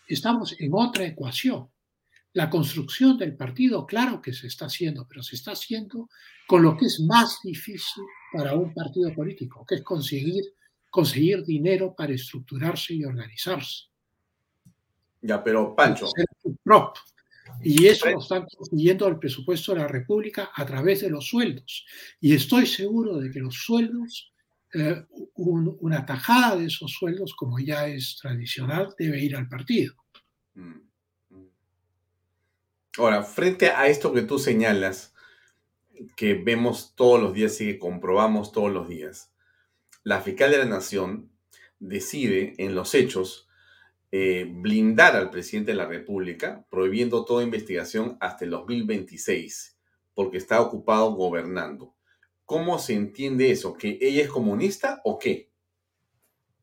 Estamos 0.08 0.56
en 0.58 0.72
otra 0.74 1.06
ecuación. 1.06 1.70
La 2.32 2.50
construcción 2.50 3.18
del 3.18 3.36
partido, 3.36 3.86
claro 3.86 4.22
que 4.22 4.32
se 4.32 4.48
está 4.48 4.68
haciendo, 4.68 5.06
pero 5.06 5.22
se 5.22 5.36
está 5.36 5.52
haciendo 5.52 6.10
con 6.48 6.64
lo 6.64 6.78
que 6.78 6.86
es 6.86 7.02
más 7.02 7.40
difícil 7.44 8.04
para 8.36 8.53
un 8.56 8.74
partido 8.74 9.14
político, 9.14 9.66
que 9.66 9.76
es 9.76 9.82
conseguir, 9.82 10.44
conseguir 10.90 11.44
dinero 11.44 11.94
para 11.95 12.14
estructurarse 12.14 12.94
y 12.94 13.03
organizarse. 13.03 13.86
Ya, 15.22 15.44
pero 15.44 15.76
Pancho. 15.76 16.10
Y 17.62 17.86
eso 17.86 18.10
lo 18.10 18.20
están 18.20 18.45
consiguiendo 18.45 19.07
el 19.07 19.18
presupuesto 19.18 19.74
de 19.74 19.80
la 19.80 19.88
República 19.88 20.52
a 20.53 20.66
través 20.66 21.02
de 21.02 21.10
los 21.10 21.28
sueldos. 21.28 21.86
Y 22.20 22.34
estoy 22.34 22.66
seguro 22.66 23.18
de 23.18 23.32
que 23.32 23.40
los 23.40 23.56
sueldos 23.56 24.34
eh, 24.78 25.06
una 25.36 26.06
tajada 26.06 26.57
de 26.57 26.66
esos 26.66 26.91
sueldos, 26.91 27.34
como 27.34 27.60
ya 27.60 27.88
es 27.88 28.18
tradicional, 28.22 28.94
debe 28.99 29.24
ir 29.24 29.38
al 29.38 29.48
partido. 29.48 29.95
Mm, 30.53 30.82
mm. 31.30 31.49
Ahora, 32.98 33.24
frente 33.24 33.70
a 33.70 33.88
esto 33.88 34.12
que 34.12 34.24
tú 34.24 34.38
señalas, 34.38 35.15
que 36.16 36.34
vemos 36.34 36.94
todos 36.96 37.22
los 37.22 37.34
días 37.34 37.60
y 37.62 37.66
que 37.66 37.80
comprobamos 37.80 38.52
todos 38.52 38.72
los 38.72 38.88
días, 38.88 39.34
la 40.04 40.22
fiscal 40.22 40.52
de 40.52 40.60
la 40.60 40.66
Nación 40.66 41.32
decide 41.80 42.54
en 42.58 42.76
los 42.76 42.94
hechos 42.94 43.48
eh, 44.12 44.48
blindar 44.50 45.16
al 45.16 45.30
presidente 45.30 45.72
de 45.72 45.78
la 45.78 45.88
República, 45.88 46.66
prohibiendo 46.70 47.26
toda 47.26 47.44
investigación 47.44 48.18
hasta 48.22 48.46
el 48.46 48.52
2026, 48.52 49.78
porque 50.14 50.38
está 50.38 50.62
ocupado 50.62 51.12
gobernando. 51.14 51.96
¿Cómo 52.46 52.78
se 52.80 52.94
entiende 52.94 53.52
eso? 53.52 53.74
¿Que 53.74 53.98
ella 54.00 54.22
es 54.22 54.30
comunista 54.30 55.02
o 55.04 55.18
qué? 55.18 55.52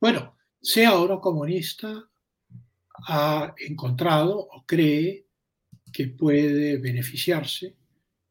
Bueno, 0.01 0.37
sea 0.61 0.97
o 0.97 1.07
no 1.07 1.21
comunista, 1.21 2.09
ha 3.09 3.55
encontrado 3.59 4.39
o 4.39 4.65
cree 4.65 5.27
que 5.93 6.07
puede 6.07 6.79
beneficiarse 6.79 7.77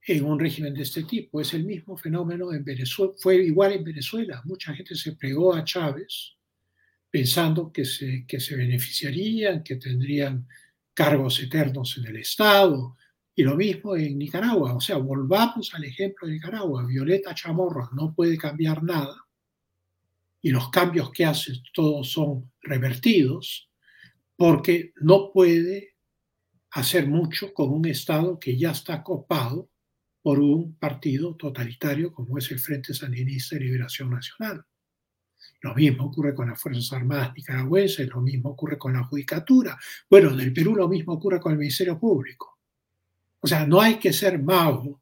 en 0.07 0.25
un 0.25 0.39
régimen 0.39 0.73
de 0.73 0.83
este 0.83 1.03
tipo. 1.03 1.41
Es 1.41 1.53
el 1.53 1.65
mismo 1.65 1.97
fenómeno 1.97 2.53
en 2.53 2.63
Venezuela, 2.63 3.13
fue 3.17 3.35
igual 3.37 3.73
en 3.73 3.83
Venezuela. 3.83 4.41
Mucha 4.45 4.73
gente 4.73 4.95
se 4.95 5.13
pegó 5.13 5.53
a 5.53 5.63
Chávez 5.63 6.35
pensando 7.09 7.71
que 7.71 7.85
se, 7.85 8.25
que 8.27 8.39
se 8.39 8.55
beneficiarían, 8.55 9.63
que 9.63 9.75
tendrían 9.75 10.47
cargos 10.93 11.39
eternos 11.41 11.97
en 11.97 12.07
el 12.07 12.17
Estado. 12.17 12.97
Y 13.33 13.43
lo 13.43 13.55
mismo 13.55 13.95
en 13.95 14.17
Nicaragua. 14.17 14.75
O 14.75 14.81
sea, 14.81 14.97
volvamos 14.97 15.73
al 15.73 15.85
ejemplo 15.85 16.27
de 16.27 16.33
Nicaragua. 16.33 16.85
Violeta 16.85 17.33
Chamorro 17.33 17.89
no 17.93 18.13
puede 18.13 18.37
cambiar 18.37 18.83
nada 18.83 19.15
y 20.41 20.49
los 20.49 20.69
cambios 20.69 21.11
que 21.11 21.25
hace 21.25 21.53
todos 21.73 22.11
son 22.11 22.51
revertidos 22.61 23.69
porque 24.35 24.93
no 25.01 25.31
puede 25.31 25.95
hacer 26.71 27.07
mucho 27.07 27.53
con 27.53 27.69
un 27.69 27.85
Estado 27.85 28.39
que 28.39 28.57
ya 28.57 28.71
está 28.71 29.03
copado 29.03 29.69
por 30.21 30.39
un 30.39 30.75
partido 30.75 31.35
totalitario 31.35 32.13
como 32.13 32.37
es 32.37 32.51
el 32.51 32.59
Frente 32.59 32.93
Sandinista 32.93 33.55
de 33.55 33.65
Liberación 33.65 34.09
Nacional. 34.11 34.63
Lo 35.61 35.75
mismo 35.75 36.05
ocurre 36.05 36.33
con 36.33 36.49
las 36.49 36.61
Fuerzas 36.61 36.91
Armadas 36.93 37.33
nicaragüenses, 37.35 38.07
lo 38.09 38.21
mismo 38.21 38.49
ocurre 38.49 38.77
con 38.77 38.93
la 38.93 39.03
Judicatura. 39.03 39.77
Bueno, 40.09 40.31
en 40.31 40.39
el 40.39 40.53
Perú 40.53 40.75
lo 40.75 40.87
mismo 40.87 41.13
ocurre 41.13 41.39
con 41.39 41.51
el 41.53 41.59
Ministerio 41.59 41.99
Público. 41.99 42.59
O 43.39 43.47
sea, 43.47 43.65
no 43.65 43.81
hay 43.81 43.95
que 43.97 44.13
ser 44.13 44.41
mago 44.41 45.01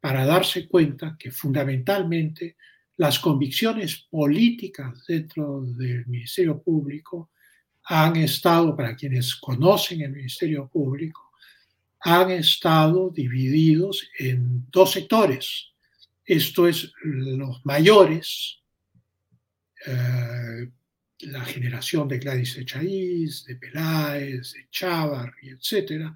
para 0.00 0.24
darse 0.24 0.68
cuenta 0.68 1.16
que 1.18 1.30
fundamentalmente 1.30 2.56
las 2.96 3.18
convicciones 3.18 4.06
políticas 4.10 5.04
dentro 5.06 5.62
del 5.62 6.06
Ministerio 6.06 6.62
Público 6.62 7.30
han 7.84 8.16
estado, 8.16 8.76
para 8.76 8.96
quienes 8.96 9.36
conocen 9.36 10.00
el 10.00 10.12
Ministerio 10.12 10.68
Público, 10.68 11.25
han 12.00 12.30
estado 12.30 13.10
divididos 13.10 14.08
en 14.18 14.66
dos 14.70 14.92
sectores. 14.92 15.72
Esto 16.24 16.68
es 16.68 16.92
los 17.02 17.64
mayores, 17.64 18.60
eh, 19.86 20.70
la 21.20 21.44
generación 21.44 22.08
de 22.08 22.18
Gladys 22.18 22.58
Echaíz, 22.58 23.44
de 23.44 23.56
Peláez, 23.56 24.52
de 24.52 24.68
Chávarri, 24.70 25.50
etc., 25.50 26.12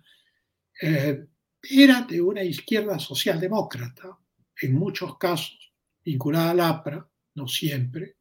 eh, 0.83 1.27
era 1.63 2.03
de 2.03 2.21
una 2.21 2.43
izquierda 2.43 2.99
socialdemócrata, 2.99 4.19
en 4.63 4.75
muchos 4.75 5.19
casos 5.19 5.73
vinculada 6.05 6.51
al 6.51 6.61
APRA, 6.61 7.09
no 7.35 7.47
siempre, 7.47 8.17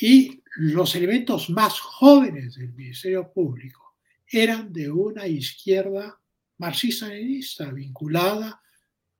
y 0.00 0.42
los 0.56 0.94
elementos 0.94 1.50
más 1.50 1.78
jóvenes 1.78 2.54
del 2.54 2.72
Ministerio 2.72 3.30
Público 3.32 3.96
eran 4.26 4.72
de 4.72 4.90
una 4.90 5.26
izquierda 5.26 6.20
marxista-leninista 6.60 7.70
vinculada 7.72 8.60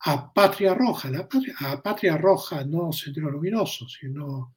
a 0.02 0.32
Patria 0.32 0.74
Roja, 0.74 1.10
a 1.58 1.82
Patria 1.82 2.16
Roja 2.16 2.64
no 2.64 2.92
Sendero 2.92 3.30
Luminoso, 3.30 3.88
sino 3.88 4.56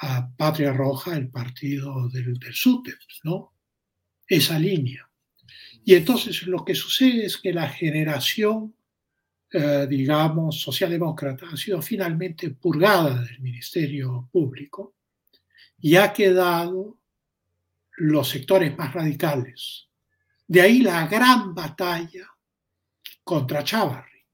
a 0.00 0.30
Patria 0.36 0.72
Roja, 0.72 1.16
el 1.16 1.28
partido 1.30 2.08
del, 2.08 2.38
del 2.38 2.54
¿no? 3.24 3.54
Esa 4.26 4.58
línea. 4.58 5.10
Y 5.84 5.94
entonces 5.94 6.42
lo 6.46 6.64
que 6.64 6.74
sucede 6.74 7.24
es 7.24 7.38
que 7.38 7.52
la 7.52 7.68
generación, 7.68 8.74
eh, 9.50 9.86
digamos, 9.88 10.60
socialdemócrata 10.60 11.46
ha 11.50 11.56
sido 11.56 11.80
finalmente 11.80 12.50
purgada 12.50 13.22
del 13.22 13.40
Ministerio 13.40 14.28
Público 14.30 14.94
y 15.80 15.96
ha 15.96 16.12
quedado 16.12 16.98
los 17.96 18.28
sectores 18.28 18.76
más 18.76 18.92
radicales. 18.92 19.87
De 20.48 20.62
ahí 20.62 20.80
la 20.80 21.06
gran 21.06 21.54
batalla 21.54 22.26
contra 23.22 23.62
Chávarri, 23.62 24.24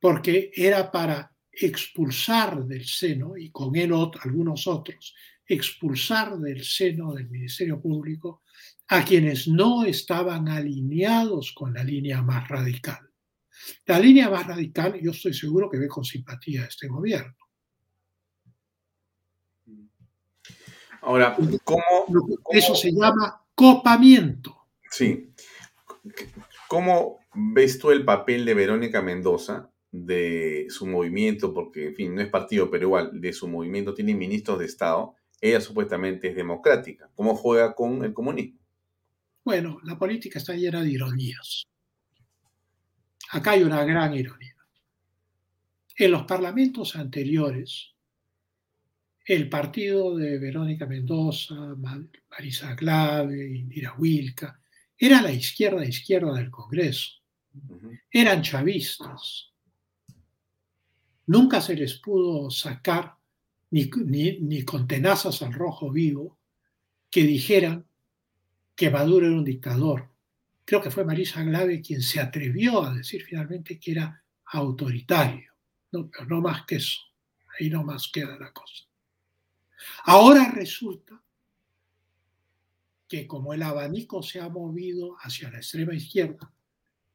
porque 0.00 0.50
era 0.54 0.90
para 0.90 1.30
expulsar 1.52 2.64
del 2.64 2.86
seno, 2.86 3.36
y 3.36 3.50
con 3.50 3.76
él 3.76 3.92
algunos 4.22 4.66
otros, 4.66 5.14
expulsar 5.46 6.38
del 6.38 6.64
seno 6.64 7.12
del 7.12 7.28
Ministerio 7.28 7.80
Público 7.82 8.42
a 8.88 9.04
quienes 9.04 9.46
no 9.46 9.84
estaban 9.84 10.48
alineados 10.48 11.52
con 11.52 11.74
la 11.74 11.84
línea 11.84 12.22
más 12.22 12.48
radical. 12.48 13.10
La 13.84 13.98
línea 13.98 14.30
más 14.30 14.46
radical, 14.46 14.98
yo 15.02 15.10
estoy 15.10 15.34
seguro 15.34 15.68
que 15.68 15.78
ve 15.78 15.88
con 15.88 16.02
simpatía 16.02 16.62
a 16.62 16.66
este 16.66 16.88
gobierno. 16.88 17.36
Ahora, 21.02 21.36
¿cómo, 21.62 21.82
Eso 22.50 22.74
se 22.74 22.90
llama 22.90 23.44
copamiento. 23.54 24.59
Sí. 24.90 25.32
¿Cómo 26.68 27.20
ves 27.34 27.78
tú 27.78 27.90
el 27.90 28.04
papel 28.04 28.44
de 28.44 28.54
Verónica 28.54 29.02
Mendoza, 29.02 29.70
de 29.92 30.66
su 30.68 30.86
movimiento, 30.86 31.52
porque, 31.52 31.88
en 31.88 31.94
fin, 31.94 32.14
no 32.14 32.22
es 32.22 32.28
partido, 32.28 32.70
pero 32.70 32.84
igual, 32.84 33.20
de 33.20 33.32
su 33.32 33.48
movimiento 33.48 33.94
tiene 33.94 34.14
ministros 34.14 34.58
de 34.58 34.66
Estado, 34.66 35.14
ella 35.40 35.60
supuestamente 35.60 36.28
es 36.28 36.36
democrática. 36.36 37.10
¿Cómo 37.14 37.34
juega 37.34 37.74
con 37.74 38.04
el 38.04 38.12
comunismo? 38.12 38.60
Bueno, 39.44 39.80
la 39.84 39.98
política 39.98 40.38
está 40.38 40.54
llena 40.54 40.82
de 40.82 40.90
ironías. 40.90 41.64
Acá 43.30 43.52
hay 43.52 43.62
una 43.62 43.84
gran 43.84 44.14
ironía. 44.14 44.54
En 45.96 46.10
los 46.10 46.24
parlamentos 46.24 46.96
anteriores, 46.96 47.94
el 49.24 49.48
partido 49.48 50.16
de 50.16 50.38
Verónica 50.38 50.86
Mendoza, 50.86 51.54
Marisa 52.30 52.76
Clave, 52.76 53.56
Indira 53.56 53.94
Wilca, 53.98 54.59
era 55.00 55.22
la 55.22 55.32
izquierda 55.32 55.82
izquierda 55.82 56.34
del 56.34 56.50
Congreso. 56.50 57.22
Eran 58.10 58.42
chavistas. 58.42 59.50
Nunca 61.26 61.62
se 61.62 61.74
les 61.74 61.94
pudo 61.94 62.50
sacar 62.50 63.16
ni, 63.70 63.88
ni 64.40 64.62
con 64.62 64.86
tenazas 64.86 65.40
al 65.40 65.54
rojo 65.54 65.90
vivo 65.90 66.38
que 67.10 67.22
dijeran 67.22 67.86
que 68.76 68.90
Maduro 68.90 69.26
era 69.26 69.36
un 69.36 69.44
dictador. 69.44 70.10
Creo 70.66 70.82
que 70.82 70.90
fue 70.90 71.06
Marisa 71.06 71.42
Glave 71.42 71.80
quien 71.80 72.02
se 72.02 72.20
atrevió 72.20 72.82
a 72.84 72.94
decir 72.94 73.24
finalmente 73.24 73.80
que 73.80 73.92
era 73.92 74.22
autoritario. 74.44 75.54
No, 75.92 76.10
pero 76.10 76.26
no 76.26 76.42
más 76.42 76.66
que 76.66 76.76
eso. 76.76 77.00
Ahí 77.58 77.70
no 77.70 77.82
más 77.84 78.10
queda 78.12 78.38
la 78.38 78.52
cosa. 78.52 78.84
Ahora 80.04 80.52
resulta 80.54 81.22
que 83.10 83.26
como 83.26 83.52
el 83.52 83.62
abanico 83.64 84.22
se 84.22 84.38
ha 84.40 84.48
movido 84.48 85.16
hacia 85.20 85.50
la 85.50 85.58
extrema 85.58 85.92
izquierda, 85.92 86.54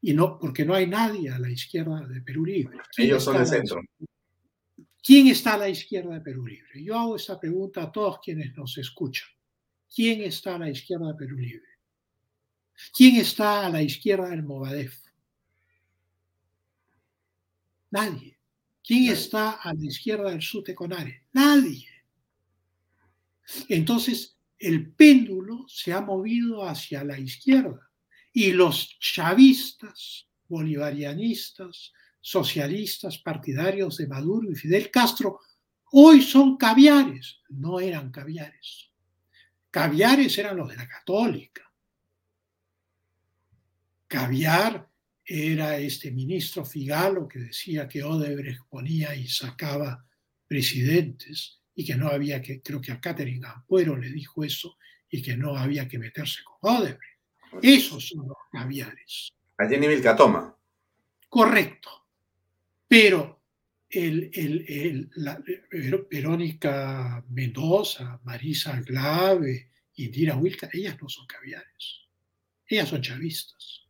y 0.02 0.14
no, 0.14 0.38
porque 0.38 0.66
no 0.66 0.76
hay 0.76 0.88
nadie 0.88 1.30
a 1.30 1.40
la 1.40 1.50
izquierda 1.50 2.06
de 2.06 2.22
Perú 2.22 2.46
Libre. 2.46 2.80
Ellos 2.98 3.24
son 3.24 3.38
el 3.38 3.48
centro. 3.48 3.82
¿Quién 5.02 5.28
está 5.28 5.54
a 5.54 5.58
la 5.58 5.70
izquierda 5.70 6.16
de 6.16 6.20
Perú 6.20 6.46
Libre? 6.46 6.84
Yo 6.84 7.00
hago 7.00 7.16
esta 7.16 7.40
pregunta 7.40 7.84
a 7.84 7.92
todos 7.94 8.20
quienes 8.20 8.54
nos 8.58 8.78
escuchan. 8.78 9.30
¿Quién 9.96 10.22
está 10.22 10.56
a 10.56 10.60
la 10.60 10.70
izquierda 10.70 11.08
de 11.08 11.16
Perú 11.16 11.38
Libre? 11.38 11.70
¿Quién 12.94 13.16
está 13.16 13.66
a 13.66 13.70
la 13.70 13.82
izquierda 13.82 14.30
del 14.30 14.44
Movadef? 14.44 15.00
Nadie. 17.92 18.38
¿Quién 18.84 19.14
está 19.14 19.52
a 19.52 19.74
la 19.74 19.86
izquierda 19.86 20.30
del 20.30 20.42
Sute 20.42 20.76
Conare? 20.76 21.24
Nadie. 21.32 21.88
Entonces, 23.70 24.35
el 24.66 24.92
péndulo 24.94 25.66
se 25.68 25.94
ha 25.94 26.02
movido 26.02 26.68
hacia 26.68 27.04
la 27.04 27.20
izquierda 27.20 27.92
y 28.34 28.52
los 28.52 28.98
chavistas, 29.00 30.28
bolivarianistas, 30.48 31.94
socialistas, 32.20 33.20
partidarios 33.20 33.98
de 33.98 34.08
Maduro 34.08 34.52
y 34.52 34.56
Fidel 34.56 34.90
Castro, 34.90 35.40
hoy 35.92 36.22
son 36.22 36.58
caviares. 36.58 37.42
No 37.50 37.80
eran 37.80 38.12
caviares. 38.12 38.92
Caviares 39.70 40.38
eran 40.38 40.58
los 40.58 40.70
de 40.70 40.78
la 40.78 40.88
católica. 40.88 41.72
Caviar 44.08 44.90
era 45.24 45.78
este 45.78 46.12
ministro 46.12 46.66
Figalo 46.66 47.28
que 47.28 47.40
decía 47.40 47.88
que 47.88 48.04
Odebrecht 48.04 48.64
ponía 48.68 49.16
y 49.16 49.28
sacaba 49.28 50.06
presidentes 50.48 51.62
y 51.76 51.86
que 51.86 51.96
no 51.96 52.08
había 52.08 52.42
que, 52.42 52.62
creo 52.62 52.80
que 52.82 52.92
a 52.92 53.00
Catherine 53.00 53.46
Ampuero 53.46 53.98
le 53.98 54.10
dijo 54.10 54.44
eso, 54.44 54.78
y 55.10 55.22
que 55.22 55.38
no 55.38 55.56
había 55.58 55.88
que 55.88 56.00
meterse 56.00 56.42
con 56.44 56.76
Odebrecht. 56.76 57.20
Esos 57.62 58.10
son 58.10 58.28
los 58.28 58.38
caviares. 58.52 59.32
A 59.58 59.68
Jenny 59.68 59.88
Vilcatoma. 59.88 60.58
Correcto. 61.30 61.90
Pero 62.88 63.42
el, 63.90 64.30
el, 64.34 65.10
la, 65.16 65.42
Verónica 66.10 67.24
Mendoza, 67.30 68.20
Marisa 68.24 68.80
Glave, 68.82 69.72
Indira 69.96 70.36
Wilka, 70.36 70.70
ellas 70.74 70.98
no 71.02 71.08
son 71.08 71.26
caviares. 71.28 72.08
Ellas 72.68 72.90
son 72.90 73.02
chavistas. 73.02 73.88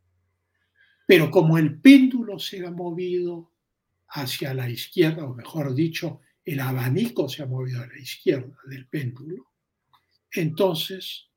Pero 1.07 1.31
como 1.31 1.57
el 1.57 1.79
péndulo 1.79 2.39
se 2.39 2.65
ha 2.65 2.71
movido 2.71 3.51
hacia 4.09 4.53
la 4.53 4.69
izquierda, 4.69 5.25
o 5.25 5.33
mejor 5.33 5.73
dicho, 5.73 6.21
el 6.45 6.59
abanico 6.59 7.27
se 7.27 7.41
ha 7.41 7.47
movido 7.47 7.81
a 7.81 7.87
la 7.87 7.97
izquierda 7.97 8.55
del 8.67 8.87
péndulo, 8.87 9.51
entonces 10.31 11.29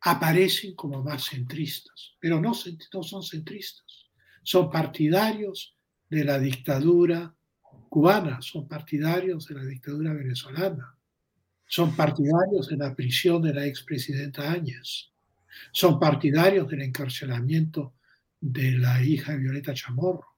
aparecen 0.00 0.74
como 0.74 1.02
más 1.02 1.28
centristas, 1.28 2.16
pero 2.18 2.40
no, 2.40 2.54
son 2.54 3.22
centristas, 3.22 4.06
son 4.42 4.70
partidarios 4.70 5.76
de 6.08 6.24
la 6.24 6.38
dictadura 6.38 7.34
cubana, 7.88 8.40
son 8.40 8.66
partidarios 8.66 9.46
de 9.46 9.54
la 9.56 9.64
dictadura 9.64 10.12
venezolana, 10.14 10.96
son 11.66 11.94
partidarios 11.94 12.68
de 12.68 12.76
la 12.76 12.94
prisión 12.94 13.42
de 13.42 13.54
la 13.54 13.66
expresidenta 13.66 14.50
Áñez, 14.50 15.10
son 15.70 15.98
partidarios 15.98 16.68
del 16.68 16.82
encarcelamiento 16.82 17.94
de 18.40 18.72
la 18.72 19.02
hija 19.02 19.32
de 19.32 19.38
Violeta 19.38 19.72
Chamorro. 19.74 20.36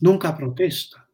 Nunca 0.00 0.36
protestan 0.36 1.04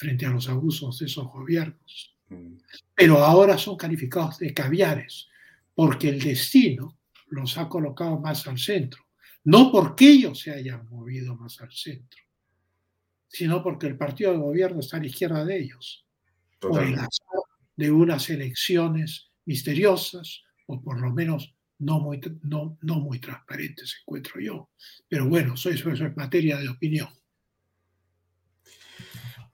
frente 0.00 0.24
a 0.24 0.30
los 0.30 0.48
abusos 0.48 0.98
de 0.98 1.04
esos 1.04 1.26
gobiernos. 1.26 2.16
Mm. 2.30 2.54
Pero 2.94 3.18
ahora 3.18 3.58
son 3.58 3.76
calificados 3.76 4.38
de 4.38 4.54
caviares 4.54 5.28
porque 5.74 6.08
el 6.08 6.18
destino 6.18 6.98
los 7.28 7.58
ha 7.58 7.68
colocado 7.68 8.18
más 8.18 8.46
al 8.46 8.58
centro. 8.58 9.04
No 9.44 9.70
porque 9.70 10.08
ellos 10.08 10.40
se 10.40 10.52
hayan 10.52 10.88
movido 10.88 11.36
más 11.36 11.60
al 11.60 11.70
centro, 11.70 12.18
sino 13.28 13.62
porque 13.62 13.88
el 13.88 13.98
partido 13.98 14.32
de 14.32 14.38
gobierno 14.38 14.80
está 14.80 14.96
a 14.96 15.00
la 15.00 15.06
izquierda 15.06 15.44
de 15.44 15.58
ellos. 15.58 16.06
Por 16.58 16.82
el 16.82 16.94
azar 16.94 17.10
de 17.76 17.90
unas 17.90 18.30
elecciones 18.30 19.30
misteriosas, 19.44 20.42
o 20.66 20.80
por 20.82 20.98
lo 20.98 21.12
menos 21.12 21.54
no 21.78 22.00
muy, 22.00 22.20
no, 22.42 22.78
no 22.80 23.00
muy 23.00 23.18
transparentes, 23.18 23.98
encuentro 24.00 24.40
yo. 24.40 24.70
Pero 25.08 25.28
bueno, 25.28 25.54
eso, 25.54 25.68
eso 25.68 25.90
es 25.90 26.16
materia 26.16 26.58
de 26.58 26.70
opinión. 26.70 27.08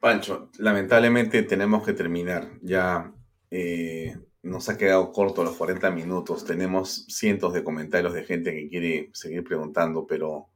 Pancho, 0.07 0.51
lamentablemente 0.59 1.43
tenemos 1.43 1.85
que 1.85 1.93
terminar. 1.93 2.49
Ya 2.63 3.13
eh, 3.51 4.17
nos 4.41 4.69
ha 4.69 4.79
quedado 4.79 5.11
corto 5.11 5.43
los 5.43 5.57
40 5.57 5.91
minutos. 5.91 6.45
Tenemos 6.45 7.07
cientos 7.09 7.53
de 7.53 7.65
comentarios 7.65 8.15
de 8.15 8.23
gente 8.23 8.55
que 8.55 8.69
quiere 8.69 9.11
seguir 9.13 9.43
preguntando, 9.43 10.07
pero 10.07 10.47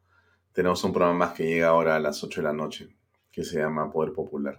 tenemos 0.52 0.84
un 0.84 0.92
programa 0.92 1.18
más 1.18 1.32
que 1.32 1.48
llega 1.48 1.66
ahora 1.66 1.96
a 1.96 1.98
las 1.98 2.22
8 2.22 2.42
de 2.42 2.46
la 2.46 2.52
noche, 2.52 2.96
que 3.32 3.42
se 3.42 3.58
llama 3.58 3.90
Poder 3.90 4.12
Popular. 4.12 4.56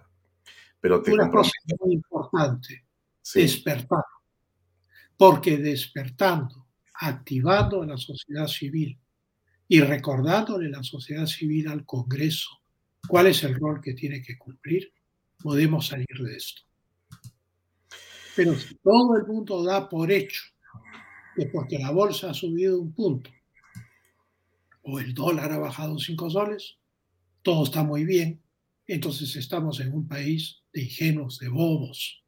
Pero 0.78 1.00
te 1.00 1.10
Una 1.14 1.30
cosa 1.30 1.52
muy 1.80 1.94
importante, 1.94 2.84
despertar. 3.34 4.04
Porque 5.16 5.56
despertando, 5.56 6.66
activando 7.00 7.80
a 7.80 7.86
la 7.86 7.96
sociedad 7.96 8.46
civil 8.46 9.00
y 9.68 9.80
recordándole 9.80 10.68
la 10.68 10.82
sociedad 10.82 11.24
civil 11.24 11.68
al 11.68 11.86
Congreso 11.86 12.61
cuál 13.08 13.26
es 13.26 13.42
el 13.44 13.54
rol 13.54 13.80
que 13.80 13.94
tiene 13.94 14.22
que 14.22 14.38
cumplir, 14.38 14.92
podemos 15.38 15.88
salir 15.88 16.18
de 16.18 16.36
esto. 16.36 16.62
Pero 18.36 18.54
si 18.54 18.74
todo 18.76 19.16
el 19.16 19.26
mundo 19.26 19.62
da 19.62 19.88
por 19.88 20.10
hecho 20.10 20.42
que 21.36 21.46
porque 21.46 21.78
la 21.78 21.90
bolsa 21.90 22.30
ha 22.30 22.34
subido 22.34 22.80
un 22.80 22.92
punto 22.92 23.30
o 24.82 24.98
el 24.98 25.14
dólar 25.14 25.52
ha 25.52 25.58
bajado 25.58 25.98
cinco 25.98 26.28
soles, 26.30 26.78
todo 27.42 27.64
está 27.64 27.82
muy 27.82 28.04
bien, 28.04 28.42
entonces 28.86 29.36
estamos 29.36 29.80
en 29.80 29.92
un 29.92 30.08
país 30.08 30.62
de 30.72 30.82
ingenuos, 30.82 31.38
de 31.38 31.48
bobos, 31.48 32.24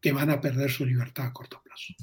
que 0.00 0.12
van 0.12 0.30
a 0.30 0.40
perder 0.40 0.70
su 0.70 0.84
libertad 0.84 1.26
a 1.26 1.32
corto 1.32 1.60
plazo. 1.62 1.94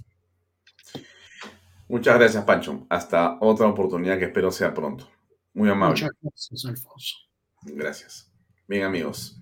Muchas 1.87 2.15
gracias, 2.17 2.43
Pancho. 2.43 2.85
Hasta 2.89 3.37
otra 3.39 3.67
oportunidad 3.67 4.17
que 4.17 4.25
espero 4.25 4.51
sea 4.51 4.73
pronto. 4.73 5.09
Muy 5.53 5.69
amable. 5.69 6.01
Muchas 6.01 6.09
gracias, 6.21 6.65
Alfonso. 6.65 7.15
Gracias. 7.65 8.31
Bien, 8.67 8.83
amigos. 8.83 9.41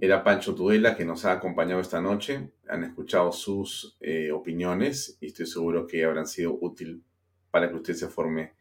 Era 0.00 0.22
Pancho 0.24 0.54
Tudela 0.54 0.96
que 0.96 1.04
nos 1.04 1.24
ha 1.24 1.32
acompañado 1.32 1.80
esta 1.80 2.00
noche. 2.00 2.50
Han 2.68 2.84
escuchado 2.84 3.32
sus 3.32 3.96
eh, 4.00 4.32
opiniones 4.32 5.16
y 5.20 5.26
estoy 5.26 5.46
seguro 5.46 5.86
que 5.86 6.04
habrán 6.04 6.26
sido 6.26 6.58
útil 6.60 7.02
para 7.50 7.68
que 7.68 7.76
usted 7.76 7.94
se 7.94 8.08
forme 8.08 8.54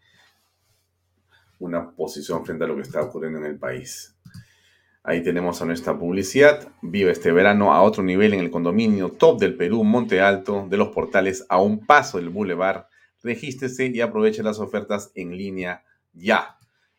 una 1.59 1.91
posición 1.91 2.45
frente 2.45 2.65
a 2.65 2.67
lo 2.67 2.75
que 2.75 2.83
está 2.83 3.01
ocurriendo 3.01 3.39
en 3.39 3.45
el 3.45 3.57
país. 3.57 4.15
Ahí 5.03 5.23
tenemos 5.23 5.61
a 5.61 5.65
nuestra 5.65 5.97
publicidad. 5.97 6.71
Vive 6.81 7.11
este 7.11 7.31
verano 7.31 7.73
a 7.73 7.81
otro 7.81 8.03
nivel 8.03 8.33
en 8.33 8.41
el 8.41 8.51
condominio 8.51 9.09
Top 9.11 9.39
del 9.39 9.55
Perú, 9.55 9.83
Monte 9.83 10.21
Alto, 10.21 10.67
de 10.69 10.77
los 10.77 10.89
portales 10.89 11.45
a 11.49 11.59
un 11.59 11.85
paso 11.85 12.17
del 12.17 12.29
Boulevard. 12.29 12.85
Regístrese 13.23 13.87
y 13.87 14.01
aproveche 14.01 14.43
las 14.43 14.59
ofertas 14.59 15.11
en 15.15 15.35
línea 15.35 15.83
ya 16.13 16.57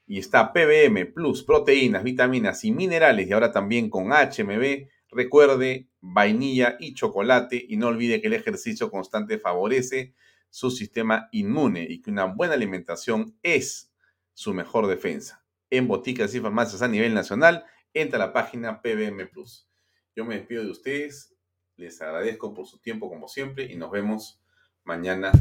y 0.09 0.19
está 0.19 0.55
PBM 0.55 1.13
Plus, 1.13 1.45
proteínas, 1.45 2.03
vitaminas 2.03 2.65
y 2.65 2.73
minerales 2.73 3.29
y 3.29 3.33
ahora 3.33 3.53
también 3.53 3.91
con 3.91 4.09
HMB. 4.09 4.89
Recuerde 5.11 5.91
vainilla 6.01 6.77
y 6.81 6.95
chocolate 6.95 7.63
y 7.69 7.77
no 7.77 7.89
olvide 7.89 8.21
que 8.21 8.29
el 8.29 8.33
ejercicio 8.33 8.91
constante 8.91 9.39
favorece 9.39 10.15
su 10.49 10.71
sistema 10.71 11.29
inmune 11.31 11.87
y 11.89 12.01
que 12.01 12.11
una 12.11 12.25
buena 12.25 12.55
alimentación 12.55 13.37
es 13.43 13.93
su 14.33 14.55
mejor 14.55 14.87
defensa. 14.87 15.45
En 15.69 15.87
boticas 15.87 16.35
y 16.35 16.41
farmacias 16.41 16.81
a 16.81 16.89
nivel 16.89 17.13
nacional, 17.13 17.67
entra 17.93 18.17
a 18.23 18.27
la 18.27 18.33
página 18.33 18.81
PBM 18.81 19.29
Plus. 19.31 19.69
Yo 20.17 20.25
me 20.25 20.37
despido 20.37 20.65
de 20.65 20.71
ustedes, 20.71 21.37
les 21.77 22.01
agradezco 22.01 22.55
por 22.55 22.67
su 22.67 22.79
tiempo 22.79 23.11
como 23.11 23.29
siempre 23.29 23.65
y 23.71 23.77
nos 23.77 23.91
vemos 23.91 24.41
mañana 24.85 25.33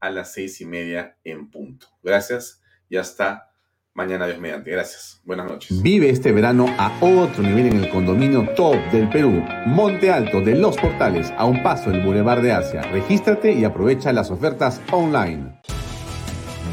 a 0.00 0.10
las 0.10 0.32
seis 0.32 0.60
y 0.60 0.66
media 0.66 1.16
en 1.22 1.48
punto. 1.48 1.86
Gracias 2.02 2.60
y 2.88 2.96
hasta 2.96 3.52
Mañana 3.96 4.26
Dios 4.26 4.38
mediante. 4.38 4.70
Gracias. 4.70 5.22
Buenas 5.24 5.48
noches. 5.48 5.80
Vive 5.82 6.10
este 6.10 6.30
verano 6.30 6.66
a 6.76 6.92
otro 7.00 7.42
nivel 7.42 7.68
en 7.68 7.82
el 7.82 7.88
condominio 7.88 8.46
top 8.54 8.76
del 8.92 9.08
Perú, 9.08 9.42
Monte 9.64 10.12
Alto 10.12 10.42
de 10.42 10.54
Los 10.54 10.76
Portales, 10.76 11.32
a 11.38 11.46
un 11.46 11.62
paso 11.62 11.90
del 11.90 12.02
Boulevard 12.02 12.42
de 12.42 12.52
Asia. 12.52 12.82
Regístrate 12.82 13.52
y 13.52 13.64
aprovecha 13.64 14.12
las 14.12 14.30
ofertas 14.30 14.82
online. 14.92 15.58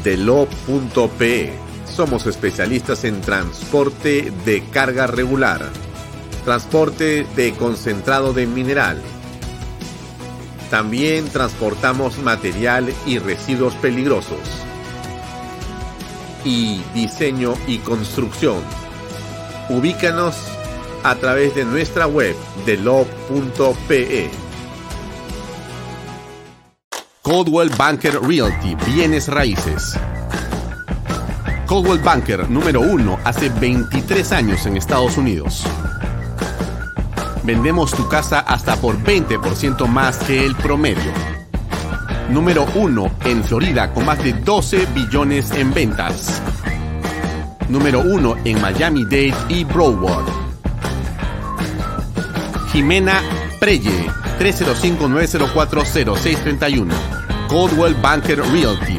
Delo.pe 0.04 1.50
Somos 1.86 2.26
especialistas 2.26 3.04
en 3.04 3.22
transporte 3.22 4.30
de 4.44 4.62
carga 4.70 5.06
regular, 5.06 5.62
transporte 6.44 7.26
de 7.34 7.52
concentrado 7.52 8.34
de 8.34 8.46
mineral. 8.46 9.00
También 10.68 11.26
transportamos 11.30 12.18
material 12.18 12.92
y 13.06 13.18
residuos 13.18 13.74
peligrosos 13.76 14.66
y 16.44 16.82
diseño 16.94 17.54
y 17.66 17.78
construcción. 17.78 18.58
Ubícanos 19.68 20.36
a 21.02 21.14
través 21.16 21.54
de 21.54 21.64
nuestra 21.64 22.06
web 22.06 22.36
de 22.66 22.76
lo.pe. 22.76 24.30
Coldwell 27.22 27.70
Banker 27.76 28.20
Realty, 28.20 28.76
bienes 28.86 29.28
raíces. 29.28 29.98
Coldwell 31.66 32.00
Banker 32.00 32.48
número 32.50 32.80
uno 32.80 33.18
hace 33.24 33.48
23 33.48 34.32
años 34.32 34.66
en 34.66 34.76
Estados 34.76 35.16
Unidos. 35.16 35.64
Vendemos 37.42 37.92
tu 37.92 38.08
casa 38.08 38.40
hasta 38.40 38.76
por 38.76 38.98
20% 39.02 39.86
más 39.86 40.18
que 40.18 40.44
el 40.44 40.54
promedio 40.56 41.33
número 42.30 42.66
1 42.74 43.10
en 43.24 43.42
Florida 43.44 43.92
con 43.92 44.04
más 44.04 44.20
de 44.22 44.32
12 44.32 44.86
billones 44.94 45.50
en 45.52 45.72
ventas. 45.72 46.42
Número 47.68 48.00
1 48.00 48.38
en 48.44 48.60
Miami-Dade 48.60 49.32
y 49.48 49.64
Broward. 49.64 50.26
Jimena 52.72 53.22
Preye, 53.60 54.08
305-904-0631. 54.38 56.92
Coldwell 57.48 57.94
Banker 57.94 58.40
Realty. 58.40 58.98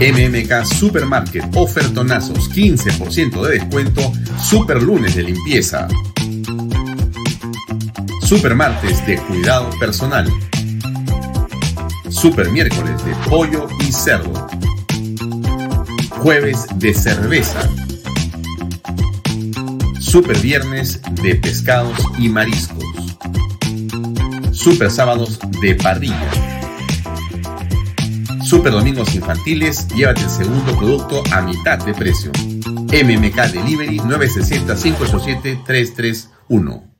MMK 0.00 0.64
Supermarket, 0.64 1.44
ofertonazos, 1.54 2.50
15% 2.50 3.42
de 3.42 3.58
descuento, 3.58 4.10
super 4.42 4.82
lunes 4.82 5.14
de 5.14 5.22
limpieza. 5.22 5.86
Supermartes 8.20 9.06
de 9.06 9.18
cuidado 9.18 9.70
personal. 9.78 10.26
Super 12.12 12.50
miércoles 12.50 13.04
de 13.04 13.14
pollo 13.28 13.66
y 13.80 13.90
cerdo. 13.90 14.46
Jueves 16.10 16.66
de 16.76 16.94
cerveza. 16.94 17.68
Super 19.98 20.38
viernes 20.38 21.00
de 21.22 21.34
pescados 21.36 21.98
y 22.18 22.28
mariscos. 22.28 22.84
Super 24.52 24.90
sábados 24.90 25.40
de 25.62 25.74
parrilla. 25.74 26.30
Super 28.44 28.72
domingos 28.72 29.14
infantiles, 29.14 29.88
llévate 29.88 30.22
el 30.22 30.30
segundo 30.30 30.76
producto 30.76 31.24
a 31.32 31.40
mitad 31.40 31.78
de 31.78 31.94
precio. 31.94 32.30
MMK 32.66 33.52
Delivery 33.52 33.96
960 33.96 34.76
587 34.76 35.60
331 35.66 36.91